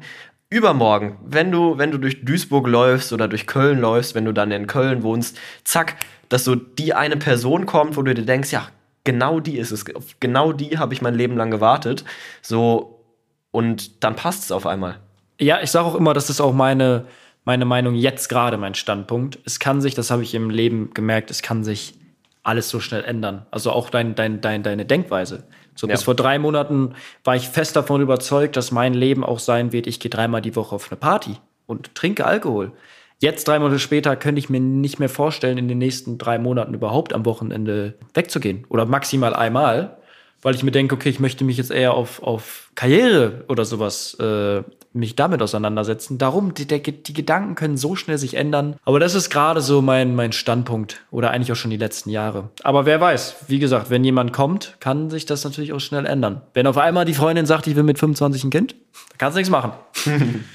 übermorgen, 0.55 1.17
wenn 1.25 1.51
du, 1.51 1.77
wenn 1.77 1.91
du 1.91 1.97
durch 1.97 2.23
Duisburg 2.23 2.65
läufst 2.67 3.11
oder 3.11 3.27
durch 3.27 3.45
Köln 3.45 3.79
läufst, 3.79 4.15
wenn 4.15 4.23
du 4.23 4.31
dann 4.31 4.51
in 4.51 4.67
Köln 4.67 5.03
wohnst, 5.03 5.37
zack, 5.65 5.97
dass 6.29 6.45
so 6.45 6.55
die 6.55 6.93
eine 6.93 7.17
Person 7.17 7.65
kommt, 7.65 7.97
wo 7.97 8.01
du 8.01 8.13
dir 8.13 8.25
denkst, 8.25 8.53
ja, 8.53 8.69
genau 9.03 9.41
die 9.41 9.57
ist 9.57 9.71
es, 9.71 9.93
auf 9.93 10.15
genau 10.21 10.53
die 10.53 10.77
habe 10.77 10.93
ich 10.93 11.01
mein 11.01 11.13
Leben 11.13 11.35
lang 11.35 11.51
gewartet. 11.51 12.05
So, 12.41 13.03
und 13.51 14.01
dann 14.03 14.15
passt 14.15 14.45
es 14.45 14.51
auf 14.53 14.65
einmal. 14.65 14.99
Ja, 15.41 15.61
ich 15.61 15.71
sage 15.71 15.87
auch 15.87 15.95
immer, 15.95 16.13
das 16.13 16.29
ist 16.29 16.39
auch 16.39 16.53
meine, 16.53 17.05
meine 17.43 17.65
Meinung 17.65 17.93
jetzt 17.93 18.29
gerade, 18.29 18.55
mein 18.55 18.75
Standpunkt. 18.75 19.37
Es 19.43 19.59
kann 19.59 19.81
sich, 19.81 19.93
das 19.93 20.09
habe 20.09 20.23
ich 20.23 20.33
im 20.33 20.49
Leben 20.49 20.93
gemerkt, 20.93 21.31
es 21.31 21.41
kann 21.41 21.65
sich 21.65 21.95
alles 22.43 22.69
so 22.69 22.79
schnell 22.79 23.03
ändern. 23.03 23.45
Also 23.51 23.71
auch 23.71 23.89
dein, 23.89 24.15
dein, 24.15 24.39
dein, 24.39 24.63
deine 24.63 24.85
Denkweise. 24.85 25.43
So 25.75 25.87
Ja. 25.87 25.93
bis 25.93 26.03
vor 26.03 26.15
drei 26.15 26.39
Monaten 26.39 26.95
war 27.23 27.35
ich 27.35 27.49
fest 27.49 27.75
davon 27.75 28.01
überzeugt, 28.01 28.55
dass 28.57 28.71
mein 28.71 28.93
Leben 28.93 29.23
auch 29.23 29.39
sein 29.39 29.71
wird, 29.71 29.87
ich 29.87 29.99
gehe 29.99 30.09
dreimal 30.09 30.41
die 30.41 30.55
Woche 30.55 30.75
auf 30.75 30.89
eine 30.89 30.97
Party 30.97 31.35
und 31.67 31.93
trinke 31.95 32.25
Alkohol. 32.25 32.71
Jetzt, 33.19 33.47
drei 33.47 33.59
Monate 33.59 33.79
später, 33.79 34.15
könnte 34.15 34.39
ich 34.39 34.49
mir 34.49 34.59
nicht 34.59 34.99
mehr 34.99 35.09
vorstellen, 35.09 35.57
in 35.57 35.67
den 35.67 35.77
nächsten 35.77 36.17
drei 36.17 36.37
Monaten 36.37 36.73
überhaupt 36.73 37.13
am 37.13 37.25
Wochenende 37.25 37.95
wegzugehen. 38.13 38.65
Oder 38.69 38.85
maximal 38.85 39.33
einmal, 39.33 39.97
weil 40.41 40.53
ich 40.53 40.63
mir 40.63 40.71
denke, 40.71 40.95
okay, 40.95 41.09
ich 41.09 41.19
möchte 41.19 41.43
mich 41.45 41.57
jetzt 41.57 41.71
eher 41.71 41.93
auf, 41.93 42.21
auf 42.21 42.71
Karriere 42.75 43.45
oder 43.47 43.63
sowas, 43.63 44.15
äh, 44.19 44.63
mich 44.95 45.15
damit 45.15 45.41
auseinandersetzen. 45.41 46.17
Darum, 46.17 46.53
die, 46.53 46.65
der, 46.65 46.79
die 46.79 47.13
Gedanken 47.13 47.55
können 47.55 47.77
so 47.77 47.95
schnell 47.95 48.17
sich 48.17 48.35
ändern. 48.35 48.75
Aber 48.85 48.99
das 48.99 49.13
ist 49.13 49.29
gerade 49.29 49.61
so 49.61 49.81
mein, 49.81 50.15
mein 50.15 50.31
Standpunkt. 50.31 51.01
Oder 51.11 51.31
eigentlich 51.31 51.51
auch 51.51 51.57
schon 51.57 51.71
die 51.71 51.77
letzten 51.77 52.09
Jahre. 52.09 52.49
Aber 52.63 52.85
wer 52.85 52.99
weiß, 53.01 53.35
wie 53.47 53.59
gesagt, 53.59 53.89
wenn 53.89 54.03
jemand 54.03 54.33
kommt, 54.33 54.77
kann 54.79 55.09
sich 55.09 55.25
das 55.25 55.43
natürlich 55.43 55.73
auch 55.73 55.79
schnell 55.79 56.05
ändern. 56.05 56.41
Wenn 56.53 56.65
auf 56.65 56.77
einmal 56.77 57.05
die 57.05 57.13
Freundin 57.13 57.45
sagt, 57.45 57.67
ich 57.67 57.75
will 57.75 57.83
mit 57.83 57.99
25 57.99 58.45
ein 58.45 58.49
Kind, 58.49 58.71
dann 58.71 59.17
kannst 59.17 59.35
du 59.35 59.39
nichts 59.39 59.51
machen. 59.51 59.71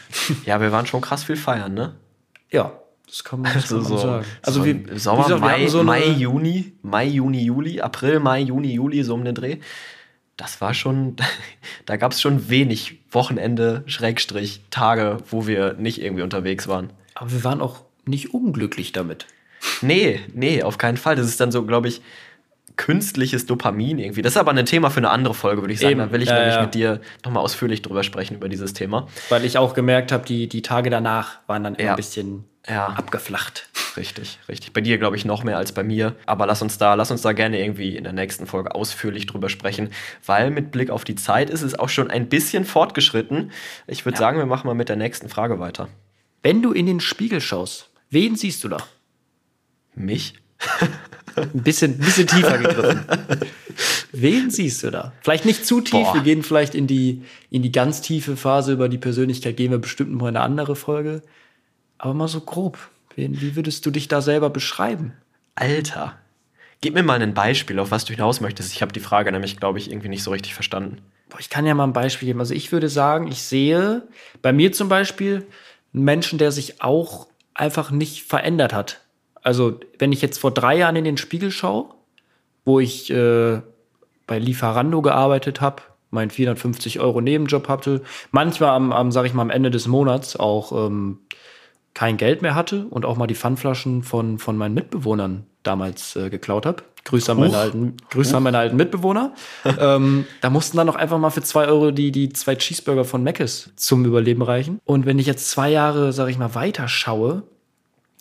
Ja, 0.45 0.61
wir 0.61 0.73
waren 0.73 0.87
schon 0.87 1.01
krass 1.01 1.25
viel 1.25 1.37
feiern, 1.37 1.73
ne? 1.75 1.95
Ja, 2.51 2.73
das 3.07 3.25
kann 3.25 3.41
man, 3.41 3.53
das 3.53 3.69
kann 3.69 3.83
man 3.83 3.99
sagen. 3.99 4.27
Also 4.43 4.61
so 4.61 4.67
wie, 4.67 4.71
im 4.71 4.99
Sommer, 4.99 5.25
gesagt, 5.25 5.41
wir 5.41 5.47
Mai, 5.47 5.59
hatten 5.59 5.69
so 5.69 5.83
Mai, 5.83 6.07
Juni, 6.07 6.73
Mai, 6.83 7.07
Juni, 7.07 7.43
Juli, 7.43 7.81
April, 7.81 8.21
Mai, 8.21 8.41
Juni, 8.41 8.73
Juli, 8.73 9.03
so 9.03 9.15
um 9.15 9.25
den 9.25 9.35
Dreh. 9.35 9.59
Das 10.41 10.61
war 10.61 10.73
schon, 10.73 11.17
da 11.87 11.97
gab 11.97 12.13
es 12.13 12.21
schon 12.21 12.49
wenig 12.49 12.99
Wochenende, 13.11 13.83
Schrägstrich, 13.87 14.63
Tage, 14.71 15.19
wo 15.31 15.47
wir 15.47 15.75
nicht 15.75 16.01
irgendwie 16.01 16.23
unterwegs 16.23 16.67
waren. 16.67 16.91
Aber 17.15 17.31
wir 17.31 17.45
waren 17.45 17.61
auch 17.61 17.83
nicht 18.07 18.33
unglücklich 18.33 18.93
damit. 18.93 19.27
Nee, 19.83 20.21
nee, 20.33 20.63
auf 20.63 20.79
keinen 20.79 20.97
Fall. 20.97 21.17
Das 21.17 21.27
ist 21.27 21.41
dann 21.41 21.53
so, 21.53 21.67
glaube 21.67 21.89
ich, 21.89 22.01
künstliches 22.77 23.47
Dopamin 23.47 23.99
irgendwie. 23.99 24.23
Das 24.23 24.33
ist 24.33 24.37
aber 24.37 24.53
ein 24.53 24.67
Thema 24.67 24.91
für 24.91 24.99
eine 24.99 25.11
andere 25.11 25.35
Folge, 25.35 25.63
würde 25.63 25.73
ich 25.75 25.81
sagen. 25.81 25.93
Eben, 25.93 26.01
Da 26.01 26.13
will 26.13 26.23
ich 26.23 26.29
ja, 26.29 26.35
nämlich 26.39 26.55
ja. 26.55 26.63
mit 26.63 26.75
dir 26.75 27.01
nochmal 27.25 27.43
ausführlich 27.43 27.83
drüber 27.83 28.03
sprechen, 28.03 28.35
über 28.37 28.49
dieses 28.49 28.73
Thema. 28.73 29.07
Weil 29.29 29.45
ich 29.45 29.59
auch 29.59 29.75
gemerkt 29.75 30.13
habe, 30.13 30.25
die, 30.25 30.49
die 30.49 30.63
Tage 30.63 30.91
danach 30.91 31.39
waren 31.47 31.65
dann 31.65 31.77
Ja. 31.79 31.91
ein 31.91 31.97
bisschen 31.97 32.45
Ja. 32.69 32.87
abgeflacht. 32.89 33.69
Richtig, 33.97 34.39
richtig. 34.49 34.73
Bei 34.73 34.81
dir, 34.81 34.99
glaube 34.99 35.17
ich, 35.17 35.25
noch 35.25 35.43
mehr 35.43 35.57
als 35.57 35.73
bei 35.73 35.83
mir. 35.83 36.15
Aber 36.27 36.47
lass 36.47 36.63
uns 36.63 36.79
da, 36.79 36.95
lass 36.95 37.11
uns 37.11 37.23
da 37.23 37.33
gerne 37.33 37.61
irgendwie 37.61 37.97
in 37.97 38.05
der 38.05 38.13
nächsten 38.13 38.47
Folge 38.47 38.75
ausführlich 38.75 39.27
drüber 39.27 39.49
sprechen, 39.49 39.91
weil 40.25 40.51
mit 40.51 40.71
Blick 40.71 40.91
auf 40.91 41.05
die 41.05 41.17
Zeit 41.17 41.51
ist 41.51 41.63
es 41.63 41.77
auch 41.79 41.89
schon 41.89 42.09
ein 42.11 42.29
bisschen 42.29 42.65
fortgeschritten. 42.65 43.51
Ich 43.89 44.05
würde 44.05 44.17
sagen, 44.17 44.39
wir 44.39 44.47
machen 44.47 44.67
mal 44.69 44.75
mit 44.75 44.89
der 44.89 44.97
nächsten 44.97 45.29
Frage 45.29 45.59
weiter. 45.59 45.89
Wenn 46.43 46.63
du 46.63 46.73
in 46.73 46.87
den 46.87 47.01
Spiegel 47.01 47.41
schaust, 47.41 47.91
wen 48.11 48.37
siehst 48.37 48.63
du 48.65 48.69
da? 48.69 48.79
Mich? 49.95 50.35
Ein 51.37 51.63
bisschen, 51.63 51.99
bisschen 51.99 52.27
tiefer 52.27 52.59
gegriffen. 52.59 53.05
Wen 54.13 54.51
siehst 54.51 54.83
du 54.83 54.91
da? 54.91 55.13
Vielleicht 55.23 55.45
nicht 55.45 55.65
zu 55.65 55.81
tief, 55.81 56.07
Boah. 56.07 56.15
wir 56.15 56.23
gehen 56.23 56.43
vielleicht 56.43 56.75
in 56.75 56.87
die, 56.87 57.23
in 57.51 57.63
die 57.63 57.73
ganz 57.73 58.01
tiefe 58.01 58.37
Phase 58.37 58.73
über 58.73 58.89
die 58.89 58.99
Persönlichkeit, 58.99 59.57
gehen 59.57 59.71
wir 59.71 59.79
bestimmt 59.79 60.13
noch 60.13 60.23
in 60.23 60.37
eine 60.37 60.41
andere 60.41 60.77
Folge. 60.77 61.23
Aber 61.99 62.15
mal 62.15 62.29
so 62.29 62.41
grob. 62.41 62.79
Wen, 63.17 63.41
wie 63.41 63.57
würdest 63.57 63.85
du 63.87 63.91
dich 63.91 64.09
da 64.09 64.21
selber 64.21 64.51
beschreiben? 64.51 65.13
Alter. 65.55 66.19
Gib 66.81 66.95
mir 66.95 67.03
mal 67.03 67.21
ein 67.21 67.35
Beispiel, 67.35 67.79
auf 67.79 67.91
was 67.91 68.07
du 68.07 68.15
hinaus 68.15 68.41
möchtest. 68.41 68.73
Ich 68.73 68.81
habe 68.81 68.93
die 68.93 69.01
Frage 69.01 69.31
nämlich, 69.31 69.59
glaube 69.59 69.79
ich, 69.79 69.91
irgendwie 69.91 70.09
nicht 70.09 70.23
so 70.23 70.31
richtig 70.31 70.55
verstanden. 70.55 70.99
Boah, 71.29 71.39
ich 71.39 71.51
kann 71.51 71.67
ja 71.67 71.75
mal 71.75 71.85
ein 71.85 71.93
Beispiel 71.93 72.27
geben. 72.27 72.41
Also 72.41 72.55
ich 72.55 72.73
würde 72.73 72.89
sagen, 72.89 73.29
ich 73.29 73.43
sehe 73.43 74.09
bei 74.41 74.53
mir 74.53 74.73
zum 74.73 74.89
Beispiel 74.89 75.47
einen 75.93 76.05
Menschen, 76.05 76.39
der 76.39 76.53
sich 76.53 76.83
auch 76.83 77.27
einfach 77.53 77.91
nicht 77.91 78.23
verändert 78.23 78.73
hat. 78.73 79.03
Also 79.43 79.79
wenn 79.99 80.13
ich 80.13 80.23
jetzt 80.23 80.39
vor 80.39 80.53
drei 80.53 80.77
Jahren 80.77 80.97
in 80.97 81.05
den 81.05 81.17
Spiegel 81.17 81.51
schaue, 81.51 81.87
wo 82.65 82.81
ich 82.81 83.11
äh, 83.11 83.61
bei 84.27 84.39
Lieferando 84.39 85.03
gearbeitet 85.03 85.61
habe, 85.61 85.83
meinen 86.11 86.31
450 86.31 87.01
Euro 87.01 87.21
Nebenjob 87.21 87.69
hatte, 87.69 88.03
manchmal 88.33 88.71
am, 88.71 88.93
am 88.93 89.13
sag 89.13 89.27
ich 89.27 89.35
mal, 89.35 89.43
am 89.43 89.51
Ende 89.51 89.71
des 89.71 89.87
Monats 89.87 90.37
auch 90.37 90.87
ähm, 90.87 91.19
kein 91.95 92.17
Geld 92.17 92.43
mehr 92.43 92.55
hatte 92.55 92.87
und 92.91 93.05
auch 93.05 93.17
mal 93.17 93.27
die 93.27 93.35
Pfandflaschen 93.35 94.03
von, 94.03 94.39
von 94.39 94.57
meinen 94.57 94.75
Mitbewohnern 94.75 95.47
damals 95.63 96.17
äh, 96.17 96.31
geklaut 96.31 96.67
habe. 96.67 96.83
Grüße 97.05 97.33
an 97.33 97.41
meine 97.41 97.57
alten, 97.57 97.97
Grüße 98.11 98.37
an 98.37 98.43
meine 98.43 98.59
alten 98.59 98.77
Mitbewohner. 98.77 99.35
ähm, 99.79 100.27
da 100.41 100.51
mussten 100.51 100.77
dann 100.77 100.87
noch 100.87 100.97
einfach 100.97 101.19
mal 101.19 101.31
für 101.31 101.43
zwei 101.43 101.67
Euro 101.67 101.91
die, 101.91 102.13
die 102.13 102.29
zwei 102.31 102.57
Cheeseburger 102.57 103.05
von 103.05 103.23
Mc's 103.23 103.71
zum 103.77 104.05
Überleben 104.05 104.43
reichen. 104.43 104.81
Und 104.85 105.07
wenn 105.07 105.19
ich 105.19 105.27
jetzt 105.27 105.51
zwei 105.51 105.71
Jahre, 105.71 106.13
sag 106.13 106.29
ich 106.29 106.39
mal, 106.39 106.55
weiter 106.55 106.89
schaue, 106.89 107.43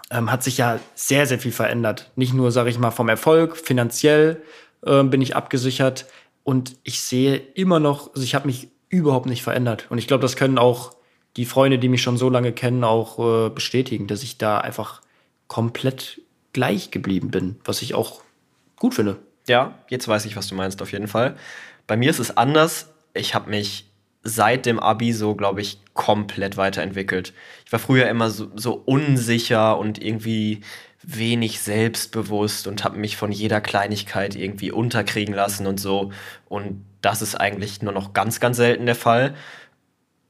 ähm, 0.10 0.32
hat 0.32 0.43
sich 0.43 0.57
ja 0.57 0.80
sehr, 0.95 1.26
sehr 1.26 1.39
viel 1.39 1.51
verändert. 1.51 2.12
Nicht 2.16 2.34
nur, 2.34 2.51
sage 2.51 2.70
ich 2.70 2.80
mal, 2.80 2.91
vom 2.91 3.10
Erfolg, 3.10 3.57
finanziell 3.57 4.41
ähm, 4.86 5.10
bin 5.10 5.22
ich 5.22 5.36
abgesichert 5.36 6.05
und 6.43 6.78
ich 6.84 7.01
sehe 7.01 7.38
immer 7.38 7.80
noch, 7.80 8.10
also 8.10 8.24
ich 8.24 8.36
habe 8.36 8.47
mich 8.47 8.70
überhaupt 8.89 9.28
nicht 9.28 9.43
verändert. 9.43 9.86
Und 9.89 9.97
ich 9.97 10.07
glaube, 10.07 10.22
das 10.22 10.36
können 10.36 10.57
auch 10.57 10.95
die 11.38 11.45
Freunde, 11.45 11.78
die 11.78 11.89
mich 11.89 12.01
schon 12.01 12.18
so 12.18 12.30
lange 12.30 12.51
kennen, 12.51 12.84
auch 12.84 13.20
äh, 13.20 13.49
bestätigen, 13.49 14.07
dass 14.07 14.24
ich 14.24 14.38
da 14.38 14.57
einfach 14.57 15.01
komplett 15.47 16.22
gleich 16.53 16.91
geblieben 16.91 17.30
bin, 17.30 17.60
was 17.64 17.82
ich 17.82 17.93
auch 17.93 18.22
gut 18.78 18.95
finde. 18.95 19.18
Ja, 19.47 19.78
jetzt 19.89 20.07
weiß 20.07 20.26
ich, 20.26 20.36
was 20.36 20.47
du 20.47 20.55
meinst, 20.55 20.82
auf 20.82 20.91
jeden 20.91 21.07
Fall. 21.07 21.36
Bei 21.88 21.97
mir 21.97 22.10
ist 22.10 22.20
es 22.20 22.36
anders. 22.36 22.93
Ich 23.14 23.36
habe 23.36 23.49
mich 23.49 23.89
seit 24.24 24.66
dem 24.66 24.80
Abi 24.80 25.14
so, 25.14 25.36
glaube 25.36 25.62
ich, 25.62 25.80
komplett 25.94 26.58
weiterentwickelt. 26.58 27.34
Ich 27.66 27.72
war 27.72 27.80
früher 27.80 28.08
immer 28.10 28.30
so, 28.30 28.52
so 28.56 28.74
unsicher 28.74 29.78
und 29.78 30.04
irgendwie 30.04 30.62
wenig 31.04 31.62
selbstbewusst 31.62 32.68
und 32.68 32.84
habe 32.84 32.98
mich 32.98 33.18
von 33.18 33.32
jeder 33.32 33.62
Kleinigkeit 33.62 34.36
irgendwie 34.36 34.72
unterkriegen 34.72 35.34
lassen 35.34 35.66
und 35.66 35.80
so. 35.80 36.12
Und 36.50 36.86
das 37.02 37.22
ist 37.22 37.36
eigentlich 37.36 37.82
nur 37.82 37.94
noch 37.94 38.14
ganz, 38.14 38.40
ganz 38.40 38.58
selten 38.58 38.86
der 38.86 38.96
Fall. 38.96 39.36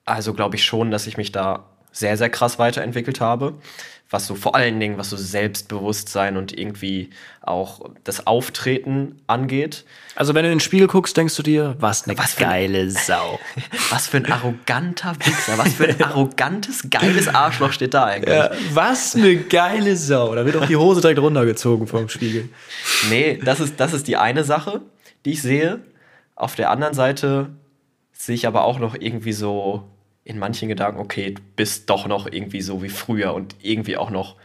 Also 0.06 0.34
glaube 0.34 0.56
ich 0.56 0.64
schon, 0.64 0.92
dass 0.92 1.08
ich 1.08 1.18
mich 1.18 1.32
da 1.32 1.66
sehr, 1.92 2.18
sehr 2.18 2.30
krass 2.30 2.60
weiterentwickelt 2.60 3.22
habe. 3.22 3.56
Was 4.12 4.26
so 4.26 4.34
vor 4.34 4.56
allen 4.56 4.80
Dingen, 4.80 4.98
was 4.98 5.12
so 5.12 5.18
Selbstbewusstsein 5.18 6.36
und 6.36 6.58
irgendwie 6.58 7.12
auch 7.42 7.92
das 8.04 8.26
Auftreten 8.26 9.22
angeht. 9.28 9.86
Also 10.16 10.34
wenn 10.34 10.44
du 10.44 10.50
in 10.50 10.56
den 10.56 10.60
Spiegel 10.60 10.88
guckst, 10.88 11.16
denkst 11.16 11.36
du 11.36 11.44
dir, 11.44 11.76
was 11.80 12.08
eine 12.08 12.18
Was 12.18 12.36
geile 12.36 12.90
Sau. 12.90 13.40
Was 13.92 14.08
für 14.08 14.18
ein 14.18 14.32
arroganter 14.32 15.16
Wichser, 15.24 15.58
was 15.58 15.74
für 15.74 15.88
ein 15.88 16.02
arrogantes, 16.04 16.90
geiles 16.90 17.28
Arschloch 17.28 17.72
steht 17.72 17.94
da 17.94 18.06
eigentlich. 18.06 18.36
Ja, 18.36 18.52
was 18.74 19.16
eine 19.16 19.36
geile 19.36 19.96
Sau. 19.96 20.34
Da 20.36 20.46
wird 20.46 20.58
auch 20.58 20.66
die 20.66 20.76
Hose 20.76 21.02
direkt 21.02 21.20
runtergezogen 21.20 21.88
vom 21.88 22.10
Spiegel. 22.10 22.50
Nee, 23.10 23.40
das 23.44 23.60
ist, 23.60 23.80
das 23.80 23.94
ist 23.94 24.08
die 24.08 24.18
eine 24.18 24.44
Sache, 24.44 24.82
die 25.26 25.32
ich 25.32 25.42
sehe. 25.42 25.82
Auf 26.36 26.56
der 26.56 26.70
anderen 26.70 26.94
Seite 26.94 27.50
sehe 28.12 28.36
ich 28.36 28.48
aber 28.48 28.64
auch 28.64 28.80
noch 28.80 28.96
irgendwie 28.96 29.34
so 29.34 29.88
in 30.30 30.38
manchen 30.38 30.70
Gedanken, 30.70 31.00
okay, 31.00 31.32
du 31.32 31.42
bist 31.56 31.90
doch 31.90 32.06
noch 32.06 32.32
irgendwie 32.32 32.62
so 32.62 32.84
wie 32.84 32.90
früher 32.90 33.34
und 33.34 33.56
irgendwie 33.64 33.98
auch 33.98 34.12
noch 34.12 34.36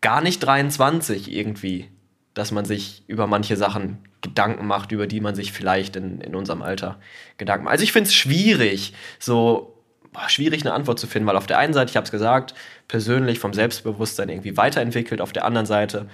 gar 0.00 0.22
nicht 0.22 0.40
23 0.40 1.32
irgendwie, 1.32 1.88
dass 2.34 2.50
man 2.50 2.64
sich 2.64 3.04
über 3.06 3.28
manche 3.28 3.56
Sachen 3.56 3.98
Gedanken 4.22 4.66
macht, 4.66 4.90
über 4.90 5.06
die 5.06 5.20
man 5.20 5.36
sich 5.36 5.52
vielleicht 5.52 5.94
in, 5.94 6.20
in 6.20 6.34
unserem 6.34 6.62
Alter 6.62 6.98
Gedanken 7.38 7.66
macht. 7.66 7.72
Also 7.72 7.84
ich 7.84 7.92
finde 7.92 8.08
es 8.08 8.14
schwierig, 8.14 8.92
so 9.20 9.80
boah, 10.12 10.28
schwierig 10.28 10.62
eine 10.62 10.74
Antwort 10.74 10.98
zu 10.98 11.06
finden, 11.06 11.28
weil 11.28 11.36
auf 11.36 11.46
der 11.46 11.58
einen 11.58 11.74
Seite, 11.74 11.90
ich 11.90 11.96
habe 11.96 12.06
es 12.06 12.10
gesagt, 12.10 12.54
persönlich 12.88 13.38
vom 13.38 13.52
Selbstbewusstsein 13.52 14.30
irgendwie 14.30 14.56
weiterentwickelt, 14.56 15.20
auf 15.20 15.32
der 15.32 15.44
anderen 15.44 15.66
Seite 15.66 16.08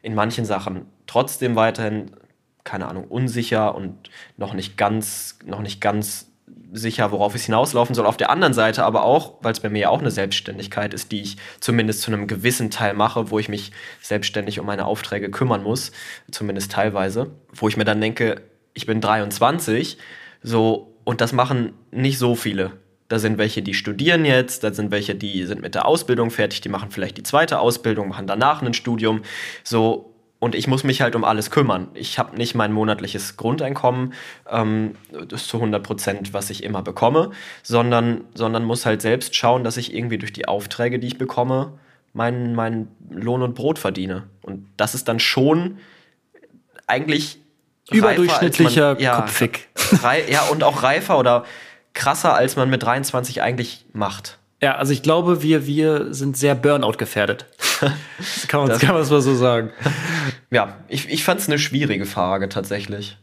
in 0.00 0.14
manchen 0.14 0.46
Sachen 0.46 0.86
trotzdem 1.06 1.56
weiterhin, 1.56 2.12
keine 2.64 2.88
Ahnung, 2.88 3.04
unsicher 3.04 3.74
und 3.74 4.08
noch 4.38 4.54
nicht 4.54 4.78
ganz, 4.78 5.38
noch 5.44 5.60
nicht 5.60 5.82
ganz 5.82 6.31
sicher, 6.72 7.12
worauf 7.12 7.34
es 7.34 7.44
hinauslaufen 7.44 7.94
soll. 7.94 8.06
Auf 8.06 8.16
der 8.16 8.30
anderen 8.30 8.54
Seite 8.54 8.84
aber 8.84 9.04
auch, 9.04 9.34
weil 9.42 9.52
es 9.52 9.60
bei 9.60 9.68
mir 9.68 9.80
ja 9.80 9.88
auch 9.90 10.00
eine 10.00 10.10
Selbstständigkeit 10.10 10.94
ist, 10.94 11.12
die 11.12 11.22
ich 11.22 11.36
zumindest 11.60 12.02
zu 12.02 12.12
einem 12.12 12.26
gewissen 12.26 12.70
Teil 12.70 12.94
mache, 12.94 13.30
wo 13.30 13.38
ich 13.38 13.48
mich 13.48 13.72
selbstständig 14.00 14.58
um 14.58 14.66
meine 14.66 14.86
Aufträge 14.86 15.30
kümmern 15.30 15.62
muss, 15.62 15.92
zumindest 16.30 16.72
teilweise, 16.72 17.30
wo 17.52 17.68
ich 17.68 17.76
mir 17.76 17.84
dann 17.84 18.00
denke, 18.00 18.42
ich 18.74 18.86
bin 18.86 19.00
23, 19.00 19.98
so, 20.42 20.94
und 21.04 21.20
das 21.20 21.32
machen 21.32 21.74
nicht 21.90 22.18
so 22.18 22.34
viele. 22.34 22.72
Da 23.08 23.18
sind 23.18 23.36
welche, 23.36 23.60
die 23.60 23.74
studieren 23.74 24.24
jetzt, 24.24 24.64
da 24.64 24.72
sind 24.72 24.90
welche, 24.90 25.14
die 25.14 25.44
sind 25.44 25.60
mit 25.60 25.74
der 25.74 25.86
Ausbildung 25.86 26.30
fertig, 26.30 26.62
die 26.62 26.70
machen 26.70 26.90
vielleicht 26.90 27.18
die 27.18 27.22
zweite 27.22 27.58
Ausbildung, 27.58 28.08
machen 28.08 28.26
danach 28.26 28.62
ein 28.62 28.72
Studium, 28.72 29.20
so, 29.62 30.11
und 30.42 30.56
ich 30.56 30.66
muss 30.66 30.82
mich 30.82 31.00
halt 31.02 31.14
um 31.14 31.22
alles 31.22 31.52
kümmern. 31.52 31.86
Ich 31.94 32.18
habe 32.18 32.36
nicht 32.36 32.56
mein 32.56 32.72
monatliches 32.72 33.36
Grundeinkommen, 33.36 34.12
ähm, 34.50 34.96
das 35.28 35.46
zu 35.46 35.58
100 35.58 35.84
Prozent, 35.84 36.34
was 36.34 36.50
ich 36.50 36.64
immer 36.64 36.82
bekomme, 36.82 37.30
sondern, 37.62 38.22
sondern 38.34 38.64
muss 38.64 38.84
halt 38.84 39.02
selbst 39.02 39.36
schauen, 39.36 39.62
dass 39.62 39.76
ich 39.76 39.94
irgendwie 39.94 40.18
durch 40.18 40.32
die 40.32 40.48
Aufträge, 40.48 40.98
die 40.98 41.06
ich 41.06 41.16
bekomme, 41.16 41.74
meinen 42.12 42.56
meinen 42.56 42.88
Lohn 43.08 43.40
und 43.42 43.54
Brot 43.54 43.78
verdiene. 43.78 44.24
Und 44.40 44.66
das 44.76 44.96
ist 44.96 45.06
dann 45.06 45.20
schon 45.20 45.78
eigentlich 46.88 47.38
Überdurchschnittlicher 47.92 48.82
reifer, 48.90 48.94
man- 48.94 49.02
ja, 49.04 49.20
Kopffick. 49.20 49.68
Rei 50.02 50.24
ja, 50.28 50.42
und 50.50 50.64
auch 50.64 50.82
reifer 50.82 51.20
oder 51.20 51.44
krasser, 51.94 52.34
als 52.34 52.56
man 52.56 52.68
mit 52.68 52.82
23 52.82 53.42
eigentlich 53.42 53.86
macht. 53.92 54.38
Ja, 54.60 54.76
also 54.76 54.92
ich 54.92 55.02
glaube, 55.02 55.42
wir, 55.42 55.66
wir 55.66 56.14
sind 56.14 56.36
sehr 56.36 56.54
Burnout 56.56 56.96
gefährdet. 56.98 57.46
Das 58.18 58.46
kann 58.46 58.60
man, 58.60 58.68
das 58.68 58.78
kann 58.78 58.94
man 58.94 59.08
mal 59.08 59.20
so 59.20 59.34
sagen. 59.34 59.70
Ja, 60.50 60.76
ich, 60.88 61.08
ich 61.08 61.24
fand 61.24 61.40
es 61.40 61.48
eine 61.48 61.58
schwierige 61.58 62.06
Frage 62.06 62.48
tatsächlich. 62.48 63.18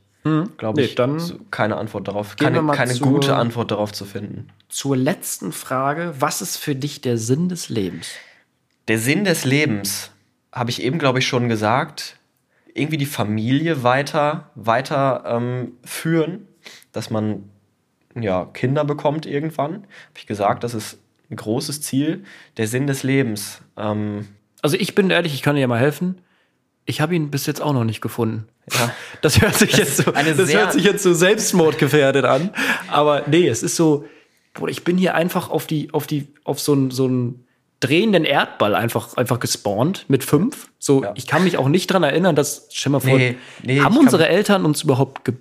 Glaube 0.57 0.81
Nee, 0.81 0.87
ich, 0.87 0.95
dann 0.95 1.21
keine 1.49 1.77
Antwort 1.77 2.07
darauf, 2.07 2.35
keine, 2.35 2.61
keine 2.73 2.93
zur- 2.93 3.07
gute 3.07 3.35
Antwort 3.35 3.71
darauf 3.71 3.91
zu 3.93 4.05
finden. 4.05 4.49
Zur 4.67 4.95
letzten 4.97 5.51
Frage. 5.53 6.13
Was 6.19 6.41
ist 6.41 6.57
für 6.57 6.75
dich 6.75 7.01
der 7.01 7.17
Sinn 7.17 7.49
des 7.49 7.69
Lebens? 7.69 8.09
Der 8.89 8.99
Sinn 8.99 9.23
des 9.23 9.45
Lebens, 9.45 10.11
habe 10.51 10.69
ich 10.71 10.83
eben, 10.83 10.99
glaube 10.99 11.19
ich, 11.19 11.27
schon 11.27 11.47
gesagt, 11.47 12.17
irgendwie 12.73 12.97
die 12.97 13.05
Familie 13.05 13.81
weiter, 13.83 14.51
weiter 14.55 15.23
ähm, 15.25 15.71
führen, 15.85 16.47
dass 16.91 17.09
man 17.09 17.49
ja, 18.19 18.45
Kinder 18.53 18.83
bekommt 18.83 19.25
irgendwann. 19.25 19.73
Habe 19.73 20.17
ich 20.17 20.27
gesagt, 20.27 20.63
das 20.63 20.73
ist 20.73 20.97
ein 21.31 21.37
großes 21.37 21.81
Ziel. 21.81 22.23
Der 22.57 22.67
Sinn 22.67 22.87
des 22.87 23.03
Lebens. 23.03 23.61
Ähm, 23.77 24.27
Also 24.61 24.75
ich 24.77 24.95
bin 24.95 25.09
ehrlich, 25.09 25.33
ich 25.33 25.41
kann 25.41 25.55
dir 25.55 25.61
ja 25.61 25.67
mal 25.67 25.79
helfen. 25.79 26.19
Ich 26.89 27.01
habe 27.01 27.13
ihn 27.15 27.29
bis 27.29 27.45
jetzt 27.45 27.61
auch 27.61 27.73
noch 27.73 27.83
nicht 27.83 28.01
gefunden. 28.01 28.47
Ja. 28.73 28.91
Das 29.21 29.41
hört 29.41 29.55
sich 29.55 29.75
jetzt 29.77 29.97
so, 29.97 30.11
das 30.11 30.53
hört 30.53 30.73
sich 30.73 30.83
jetzt 30.83 31.03
so 31.03 31.13
selbstmordgefährdet 31.13 32.25
an. 32.25 32.49
Aber 32.89 33.23
nee, 33.27 33.47
es 33.47 33.61
ist 33.63 33.75
so, 33.75 34.05
ich 34.67 34.83
bin 34.83 34.97
hier 34.97 35.13
einfach 35.13 35.49
auf 35.49 35.67
die, 35.67 35.93
auf 35.93 36.07
die, 36.07 36.27
auf 36.45 36.59
so 36.59 36.71
einen, 36.73 36.89
so 36.89 37.05
einen 37.05 37.45
drehenden 37.79 38.25
Erdball 38.25 38.75
einfach, 38.75 39.17
einfach 39.17 39.39
gespawnt 39.39 40.05
mit 40.07 40.23
fünf. 40.23 40.69
So, 40.79 41.03
Ja. 41.03 41.11
ich 41.15 41.27
kann 41.27 41.43
mich 41.43 41.57
auch 41.57 41.67
nicht 41.67 41.87
dran 41.87 42.01
erinnern, 42.01 42.35
dass, 42.35 42.67
stell 42.71 42.91
mal 42.91 42.99
vor, 43.01 43.17
Nee, 43.17 43.37
nee, 43.61 43.81
haben 43.81 43.97
unsere 43.97 44.27
Eltern 44.27 44.65
uns 44.65 44.81
überhaupt 44.83 45.31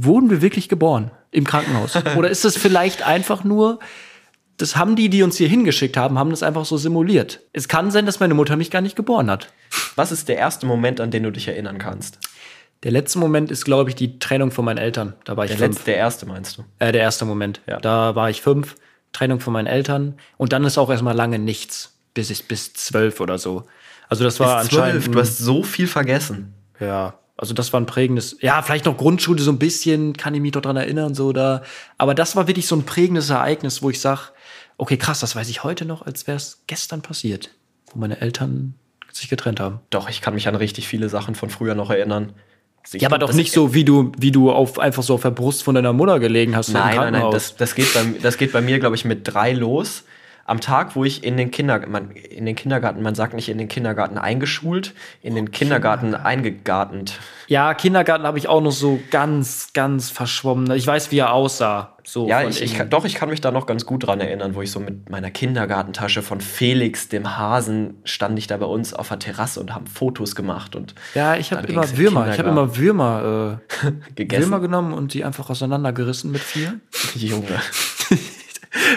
wurden 0.00 0.30
wir 0.30 0.40
wirklich 0.40 0.68
geboren 0.68 1.10
im 1.30 1.44
Krankenhaus? 1.44 1.96
Oder 2.16 2.30
ist 2.30 2.44
das 2.44 2.56
vielleicht 2.56 3.02
einfach 3.02 3.44
nur, 3.44 3.78
das 4.58 4.76
haben 4.76 4.96
die, 4.96 5.08
die 5.08 5.22
uns 5.22 5.36
hier 5.38 5.48
hingeschickt 5.48 5.96
haben, 5.96 6.18
haben 6.18 6.30
das 6.30 6.42
einfach 6.42 6.64
so 6.64 6.76
simuliert. 6.76 7.40
Es 7.52 7.68
kann 7.68 7.90
sein, 7.90 8.06
dass 8.06 8.20
meine 8.20 8.34
Mutter 8.34 8.56
mich 8.56 8.70
gar 8.70 8.80
nicht 8.82 8.96
geboren 8.96 9.30
hat. 9.30 9.52
Was 9.96 10.12
ist 10.12 10.28
der 10.28 10.36
erste 10.36 10.66
Moment, 10.66 11.00
an 11.00 11.10
den 11.10 11.22
du 11.22 11.32
dich 11.32 11.48
erinnern 11.48 11.78
kannst? 11.78 12.18
Der 12.82 12.92
letzte 12.92 13.18
Moment 13.18 13.50
ist, 13.50 13.64
glaube 13.64 13.90
ich, 13.90 13.96
die 13.96 14.18
Trennung 14.18 14.50
von 14.50 14.64
meinen 14.64 14.78
Eltern. 14.78 15.14
Da 15.24 15.36
war 15.36 15.44
ich 15.44 15.50
Der 15.50 15.58
fünf. 15.58 15.76
letzte, 15.76 15.84
der 15.90 15.96
erste 15.96 16.26
meinst 16.26 16.58
du? 16.58 16.64
Äh, 16.78 16.92
der 16.92 17.00
erste 17.02 17.24
Moment. 17.24 17.60
Ja. 17.66 17.78
Da 17.80 18.14
war 18.14 18.30
ich 18.30 18.40
fünf, 18.42 18.76
Trennung 19.12 19.40
von 19.40 19.52
meinen 19.52 19.66
Eltern. 19.66 20.14
Und 20.36 20.52
dann 20.52 20.64
ist 20.64 20.78
auch 20.78 20.90
erstmal 20.90 21.16
lange 21.16 21.38
nichts. 21.38 21.94
Bis 22.14 22.30
ich 22.30 22.46
bis 22.46 22.72
zwölf 22.74 23.20
oder 23.20 23.38
so. 23.38 23.64
Also 24.08 24.24
das 24.24 24.38
war 24.40 24.60
Bis 24.60 24.70
zwölf, 24.70 24.82
anscheinend. 24.84 25.14
du 25.14 25.20
hast 25.20 25.38
so 25.38 25.62
viel 25.62 25.86
vergessen. 25.86 26.54
Ja, 26.80 27.14
also 27.36 27.54
das 27.54 27.72
war 27.72 27.80
ein 27.80 27.86
prägendes, 27.86 28.36
ja, 28.40 28.60
vielleicht 28.62 28.86
noch 28.86 28.96
Grundschule 28.96 29.40
so 29.40 29.52
ein 29.52 29.58
bisschen, 29.58 30.16
kann 30.16 30.34
ich 30.34 30.40
mich 30.40 30.50
doch 30.52 30.60
dran 30.62 30.76
erinnern, 30.76 31.14
so 31.14 31.32
da. 31.32 31.62
Aber 31.96 32.14
das 32.14 32.34
war 32.34 32.48
wirklich 32.48 32.66
so 32.66 32.74
ein 32.74 32.84
prägendes 32.84 33.30
Ereignis, 33.30 33.82
wo 33.82 33.90
ich 33.90 34.00
sag, 34.00 34.32
okay, 34.78 34.96
krass, 34.96 35.20
das 35.20 35.36
weiß 35.36 35.48
ich 35.50 35.64
heute 35.64 35.84
noch, 35.84 36.06
als 36.06 36.26
wäre 36.26 36.36
es 36.36 36.62
gestern 36.66 37.02
passiert, 37.02 37.50
wo 37.92 37.98
meine 37.98 38.20
Eltern 38.20 38.74
sich 39.12 39.28
getrennt 39.28 39.60
haben. 39.60 39.80
Doch, 39.90 40.08
ich 40.08 40.20
kann 40.20 40.34
mich 40.34 40.48
an 40.48 40.54
richtig 40.54 40.88
viele 40.88 41.08
Sachen 41.08 41.34
von 41.34 41.50
früher 41.50 41.74
noch 41.74 41.90
erinnern. 41.90 42.32
Ich 42.90 43.02
Ja, 43.02 43.08
aber 43.08 43.18
doch 43.18 43.32
nicht 43.32 43.52
so, 43.52 43.74
wie 43.74 43.84
du, 43.84 44.12
wie 44.16 44.30
du 44.30 44.50
auf, 44.50 44.78
einfach 44.78 45.02
so 45.02 45.14
auf 45.14 45.22
der 45.22 45.30
Brust 45.30 45.62
von 45.62 45.74
deiner 45.74 45.92
Mutter 45.92 46.20
gelegen 46.20 46.56
hast. 46.56 46.70
Nein, 46.70 46.96
nein, 46.96 47.12
nein, 47.12 47.30
das, 47.30 47.56
das, 47.56 47.74
geht 47.74 47.92
bei, 47.92 48.00
das 48.22 48.38
geht 48.38 48.52
bei 48.52 48.60
mir, 48.60 48.78
glaube 48.78 48.96
ich, 48.96 49.04
mit 49.04 49.20
drei 49.24 49.52
los. 49.52 50.04
Am 50.46 50.62
Tag, 50.62 50.96
wo 50.96 51.04
ich 51.04 51.24
in 51.24 51.36
den, 51.36 51.50
Kinder, 51.50 51.86
man, 51.86 52.12
in 52.12 52.46
den 52.46 52.56
Kindergarten, 52.56 53.02
man 53.02 53.14
sagt 53.14 53.34
nicht 53.34 53.50
in 53.50 53.58
den 53.58 53.68
Kindergarten 53.68 54.16
eingeschult, 54.16 54.94
in 55.20 55.34
den 55.34 55.50
Kindergarten 55.50 56.14
eingegartend. 56.14 57.18
Ja, 57.48 57.74
Kindergarten 57.74 58.24
habe 58.24 58.38
ich 58.38 58.48
auch 58.48 58.62
noch 58.62 58.72
so 58.72 58.98
ganz, 59.10 59.74
ganz 59.74 60.08
verschwommen. 60.08 60.70
Ich 60.74 60.86
weiß, 60.86 61.10
wie 61.10 61.18
er 61.18 61.34
aussah. 61.34 61.97
So 62.08 62.26
Ja, 62.26 62.48
ich, 62.48 62.62
ich 62.62 62.74
kann, 62.74 62.88
doch, 62.88 63.04
ich 63.04 63.14
kann 63.14 63.28
mich 63.28 63.42
da 63.42 63.50
noch 63.50 63.66
ganz 63.66 63.84
gut 63.84 64.06
dran 64.06 64.18
erinnern, 64.18 64.54
wo 64.54 64.62
ich 64.62 64.70
so 64.70 64.80
mit 64.80 65.10
meiner 65.10 65.30
Kindergartentasche 65.30 66.22
von 66.22 66.40
Felix, 66.40 67.10
dem 67.10 67.36
Hasen, 67.36 67.98
stand 68.04 68.38
ich 68.38 68.46
da 68.46 68.56
bei 68.56 68.64
uns 68.64 68.94
auf 68.94 69.08
der 69.08 69.18
Terrasse 69.18 69.60
und 69.60 69.74
haben 69.74 69.86
Fotos 69.86 70.34
gemacht 70.34 70.74
und 70.74 70.94
ja, 71.14 71.36
ich 71.36 71.52
habe 71.52 71.66
immer 71.66 71.98
Würmer. 71.98 72.32
Ich 72.32 72.38
habe 72.38 72.48
immer 72.48 72.78
Würmer, 72.78 73.60
äh, 73.82 73.92
gegessen. 74.14 74.44
Würmer 74.44 74.60
genommen 74.60 74.94
und 74.94 75.12
die 75.12 75.22
einfach 75.22 75.50
auseinandergerissen 75.50 76.32
mit 76.32 76.40
vier. 76.40 76.80
Junge. 77.14 77.60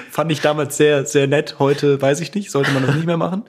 Fand 0.09 0.31
ich 0.31 0.39
damals 0.39 0.77
sehr, 0.77 1.05
sehr 1.05 1.27
nett. 1.27 1.57
Heute 1.59 2.01
weiß 2.01 2.21
ich 2.21 2.33
nicht, 2.33 2.49
sollte 2.49 2.71
man 2.71 2.85
das 2.85 2.95
nicht 2.95 3.07
mehr 3.07 3.17
machen. 3.17 3.43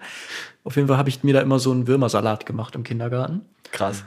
Auf 0.65 0.75
jeden 0.75 0.89
Fall 0.89 0.97
habe 0.97 1.09
ich 1.09 1.23
mir 1.23 1.35
da 1.35 1.41
immer 1.41 1.61
so 1.61 1.71
einen 1.71 1.87
Würmersalat 1.87 2.47
gemacht 2.47 2.75
im 2.75 2.83
Kindergarten. 2.83 3.43
Krass. 3.71 4.03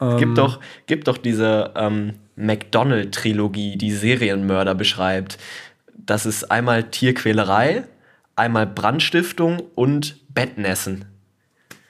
Ähm. 0.00 0.16
Gibt 0.16 0.38
doch, 0.38 0.58
gibt 0.86 1.06
doch 1.06 1.18
diese 1.18 1.72
ähm, 1.76 2.14
McDonald-Trilogie, 2.40 3.76
die 3.76 3.92
Serienmörder 3.92 4.74
beschreibt. 4.74 5.38
Das 5.96 6.26
ist 6.26 6.50
einmal 6.50 6.84
Tierquälerei, 6.84 7.84
einmal 8.36 8.66
Brandstiftung 8.66 9.62
und 9.74 10.16
Bettnässen. 10.32 11.04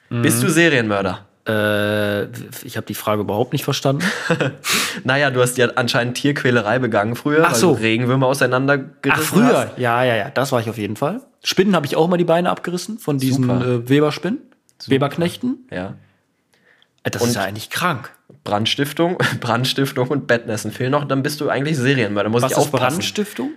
Mhm. 0.09 0.21
Bist 0.21 0.43
du 0.43 0.49
Serienmörder? 0.49 1.25
Äh, 1.47 2.25
ich 2.63 2.77
habe 2.77 2.85
die 2.85 2.93
Frage 2.93 3.21
überhaupt 3.21 3.53
nicht 3.53 3.63
verstanden. 3.63 4.03
Naja, 5.05 5.31
du 5.31 5.41
hast 5.41 5.57
ja 5.57 5.69
anscheinend 5.75 6.17
Tierquälerei 6.17 6.77
begangen 6.77 7.15
früher, 7.15 7.45
Ach 7.47 7.55
so. 7.55 7.69
weil 7.71 7.75
du 7.77 7.81
Regenwürmer 7.81 8.27
auseinandergerissen 8.27 9.09
Ach, 9.11 9.21
früher? 9.23 9.57
hast. 9.69 9.77
Ja, 9.79 10.03
ja, 10.03 10.15
ja, 10.17 10.29
das 10.29 10.51
war 10.51 10.59
ich 10.59 10.69
auf 10.69 10.77
jeden 10.77 10.97
Fall. 10.97 11.21
Spinnen 11.43 11.75
habe 11.75 11.85
ich 11.85 11.95
auch 11.95 12.07
mal 12.09 12.17
die 12.17 12.25
Beine 12.25 12.49
abgerissen 12.49 12.99
von 12.99 13.17
diesen 13.17 13.49
äh, 13.49 13.87
Weberspinnen, 13.89 14.39
Weberknechten. 14.85 15.65
Ja. 15.71 15.95
Äh, 17.03 17.09
Das 17.11 17.21
Und- 17.21 17.29
ist 17.29 17.35
ja 17.35 17.43
eigentlich 17.43 17.69
krank. 17.69 18.11
Brandstiftung, 18.43 19.17
Brandstiftung 19.39 20.07
und 20.09 20.27
Bettnässen 20.27 20.71
fehlen 20.71 20.91
noch, 20.91 21.05
dann 21.05 21.23
bist 21.23 21.41
du 21.41 21.49
eigentlich 21.49 21.77
Serienmörder. 21.77 22.29
Muss 22.29 22.41
Was 22.41 22.51
ich 22.51 22.57
ist 22.57 22.63
aufpassen. 22.63 22.97
Brandstiftung? 22.97 23.51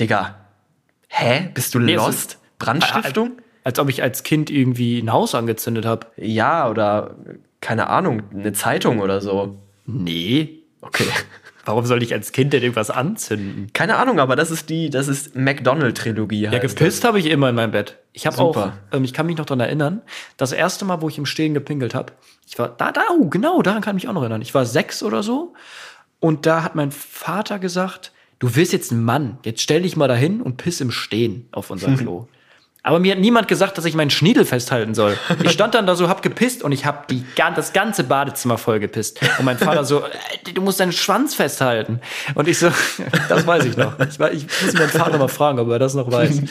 Digga. 0.00 0.36
Hä? 1.08 1.50
Bist 1.54 1.74
du 1.74 1.78
Nee, 1.78 1.94
lost? 1.94 2.38
Brandstiftung? 2.58 3.32
Als 3.64 3.78
ob 3.78 3.88
ich 3.88 4.02
als 4.02 4.22
Kind 4.22 4.50
irgendwie 4.50 4.98
ein 4.98 5.12
Haus 5.12 5.34
angezündet 5.34 5.84
habe. 5.84 6.06
Ja, 6.16 6.68
oder 6.68 7.16
keine 7.60 7.88
Ahnung, 7.88 8.22
eine 8.34 8.52
Zeitung 8.52 8.98
oder 9.00 9.20
so. 9.20 9.58
Nee. 9.86 10.62
Okay. 10.80 11.04
Warum 11.64 11.86
soll 11.86 12.02
ich 12.02 12.12
als 12.12 12.32
Kind 12.32 12.52
denn 12.52 12.62
irgendwas 12.62 12.90
anzünden? 12.90 13.72
Keine 13.72 13.96
Ahnung, 13.96 14.18
aber 14.18 14.34
das 14.34 14.50
ist 14.50 14.68
die, 14.68 14.90
das 14.90 15.06
ist 15.06 15.36
McDonald-Trilogie. 15.36 16.40
Ja, 16.40 16.50
heißt 16.50 16.76
gepisst 16.76 17.04
habe 17.04 17.18
ich 17.20 17.26
immer 17.26 17.48
in 17.50 17.54
meinem 17.54 17.70
Bett. 17.70 17.98
Ich 18.12 18.26
habe 18.26 18.38
auch, 18.38 18.72
ähm, 18.92 19.04
ich 19.04 19.12
kann 19.12 19.26
mich 19.26 19.36
noch 19.36 19.46
daran 19.46 19.60
erinnern, 19.60 20.02
das 20.36 20.52
erste 20.52 20.84
Mal, 20.84 21.02
wo 21.02 21.08
ich 21.08 21.18
im 21.18 21.26
Stehen 21.26 21.54
gepinkelt 21.54 21.94
habe, 21.94 22.12
ich 22.48 22.58
war, 22.58 22.68
da, 22.68 22.90
da, 22.90 23.02
oh, 23.10 23.28
genau, 23.28 23.62
daran 23.62 23.80
kann 23.80 23.96
ich 23.96 24.02
mich 24.02 24.08
auch 24.10 24.14
noch 24.14 24.22
erinnern. 24.22 24.42
Ich 24.42 24.54
war 24.54 24.66
sechs 24.66 25.02
oder 25.02 25.22
so 25.22 25.54
und 26.18 26.46
da 26.46 26.62
hat 26.64 26.74
mein 26.74 26.90
Vater 26.90 27.58
gesagt, 27.58 28.12
du 28.40 28.54
willst 28.56 28.72
jetzt 28.72 28.90
ein 28.90 29.04
Mann, 29.04 29.38
jetzt 29.44 29.62
stell 29.62 29.82
dich 29.82 29.96
mal 29.96 30.08
dahin 30.08 30.42
und 30.42 30.56
piss 30.56 30.80
im 30.80 30.90
Stehen 30.90 31.48
auf 31.52 31.70
unser 31.70 31.94
Klo. 31.96 32.26
Aber 32.84 32.98
mir 32.98 33.12
hat 33.12 33.20
niemand 33.20 33.46
gesagt, 33.46 33.78
dass 33.78 33.84
ich 33.84 33.94
meinen 33.94 34.10
Schniedel 34.10 34.44
festhalten 34.44 34.94
soll. 34.94 35.16
Ich 35.44 35.52
stand 35.52 35.74
dann 35.74 35.86
da 35.86 35.94
so, 35.94 36.08
hab 36.08 36.20
gepisst 36.20 36.64
und 36.64 36.72
ich 36.72 36.84
hab 36.84 37.06
die, 37.06 37.24
das 37.54 37.72
ganze 37.72 38.02
Badezimmer 38.02 38.58
voll 38.58 38.80
gepisst. 38.80 39.20
Und 39.38 39.44
mein 39.44 39.56
Vater 39.56 39.84
so, 39.84 40.00
äh, 40.00 40.52
du 40.52 40.62
musst 40.62 40.80
deinen 40.80 40.90
Schwanz 40.90 41.34
festhalten. 41.34 42.00
Und 42.34 42.48
ich 42.48 42.58
so, 42.58 42.72
das 43.28 43.46
weiß 43.46 43.66
ich 43.66 43.76
noch. 43.76 43.98
Ich, 44.00 44.18
ich 44.18 44.46
muss 44.64 44.74
meinen 44.74 44.88
Vater 44.88 45.18
mal 45.18 45.28
fragen, 45.28 45.60
ob 45.60 45.68
er 45.70 45.78
das 45.78 45.94
noch 45.94 46.10
weiß. 46.10 46.42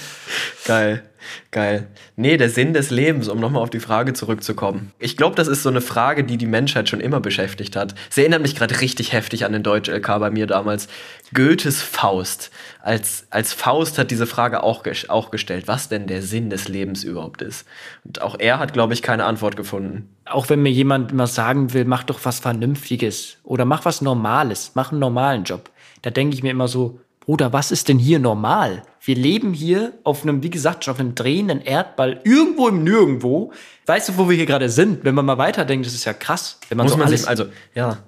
Geil, 0.66 1.04
geil. 1.52 1.88
Nee, 2.16 2.38
der 2.38 2.50
Sinn 2.50 2.74
des 2.74 2.92
Lebens, 2.92 3.28
um 3.28 3.40
nochmal 3.40 3.62
auf 3.62 3.70
die 3.70 3.80
Frage 3.80 4.14
zurückzukommen. 4.14 4.92
Ich 5.00 5.18
glaube, 5.18 5.36
das 5.36 5.48
ist 5.48 5.64
so 5.64 5.70
eine 5.70 5.82
Frage, 5.82 6.24
die 6.24 6.38
die 6.38 6.46
Menschheit 6.46 6.90
schon 6.90 7.00
immer 7.00 7.20
beschäftigt 7.20 7.76
hat. 7.76 7.96
Es 8.10 8.18
erinnert 8.18 8.42
mich 8.42 8.56
gerade 8.56 8.82
richtig 8.82 9.14
heftig 9.14 9.46
an 9.46 9.54
den 9.54 9.64
Deutsch-LK 9.64 10.08
bei 10.20 10.32
mir 10.32 10.48
damals. 10.48 10.88
Goethes 11.34 11.82
Faust. 11.82 12.52
Als, 12.82 13.28
als 13.30 13.54
Faust 13.54 13.98
hat 13.98 14.12
diese 14.12 14.28
Frage 14.28 14.64
auch, 14.64 14.84
auch 15.08 15.32
gestellt, 15.32 15.68
was 15.68 15.90
denn 15.90 16.08
der 16.08 16.22
Sinn 16.22 16.50
des 16.50 16.68
Lebens 16.68 17.04
überhaupt 17.04 17.42
ist. 17.42 17.66
Und 18.04 18.22
auch 18.22 18.36
er 18.40 18.60
hat, 18.60 18.74
glaube 18.74 18.94
ich, 18.94 19.02
keine 19.02 19.26
Antwort 19.26 19.56
gefunden. 19.56 20.10
auch 20.26 20.50
wenn 20.50 20.62
mir 20.62 20.72
jemand 20.72 21.14
mal 21.14 21.28
sagen 21.28 21.74
will, 21.74 21.86
mach 21.86 22.04
doch 22.04 22.20
was 22.24 22.40
Vernünftiges 22.40 23.38
oder 23.44 23.66
mach 23.66 23.86
was 23.86 24.02
Normales, 24.02 24.72
mach 24.76 24.92
einen 24.92 25.00
normalen 25.00 25.44
Job. 25.44 25.70
Da 26.02 26.10
denke 26.10 26.36
ich 26.36 26.44
mir 26.44 26.52
immer 26.52 26.68
so, 26.68 27.00
Bruder, 27.22 27.54
was 27.54 27.72
ist 27.72 27.88
denn 27.88 28.00
hier 28.00 28.18
normal? 28.20 28.82
Wir 29.00 29.16
leben 29.16 29.54
hier 29.54 29.94
auf 30.04 30.24
einem, 30.24 30.42
wie 30.44 30.50
gesagt, 30.50 30.84
schon 30.84 30.94
auf 30.96 31.00
einem 31.00 31.14
drehenden 31.16 31.62
Erdball, 31.62 32.20
irgendwo 32.24 32.68
im 32.68 32.84
Nirgendwo. 32.84 33.52
Weißt 33.86 34.10
du, 34.10 34.18
wo 34.18 34.28
wir 34.28 34.36
hier 34.36 34.48
gerade 34.48 34.70
sind? 34.70 35.04
Wenn 35.04 35.14
man 35.16 35.26
mal 35.26 35.38
weiterdenkt, 35.38 35.86
das 35.86 35.94
ist 35.94 36.06
ja 36.06 36.14
krass. 36.14 36.60
Wenn 36.70 36.78
man 36.78 36.86
Muss 36.86 36.94
so 36.94 36.98
man 36.98 37.08
alles, 37.08 37.22
sich, 37.22 37.30
also, 37.30 37.46
ja. 37.76 38.00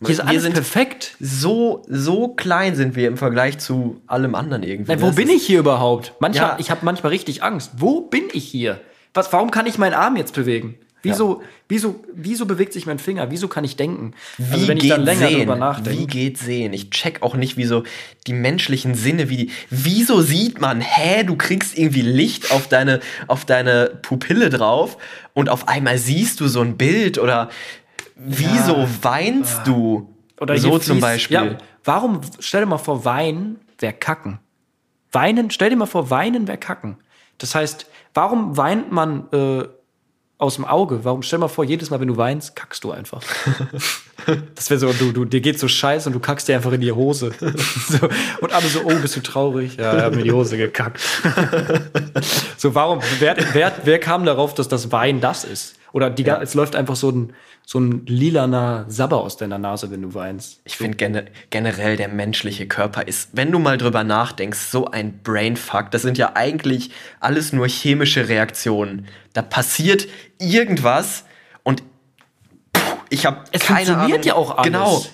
hier 0.00 0.08
ist 0.10 0.18
wir 0.18 0.26
alles 0.26 0.42
sind 0.42 0.54
perfekt. 0.54 1.16
so, 1.20 1.82
so 1.86 2.28
klein 2.28 2.74
sind 2.74 2.96
wir 2.96 3.08
im 3.08 3.18
Vergleich 3.18 3.58
zu 3.58 4.00
allem 4.06 4.34
anderen 4.34 4.62
irgendwie. 4.62 4.90
Nein, 4.90 5.02
wo 5.02 5.06
Das 5.08 5.16
bin 5.16 5.28
ich 5.28 5.46
hier 5.46 5.58
überhaupt? 5.60 6.14
Manchmal, 6.20 6.50
Ja. 6.52 6.56
ich 6.58 6.70
habe 6.70 6.80
manchmal 6.84 7.10
richtig 7.12 7.42
Angst. 7.42 7.72
Wo 7.76 8.00
bin 8.00 8.24
ich 8.32 8.44
hier? 8.48 8.80
Was, 9.12 9.30
warum 9.34 9.50
kann 9.50 9.66
ich 9.66 9.76
meinen 9.76 9.94
Arm 9.94 10.16
jetzt 10.16 10.32
bewegen? 10.34 10.76
Wieso, 11.02 11.42
wieso, 11.68 12.04
wieso 12.14 12.46
bewegt 12.46 12.72
sich 12.72 12.86
mein 12.86 12.98
Finger? 12.98 13.30
Wieso 13.30 13.48
kann 13.48 13.64
ich 13.64 13.76
denken? 13.76 14.14
Wie 14.38 14.52
also 14.52 14.68
wenn 14.68 14.76
ich 14.76 14.82
geht 14.84 14.92
dann 14.92 15.02
länger 15.04 15.28
sehen? 15.28 15.38
drüber 15.40 15.56
Wie 15.56 15.60
nachdenke. 15.60 16.06
geht 16.06 16.38
sehen? 16.38 16.72
Ich 16.72 16.90
check 16.90 17.22
auch 17.22 17.34
nicht, 17.34 17.56
wieso 17.56 17.82
die 18.26 18.32
menschlichen 18.32 18.94
Sinne, 18.94 19.28
wie 19.28 19.36
die. 19.36 19.50
Wieso 19.70 20.20
sieht 20.20 20.60
man, 20.60 20.80
hä, 20.80 21.24
du 21.24 21.36
kriegst 21.36 21.76
irgendwie 21.76 22.02
Licht 22.02 22.52
auf 22.52 22.68
deine, 22.68 23.00
auf 23.26 23.44
deine 23.44 23.98
Pupille 24.02 24.48
drauf 24.48 24.96
und 25.34 25.48
auf 25.48 25.66
einmal 25.68 25.98
siehst 25.98 26.38
du 26.40 26.46
so 26.48 26.60
ein 26.60 26.76
Bild 26.76 27.18
oder 27.18 27.50
wieso 28.16 28.86
weinst 29.02 29.60
du? 29.66 30.08
Oder 30.40 30.56
so 30.58 30.70
hier 30.70 30.80
zum 30.80 30.98
fließt- 30.98 31.00
Beispiel. 31.00 31.36
Ja, 31.36 31.58
warum, 31.84 32.20
stell 32.38 32.60
dir 32.62 32.66
mal 32.66 32.78
vor, 32.78 33.04
Weinen 33.04 33.58
wäre 33.78 33.92
Kacken. 33.92 34.38
Weinen, 35.10 35.50
stell 35.50 35.70
dir 35.70 35.76
mal 35.76 35.86
vor, 35.86 36.10
Weinen 36.10 36.48
wäre 36.48 36.58
Kacken. 36.58 36.96
Das 37.38 37.54
heißt, 37.54 37.86
warum 38.14 38.56
weint 38.56 38.92
man 38.92 39.26
äh, 39.32 39.64
aus 40.42 40.56
dem 40.56 40.64
Auge? 40.64 41.04
Warum, 41.04 41.22
stell 41.22 41.38
mal 41.38 41.48
vor, 41.48 41.64
jedes 41.64 41.90
Mal, 41.90 42.00
wenn 42.00 42.08
du 42.08 42.16
weinst, 42.16 42.56
kackst 42.56 42.82
du 42.82 42.90
einfach. 42.90 43.22
das 44.54 44.70
wäre 44.70 44.78
so, 44.80 44.92
du, 44.92 45.12
du, 45.12 45.24
dir 45.24 45.40
geht 45.40 45.58
so 45.58 45.68
scheiße 45.68 46.08
und 46.08 46.12
du 46.14 46.20
kackst 46.20 46.48
dir 46.48 46.56
einfach 46.56 46.72
in 46.72 46.80
die 46.80 46.92
Hose. 46.92 47.32
so, 47.88 48.08
und 48.40 48.52
alle 48.52 48.66
so, 48.66 48.80
oh, 48.84 48.94
bist 49.00 49.16
du 49.16 49.20
traurig? 49.20 49.76
Ja, 49.76 49.92
er 49.92 50.04
hat 50.04 50.14
mir 50.14 50.22
die 50.22 50.32
Hose 50.32 50.56
gekackt. 50.56 51.00
so, 52.56 52.74
warum, 52.74 53.00
wer, 53.18 53.36
wer, 53.52 53.72
wer 53.84 53.98
kam 53.98 54.24
darauf, 54.24 54.54
dass 54.54 54.68
das 54.68 54.92
Wein 54.92 55.20
das 55.20 55.44
ist? 55.44 55.76
Oder 55.92 56.08
die, 56.10 56.24
ga- 56.24 56.40
es 56.40 56.54
läuft 56.54 56.74
einfach 56.74 56.96
so 56.96 57.10
ein, 57.10 57.32
so 57.66 57.78
ein 57.78 58.06
lilaner 58.06 58.86
Sabber 58.88 59.18
aus 59.20 59.36
deiner 59.36 59.58
Nase, 59.58 59.90
wenn 59.90 60.02
du 60.02 60.14
weinst. 60.14 60.60
Ich 60.64 60.76
finde 60.76 60.96
gene 60.96 61.26
generell 61.50 61.96
der 61.96 62.08
menschliche 62.08 62.66
Körper 62.66 63.06
ist, 63.06 63.30
wenn 63.34 63.52
du 63.52 63.58
mal 63.58 63.76
drüber 63.78 64.02
nachdenkst, 64.02 64.58
so 64.58 64.86
ein 64.90 65.20
Brainfuck. 65.22 65.90
Das 65.90 66.02
sind 66.02 66.16
ja 66.18 66.32
eigentlich 66.34 66.90
alles 67.20 67.52
nur 67.52 67.68
chemische 67.68 68.28
Reaktionen. 68.28 69.06
Da 69.34 69.42
passiert 69.42 70.08
irgendwas 70.38 71.24
ich 73.12 73.26
habe 73.26 73.38
Es 73.52 73.62
keine 73.62 73.86
funktioniert 73.86 74.12
Ahnung. 74.18 74.22
ja 74.26 74.34
auch 74.34 74.56
alles. 74.58 74.66
Genau. 74.66 75.04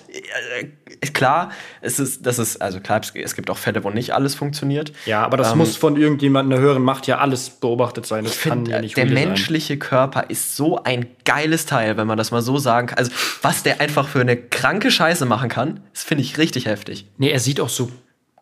Äh, 0.61 0.67
Ist 1.01 1.13
klar, 1.13 1.51
es 1.81 1.97
ist, 1.99 2.25
das 2.25 2.39
ist, 2.39 2.61
also 2.61 2.79
klar, 2.81 2.99
es- 3.13 3.35
gibt 3.35 3.49
auch 3.49 3.57
Fälle, 3.57 3.83
wo 3.85 3.89
nicht 3.89 4.13
alles 4.13 4.35
funktioniert. 4.35 4.91
Ja, 5.05 5.23
aber 5.23 5.37
das 5.37 5.51
Ähm, 5.53 5.59
muss 5.59 5.77
von 5.77 5.95
irgendjemandem 5.95 6.51
der 6.57 6.59
höheren 6.59 6.81
Macht 6.83 7.07
ja 7.07 7.19
alles 7.19 7.49
beobachtet 7.49 8.05
sein. 8.05 8.25
Das 8.25 8.35
Ich 8.35 8.41
kann 8.41 8.51
finde, 8.65 8.71
ja 8.71 8.81
nicht 8.81 8.97
der 8.97 9.05
real 9.05 9.15
sein. 9.15 9.27
menschliche 9.29 9.77
Körper 9.77 10.25
ist 10.29 10.57
so 10.57 10.83
ein 10.83 11.07
geiles 11.23 11.65
Teil, 11.65 11.95
wenn 11.95 12.05
man 12.07 12.17
das 12.17 12.31
mal 12.31 12.41
so 12.41 12.57
sagen 12.57 12.87
kann. 12.87 12.97
Also, 12.97 13.11
was 13.41 13.63
der 13.63 13.79
einfach 13.79 14.09
für 14.09 14.19
eine 14.19 14.35
kranke 14.35 14.91
Scheiße 14.91 15.25
machen 15.25 15.47
kann, 15.49 15.79
das 15.93 16.03
finde 16.03 16.23
ich 16.23 16.37
richtig 16.37 16.65
heftig. 16.65 17.05
Nee, 17.17 17.29
er 17.29 17.39
sieht 17.39 17.61
auch 17.61 17.69
so 17.69 17.89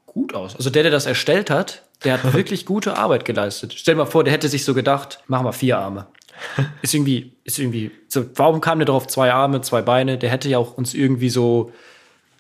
gut 0.08 0.34
aus. 0.34 0.56
Also 0.56 0.72
der, 0.72 0.82
der 0.82 0.92
das 0.92 1.06
erstellt 1.06 1.52
hat, 1.52 1.84
der 2.04 2.14
hat 2.14 2.34
wirklich 2.34 2.66
gute 2.66 2.98
Arbeit 2.98 3.24
geleistet. 3.26 3.74
Stell 3.78 3.94
dir 3.94 4.00
mal 4.00 4.06
vor, 4.10 4.24
der 4.24 4.34
hätte 4.34 4.50
sich 4.50 4.66
so 4.66 4.74
gedacht, 4.74 5.20
machen 5.28 5.46
wir 5.46 5.54
vier 5.54 5.78
Arme. 5.78 6.08
Ist 6.82 6.94
irgendwie, 6.94 7.34
ist 7.44 7.60
irgendwie, 7.60 7.92
so, 8.08 8.26
warum 8.36 8.62
kam 8.62 8.80
der 8.80 8.86
drauf 8.86 9.08
zwei 9.08 9.32
Arme, 9.32 9.62
zwei 9.62 9.82
Beine? 9.82 10.18
Der 10.18 10.30
hätte 10.30 10.50
ja 10.50 10.58
auch 10.58 10.78
uns 10.78 10.94
irgendwie 10.94 11.30
so, 11.30 11.72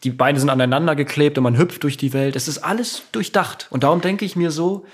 die 0.03 0.11
Beine 0.11 0.39
sind 0.39 0.49
aneinander 0.49 0.95
geklebt 0.95 1.37
und 1.37 1.43
man 1.43 1.57
hüpft 1.57 1.83
durch 1.83 1.97
die 1.97 2.13
Welt. 2.13 2.35
Es 2.35 2.47
ist 2.47 2.59
alles 2.59 3.03
durchdacht. 3.11 3.67
Und 3.69 3.83
darum 3.83 4.01
denke 4.01 4.25
ich 4.25 4.35
mir 4.35 4.51
so, 4.51 4.85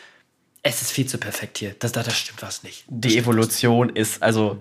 es 0.61 0.81
ist 0.81 0.91
viel 0.91 1.05
zu 1.05 1.17
perfekt 1.17 1.57
hier. 1.57 1.75
Das, 1.79 1.91
das, 1.91 2.05
das 2.05 2.17
stimmt 2.17 2.41
was 2.41 2.63
nicht. 2.63 2.85
Die 2.87 3.17
Evolution 3.17 3.89
ist 3.89 4.23
also 4.23 4.59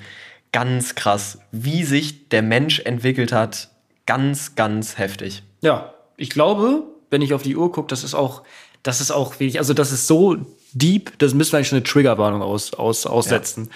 ganz 0.50 0.94
krass. 0.94 1.38
Wie 1.52 1.84
sich 1.84 2.28
der 2.28 2.42
Mensch 2.42 2.80
entwickelt 2.80 3.32
hat, 3.32 3.70
ganz, 4.06 4.54
ganz 4.54 4.98
heftig. 4.98 5.42
Ja, 5.60 5.94
ich 6.16 6.30
glaube, 6.30 6.84
wenn 7.10 7.22
ich 7.22 7.34
auf 7.34 7.42
die 7.42 7.56
Uhr 7.56 7.70
gucke, 7.70 7.88
das 7.88 8.04
ist 8.04 8.14
auch, 8.14 8.42
das 8.82 9.00
ist 9.00 9.12
auch 9.12 9.38
wirklich, 9.38 9.58
also 9.58 9.74
das 9.74 9.92
ist 9.92 10.06
so 10.06 10.36
deep, 10.72 11.18
das 11.18 11.34
müssen 11.34 11.52
wir 11.52 11.58
eigentlich 11.58 11.68
schon 11.68 11.76
eine 11.76 11.84
Triggerwarnung 11.84 12.42
aus, 12.42 12.74
aus, 12.74 13.06
aussetzen. 13.06 13.70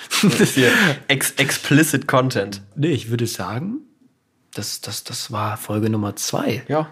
Hier, 0.55 0.71
ex 1.09 1.33
explicit 1.33 2.07
Content. 2.07 2.63
nee, 2.75 2.89
ich 2.89 3.11
würde 3.11 3.27
sagen, 3.27 3.81
das, 4.55 4.81
das, 4.81 5.05
das 5.05 5.31
war 5.31 5.57
Folge 5.57 5.91
Nummer 5.91 6.17
zwei. 6.17 6.65
Ja, 6.69 6.91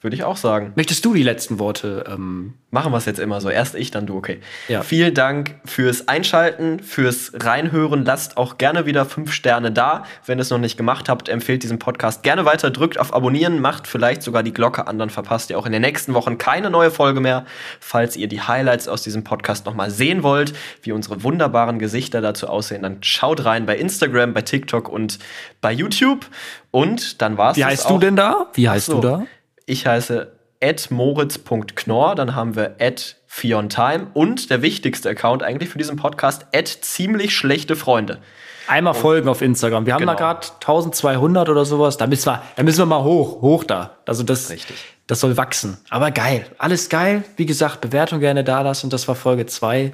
würde 0.00 0.14
ich 0.14 0.24
auch 0.24 0.36
sagen. 0.36 0.72
Möchtest 0.76 1.04
du 1.04 1.14
die 1.14 1.22
letzten 1.22 1.58
Worte? 1.58 2.04
Ähm, 2.08 2.54
Machen 2.70 2.92
wir 2.92 2.98
es 2.98 3.06
jetzt 3.06 3.18
immer 3.20 3.40
so. 3.40 3.48
Erst 3.48 3.74
ich, 3.74 3.90
dann 3.90 4.06
du, 4.06 4.18
okay. 4.18 4.40
Ja. 4.68 4.82
Vielen 4.82 5.14
Dank 5.14 5.54
fürs 5.64 6.08
Einschalten, 6.08 6.80
fürs 6.80 7.32
Reinhören. 7.34 8.04
Lasst 8.04 8.36
auch 8.36 8.58
gerne 8.58 8.84
wieder 8.84 9.06
fünf 9.06 9.32
Sterne 9.32 9.72
da. 9.72 10.04
Wenn 10.26 10.38
ihr 10.38 10.42
es 10.42 10.50
noch 10.50 10.58
nicht 10.58 10.76
gemacht 10.76 11.08
habt, 11.08 11.30
empfehlt 11.30 11.62
diesen 11.62 11.78
Podcast 11.78 12.22
gerne 12.22 12.44
weiter. 12.44 12.70
Drückt 12.70 13.00
auf 13.00 13.14
Abonnieren, 13.14 13.60
macht 13.60 13.86
vielleicht 13.86 14.22
sogar 14.22 14.42
die 14.42 14.52
Glocke 14.52 14.86
an, 14.86 14.98
dann 14.98 15.08
verpasst 15.08 15.48
ihr 15.48 15.58
auch 15.58 15.64
in 15.64 15.72
den 15.72 15.80
nächsten 15.80 16.12
Wochen 16.12 16.36
keine 16.36 16.68
neue 16.68 16.90
Folge 16.90 17.20
mehr. 17.20 17.46
Falls 17.80 18.16
ihr 18.16 18.28
die 18.28 18.42
Highlights 18.42 18.88
aus 18.88 19.02
diesem 19.02 19.24
Podcast 19.24 19.64
nochmal 19.64 19.90
sehen 19.90 20.22
wollt, 20.22 20.52
wie 20.82 20.92
unsere 20.92 21.22
wunderbaren 21.22 21.78
Gesichter 21.78 22.20
dazu 22.20 22.48
aussehen, 22.48 22.82
dann 22.82 22.98
schaut 23.02 23.44
rein 23.46 23.64
bei 23.64 23.78
Instagram, 23.78 24.34
bei 24.34 24.42
TikTok 24.42 24.88
und 24.90 25.18
bei 25.62 25.72
YouTube. 25.72 26.26
Und 26.70 27.22
dann 27.22 27.38
war's 27.38 27.56
wie 27.56 27.64
heißt 27.64 27.86
auch. 27.86 27.92
du 27.92 27.98
denn 28.00 28.16
da? 28.16 28.48
Wie 28.52 28.68
heißt 28.68 28.86
So, 28.86 29.00
du 29.00 29.00
da? 29.00 29.26
Ich 29.66 29.86
heiße 29.86 30.32
moritz.knorr, 30.90 32.14
dann 32.14 32.34
haben 32.34 32.56
wir 32.56 32.76
@fiontime 33.26 34.06
und 34.14 34.48
der 34.48 34.62
wichtigste 34.62 35.10
Account 35.10 35.42
eigentlich 35.42 35.68
für 35.68 35.78
diesen 35.78 35.96
Podcast 35.96 36.46
ziemlich 36.82 37.36
schlechte 37.36 37.76
Freunde. 37.76 38.18
Einmal 38.68 38.94
folgen 38.94 39.28
auf 39.28 39.42
Instagram. 39.42 39.86
Wir 39.86 39.94
haben 39.94 40.06
da 40.06 40.14
Genau. 40.14 40.18
gerade 40.34 40.46
1200 40.60 41.48
oder 41.48 41.64
sowas. 41.64 41.96
Da 41.98 42.06
müssen 42.06 42.26
wir, 42.26 42.42
da 42.56 42.62
müssen 42.62 42.78
wir 42.78 42.86
mal 42.86 43.02
hoch, 43.04 43.42
hoch 43.42 43.64
da. 43.64 43.96
Also 44.06 44.22
das, 44.22 44.50
Richtig. 44.50 44.76
das 45.06 45.20
soll 45.20 45.36
wachsen. 45.36 45.78
Aber 45.90 46.10
geil. 46.10 46.46
Alles 46.58 46.88
geil. 46.88 47.22
Wie 47.36 47.46
gesagt, 47.46 47.80
Bewertung 47.80 48.18
gerne 48.20 48.42
da 48.42 48.62
lassen. 48.62 48.90
Das 48.90 49.06
war 49.08 49.14
Folge 49.14 49.46
zwei. 49.46 49.92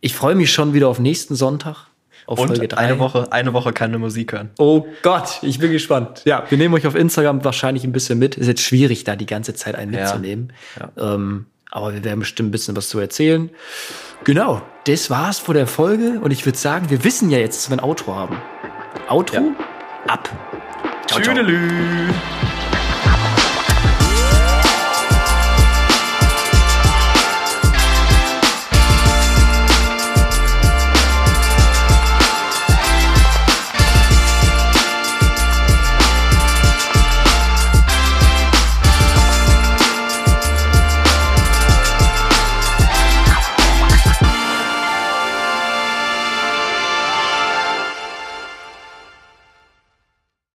Ich 0.00 0.14
freue 0.14 0.34
mich 0.34 0.52
schon 0.52 0.74
wieder 0.74 0.88
auf 0.88 0.98
nächsten 0.98 1.34
Sonntag. 1.34 1.86
Auf 2.30 2.38
Folge 2.38 2.60
Und 2.62 2.72
drei. 2.72 2.76
eine 2.78 2.98
Woche, 3.00 3.32
eine 3.32 3.52
Woche 3.52 3.72
keine 3.72 3.98
Musik 3.98 4.32
hören. 4.32 4.50
Oh 4.58 4.86
Gott, 5.02 5.40
ich 5.42 5.58
bin 5.58 5.72
gespannt. 5.72 6.22
Ja, 6.24 6.44
wir 6.48 6.56
nehmen 6.58 6.72
euch 6.74 6.86
auf 6.86 6.94
Instagram 6.94 7.44
wahrscheinlich 7.44 7.82
ein 7.84 7.92
bisschen 7.92 8.18
mit. 8.20 8.36
Ist 8.36 8.46
jetzt 8.46 8.62
schwierig, 8.62 9.02
da 9.04 9.16
die 9.16 9.26
ganze 9.26 9.52
Zeit 9.54 9.74
einen 9.74 9.92
Ja. 9.92 10.00
mitzunehmen. 10.02 10.52
Ähm, 10.96 11.46
aber 11.72 11.92
wir 11.92 12.04
werden 12.04 12.20
bestimmt 12.20 12.48
ein 12.48 12.52
bisschen 12.52 12.76
was 12.76 12.88
zu 12.88 12.98
erzählen. 13.00 13.50
Genau, 14.24 14.62
das 14.84 15.10
war's 15.10 15.38
vor 15.40 15.54
der 15.54 15.66
Folge. 15.66 16.20
Und 16.20 16.30
ich 16.30 16.46
würde 16.46 16.58
sagen, 16.58 16.88
wir 16.90 17.02
wissen 17.04 17.30
ja 17.30 17.38
jetzt, 17.38 17.56
dass 17.58 17.70
wir 17.70 17.76
ein 17.78 17.84
Outro 17.84 18.14
haben. 18.14 18.36
Outro? 19.08 19.36
Ja. 19.36 19.42
Ab. 20.06 20.28
Ciao, 21.06 21.20
ciao. 21.20 21.34